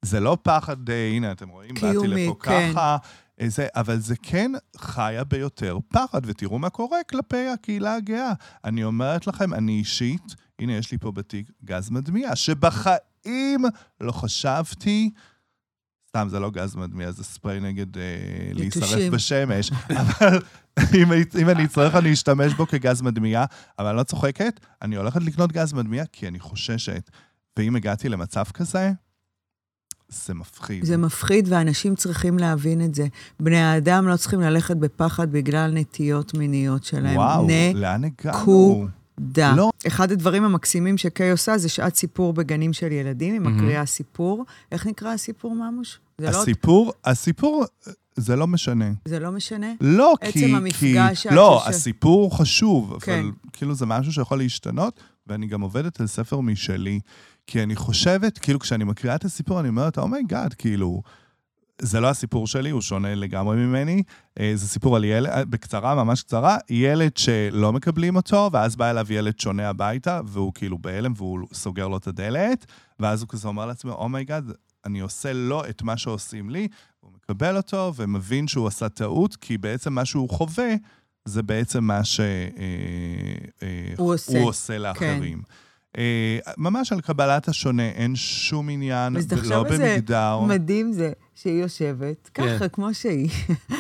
זה 0.03 0.21
לא 0.21 0.39
פחד, 0.43 0.91
אה, 0.91 1.09
הנה, 1.09 1.33
אתם 1.33 1.49
רואים, 1.49 1.75
באתי 1.75 1.91
קיומי, 1.91 2.27
לפה 2.27 2.37
כן. 2.43 2.71
ככה, 2.73 2.97
אה, 3.41 3.49
זה, 3.49 3.67
אבל 3.75 3.99
זה 3.99 4.15
כן 4.23 4.53
חיה 4.77 5.25
ביותר 5.25 5.79
פחד, 5.89 6.21
ותראו 6.25 6.59
מה 6.59 6.71
קורה 6.71 6.99
כלפי 7.11 7.49
הקהילה 7.49 7.95
הגאה. 7.95 8.33
אני 8.65 8.85
אומרת 8.85 9.27
לכם, 9.27 9.55
אני 9.55 9.73
אישית, 9.73 10.35
הנה, 10.59 10.73
יש 10.73 10.93
לי 10.93 10.99
פה 10.99 11.13
בתיק 11.13 11.51
גז 11.65 11.91
מדמיע, 11.91 12.37
שבחיים 12.37 13.65
לא 14.01 14.13
חשבתי... 14.13 15.11
סתם, 16.17 16.29
זה 16.29 16.41
לא 16.41 16.51
גז 16.51 16.77
מדמיע, 16.77 17.11
זה 17.11 17.25
ספרי 17.25 17.61
נגד 17.61 17.99
אה, 17.99 18.03
להישרף. 18.53 19.13
בשמש, 19.13 19.71
אבל 20.01 20.39
אם, 20.95 21.13
אם 21.41 21.49
אני 21.49 21.65
אצטרך, 21.65 21.95
אני 21.95 22.13
אשתמש 22.13 22.55
בו 22.55 22.67
כגז 22.67 23.03
מדמיע, 23.03 23.45
אבל 23.79 23.89
אני 23.89 23.97
לא 23.97 24.03
צוחקת, 24.03 24.61
אני 24.83 24.97
הולכת 24.97 25.23
לקנות 25.23 25.53
גז 25.53 25.73
מדמיע 25.73 26.05
כי 26.13 26.29
אני 26.29 26.41
חוששת. 26.41 27.11
ואם 27.59 27.77
הגעתי 27.77 28.09
למצב 28.09 28.45
כזה, 28.55 28.93
זה 30.09 30.35
מפחיד. 30.35 30.85
זה 30.85 30.97
מפחיד, 30.97 31.49
ואנשים 31.51 31.95
צריכים 31.95 32.39
להבין 32.39 32.85
את 32.85 32.95
זה. 32.95 33.07
בני 33.41 33.63
האדם 33.63 34.09
לא 34.09 34.17
צריכים 34.17 34.41
ללכת 34.41 34.77
בפחד 34.77 35.33
בגלל 35.33 35.71
נטיות 35.75 36.35
מיניות 36.35 36.85
שלהם. 36.85 37.17
וואו. 37.17 37.49
לאן 37.75 38.05
הגענו? 38.05 38.45
קו- 38.45 38.87
דה. 39.21 39.55
לא. 39.57 39.71
אחד 39.87 40.13
הדברים 40.13 40.45
המקסימים 40.45 40.99
שקיי 40.99 41.31
עושה 41.31 41.59
זה 41.59 41.69
שעת 41.69 41.95
סיפור 41.95 42.33
בגנים 42.33 42.73
של 42.73 42.93
ילדים, 42.93 43.33
היא 43.33 43.41
מהמם. 43.41 43.57
מקריאה 43.57 43.87
סיפור. 43.87 44.45
איך 44.73 44.87
נקרא 44.87 45.13
הסיפור, 45.13 45.55
ממוש? 45.55 45.99
לא, 46.19 46.29
הסיפור, 46.29 46.93
הסיפור, 47.05 47.65
זה 48.17 48.37
לא 48.37 48.47
משנה. 48.47 48.91
זה 49.05 49.19
לא 49.19 49.33
משנה? 49.33 49.73
לא, 49.81 50.15
עצם 50.21 50.33
כי... 50.33 50.55
המפגש 50.55 51.27
כי 51.27 51.35
לא, 51.35 51.59
יושב- 51.61 51.69
הסיפור 51.71 52.39
חשוב, 52.39 52.97
כן. 53.01 53.21
אבל 53.21 53.31
כאילו 53.53 53.75
זה 53.75 53.87
משהו 53.87 54.13
שיכול 54.13 54.39
להשתנות, 54.39 55.01
ואני 55.27 55.47
גם 55.47 55.61
עובדת 55.61 56.01
על 56.01 56.07
ספר 56.07 56.41
משלי. 56.41 57.01
כי 57.47 57.63
אני 57.63 57.77
חושבת, 57.77 58.39
כאילו 58.39 58.61
כשאני 58.61 58.85
מקריאה 58.85 59.15
את 59.15 59.25
הסיפור, 59.25 59.61
אני 59.61 59.69
אומרת, 59.69 59.99
oh 59.99 60.13
my 60.13 60.27
god, 60.27 60.55
כאילו, 60.55 61.03
זה 61.81 62.01
לא 62.01 62.09
הסיפור 62.11 62.47
שלי, 62.47 62.71
הוא 62.71 62.81
שונה 62.81 63.15
לגמרי 63.15 63.57
ממני. 63.57 64.03
אה, 64.41 64.53
זה 64.55 64.69
סיפור 64.69 64.97
על 64.97 65.05
ילד, 65.05 65.31
אה, 65.31 65.45
בקצרה, 65.45 65.95
ממש 65.95 66.23
קצרה, 66.23 66.57
ילד 66.71 67.17
שלא 67.17 67.73
מקבלים 67.73 68.17
אותו, 68.17 68.51
ואז 68.53 68.77
בא 68.77 68.91
אליו 68.91 69.07
ילד 69.13 69.41
שונה 69.41 69.69
הביתה, 69.69 70.21
והוא 70.27 70.53
כאילו 70.55 70.79
בהלם, 70.79 71.13
והוא 71.17 71.39
סוגר 71.53 71.89
לו 71.89 71.97
את 71.97 72.07
הדלת, 72.07 72.67
ואז 73.01 73.21
הוא 73.23 73.29
כזה 73.29 73.49
אומר 73.49 73.67
לעצמו, 73.67 73.93
oh 73.93 74.06
my 74.06 74.19
god, 74.19 74.45
אני 74.87 75.01
עושה 75.01 75.33
לו 75.33 75.65
את 75.69 75.83
מה 75.83 75.97
שעושים 75.97 76.51
לי, 76.51 76.69
הוא 77.01 77.11
מקבל 77.15 77.57
אותו 77.57 77.93
ומבין 77.97 78.49
שהוא 78.49 78.67
עשה 78.67 78.89
טעות, 78.89 79.37
כי 79.37 79.59
בעצם 79.59 79.93
מה 79.93 80.05
שהוא 80.05 80.29
חווה, 80.31 80.75
זה 81.25 81.43
בעצם 81.43 81.85
מה 81.85 82.05
שהוא 82.05 82.27
הוא 83.97 84.15
עושה. 84.15 84.39
הוא 84.39 84.49
עושה 84.49 84.79
לאחרים. 84.79 85.43
אה, 85.99 86.39
ממש 86.57 86.93
על 86.93 87.01
קבלת 87.01 87.49
השונה, 87.49 87.89
אין 87.89 88.17
שום 88.17 88.69
עניין, 88.69 89.13
לא 89.13 89.19
איזה 89.19 89.37
במגדר. 89.63 90.41
מדהים 90.41 90.93
זה 90.93 91.13
שהיא 91.35 91.63
יושבת, 91.63 92.31
כן. 92.35 92.57
ככה, 92.57 92.69
כמו 92.69 92.95
שהיא. 92.95 93.31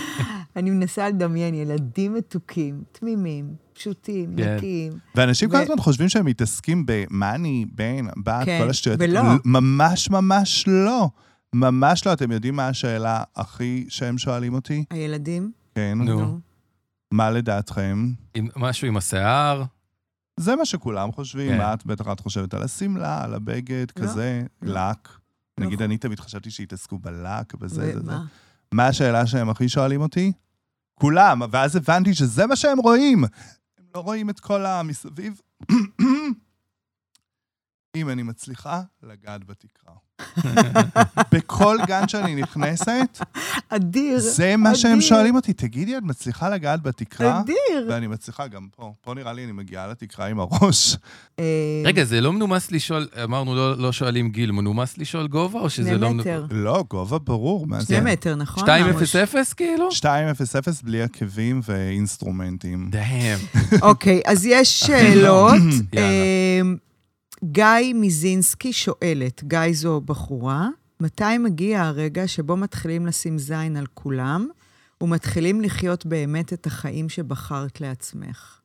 אני 0.57 0.70
מנסה 0.70 1.09
לדמיין 1.09 1.55
ילדים 1.55 2.14
מתוקים, 2.14 2.82
תמימים, 2.92 3.55
פשוטים, 3.74 4.36
כן. 4.36 4.56
נקיים. 4.56 4.92
ואנשים 5.14 5.50
כל 5.50 5.56
הזמן 5.56 5.76
חושבים 5.78 6.08
שהם 6.08 6.26
מתעסקים 6.26 6.84
במה 6.86 7.34
אני, 7.34 7.66
בן, 7.74 8.06
בת, 8.24 8.44
כן, 8.44 8.60
כל 8.62 8.70
השטויות. 8.70 9.00
ולא. 9.02 9.22
ממש 9.44 10.10
ממש 10.10 10.64
לא. 10.68 11.08
ממש 11.54 12.06
לא. 12.06 12.12
אתם 12.12 12.32
יודעים 12.32 12.56
מה 12.56 12.68
השאלה 12.68 13.22
הכי 13.36 13.86
שהם 13.88 14.18
שואלים 14.18 14.54
אותי? 14.54 14.84
הילדים? 14.90 15.52
כן. 15.74 15.98
נו. 15.98 16.40
מה 17.12 17.30
לדעתכם? 17.30 18.12
עם- 18.34 18.48
משהו 18.56 18.88
עם 18.88 18.96
השיער. 18.96 19.62
זה 20.40 20.56
מה 20.56 20.64
שכולם 20.64 21.12
חושבים. 21.12 21.50
כן. 21.52 21.58
מה 21.58 21.74
את 21.74 21.86
בטח 21.86 22.04
את 22.12 22.20
חושבת 22.20 22.54
על 22.54 22.62
השמלה, 22.62 23.24
על 23.24 23.34
הבגד, 23.34 23.86
לא, 23.98 24.02
כזה, 24.02 24.42
לא. 24.62 24.74
לק. 24.90 25.08
נגיד, 25.60 25.72
נכון. 25.72 25.84
אני 25.84 25.98
תמיד 25.98 26.20
חשבתי 26.20 26.50
שיתעסקו 26.50 26.98
בלק, 26.98 27.54
בזה, 27.54 27.74
זה, 27.74 27.92
זה. 27.92 28.00
ומה? 28.00 28.24
מה 28.72 28.86
השאלה 28.86 29.26
שהם 29.26 29.50
הכי 29.50 29.68
שואלים 29.68 30.00
אותי? 30.00 30.32
כולם, 30.94 31.42
ואז 31.50 31.76
הבנתי 31.76 32.14
שזה 32.14 32.46
מה 32.46 32.56
שהם 32.56 32.78
רואים. 32.78 33.24
לא 33.95 34.01
רואים 34.01 34.30
את 34.30 34.40
כל 34.40 34.66
המסביב. 34.66 35.40
אם 37.97 38.09
אני 38.09 38.22
מצליחה, 38.22 38.82
לגעת 39.03 39.40
בתקרה. 39.45 39.95
בכל 41.32 41.78
גן 41.86 42.09
שאני 42.09 42.34
נכנסת, 42.34 43.18
אדיר. 43.68 44.18
זה 44.18 44.57
מה 44.57 44.74
שהם 44.74 44.92
אדיר. 44.92 45.01
שואלים 45.09 45.34
אותי. 45.34 45.53
תגידי, 45.53 45.97
את 45.97 46.03
מצליחה 46.03 46.49
לגעת 46.49 46.82
בתקרה? 46.82 47.40
אדיר. 47.40 47.88
ואני 47.88 48.07
מצליחה 48.07 48.47
גם 48.47 48.68
פה. 48.76 48.92
פה 49.01 49.14
נראה 49.14 49.32
לי 49.32 49.45
אני 49.45 49.53
מגיעה 49.53 49.86
לתקרה 49.86 50.26
עם 50.26 50.40
הראש. 50.40 50.97
אה, 51.38 51.82
רגע, 51.84 52.05
זה 52.05 52.20
לא 52.20 52.32
מנומס 52.32 52.70
לשאול, 52.70 53.09
אמרנו 53.24 53.55
לא 53.55 53.78
לא 53.78 53.92
שואלים 53.92 54.30
גיל, 54.30 54.53
מנומס 54.53 54.99
לשאול 54.99 55.26
גובה, 55.26 55.61
או 55.61 55.70
שזה 55.70 55.88
שני 55.88 55.99
לא... 55.99 56.11
מטר. 56.11 56.47
לא, 56.51 56.84
גובה 56.90 57.18
ברור, 57.18 57.66
מה 57.66 57.80
שני 57.80 57.97
זה? 57.97 58.01
מטר, 58.01 58.34
נכון? 58.34 58.62
200 58.62 58.84
כאילו? 59.57 59.88
200 59.95 60.26
בלי 60.82 61.03
עקבים 61.03 61.61
ואינסטרומנטים. 61.64 62.90
דאם. 62.90 63.38
אוקיי, 63.82 64.20
אז 64.26 64.47
יש 64.47 64.80
שאלות. 64.80 65.53
יאללה. 65.92 66.74
אמ, 67.45 67.49
גיא 67.53 67.95
מיזינסקי 67.95 68.72
שואלת, 68.72 69.45
גיא 69.45 69.59
זו 69.72 70.01
בחורה, 70.01 70.68
מתי 71.01 71.38
מגיע 71.38 71.82
הרגע 71.82 72.28
שבו 72.28 72.57
מתחילים 72.57 73.07
לשים 73.07 73.38
זין 73.38 73.76
על 73.76 73.86
כולם, 73.95 74.49
ומתחילים 75.01 75.61
לחיות 75.61 76.07
באמת 76.07 76.53
את 76.53 76.66
החיים 76.66 77.09
שבחרת 77.09 77.80
לעצמך? 77.80 78.61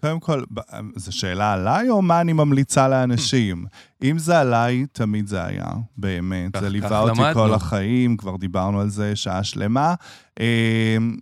קודם 0.00 0.20
כל, 0.20 0.44
ב- 0.54 0.60
זו 0.96 1.12
שאלה 1.12 1.52
עליי, 1.52 1.90
או 1.90 2.02
מה 2.02 2.20
אני 2.20 2.32
ממליצה 2.32 2.88
לאנשים? 2.88 3.66
אם 4.02 4.18
זה 4.18 4.40
עליי, 4.40 4.86
תמיד 4.92 5.26
זה 5.26 5.44
היה, 5.44 5.66
באמת. 5.96 6.52
כך- 6.56 6.60
זה 6.60 6.68
ליווה 6.68 7.00
אותי 7.00 7.20
למדנו. 7.20 7.34
כל 7.34 7.54
החיים, 7.54 8.16
כבר 8.16 8.36
דיברנו 8.36 8.80
על 8.80 8.88
זה 8.88 9.16
שעה 9.16 9.44
שלמה. 9.44 9.94
אמ, 10.40 11.16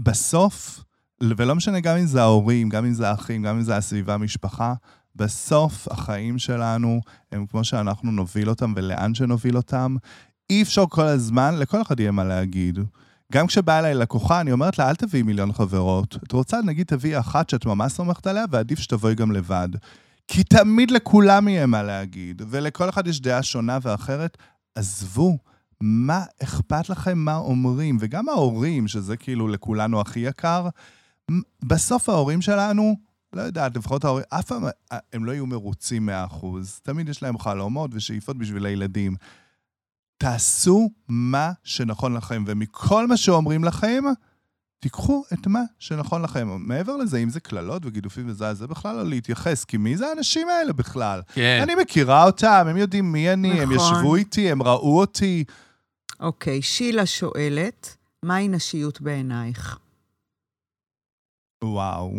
בסוף, 0.00 0.84
ולא 1.20 1.54
משנה 1.54 1.80
גם 1.80 1.96
אם 1.96 2.06
זה 2.06 2.22
ההורים, 2.22 2.68
גם 2.68 2.84
אם 2.84 2.92
זה 2.92 3.08
האחים, 3.10 3.42
גם 3.42 3.56
אם 3.56 3.62
זה 3.62 3.76
הסביבה, 3.76 4.14
המשפחה, 4.14 4.74
בסוף 5.16 5.88
החיים 5.90 6.38
שלנו 6.38 7.00
הם 7.32 7.46
כמו 7.46 7.64
שאנחנו 7.64 8.12
נוביל 8.12 8.48
אותם 8.48 8.72
ולאן 8.76 9.14
שנוביל 9.14 9.56
אותם. 9.56 9.96
אי 10.50 10.62
אפשר 10.62 10.84
כל 10.90 11.02
הזמן, 11.02 11.54
לכל 11.58 11.82
אחד 11.82 12.00
יהיה 12.00 12.10
מה 12.10 12.24
להגיד. 12.24 12.78
גם 13.32 13.46
כשבאה 13.46 13.78
אליי 13.78 13.94
לקוחה, 13.94 14.40
אני 14.40 14.52
אומרת 14.52 14.78
לה, 14.78 14.88
אל 14.88 14.94
תביאי 14.94 15.22
מיליון 15.22 15.52
חברות. 15.52 16.16
את 16.24 16.32
רוצה, 16.32 16.60
נגיד, 16.62 16.86
תביאי 16.86 17.18
אחת 17.18 17.50
שאת 17.50 17.66
ממש 17.66 17.92
סומכת 17.92 18.26
עליה, 18.26 18.44
ועדיף 18.50 18.78
שתבואי 18.78 19.14
גם 19.14 19.32
לבד. 19.32 19.68
כי 20.28 20.44
תמיד 20.44 20.90
לכולם 20.90 21.48
יהיה 21.48 21.66
מה 21.66 21.82
להגיד, 21.82 22.42
ולכל 22.50 22.88
אחד 22.88 23.06
יש 23.06 23.20
דעה 23.20 23.42
שונה 23.42 23.78
ואחרת. 23.82 24.38
עזבו, 24.74 25.38
מה 25.80 26.24
אכפת 26.42 26.88
לכם 26.88 27.18
מה 27.18 27.36
אומרים? 27.36 27.96
וגם 28.00 28.28
ההורים, 28.28 28.88
שזה 28.88 29.16
כאילו 29.16 29.48
לכולנו 29.48 30.00
הכי 30.00 30.20
יקר, 30.20 30.68
בסוף 31.64 32.08
ההורים 32.08 32.42
שלנו, 32.42 32.96
לא 33.36 33.42
יודעת, 33.42 33.76
לפחות 33.76 34.04
ההורים, 34.04 34.24
אף 34.28 34.46
פעם 34.46 34.64
הם 35.12 35.24
לא 35.24 35.32
יהיו 35.32 35.46
מרוצים 35.46 36.08
100%. 36.08 36.46
תמיד 36.82 37.08
יש 37.08 37.22
להם 37.22 37.38
חלומות 37.38 37.90
ושאיפות 37.94 38.38
בשביל 38.38 38.66
הילדים. 38.66 39.16
תעשו 40.18 40.90
מה 41.08 41.52
שנכון 41.64 42.16
לכם, 42.16 42.44
ומכל 42.46 43.06
מה 43.06 43.16
שאומרים 43.16 43.64
לכם, 43.64 44.04
תיקחו 44.80 45.24
את 45.32 45.46
מה 45.46 45.62
שנכון 45.78 46.22
לכם. 46.22 46.48
מעבר 46.60 46.96
לזה, 46.96 47.18
אם 47.18 47.30
זה 47.30 47.40
קללות 47.40 47.86
וגידופים 47.86 48.28
וזה, 48.28 48.54
זה 48.54 48.66
בכלל 48.66 48.96
לא 48.96 49.06
להתייחס, 49.06 49.64
כי 49.64 49.76
מי 49.76 49.96
זה 49.96 50.08
האנשים 50.08 50.48
האלה 50.48 50.72
בכלל? 50.72 51.22
כן. 51.32 51.60
אני 51.62 51.74
מכירה 51.74 52.24
אותם, 52.24 52.66
הם 52.68 52.76
יודעים 52.76 53.12
מי 53.12 53.32
אני, 53.32 53.52
נכון. 53.52 53.62
הם 53.62 53.72
ישבו 53.72 54.16
איתי, 54.16 54.50
הם 54.50 54.62
ראו 54.62 55.00
אותי. 55.00 55.44
אוקיי, 56.20 56.62
שילה 56.62 57.06
שואלת, 57.06 57.96
מהי 58.22 58.48
נשיות 58.48 59.00
בעינייך? 59.00 59.78
וואו. 61.64 62.12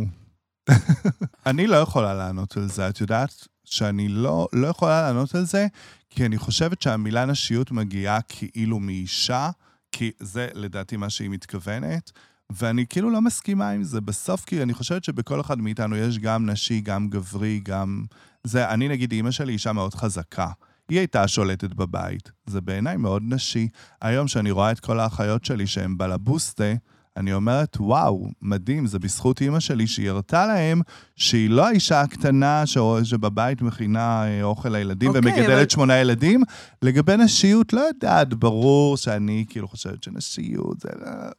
אני 1.45 1.67
לא 1.67 1.75
יכולה 1.75 2.13
לענות 2.13 2.57
על 2.57 2.67
זה. 2.67 2.89
את 2.89 3.01
יודעת 3.01 3.47
שאני 3.65 4.09
לא, 4.09 4.47
לא 4.53 4.67
יכולה 4.67 5.01
לענות 5.01 5.35
על 5.35 5.45
זה, 5.45 5.67
כי 6.09 6.25
אני 6.25 6.37
חושבת 6.37 6.81
שהמילה 6.81 7.25
נשיות 7.25 7.71
מגיעה 7.71 8.21
כאילו 8.21 8.79
מאישה, 8.79 9.49
כי 9.91 10.11
זה 10.19 10.47
לדעתי 10.53 10.97
מה 10.97 11.09
שהיא 11.09 11.29
מתכוונת, 11.29 12.11
ואני 12.49 12.85
כאילו 12.89 13.09
לא 13.09 13.21
מסכימה 13.21 13.69
עם 13.69 13.83
זה. 13.83 14.01
בסוף, 14.01 14.45
כי 14.45 14.63
אני 14.63 14.73
חושבת 14.73 15.03
שבכל 15.03 15.41
אחד 15.41 15.59
מאיתנו 15.59 15.95
יש 15.95 16.19
גם 16.19 16.49
נשי, 16.49 16.81
גם 16.81 17.09
גברי, 17.09 17.59
גם... 17.63 18.05
זה, 18.43 18.69
אני 18.69 18.87
נגיד, 18.87 19.11
אימא 19.11 19.31
שלי 19.31 19.53
אישה 19.53 19.73
מאוד 19.73 19.93
חזקה. 19.93 20.47
היא 20.89 20.99
הייתה 20.99 21.27
שולטת 21.27 21.73
בבית. 21.73 22.31
זה 22.45 22.61
בעיניי 22.61 22.97
מאוד 22.97 23.23
נשי. 23.25 23.67
היום, 24.01 24.27
שאני 24.27 24.51
רואה 24.51 24.71
את 24.71 24.79
כל 24.79 24.99
האחיות 24.99 25.45
שלי 25.45 25.67
שהן 25.67 25.97
בלבוסטה, 25.97 26.73
אני 27.17 27.33
אומרת, 27.33 27.77
וואו, 27.79 28.27
מדהים, 28.41 28.87
זה 28.87 28.99
בזכות 28.99 29.41
אימא 29.41 29.59
שלי 29.59 29.87
שהיא 29.87 30.09
הראתה 30.09 30.45
להם 30.45 30.81
שהיא 31.15 31.49
לא 31.49 31.67
האישה 31.67 32.01
הקטנה 32.01 32.65
ש... 32.65 32.77
שבבית 33.03 33.61
מכינה 33.61 34.23
אה, 34.27 34.43
אוכל 34.43 34.69
לילדים 34.69 35.09
אוקיי, 35.09 35.21
ומגדלת 35.31 35.49
אבל- 35.49 35.69
שמונה 35.69 35.97
ילדים. 35.97 36.43
לגבי 36.81 37.17
נשיות, 37.17 37.73
לא 37.73 37.81
יודעת, 37.81 38.33
ברור 38.33 38.97
שאני 38.97 39.45
כאילו 39.49 39.67
חושבת 39.67 40.03
שנשיות 40.03 40.79
זה... 40.79 40.89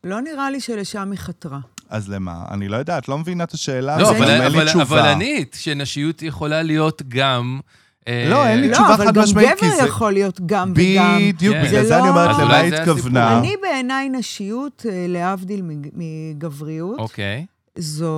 לא 0.04 0.20
נראה 0.20 0.50
לי 0.50 0.60
שלשם 0.60 1.10
היא 1.10 1.18
חתרה. 1.18 1.60
אז 1.88 2.08
למה? 2.08 2.44
אני 2.50 2.68
לא 2.68 2.76
יודעת, 2.76 3.08
לא 3.08 3.18
מבינה 3.18 3.44
את 3.44 3.52
השאלה. 3.52 3.96
לא, 3.98 4.02
הזאת, 4.02 4.16
אבל, 4.16 4.24
גם 4.24 4.42
אין 4.42 4.52
לי 4.52 4.58
אבל, 4.58 4.68
תשובה. 4.68 4.84
אבל 4.84 4.98
ענית 5.08 5.56
שנשיות 5.60 6.22
יכולה 6.22 6.62
להיות 6.62 7.02
גם... 7.08 7.60
לא, 8.30 8.46
אין 8.46 8.60
לי 8.60 8.68
לא, 8.68 8.74
תשובה 8.74 8.94
אבל 8.94 9.06
חד 9.06 9.14
גם 9.14 9.22
משמעית, 9.22 9.48
כי 9.58 9.66
גבר 9.66 9.76
זה- 9.76 9.82
יכול 9.88 10.12
להיות 10.12 10.40
גם 10.46 10.72
וגם. 10.76 11.18
בדיוק, 11.28 11.54
כן. 11.56 11.64
בגלל 11.68 11.84
זה 11.84 11.96
אני 11.98 12.04
לא- 12.04 12.08
אומרת, 12.10 12.30
אז 12.30 12.40
למה 12.40 12.58
התכוונה? 12.58 13.38
אני 13.38 13.54
בעיניי 13.62 14.08
נשיות, 14.08 14.86
אה, 14.88 15.04
להבדיל 15.08 15.62
מג- 15.62 15.88
מגבריות, 15.94 16.98
אוקיי. 16.98 17.46
זו 17.78 18.12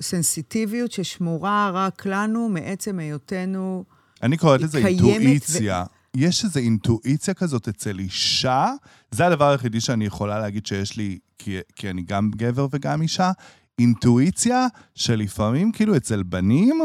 סנסיטיביות 0.00 0.92
ששמורה 0.92 1.70
רק 1.74 2.06
לנו 2.06 2.48
מעצם 2.48 2.98
היותנו... 2.98 3.84
אני 4.22 4.36
קוראת 4.36 4.60
לזה 4.60 4.80
קיימת 4.82 5.00
אינטואיציה. 5.02 5.84
יש 6.16 6.44
איזו 6.44 6.60
אינטואיציה 6.60 7.34
כזאת 7.34 7.68
אצל 7.68 7.98
אישה, 7.98 8.66
זה 9.10 9.26
הדבר 9.26 9.48
היחידי 9.50 9.80
שאני 9.80 10.04
יכולה 10.06 10.38
להגיד 10.38 10.66
שיש 10.66 10.96
לי, 10.96 11.18
כי, 11.38 11.56
כי 11.76 11.90
אני 11.90 12.02
גם 12.02 12.30
גבר 12.36 12.66
וגם 12.72 13.02
אישה, 13.02 13.30
אינטואיציה 13.78 14.66
שלפעמים, 14.94 15.72
כאילו, 15.72 15.96
אצל 15.96 16.22
בנים, 16.22 16.80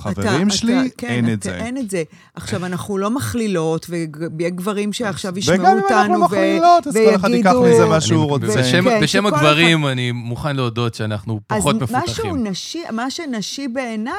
חברים 0.00 0.46
אתה- 0.48 0.56
שלי, 0.56 0.80
אתה- 0.80 0.88
כן, 0.98 1.08
אין 1.08 1.24
אתה, 1.24 1.32
את 1.32 1.42
זה. 1.42 1.56
אין 1.56 1.76
את 1.78 1.90
זה. 1.90 2.02
עכשיו, 2.34 2.66
אנחנו 2.66 2.98
לא 2.98 3.10
מכלילות, 3.10 3.86
ויהיה 3.90 4.50
גברים 4.50 4.92
שעכשיו 4.92 5.38
ישמעו 5.38 5.58
וגם 5.60 5.76
אם 5.76 5.82
אותנו, 5.82 6.00
אנחנו 6.00 6.24
מכלילות, 6.24 6.86
אז 6.86 6.94
כל 6.94 7.14
אחד 7.14 7.28
ייקח 7.30 7.50
ויגידו- 7.50 7.62
מזה 7.74 7.86
מה 7.86 7.94
אני- 7.94 8.00
שהוא 8.00 8.24
רוצה. 8.24 8.46
בשם, 8.46 8.84
כן, 8.84 9.00
בשם 9.02 9.26
הגברים, 9.26 9.86
אני 9.86 10.12
מוכן 10.12 10.56
להודות 10.56 10.94
שאנחנו 10.94 11.40
פחות 11.46 11.82
אז 11.82 11.90
משהו 11.92 11.98
מפותחים. 12.06 12.46
נשי, 12.46 12.82
מה 12.92 13.10
שנשי 13.10 13.68
בעיניי, 13.68 14.14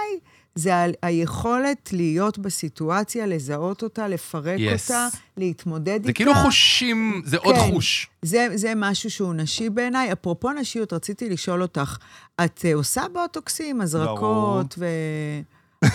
זה 0.55 0.75
ה- 0.75 0.85
היכולת 1.03 1.89
להיות 1.93 2.37
בסיטואציה, 2.37 3.25
לזהות 3.27 3.83
אותה, 3.83 4.07
לפרק 4.07 4.59
Yes. 4.59 4.81
אותה, 4.83 5.07
להתמודד 5.37 5.87
איתה. 5.93 6.05
זה 6.05 6.13
כאילו 6.13 6.33
חושים, 6.35 7.21
זה 7.25 7.37
עוד 7.37 7.55
כן. 7.55 7.61
חוש. 7.61 8.07
זה, 8.21 8.47
זה 8.55 8.73
משהו 8.75 9.11
שהוא 9.11 9.33
נשי 9.33 9.69
בעיניי. 9.69 10.11
אפרופו 10.11 10.51
נשיות, 10.51 10.93
רציתי 10.93 11.29
לשאול 11.29 11.61
אותך, 11.61 11.97
את 12.43 12.65
עושה 12.73 13.01
בוטוקסים, 13.13 13.81
הזרקות 13.81 14.75
ו... 14.77 14.85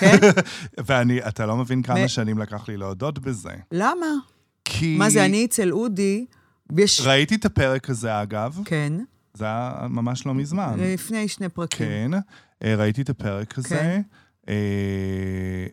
כן? 0.01 0.17
ואני, 0.87 1.19
אתה 1.29 1.47
לא 1.47 1.57
מבין 1.57 1.83
כמה 1.83 2.09
שנים 2.09 2.39
לקח 2.39 2.69
לי 2.69 2.77
להודות 2.77 3.19
בזה. 3.19 3.55
למה? 3.73 4.07
כי... 4.65 4.97
מה 4.99 5.11
זה, 5.11 5.25
אני 5.25 5.45
אצל 5.45 5.73
אודי, 5.73 6.27
יש... 6.79 7.01
ראיתי 7.01 7.35
את 7.35 7.45
הפרק 7.45 7.91
הזה, 7.91 8.23
אגב, 8.23 8.61
כן, 8.65 8.93
זה 9.35 9.45
היה 9.45 9.87
ממש 9.91 10.27
לא 10.27 10.35
מזמן. 10.35 10.75
לפני 10.79 11.29
שני 11.29 11.49
פרקים. 11.49 11.87
כן, 11.87 12.11
אה, 12.63 12.75
ראיתי 12.75 13.03
את 13.03 13.11
הפרק 13.11 13.59
הזה. 13.59 13.69
כן. 13.69 14.03
אה, 14.49 14.55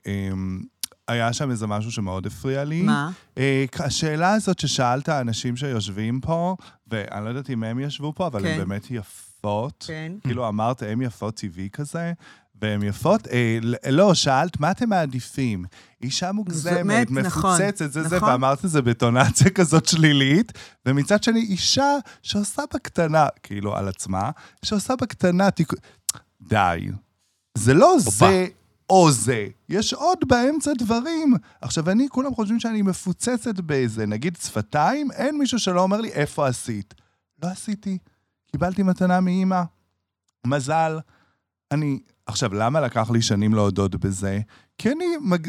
אמ, 0.08 0.62
היה 1.08 1.34
שם 1.34 1.52
איזה 1.52 1.68
משהו 1.68 1.92
שמאוד 1.92 2.26
הפריע 2.26 2.64
לי. 2.64 2.82
מה? 2.82 3.12
אה, 3.38 3.66
השאלה 3.80 4.34
הזאת 4.34 4.60
ששאלת 4.60 5.10
האנשים 5.10 5.58
שיושבים 5.58 6.22
פה, 6.22 6.56
ואני 6.88 7.26
לא 7.26 7.30
יודעת 7.30 7.50
אם 7.50 7.64
הם 7.64 7.80
ישבו 7.80 8.14
פה, 8.16 8.28
אבל 8.28 8.42
כן. 8.42 8.48
הן 8.48 8.58
באמת 8.58 8.88
יפות. 8.92 9.86
כן. 9.88 10.12
כאילו 10.24 10.48
אמרת, 10.48 10.84
הן 10.84 11.02
יפות 11.02 11.36
טבעי 11.36 11.70
כזה, 11.74 12.14
והן 12.62 12.84
יפות. 12.84 13.28
אה, 13.28 13.58
לא, 13.90 14.14
שאלת, 14.14 14.60
מה 14.60 14.72
אתם 14.72 14.90
מעדיפים? 14.90 15.66
אישה 16.02 16.32
מוגזמת, 16.32 17.12
נכון, 17.12 17.52
מפוצצת, 17.56 17.92
זה 17.92 18.04
זה, 18.04 18.16
נכון. 18.16 18.30
ואמרת 18.30 18.66
את 18.66 18.70
זה 18.70 18.82
בטונציה 18.82 19.50
כזאת 19.58 19.86
שלילית, 19.86 20.52
ומצד 20.86 21.24
שני, 21.24 21.40
אישה 21.40 21.98
שעושה 22.22 22.62
בקטנה, 22.74 23.28
כאילו, 23.44 23.76
על 23.76 23.88
עצמה, 23.88 24.32
שעושה 24.66 24.96
בקטנה 24.96 25.52
תיק... 25.52 25.74
די. 26.42 26.90
זה 27.58 27.74
לא 27.74 27.96
זה 28.00 28.48
או 28.90 29.12
זה, 29.12 29.48
יש 29.70 29.94
עוד 29.94 30.18
באמצע 30.28 30.72
דברים. 30.78 31.34
עכשיו, 31.62 31.90
אני, 31.90 32.10
כולם 32.10 32.36
חושבים 32.36 32.60
שאני 32.60 32.82
מפוצצת 32.82 33.60
באיזה, 33.60 34.06
נגיד 34.06 34.38
שפתיים, 34.44 35.12
אין 35.12 35.38
מישהו 35.38 35.60
שלא 35.60 35.82
אומר 35.82 36.02
לי, 36.02 36.12
איפה 36.12 36.48
עשית? 36.48 36.94
לא 37.44 37.48
עשיתי. 37.48 37.98
קיבלתי 38.52 38.84
מתנה 38.84 39.20
מאימא. 39.20 39.62
מזל. 40.48 41.00
אני... 41.74 42.00
עכשיו, 42.26 42.54
למה 42.54 42.82
לקח 42.82 43.10
לי 43.10 43.22
שנים 43.22 43.54
להודות 43.54 43.96
בזה? 43.96 44.40
כי 44.78 44.92
אני 44.92 45.06
מג... 45.22 45.48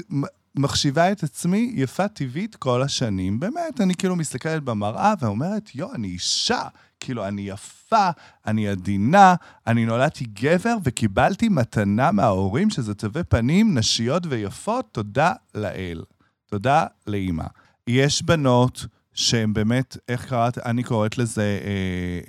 מחשיבה 0.56 1.12
את 1.12 1.22
עצמי 1.22 1.72
יפה 1.74 2.08
טבעית 2.08 2.56
כל 2.56 2.82
השנים. 2.82 3.40
באמת, 3.40 3.80
אני 3.80 3.94
כאילו 3.94 4.16
מסתכלת 4.16 4.62
במראה 4.62 5.14
ואומרת, 5.20 5.74
יו, 5.74 5.94
אני 5.94 6.08
אישה. 6.08 6.62
כאילו, 7.00 7.28
אני 7.28 7.42
יפה, 7.42 8.10
אני 8.46 8.68
עדינה, 8.68 9.34
אני 9.66 9.86
נולדתי 9.86 10.24
גבר 10.24 10.76
וקיבלתי 10.84 11.48
מתנה 11.48 12.12
מההורים 12.12 12.70
שזה 12.70 12.94
תווי 12.94 13.24
פנים 13.24 13.78
נשיות 13.78 14.22
ויפות, 14.28 14.88
תודה 14.92 15.32
לאל. 15.54 16.02
תודה 16.46 16.86
לאימא. 17.06 17.44
יש 17.86 18.22
בנות 18.22 18.86
שהן 19.14 19.52
באמת, 19.52 19.96
איך 20.08 20.24
קראת? 20.24 20.58
אני 20.58 20.82
קוראת 20.82 21.18
לזה, 21.18 21.42
אה, 21.64 21.68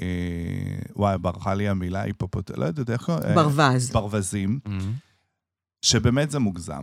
אה, 0.06 0.82
וואי, 0.96 1.18
ברחה 1.18 1.54
לי 1.54 1.70
המילה, 1.70 2.02
היפופוט... 2.02 2.52
לא 2.58 2.66
יודעת 2.66 2.90
איך 2.90 3.02
קוראים? 3.04 3.24
אה, 3.26 3.34
ברווז. 3.36 3.92
ברווזים, 3.92 4.60
Mhm. 4.66 4.70
שבאמת 5.82 6.32
זה 6.32 6.40
מוגזם. 6.40 6.82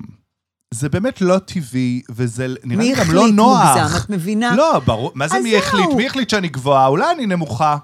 זה 0.74 0.89
באמת 0.89 1.20
לא 1.20 1.39
טבעי, 1.39 2.02
וזה 2.10 2.47
נראה 2.64 2.78
מי 2.82 2.89
לי 2.89 2.94
גם 2.94 3.01
החליט 3.01 3.14
לא 3.16 3.28
נוח. 3.28 3.76
מוגזם? 3.76 3.97
את 4.05 4.10
מבינה? 4.10 4.56
לא, 4.56 4.78
ברור. 4.86 5.12
מה 5.14 5.28
זה 5.28 5.39
מי 5.43 5.51
זהו. 5.51 5.59
החליט? 5.59 5.90
מי 5.97 6.06
החליט 6.06 6.31
שאני 6.31 6.48
גבוהה? 6.48 6.86
אולי 6.86 7.10
אני 7.14 7.26
נמוכה. 7.26 7.76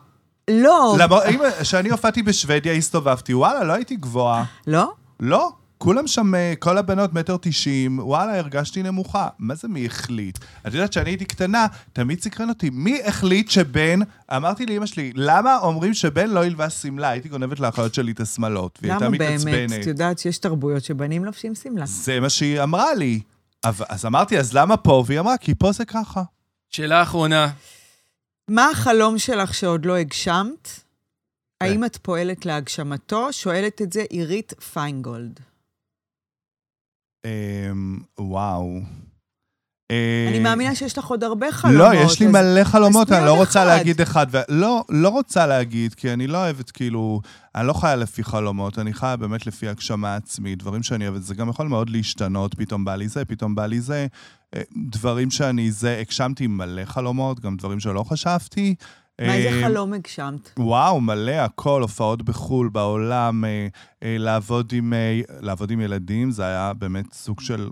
לא. 0.51 0.97
כשאני 1.61 1.89
הופעתי 1.91 2.23
בשוודיה, 2.23 2.73
הסתובבתי, 2.73 3.35
וואלה, 3.35 3.65
לא 3.65 3.73
הייתי 3.73 3.97
גבוהה. 3.97 4.45
לא? 4.67 4.93
לא. 5.21 5.53
כולם 5.79 6.07
שם, 6.07 6.35
אה, 6.35 6.55
כל 6.59 6.79
הבנות 6.79 7.13
מטר 7.13 7.37
תשעים, 7.41 7.99
וואלה, 7.99 8.39
הרגשתי 8.39 8.83
נמוכה. 8.83 9.29
מה 9.39 9.55
זה 9.55 9.69
מי 9.69 9.87
החליט? 9.87 10.39
את 10.67 10.75
יודעת, 10.75 10.91
כשאני 10.91 11.11
הייתי 11.11 11.25
קטנה, 11.25 11.67
תמיד 11.93 12.21
סקרן 12.23 12.49
אותי. 12.49 12.71
מי 12.71 13.01
החליט 13.05 13.51
שבן, 13.51 13.99
אמרתי 14.37 14.67
לאמא 14.67 14.87
שלי, 14.87 15.13
למה 15.15 15.59
אומרים 15.59 15.95
שבן 15.95 16.31
לא 16.31 16.45
ילבש 16.47 16.73
שמלה? 16.75 17.09
הייתי 17.09 17.29
גונבת 17.29 17.61
לאחיות 17.61 17.95
שלי 17.95 18.13
את 18.13 18.21
השמלות, 18.21 18.79
והיא 18.83 18.93
הייתה 18.93 19.05
למה 19.05 19.19
באמת? 19.19 19.31
מתעצבנת. 19.33 19.81
את 19.83 19.87
יודעת 19.87 20.19
שיש 20.19 20.39
תרבויות 20.39 20.85
שבנים 20.85 21.25
לובשים 21.25 21.55
שמלה. 21.55 21.87
זה 21.87 22.21
מה 22.21 22.29
שהיא 22.31 22.63
אמרה 22.63 22.95
לי. 22.95 23.21
אבל- 23.65 23.87
אז 23.89 24.07
אמרתי, 24.07 24.39
אז 24.39 24.53
למה 24.55 24.77
פה? 24.77 25.05
והיא 25.07 25.21
אמרה, 25.21 25.37
כי 25.37 25.55
פה 25.55 25.73
זה 25.73 25.85
ככה. 25.85 26.23
שאלה 26.71 27.03
אחרונה. 27.03 27.49
מה 28.51 28.71
החלום 28.71 29.19
שלך 29.19 29.55
שעוד 29.55 29.85
לא 29.87 29.97
הגשמת? 29.97 30.69
האם 31.61 31.85
את 31.85 31.97
פועלת 32.03 32.47
להגשמתו? 32.47 33.33
שואלת 33.33 33.83
את 33.83 33.93
זה 33.93 34.03
עירית 34.11 34.53
פיינגולד. 34.73 35.41
אמ, 37.29 37.99
וואו. 38.19 38.81
אני 40.29 40.39
אה, 40.39 40.43
מאמינה 40.43 40.75
שיש 40.75 40.99
לך 40.99 41.05
עוד 41.05 41.25
הרבה 41.25 41.53
חלומות. 41.53 41.81
לא, 41.81 41.95
יש 41.95 42.21
לי 42.21 42.27
מלא 42.27 42.65
חלומות, 42.65 43.13
אני 43.13 43.27
לא 43.27 43.37
רוצה. 43.37 43.65
להגיד 43.65 44.01
אחד. 44.01 44.27
לא, 44.49 44.85
לא 44.89 45.09
רוצה 45.09 45.47
להגיד, 45.47 45.95
כי 45.95 46.13
אני 46.13 46.27
לא 46.27 46.39
אוהבת, 46.39 46.71
כאילו, 46.71 47.21
אני 47.55 47.67
לא 47.67 47.73
חיה 47.73 47.97
לפי 47.97 48.25
חלומות, 48.25 48.79
אני 48.79 48.95
חיה 48.95 49.17
באמת 49.17 49.47
לפי 49.47 49.69
הגשמה 49.69 50.17
עצמית, 50.17 50.59
דברים 50.59 50.83
שאני 50.83 51.09
אוהבת. 51.09 51.23
זה 51.23 51.35
גם 51.35 51.49
יכול 51.49 51.69
מאוד 51.69 51.91
להשתנות, 51.91 52.55
פתאום 52.55 52.85
בא 52.85 52.97
לי 52.97 53.09
זה, 53.09 53.25
פתאום 53.25 53.55
בא 53.55 53.67
לי 53.67 53.81
זה. 53.81 54.07
אה, 54.57 54.63
דברים 54.91 55.31
שאני 55.31 55.71
זה, 55.71 55.99
הגשמתי 56.01 56.47
מלא 56.47 56.85
חלומות, 56.85 57.41
גם 57.41 57.57
דברים 57.57 57.81
שלא 57.81 58.03
חשבתי. 58.03 58.75
מה, 59.21 59.35
איזה 59.35 59.49
אה, 59.49 59.69
חלום 59.69 59.93
הגשמת? 59.93 60.51
וואו, 60.59 61.01
מלא, 61.01 61.31
הכל, 61.31 61.83
הופעות 61.83 62.23
בחו"ל, 62.23 62.69
בעולם, 62.69 63.45
אה, 63.45 63.69
אה, 64.03 64.17
לעבוד, 64.19 64.73
עם, 64.73 64.93
לעבוד 65.41 65.71
עם 65.71 65.81
ילדים, 65.81 66.31
זה 66.31 66.45
היה 66.47 66.73
באמת 66.73 67.13
סוג 67.13 67.41
של 67.41 67.71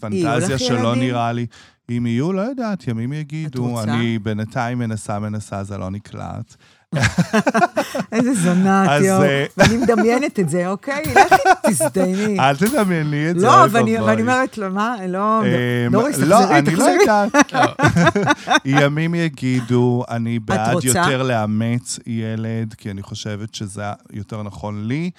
פנטזיה 0.00 0.58
שלא 0.58 0.78
ילדים? 0.78 1.02
נראה 1.02 1.32
לי. 1.32 1.46
אם 1.90 2.06
יהיו, 2.06 2.32
לא 2.32 2.40
יודעת, 2.40 2.88
ימים 2.88 3.12
יגידו. 3.12 3.82
אני 3.82 4.18
בינתיים 4.18 4.78
מנסה, 4.78 5.18
מנסה, 5.18 5.64
זה 5.64 5.78
לא 5.78 5.90
נקלט. 5.90 6.56
איזה 8.12 8.34
זונה 8.34 8.98
את, 8.98 9.02
יואו. 9.04 9.22
אה, 9.22 9.46
ואני 9.56 9.76
מדמיינת 9.76 10.40
את 10.40 10.48
זה, 10.48 10.68
אוקיי? 10.68 11.02
לכי 11.14 11.42
תזדייני. 11.70 12.40
אל 12.40 12.56
תדמיין 12.56 13.10
לי 13.10 13.30
את 13.30 13.38
זה, 13.40 13.46
לא, 13.46 13.64
ואני 13.70 13.98
אומרת 13.98 14.58
לו, 14.58 14.70
מה, 14.70 14.96
לא, 15.08 15.42
אמ, 15.42 15.92
דוריס, 15.92 16.18
לא, 16.18 16.36
תחזרי, 16.36 16.58
אני 16.58 16.70
לא 16.70 16.76
תחזרי. 16.76 16.96
יודעת. 17.00 17.52
לא. 17.52 18.54
ימים 18.64 19.14
יגידו, 19.14 20.04
אני 20.10 20.38
בעד? 20.38 20.84
יותר 20.84 21.22
לאמץ 21.22 21.98
ילד, 22.06 22.74
כי 22.74 22.90
אני 22.90 23.02
חושבת 23.02 23.54
שזה 23.54 23.82
יותר 24.12 24.42
נכון 24.42 24.84
לי, 24.88 25.10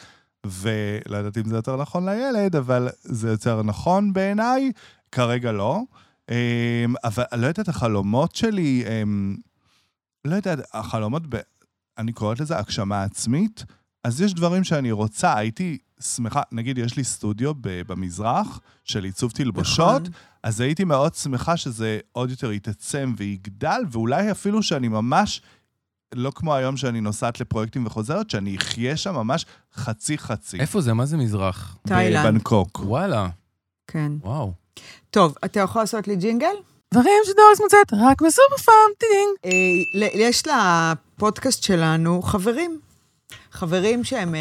ולא 0.46 1.18
יודעת 1.18 1.38
אם 1.38 1.50
זה 1.50 1.56
יותר 1.56 1.76
נכון 1.76 2.10
לילד, 2.10 2.56
אבל 2.56 2.90
זה 3.02 3.30
יותר 3.30 3.62
נכון 3.64 4.14
בעיניי, 4.14 4.72
כרגע 5.12 5.52
לא. 5.52 5.82
אמ, 6.32 6.36
אבל 7.04 7.24
לא 7.38 7.48
יודעת, 7.48 7.68
החלומות 7.68 8.36
שלי, 8.36 8.84
אמ, 8.88 9.36
לא 10.26 10.36
יודעת, 10.36 10.60
החלומות. 10.74 11.24
אני 12.00 12.14
קוראת 12.14 12.40
לזה 12.40 12.58
הגשמה 12.58 13.04
עצמית, 13.04 13.66
אז 14.04 14.22
יש 14.22 14.34
דברים 14.34 14.64
שאני 14.64 14.92
רוצה, 14.92 15.38
הייתי 15.38 15.78
שמחה, 16.02 16.42
נגיד, 16.52 16.78
יש 16.78 16.98
לי 16.98 17.04
סטודיו 17.04 17.54
ב- 17.62 17.82
במזרח 17.88 18.60
של 18.84 19.04
עיצוב 19.04 19.32
תלבושות, 19.32 20.02
נכון. 20.02 20.14
אז 20.44 20.62
הייתי 20.62 20.84
מאוד 20.84 21.16
שמחה 21.16 21.58
שזה 21.58 22.00
עוד 22.12 22.30
יותר 22.30 22.52
יתעצם 22.52 23.14
ויגדל, 23.18 23.82
ואולי 23.92 24.32
אפילו 24.32 24.64
שאני 24.64 24.88
ממש, 24.88 25.42
לא 26.16 26.32
כמו 26.36 26.56
היום 26.56 26.78
שאני 26.78 27.02
נוסעת 27.02 27.40
לפרויקטים 27.40 27.86
וחוזרת, 27.86 28.30
שאני 28.30 28.58
אחיה 28.58 28.98
שם 28.98 29.16
ממש 29.16 29.46
חצי-חצי. 29.76 30.60
איפה 30.60 30.82
זה? 30.82 30.94
מה 30.94 31.06
זה 31.06 31.18
מזרח? 31.18 31.78
תאילנד. 31.88 32.26
בבנקוק. 32.26 32.80
וואלה, 32.84 33.28
כן. 33.88 34.12
וואו. 34.22 34.54
טוב, 35.10 35.36
אתה 35.46 35.60
יכול 35.60 35.82
לעשות 35.82 36.08
לי 36.08 36.16
ג'ינגל? 36.16 36.54
דברים 36.94 37.14
שדוריס 37.26 37.62
מוצאת 37.62 37.94
רק 37.94 38.22
בסופר 38.22 38.58
פארם, 38.66 38.92
טינג. 38.98 39.36
אה, 39.46 39.52
ל- 40.00 40.20
יש 41.20 41.24
לפודקאסט 41.24 41.64
שלנו 41.64 42.22
חברים. 42.22 42.80
חברים 43.52 44.04
שהם 44.04 44.36
אה, 44.36 44.40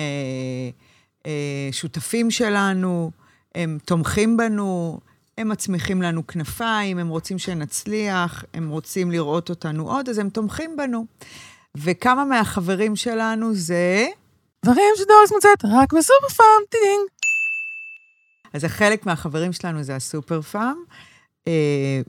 אה, 1.27 1.69
שותפים 1.73 2.31
שלנו, 2.31 3.11
הם 3.55 3.79
תומכים 3.85 4.37
בנו, 4.37 5.01
הם 5.39 5.49
מצמיחים 5.49 6.03
לנו 6.03 6.27
כנפיים, 6.27 6.99
הם 6.99 7.09
רוצים 7.09 7.39
שנצליח, 7.39 8.45
הם 8.55 8.69
רוצים 8.69 9.11
לראות 9.11 9.51
אותנו 9.51 9.91
עוד, 9.91 10.09
אז 10.09 10.19
הם 10.19 10.31
תומכים 10.31 10.77
בנו. 10.77 11.07
וכמה 11.77 12.25
מהחברים 12.25 12.97
שלנו 12.97 13.55
זה... 13.55 14.07
דברים 14.65 14.95
שדוריס 14.97 15.33
מוצאת 15.33 15.65
רק 15.65 15.93
בסופר 15.93 16.29
פארם, 16.37 16.63
טינג. 16.69 17.09
אז 18.53 18.65
חלק 18.65 19.07
מהחברים 19.07 19.53
שלנו 19.53 19.83
זה 19.83 19.97
הסופר 19.97 20.43
פארם, 20.43 20.79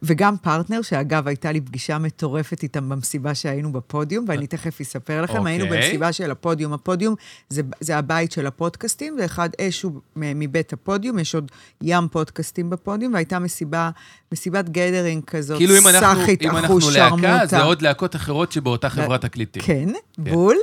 וגם 0.01 0.37
פרטנר, 0.37 0.81
שאגב, 0.81 1.27
הייתה 1.27 1.51
לי 1.51 1.61
פגישה 1.61 1.97
מטורפת 1.97 2.63
איתם 2.63 2.89
במסיבה 2.89 3.35
שהיינו 3.35 3.71
בפודיום, 3.71 4.25
ואני 4.27 4.47
תכף 4.47 4.81
אספר 4.81 5.21
לכם. 5.21 5.45
היינו 5.45 5.65
אוקיי. 5.65 5.81
במסיבה 5.81 6.11
של 6.11 6.31
הפודיום. 6.31 6.73
הפודיום 6.73 7.15
זה, 7.49 7.61
זה 7.79 7.97
הבית 7.97 8.31
של 8.31 8.47
הפודקאסטים, 8.47 9.15
ואחד 9.21 9.49
אשו 9.61 9.89
מ- 9.89 10.39
מבית 10.39 10.73
הפודיום, 10.73 11.19
יש 11.19 11.35
עוד 11.35 11.51
ים 11.81 12.07
פודקאסטים 12.07 12.69
בפודיום, 12.69 13.13
והייתה 13.13 13.39
מסיבה, 13.39 13.89
מסיבת 14.31 14.69
gathering 14.69 15.23
כזאת, 15.23 15.57
כאילו 15.57 15.77
אם 15.77 15.87
אנחנו, 15.87 16.19
סאחית, 16.21 16.41
אם 16.41 16.49
אנחנו 16.49 16.65
אחוז, 16.65 16.95
להקה, 16.95 17.09
שרמוטה. 17.09 17.45
זה 17.45 17.61
עוד 17.61 17.81
להקות 17.81 18.15
אחרות 18.15 18.51
שבאותה 18.51 18.89
חברת 18.89 19.21
תקליטים. 19.21 19.61
כן, 19.65 19.89
בול. 20.17 20.55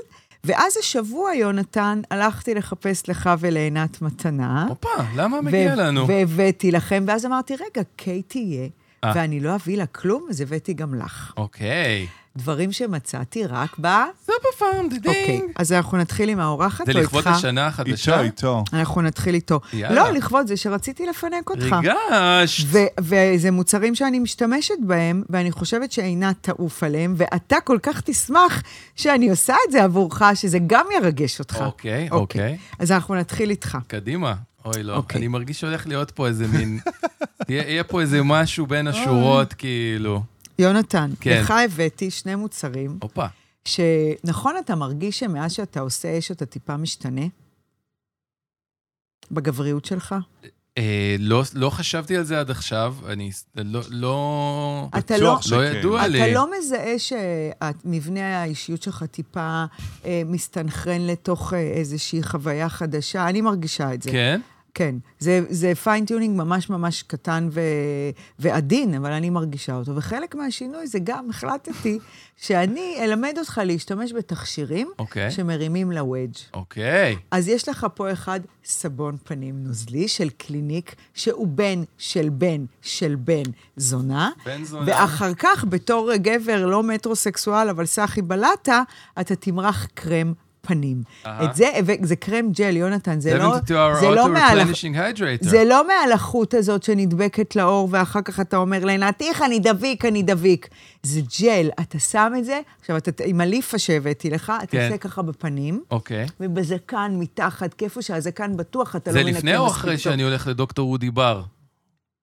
ואז 0.46 0.76
השבוע, 0.76 1.34
יונתן, 1.34 2.00
הלכתי 2.10 2.54
לחפש 2.54 3.08
לך 3.08 3.30
ולעינת 3.38 4.02
מתנה. 4.02 4.66
הופה, 4.68 4.88
למה 5.16 5.40
מגיע 5.40 5.74
לנו? 5.74 6.08
והבאתי 6.08 6.70
לכם, 6.70 7.04
ואז 7.06 7.26
אמרתי, 7.26 7.54
רגע, 7.54 7.82
קיי 7.96 8.28
תהיה, 8.28 8.68
אה. 9.04 9.12
ואני 9.14 9.40
לא 9.40 9.54
אביא 9.54 9.76
לה 9.76 9.86
כלום, 9.86 10.26
אז 10.30 10.40
הבאתי 10.40 10.74
גם 10.74 10.94
לך. 10.94 11.32
אוקיי. 11.36 12.06
דברים 12.36 12.72
שמצאתי 12.72 13.46
רק 13.46 13.76
ב... 13.80 13.88
סופר 14.26 14.48
פארם, 14.58 14.84
אוקיי, 14.84 14.98
דידינג. 14.98 15.42
אז 15.56 15.72
אנחנו 15.72 15.98
נתחיל 15.98 16.28
עם 16.28 16.40
האורחת, 16.40 16.86
זה 16.86 16.92
או 16.92 16.98
לכבוד 16.98 17.26
איתך? 17.26 17.36
השנה 17.36 17.66
החדשה? 17.66 18.20
איתו, 18.20 18.24
איתו. 18.24 18.64
אנחנו 18.72 19.02
נתחיל 19.02 19.34
איתו. 19.34 19.60
יאללה. 19.72 19.94
לא, 19.94 20.10
לכבוד 20.10 20.46
זה 20.46 20.56
שרציתי 20.56 21.06
לפנק 21.06 21.50
אותך. 21.50 21.76
ריגשת. 21.82 22.64
ו- 22.66 22.78
וזה 23.00 23.50
מוצרים 23.50 23.94
שאני 23.94 24.18
משתמשת 24.18 24.74
בהם, 24.86 25.22
ואני 25.30 25.52
חושבת 25.52 25.92
שעינת 25.92 26.36
תעוף 26.40 26.82
עליהם, 26.82 27.14
ואתה 27.16 27.56
כל 27.64 27.78
כך 27.82 28.00
תשמח 28.00 28.62
שאני 28.96 29.30
עושה 29.30 29.54
את 29.66 29.72
זה 29.72 29.84
עבורך, 29.84 30.22
שזה 30.34 30.58
גם 30.66 30.86
ירגש 30.96 31.38
אותך. 31.38 31.60
אוקיי, 31.60 32.08
אוקיי. 32.10 32.58
אז 32.78 32.92
אנחנו 32.92 33.14
נתחיל 33.14 33.50
איתך. 33.50 33.78
קדימה. 33.86 34.34
אוי, 34.66 34.82
לא. 34.82 34.96
אוקיי. 34.96 35.18
אני 35.18 35.28
מרגיש 35.28 35.60
שהולך 35.60 35.86
להיות 35.86 36.10
פה 36.10 36.26
איזה 36.26 36.46
מין... 36.46 36.78
יהיה 37.48 37.62
יהיה 37.62 37.84
פה 37.84 38.00
איזה 38.00 38.22
משהו 38.22 38.66
בין 38.66 38.86
השורות, 38.86 39.52
כאילו. 39.52 40.22
יונתן, 40.58 41.10
כן. 41.20 41.40
לך 41.40 41.50
הבאתי 41.64 42.10
שני 42.10 42.34
מוצרים, 42.34 42.98
הופה. 43.02 43.26
שנכון, 43.64 44.54
אתה 44.64 44.74
מרגיש 44.74 45.18
שמאז 45.18 45.52
שאתה 45.52 45.80
עושה 45.80 46.18
אש 46.18 46.30
אתה 46.30 46.46
טיפה 46.46 46.76
משתנה? 46.76 47.26
בגבריות 49.30 49.84
שלך? 49.84 50.14
אה, 50.78 51.16
לא, 51.18 51.42
לא 51.54 51.70
חשבתי 51.70 52.16
על 52.16 52.24
זה 52.24 52.40
עד 52.40 52.50
עכשיו, 52.50 52.94
אני 53.06 53.30
לא, 53.56 53.80
לא, 53.90 54.88
אתה 54.98 55.18
לא, 55.18 55.38
לא. 55.50 55.64
ידוע 55.64 56.06
לי. 56.06 56.24
אתה 56.24 56.34
לא 56.34 56.46
מזהה 56.58 56.98
שמבנה 56.98 58.42
האישיות 58.42 58.82
שלך 58.82 59.04
טיפה 59.04 59.64
אה, 60.04 60.22
מסתנכרן 60.26 61.06
לתוך 61.06 61.52
אה, 61.54 61.58
איזושהי 61.58 62.22
חוויה 62.22 62.68
חדשה? 62.68 63.28
אני 63.28 63.40
מרגישה 63.40 63.94
את 63.94 64.02
זה. 64.02 64.10
כן? 64.10 64.40
כן. 64.76 64.94
זה, 65.18 65.40
זה 65.48 65.74
fine 65.74 66.00
tuning 66.00 66.38
ממש 66.38 66.70
ממש 66.70 67.02
קטן 67.02 67.48
ו, 67.52 67.60
ועדין, 68.38 68.94
אבל 68.94 69.12
אני 69.12 69.30
מרגישה 69.30 69.74
אותו. 69.74 69.96
וחלק 69.96 70.34
מהשינוי 70.34 70.86
זה 70.86 70.98
גם, 71.04 71.30
החלטתי 71.30 71.98
שאני 72.36 72.96
אלמד 73.00 73.34
אותך 73.38 73.60
להשתמש 73.64 74.12
בתכשירים 74.12 74.90
אוקיי. 74.98 75.30
שמרימים 75.30 75.92
לוודג'. 75.92 76.36
אוקיי. 76.54 77.16
אז 77.30 77.48
יש 77.48 77.68
לך 77.68 77.86
פה 77.94 78.12
אחד 78.12 78.40
סבון 78.64 79.16
פנים 79.24 79.64
נוזלי 79.64 80.08
של 80.08 80.28
קליניק, 80.30 80.94
שהוא 81.14 81.46
בן 81.46 81.82
של 81.98 82.28
בן 82.28 82.64
של 82.82 83.14
בן 83.14 83.42
זונה. 83.76 84.30
בן 84.44 84.64
זונה. 84.64 84.84
ואחר 84.86 85.34
כך, 85.34 85.64
בתור 85.68 86.16
גבר 86.16 86.66
לא 86.66 86.82
מטרוסקסואל, 86.82 87.68
אבל 87.68 87.86
סאחי 87.86 88.22
בלטה, 88.22 88.82
אתה 89.20 89.36
תמרח 89.36 89.86
קרם 89.94 90.32
פנים. 90.66 91.02
אהה. 91.26 91.44
את 91.44 91.54
זה, 91.54 91.70
זה 92.02 92.16
קרם 92.16 92.50
ג'ל, 92.52 92.76
יונתן, 92.76 93.20
זה 93.20 93.38
לא, 93.38 93.54
72 93.66 93.78
hour 93.78 94.00
זה 94.00 94.10
לא 94.10 94.28
מעל... 94.28 94.58
זה 95.40 95.64
לא 95.64 95.86
מהלחות 95.88 96.54
הזאת 96.54 96.82
שנדבקת 96.82 97.56
לאור, 97.56 97.88
ואחר 97.90 98.22
כך 98.22 98.40
אתה 98.40 98.56
אומר 98.56 98.84
לעינתיך, 98.84 99.42
אני 99.42 99.58
דביק, 99.58 100.04
אני 100.04 100.22
דביק. 100.22 100.68
זה 101.02 101.20
ג'ל, 101.40 101.68
אתה 101.80 101.98
שם 101.98 102.32
את 102.38 102.44
זה, 102.44 102.60
עכשיו, 102.80 102.96
אתה, 102.96 103.24
עם 103.24 103.40
הליפה 103.40 103.78
שהבאתי 103.78 104.30
לך, 104.30 104.52
אתה 104.62 104.66
כן. 104.66 104.84
עושה 104.84 104.98
ככה 104.98 105.22
בפנים, 105.22 105.82
אוקיי. 105.90 106.26
ובזקן 106.40 107.16
מתחת, 107.18 107.74
כאיפה 107.74 108.02
שהזקן 108.02 108.56
בטוח, 108.56 108.96
אתה 108.96 109.12
זה 109.12 109.18
לא 109.18 109.24
מנקה 109.24 109.38
לפני 109.38 109.56
או 109.56 109.66
מספיק 109.66 109.78
אחרי 109.78 109.92
טוב. 109.94 110.00
שאני 110.00 110.22
הולך 110.22 110.46
לדוקטור 110.46 110.92
אודי 110.92 111.10
בר? 111.10 111.42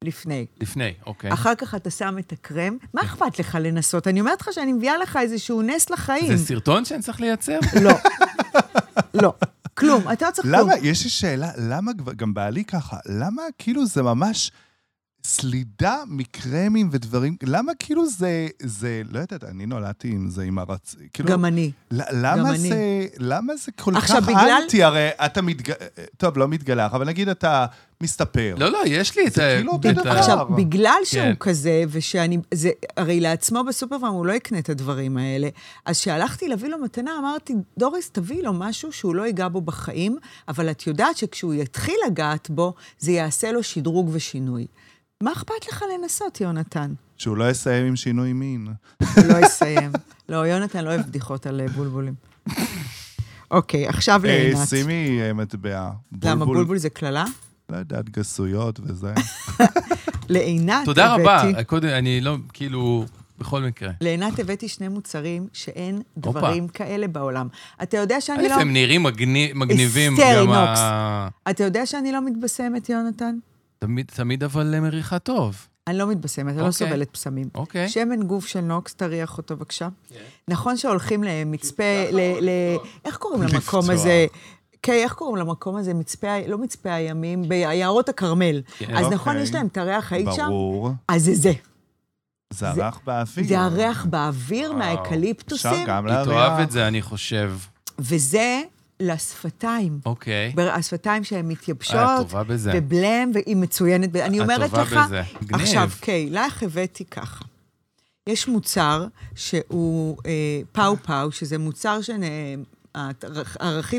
לפני. 0.03 0.45
לפני, 0.61 0.93
אוקיי. 1.05 1.33
אחר 1.33 1.55
כך 1.55 1.75
אתה 1.75 1.89
שם 1.89 2.15
את 2.19 2.31
הקרם, 2.31 2.77
מה 2.93 3.01
אכפת 3.01 3.39
לך 3.39 3.57
לנסות? 3.61 4.07
אני 4.07 4.19
אומרת 4.19 4.41
לך 4.41 4.49
שאני 4.51 4.73
מביאה 4.73 4.97
לך 4.97 5.17
איזשהו 5.21 5.61
נס 5.61 5.89
לחיים. 5.89 6.37
זה 6.37 6.45
סרטון 6.45 6.85
שאני 6.85 7.01
צריך 7.01 7.21
לייצר? 7.21 7.59
לא. 7.85 7.91
לא. 9.13 9.33
כלום, 9.73 10.11
אתה 10.13 10.25
לא 10.25 10.31
צריך 10.31 10.47
כלום. 10.47 10.69
למה, 10.69 10.73
יש 10.81 11.03
לי 11.03 11.09
שאלה, 11.09 11.51
למה, 11.57 11.91
גם 12.15 12.33
בעלי 12.33 12.63
ככה, 12.63 12.97
למה 13.05 13.41
כאילו 13.57 13.85
זה 13.85 14.03
ממש 14.03 14.51
סלידה 15.27 15.97
מקרמים 16.07 16.89
ודברים, 16.91 17.35
למה 17.43 17.71
כאילו 17.79 18.09
זה, 18.09 18.47
זה, 18.61 19.01
לא 19.09 19.19
יודעת, 19.19 19.43
אני 19.43 19.65
נולדתי 19.65 20.07
עם 20.07 20.29
זה, 20.29 20.43
עם 20.43 20.59
הרצ... 20.59 20.95
כאילו, 21.13 21.29
גם 21.29 21.45
אני. 21.45 21.71
למה 21.91 22.49
אני. 22.49 22.57
זה, 22.57 23.05
למה 23.17 23.55
זה 23.55 23.71
כל 23.71 23.95
עכשיו, 23.95 24.21
כך 24.21 24.27
בגלל- 24.27 24.59
אנטי? 24.63 24.83
הרי 24.83 25.09
אתה 25.25 25.41
מתג... 25.41 25.73
טוב, 26.17 26.37
לא 26.37 26.47
מתגלח, 26.47 26.93
אבל 26.93 27.07
נגיד 27.07 27.29
אתה 27.29 27.65
מסתפר. 28.01 28.55
לא, 28.57 28.71
לא, 28.71 28.79
יש 28.85 29.17
לי 29.17 29.27
את 29.27 29.33
זה 29.33 29.47
ה... 29.53 29.55
כאילו 29.55 29.71
אותו 29.71 29.91
דבר. 29.91 30.11
עכשיו, 30.11 30.47
בגלל 30.57 30.99
שהוא 31.03 31.21
כן. 31.23 31.33
כזה, 31.39 31.83
ושאני... 31.89 32.37
זה, 32.53 32.69
הרי 32.97 33.19
לעצמו 33.19 33.63
בסופרפארם 33.63 34.13
הוא 34.13 34.25
לא 34.25 34.33
יקנה 34.33 34.59
את 34.59 34.69
הדברים 34.69 35.17
האלה. 35.17 35.49
אז 35.85 35.99
כשהלכתי 35.99 36.47
להביא 36.47 36.69
לו 36.69 36.77
מתנה, 36.77 37.11
אמרתי, 37.19 37.53
דוריס, 37.77 38.09
תביאי 38.09 38.41
לו 38.41 38.53
משהו 38.53 38.91
שהוא 38.91 39.15
לא 39.15 39.25
ייגע 39.25 39.47
בו 39.47 39.61
בחיים, 39.61 40.17
אבל 40.47 40.71
את 40.71 40.87
יודעת 40.87 41.17
שכשהוא 41.17 41.53
יתחיל 41.53 41.95
לגעת 42.07 42.49
בו, 42.49 42.73
זה 42.99 43.11
יעשה 43.11 43.51
לו 43.51 43.63
שדרוג 43.63 44.09
ושינוי. 44.13 44.67
מה 45.23 45.31
אכפת 45.31 45.67
לך 45.71 45.83
לנסות, 45.93 46.41
יונתן? 46.41 46.93
שהוא 47.17 47.37
לא 47.37 47.49
יסיים 47.49 47.85
עם 47.85 47.95
שינוי 47.95 48.33
מין. 48.33 48.67
הוא 49.15 49.23
לא 49.25 49.45
יסיים. 49.45 49.91
לא, 50.29 50.35
יונתן 50.47 50.83
לא 50.85 50.89
אוהב 50.89 51.01
בדיחות 51.01 51.45
על 51.47 51.61
אה, 51.61 51.67
בולבולים. 51.67 52.13
אוקיי, 53.51 53.87
עכשיו 53.87 54.21
אה, 54.25 54.29
לעינת. 54.29 54.67
שימי 54.69 55.19
אה, 55.21 55.33
מטבע. 55.33 55.89
למה, 56.23 56.45
בולבול 56.45 56.77
זה 56.77 56.89
קללה? 56.89 57.25
לא 57.69 57.77
יודעת, 57.77 58.09
גסויות 58.09 58.79
וזה. 58.83 59.13
לעינת 60.29 60.85
תודה 60.85 61.13
רבה. 61.13 61.41
הבאתי- 61.41 61.63
קודם, 61.63 61.87
אני 61.89 62.21
לא, 62.21 62.37
כאילו, 62.53 63.05
בכל 63.39 63.61
מקרה. 63.61 63.91
לעינת 64.01 64.39
הבאתי 64.39 64.67
שני 64.67 64.87
מוצרים 64.87 65.47
שאין. 65.53 66.01
דברים 66.17 66.67
כאלה 66.67 67.07
בעולם. 67.07 67.47
אתה 67.83 67.97
יודע 67.97 68.21
שאני 68.21 68.49
לא... 68.49 68.53
הם 68.55 68.73
נראים 68.73 69.03
מגני- 69.03 69.51
מגניבים. 69.55 70.15
גם. 70.21 70.49
ה- 70.51 71.27
אתה 71.49 71.63
יודע 71.63 71.85
שאני 71.85 72.11
לא 72.11 72.25
מתבשמת, 72.25 72.89
יונתן? 72.89 73.35
תמיד, 73.83 74.11
תמיד 74.15 74.43
אבל 74.43 74.79
מריחה 74.79 75.19
טוב. 75.19 75.67
אני 75.87 75.97
לא 75.97 76.07
מתבשמת, 76.07 76.47
אני 76.47 76.57
לא 76.57 76.61
אוקיי. 76.61 76.71
סובלת 76.87 77.09
פסמים. 77.11 77.49
אוקיי. 77.55 77.89
שמן 77.89 78.23
גוף 78.23 78.45
של 78.47 78.61
נוקס, 78.61 78.93
תריח 78.93 79.37
אותו 79.37 79.55
בבקשה. 79.57 79.87
נכון 80.47 80.77
שהולכים 80.77 81.23
למצפה, 81.23 81.83
ל... 82.11 82.19
ל- 82.41 82.77
איך 83.05 83.17
קוראים 83.17 83.43
למקום. 83.43 83.89
הזה? 83.89 84.25
כן, 84.81 84.93
איך 84.93 85.13
קוראים 85.13 85.35
למקום 85.37 85.75
הזה? 85.75 85.93
מצפה, 85.93 86.27
לא 86.47 86.57
מצפה 86.57 86.93
הימים, 86.93 87.49
ביערות 87.49 88.09
הכרמל. 88.09 88.61
כן. 88.77 88.97
אז 88.97 89.05
נכון, 89.07 89.31
אוקיי. 89.33 89.43
יש 89.43 89.53
להם 89.53 89.67
את 89.67 89.77
הריח, 89.77 90.13
היית 90.13 90.27
שם? 90.35 90.45
ברור. 90.47 90.91
אז 91.07 91.23
זה 91.23 91.35
זה. 91.35 91.53
זה 92.53 92.67
הרך 92.69 92.99
באוויר. 93.05 93.47
זה 93.47 93.59
הריח 93.59 94.05
באוויר. 94.05 94.73
מהאקליפטוסים, 94.73 95.71
אפשר 95.71 95.83
גם 95.87 96.07
היא 96.07 96.15
להריח. 96.15 96.47
תאהב 96.47 96.59
את 96.59 96.71
זה, 96.71 96.87
אני 96.87 97.01
חושב. 97.01 97.53
וזה 97.99 98.61
לשפתיים. 98.99 99.99
אוקיי. 100.05 100.51
בר- 100.55 100.69
השפתיים 100.71 101.23
שהן 101.23 101.47
מתייבשות, 101.47 101.95
אה, 101.95 102.21
את 102.21 102.27
טובה 102.27 102.43
בזה. 102.43 102.71
ובלם, 102.75 103.31
והיא 103.33 103.55
מצוינת. 103.55 104.11
ב- 104.11 104.17
אני 104.17 104.37
את 104.37 104.41
אומרת 104.43 104.69
טובה 104.69 104.81
לך... 104.83 104.93
בזה. 105.05 105.21
מגניב. 105.41 105.61
עכשיו, 105.61 105.89
קיי, 106.01 106.29
לך 106.29 106.63
הבאתי 106.63 107.05
ככה. 107.05 107.45
יש 108.27 108.47
מוצר 108.47 109.05
שהוא 109.35 110.17
אה, 110.25 110.31
פאו 110.71 110.95
פאו, 111.03 111.31
שזה 111.31 111.57
מוצר 111.57 111.99
שהרכיב 112.01 112.65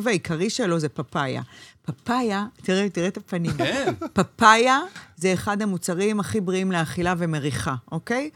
העיקרי 0.08 0.50
שלו 0.50 0.78
זה 0.78 0.88
פפאיה. 0.88 1.42
פפאיה, 1.86 2.46
תראה, 2.62 2.88
תראה 2.88 3.08
את 3.08 3.16
הפנים. 3.16 3.52
כן. 3.52 3.92
פפאיה 4.12 4.80
זה 5.16 5.32
אחד 5.32 5.62
המוצרים 5.62 6.20
הכי 6.20 6.40
בריאים 6.40 6.72
לאכילה 6.72 7.14
ומריחה, 7.18 7.74
אוקיי? 7.92 8.30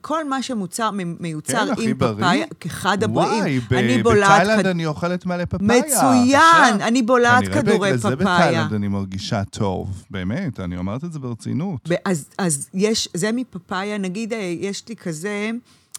כל 0.00 0.28
מה 0.28 0.42
שמוצר, 0.42 0.90
מיוצר 1.20 1.74
כן, 1.76 1.82
עם? 1.82 1.94
פפאיה, 1.98 2.46
כאחד 2.60 3.02
הבריאים. 3.02 3.38
וואי, 3.40 3.60
ב- 3.60 3.72
אני 3.74 4.02
בולעת 4.02 4.40
בתאילנד 4.42 4.60
כד- 4.60 4.66
אני 4.66 4.86
אוכלת 4.86 5.26
מלא 5.26 5.44
פפאיה. 5.44 5.80
מצוין, 5.80 6.80
אני 6.82 7.02
בולעת 7.02 7.44
כנראה 7.44 7.62
כדורי 7.62 7.78
בגלל 7.78 7.96
זה 7.96 8.16
פפאיה. 8.16 8.36
בתאילנד 8.38 8.72
אני 8.72 8.88
מרגישה 8.88 9.44
טוב. 9.44 10.04
באמת, 10.10 10.60
אני 10.60 10.76
אומרת 10.76 11.04
את 11.04 11.12
זה 11.12 11.18
ברצינות. 11.18 11.88
אז, 12.04 12.28
אז 12.38 12.68
יש, 12.74 13.08
זה 13.14 13.30
מפפאיה, 13.32 13.98
נגיד, 13.98 14.32
אה, 14.32 14.38
יש 14.60 14.88
לי 14.88 14.96
כזה, 14.96 15.50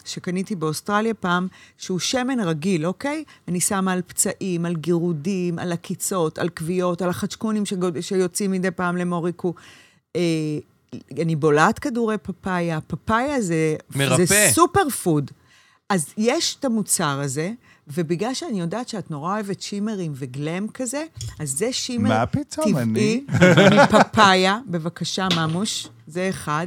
שקניתי 0.06 0.54
באוסטרליה 0.54 1.14
פעם, 1.14 1.48
שהוא 1.78 1.98
שמן 1.98 2.40
רגיל, 2.40 2.86
אוקיי? 2.86 3.24
אני 3.48 3.60
שמה 3.60 3.92
על 3.92 4.02
פצעים, 4.06 4.64
על 4.66 4.76
גירודים, 4.76 5.58
על 5.58 5.72
עקיצות, 5.72 6.38
על 6.38 6.48
כוויות, 6.48 7.02
על 7.02 7.08
החדשקונים 7.08 7.66
שגוד- 7.66 8.00
שיוצאים 8.00 8.50
מדי 8.50 8.70
פעם 8.70 8.96
למוריקו. 8.96 9.54
אה, 10.16 10.20
אני 11.22 11.36
בולעת 11.36 11.78
כדורי 11.78 12.18
פפאיה, 12.18 12.78
פפאיה 12.80 13.40
זה, 13.42 13.76
מרפא. 13.94 14.24
זה 14.24 14.48
סופר 14.52 14.88
פוד. 14.90 15.30
אז 15.90 16.06
יש 16.16 16.56
את 16.60 16.64
המוצר 16.64 17.20
הזה, 17.20 17.52
ובגלל 17.88 18.34
שאני 18.34 18.60
יודעת 18.60 18.88
שאת 18.88 19.10
נורא 19.10 19.32
אוהבת 19.34 19.60
שימרים 19.62 20.12
וגלם 20.14 20.68
כזה, 20.68 21.04
אז 21.38 21.50
זה 21.58 21.72
shimmer 21.72 22.08
מה 22.08 22.26
פתאום, 22.26 22.66
טבעי 22.84 23.24
מפפאיה, 23.84 24.58
בבקשה, 24.70 25.28
ממוש, 25.36 25.88
זה 26.06 26.28
אחד. 26.30 26.66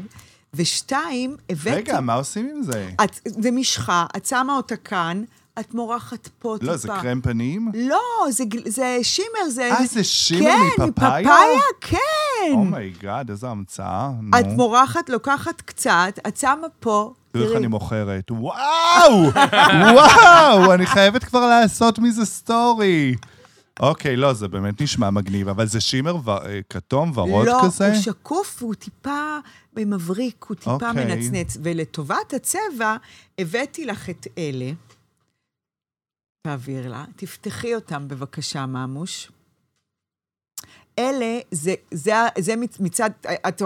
ושתיים, 0.54 1.36
הבאתי... 1.50 1.70
רגע, 1.70 2.00
מה 2.00 2.14
עושים 2.14 2.50
עם 2.56 2.64
זה? 2.64 2.90
את, 3.04 3.20
זה 3.26 3.52
משחה, 3.52 4.06
את 4.18 4.26
שמה 4.26 4.58
אותה 4.58 4.76
כאן, 4.76 5.24
את 5.60 5.74
מורחת 5.74 6.30
פה 6.40 6.56
טיפה. 6.60 6.72
לא, 6.72 6.78
זה 6.78 6.88
קרם 6.88 7.22
פנים? 7.22 7.72
לא, 7.76 8.00
זה, 8.30 8.44
זה 8.66 8.98
shimmer, 9.02 9.50
זה... 9.50 9.72
אה, 9.72 9.86
זה 9.86 10.04
shimmer 10.04 10.52
כן, 10.78 10.84
מפפאיה? 10.84 11.20
מפפאיה, 11.20 11.62
כן. 11.82 12.52
oh 12.52 12.71
my 12.71 12.91
god, 12.91 13.30
איזה 13.30 13.50
המצאה. 13.50 14.10
נו. 14.22 14.40
את 14.40 14.46
מורחת, 14.46 15.10
לוקחת 15.10 15.62
קצת, 15.62 16.20
את 16.28 16.38
שמה 16.38 16.68
פה, 16.80 17.14
תראו 17.32 17.44
איך 17.44 17.50
תראי, 17.50 17.58
אני 17.58 17.68
מוכרת. 17.68 18.32
וואו! 18.32 19.32
וואו! 19.96 20.74
אני 20.74 20.86
חייבת 20.86 21.24
כבר 21.24 21.48
לעשות 21.48 22.00
מזה 22.00 22.26
סטורי. 22.26 23.16
אוקיי, 23.80 24.16
לא, 24.16 24.34
זה 24.34 24.48
באמת 24.48 24.82
נשמע 24.82 25.10
מגניב, 25.10 25.48
אבל 25.50 25.66
זה 25.68 25.82
שימר 25.82 26.16
ו- 26.16 26.30
אה, 26.30 26.60
כתום, 26.70 27.12
ורוד 27.18 27.48
לא, 27.48 27.62
כזה? 27.66 27.88
הוא 27.94 28.02
שקוף 28.02 28.58
והוא 28.64 28.76
טיפה 28.76 29.38
מבריק, 29.78 30.46
הוא 30.50 30.56
טיפה 30.56 30.72
אוקיי. 30.72 30.92
מנצנץ. 31.16 31.58
ולטובת 31.64 32.34
הצבע, 32.36 32.96
הבאתי 33.40 33.86
לך 33.86 34.10
את 34.10 34.28
אלה. 34.38 34.72
תעביר 36.48 36.90
לה. 36.90 37.06
תפתחי 37.16 37.76
אותם 37.76 38.08
בבקשה, 38.08 38.66
ממוש. 38.66 39.32
אלה, 41.00 41.40
זה, 41.52 41.74
זה, 41.92 42.14
זה 42.38 42.56
מצ- 42.56 42.80
מצד, 42.80 43.10
את 43.48 43.62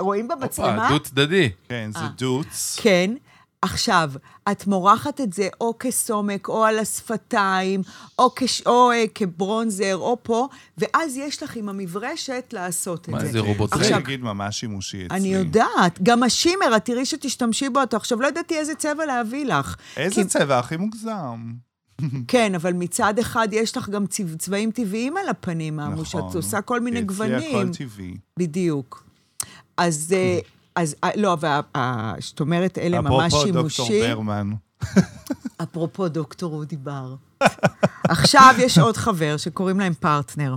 רואים 0.00 0.28
במצלמה? 0.28 0.88
הופה, 0.88 0.98
דו-צדדי. 0.98 1.50
כן, 1.68 1.90
זה 1.92 1.98
אה. 1.98 2.08
דוץ. 2.08 2.78
כן. 2.82 3.14
עכשיו, 3.62 4.12
את 4.52 4.66
מורחת 4.66 5.20
את 5.20 5.32
זה 5.32 5.48
או 5.60 5.74
כסומק, 5.78 6.48
או 6.48 6.64
על 6.64 6.78
השפתיים, 6.78 7.82
או, 8.18 8.34
כש, 8.36 8.62
או 8.66 8.90
אה, 8.92 9.04
כברונזר, 9.14 9.96
או 9.96 10.16
פה, 10.22 10.48
ואז 10.78 11.16
יש 11.16 11.42
לך 11.42 11.56
עם 11.56 11.68
המברשת 11.68 12.44
לעשות 12.52 13.00
את 13.04 13.08
מה, 13.08 13.24
זה. 13.24 13.40
רובוטריק? 13.40 13.82
זה 13.82 13.88
עכשיו- 13.88 13.98
נגיד 14.06 14.20
ממש 14.22 14.60
שימושי 14.60 15.06
אצלי. 15.06 15.18
אני 15.18 15.28
יודעת, 15.34 16.02
גם 16.02 16.22
השימר, 16.22 16.76
את 16.76 16.84
תראי 16.84 17.06
שתשתמשי 17.06 17.68
בו, 17.68 17.82
את 17.82 17.94
עכשיו 17.94 18.20
לא 18.20 18.26
ידעתי 18.26 18.58
איזה 18.58 18.74
צבע 18.74 19.06
להביא 19.06 19.44
לך. 19.44 19.76
איזה 19.96 20.14
כי- 20.14 20.24
צבע 20.24 20.58
הכי 20.58 20.76
מוגזם. 20.76 21.52
כן, 22.28 22.54
אבל 22.54 22.72
מצד 22.72 23.18
אחד 23.18 23.48
יש 23.52 23.76
לך 23.76 23.88
גם 23.88 24.06
צבע, 24.06 24.36
צבעים 24.38 24.70
טבעיים 24.70 25.16
על 25.16 25.28
הפנים, 25.28 25.80
עמו, 25.80 26.04
שאת 26.04 26.34
עושה 26.34 26.60
כל 26.60 26.80
מיני 26.80 26.96
אצלי 26.96 27.06
גוונים. 27.06 27.56
הכל 27.56 27.74
טבעי. 27.74 28.16
בדיוק. 28.38 29.04
אז, 29.76 30.14
אה, 30.16 30.38
אז 30.76 30.96
אה, 31.04 31.10
לא, 31.16 31.36
זאת 32.20 32.40
אומרת, 32.40 32.78
אלה 32.78 33.00
ממש 33.00 33.34
אפרופו 33.34 33.52
דוקטור. 33.52 33.88
ברמן. 34.00 34.50
אפרופו 35.62 36.08
דוקטור 36.08 36.54
אודי 36.54 36.76
בר. 36.76 37.14
עכשיו 38.08 38.54
יש 38.58 38.78
עוד 38.78 38.96
חבר 38.96 39.36
שקוראים 39.36 39.80
להם 39.80 39.94
פרטנר. 39.94 40.56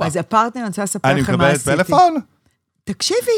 אז 0.00 0.16
הפרטנר, 0.16 0.60
אני 0.62 0.68
רוצה 0.68 0.82
לספר 0.82 1.10
אני 1.10 1.20
לכם 1.20 1.32
מה 1.32 1.38
מקבלת 1.38 1.54
עשיתי. 1.56 1.76
פלאפון? 1.76 2.14
תקשיבי, 2.84 3.30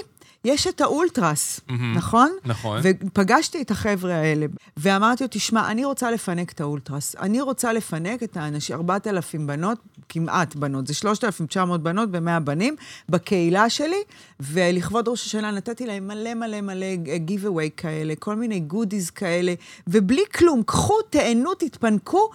יש 0.45 0.67
את 0.67 0.81
האולטרס, 0.81 1.61
מהמם. 1.69 1.95
נכון? 1.97 2.31
נכון. 2.45 2.81
ופגשתי 2.83 3.63
את 3.63 3.71
החבר'ה 3.71 4.15
האלה, 4.15 4.47
ואמרתי 4.77 5.25
לו, 5.25 5.29
תשמע, 5.33 5.71
אני 5.71 5.85
רוצה 5.85 6.11
לפנק 6.11 6.53
את 6.53 6.61
האולטרס. 6.61 7.17
אני 7.17 7.41
רוצה 7.41 7.73
לפנק 7.73 8.23
את 8.23 8.37
האנשים, 8.37 8.77
4,000 8.77 9.47
בנות, 9.47 9.79
כמעט 10.09 10.55
בנות, 10.55 10.87
זה 10.87 10.95
3,900 10.95 11.83
בנות 11.83 12.09
ו-100 12.13 12.41
בנים, 12.41 12.77
בקהילה 13.09 13.71
שלי, 13.71 14.03
ולכבוד 14.41 15.09
ראש 15.09 15.27
השנה 15.27 15.51
נתתי 15.51 15.87
להם 15.87 16.09
מלא 16.09 16.35
מלא 16.35 16.61
מלא 16.61 16.87
giveaway 17.29 17.71
כאלה, 17.77 18.15
כל 18.19 18.37
מיני 18.37 18.61
גודיז 18.61 19.11
כאלה, 19.11 19.55
ובלי 19.87 20.23
כלום, 20.35 20.63
קחו, 20.63 21.03
תהנו, 21.11 21.55
תתפנקו, 21.55 22.31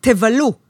תבלו. 0.00 0.63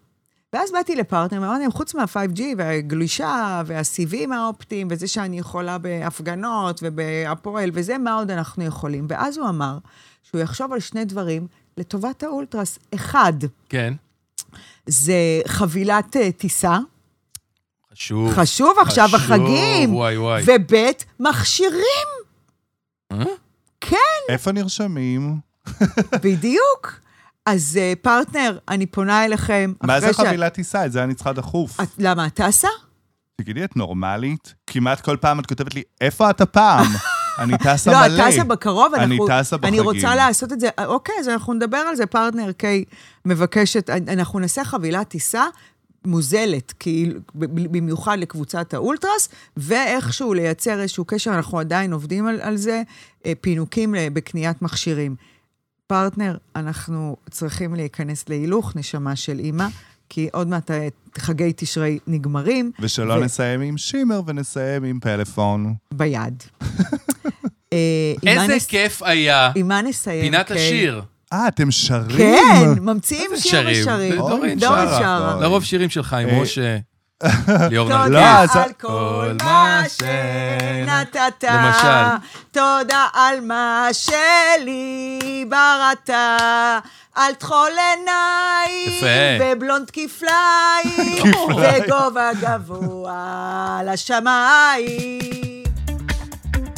ואז 0.54 0.72
באתי 0.72 0.96
לפרטנר, 0.96 1.42
ואמרתי 1.42 1.62
להם, 1.62 1.72
חוץ 1.72 1.94
מה-5G 1.94 2.40
והגלישה 2.58 3.62
והסיבים 3.66 4.32
האופטיים, 4.32 4.88
וזה 4.90 5.08
שאני 5.08 5.38
יכולה 5.38 5.78
בהפגנות 5.78 6.80
ובהפועל, 6.82 7.70
וזה, 7.72 7.98
מה 7.98 8.14
עוד 8.14 8.30
אנחנו 8.30 8.64
יכולים? 8.64 9.06
ואז 9.08 9.38
הוא 9.38 9.48
אמר 9.48 9.78
שהוא 10.22 10.40
יחשוב 10.40 10.72
על 10.72 10.80
שני 10.80 11.04
דברים 11.04 11.46
לטובת 11.76 12.22
האולטרס. 12.22 12.78
אחד, 12.94 13.32
כן. 13.68 13.94
זה 14.86 15.40
חבילת 15.46 16.16
אה, 16.16 16.32
טיסה, 16.32 16.78
חשוב. 17.92 18.32
חשוב 18.34 18.78
עכשיו 18.82 19.08
חשוב, 19.08 19.20
החגים, 19.20 19.94
וואי, 19.94 20.18
וואי. 20.18 20.42
וב' 20.46 20.90
מכשירים, 21.20 22.08
אה? 23.12 23.24
איפה 24.28 24.52
נרשמים? 24.52 25.38
בדיוק. 26.24 27.03
אז 27.46 27.78
אה, 27.80 27.92
פרטנר, 28.02 28.58
אני 28.68 28.86
פונה 28.86 29.24
אליכם. 29.24 29.72
מה 29.82 30.00
זה 30.00 30.12
חבילת 30.12 30.52
טיסה? 30.54 30.86
את 30.86 30.92
זה 30.92 31.04
אני 31.04 31.14
צריכה 31.14 31.32
דחוף. 31.32 31.80
את- 31.80 31.88
למה, 31.98 32.26
את 32.26 32.34
טסה? 32.40 32.68
תגידי, 33.36 33.64
את 33.64 33.76
נורמלית? 33.76 34.54
כמעט 34.66 35.00
כל 35.00 35.16
פעם 35.20 35.40
את 35.40 35.46
כותבת 35.46 35.74
לי, 35.74 35.82
איפה 36.00 36.30
את 36.30 36.40
הפעם? 36.40 36.86
אני 37.38 37.58
טסה 37.58 37.92
לא, 37.92 37.98
מלא. 38.08 38.22
את 38.28 38.32
טסה 38.32 38.44
בקרוב, 38.44 38.94
אני 38.94 39.18
טסה 39.28 39.56
אני 39.56 39.62
בחגים. 39.76 39.84
רוצה 39.84 40.14
לעשות 40.14 40.52
את 40.52 40.60
זה, 40.60 40.68
אוקיי, 40.86 41.14
אז 41.20 41.28
אנחנו 41.28 41.52
נדבר 41.54 41.76
על 41.76 41.96
זה, 41.96 42.06
פרטנר 42.06 42.52
קיי 42.52 42.84
מבקשת, 43.24 43.90
אנחנו 43.90 44.38
נעשה 44.38 44.64
חבילת 44.64 45.08
טיסה 45.08 45.44
מוזלת, 46.06 46.72
כאילו, 46.78 47.20
במיוחד 47.34 48.18
לקבוצת 48.18 48.74
האולטרס, 48.74 49.28
ואיכשהו 49.56 50.34
לייצר 50.34 50.80
איזשהו 50.80 51.04
קשר, 51.04 51.30
אנחנו 51.34 51.58
עדיין 51.58 51.92
עובדים 51.92 52.26
על, 52.26 52.40
על 52.40 52.56
זה, 52.56 52.82
אה, 53.26 53.32
פינוקים 53.40 53.94
ל- 53.94 54.08
בקניית 54.12 54.62
מכשירים. 54.62 55.16
פרטנר, 55.86 56.36
אנחנו 56.56 57.16
צריכים 57.30 57.74
להיכנס 57.74 58.28
להילוך, 58.28 58.76
נשמה 58.76 59.16
של 59.16 59.38
אימא, 59.38 59.66
כי 60.08 60.28
עוד 60.32 60.48
מעט 60.48 60.70
חגי 61.18 61.52
תשרי 61.56 61.98
נגמרים. 62.06 62.70
ושלא 62.80 63.12
ו- 63.14 63.24
נסיים 63.24 63.60
עם 63.60 63.78
shimmer 63.78 64.20
ונסיים 64.26 64.84
עם 64.84 65.00
פלאפון. 65.00 65.74
ביד. 65.94 66.42
אה, 67.72 68.12
איזה 68.26 68.56
נס- 68.56 68.66
כיף 68.66 69.02
היה 69.02 69.50
עם 69.54 69.68
מה 69.68 69.82
נסיים? 69.82 70.22
פינת 70.32 70.46
קיי? 70.48 70.56
השיר. 70.56 71.02
אה, 71.32 71.48
אתם 71.48 71.70
שרים? 71.70 72.16
כן, 72.18 72.82
ממציאים 72.82 73.30
שיר 73.36 73.50
שרים? 73.50 73.82
ושרים. 73.82 74.16
דורין 74.16 74.58
דורין 74.58 74.88
שרה. 74.88 75.38
לרוב 75.40 75.64
שירים 75.64 75.90
של 75.90 76.02
חיים 76.02 76.28
אה. 76.28 76.42
משה, 76.42 76.78
ליאור 77.70 77.88
תודה 77.88 78.08
לא, 78.08 78.60
על 78.62 78.72
כל 78.80 79.32
מה 79.44 79.82
שנתת. 79.88 81.44
למשל. 81.44 82.26
תודה 82.50 83.06
על 83.12 83.40
מה 83.40 83.88
שלי 83.92 85.44
בראת. 85.48 86.10
על 87.14 87.34
טחול 87.34 87.70
עיניים. 87.70 89.02
ובלונד 89.40 89.90
כפליים, 89.94 91.34
וגובה 91.56 92.30
גבוה 92.40 93.80
לשמיים. 93.84 95.43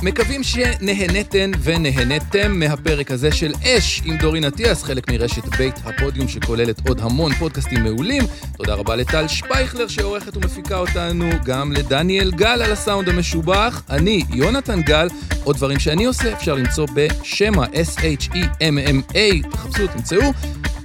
מקווים 0.06 0.42
שנהנתן 0.42 1.50
ונהנתם 1.62 2.58
מהפרק 2.58 3.10
הזה 3.10 3.32
של 3.32 3.52
אש 3.64 4.02
עם 4.04 4.16
דורין 4.16 4.44
אטיאס, 4.44 4.82
חלק 4.82 5.10
מרשת 5.10 5.44
בית 5.44 5.74
הפודיום 5.84 6.28
שכוללת 6.28 6.88
עוד 6.88 7.00
המון 7.00 7.34
פודקאסטים 7.34 7.84
מעולים. 7.84 8.22
תודה 8.56 8.74
רבה 8.74 8.96
לטל 8.96 9.28
שפייכלר 9.28 9.88
שעורכת 9.88 10.36
ומפיקה 10.36 10.78
אותנו, 10.78 11.30
גם 11.44 11.72
לדניאל 11.72 12.30
גל 12.30 12.62
על 12.62 12.72
הסאונד 12.72 13.08
המשובח. 13.08 13.82
אני, 13.90 14.22
יונתן 14.30 14.82
גל, 14.82 15.08
עוד 15.44 15.56
דברים 15.56 15.78
שאני 15.78 16.04
עושה 16.04 16.32
אפשר 16.32 16.54
למצוא 16.54 16.86
בשמע, 16.94 17.64
S-H-E-M-M-A, 17.64 19.50
תחפשו, 19.50 19.86
תמצאו. 19.86 20.32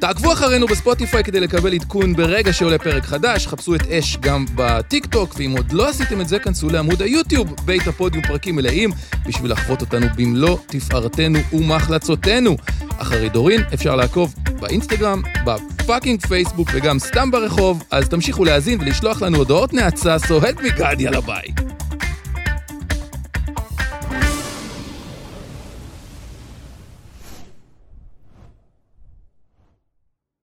תעקבו 0.01 0.33
אחרינו 0.33 0.67
בספוטיפיי 0.67 1.23
כדי 1.23 1.39
לקבל 1.39 1.73
עדכון 1.73 2.13
ברגע 2.13 2.53
שעולה 2.53 2.77
פרק 2.77 3.03
חדש, 3.05 3.47
חפשו 3.47 3.75
את 3.75 3.81
אש 3.87 4.17
גם 4.17 4.45
בטיק 4.55 5.05
טוק, 5.05 5.35
ואם 5.37 5.51
עוד 5.51 5.71
לא 5.71 5.89
עשיתם 5.89 6.21
את 6.21 6.27
זה, 6.27 6.39
כנסו 6.39 6.69
לעמוד 6.69 7.01
היוטיוב, 7.01 7.55
בית 7.65 7.87
הפודיום 7.87 8.23
פרקים 8.27 8.55
מלאים, 8.55 8.89
בשביל 9.25 9.51
לחוות 9.51 9.81
אותנו 9.81 10.07
במלוא 10.15 10.57
תפארתנו 10.67 11.39
ומחלצותינו. 11.53 12.55
אחרי 12.97 13.29
דורין 13.29 13.61
אפשר 13.73 13.95
לעקוב 13.95 14.35
באינסטגרם, 14.59 15.21
ב 15.45 15.55
fucking 15.55 16.21
פייסבוק 16.25 16.69
וגם 16.73 16.99
סתם 16.99 17.31
ברחוב, 17.31 17.83
אז 17.91 18.09
תמשיכו 18.09 18.45
להאזין 18.45 18.79
ולשלוח 18.81 19.21
לנו 19.21 19.37
הודעות 19.37 19.73
נאצה, 19.73 20.19
סוהד 20.19 20.61
מגד, 20.61 20.95
יאללה 20.99 21.21
ביי. 21.21 21.47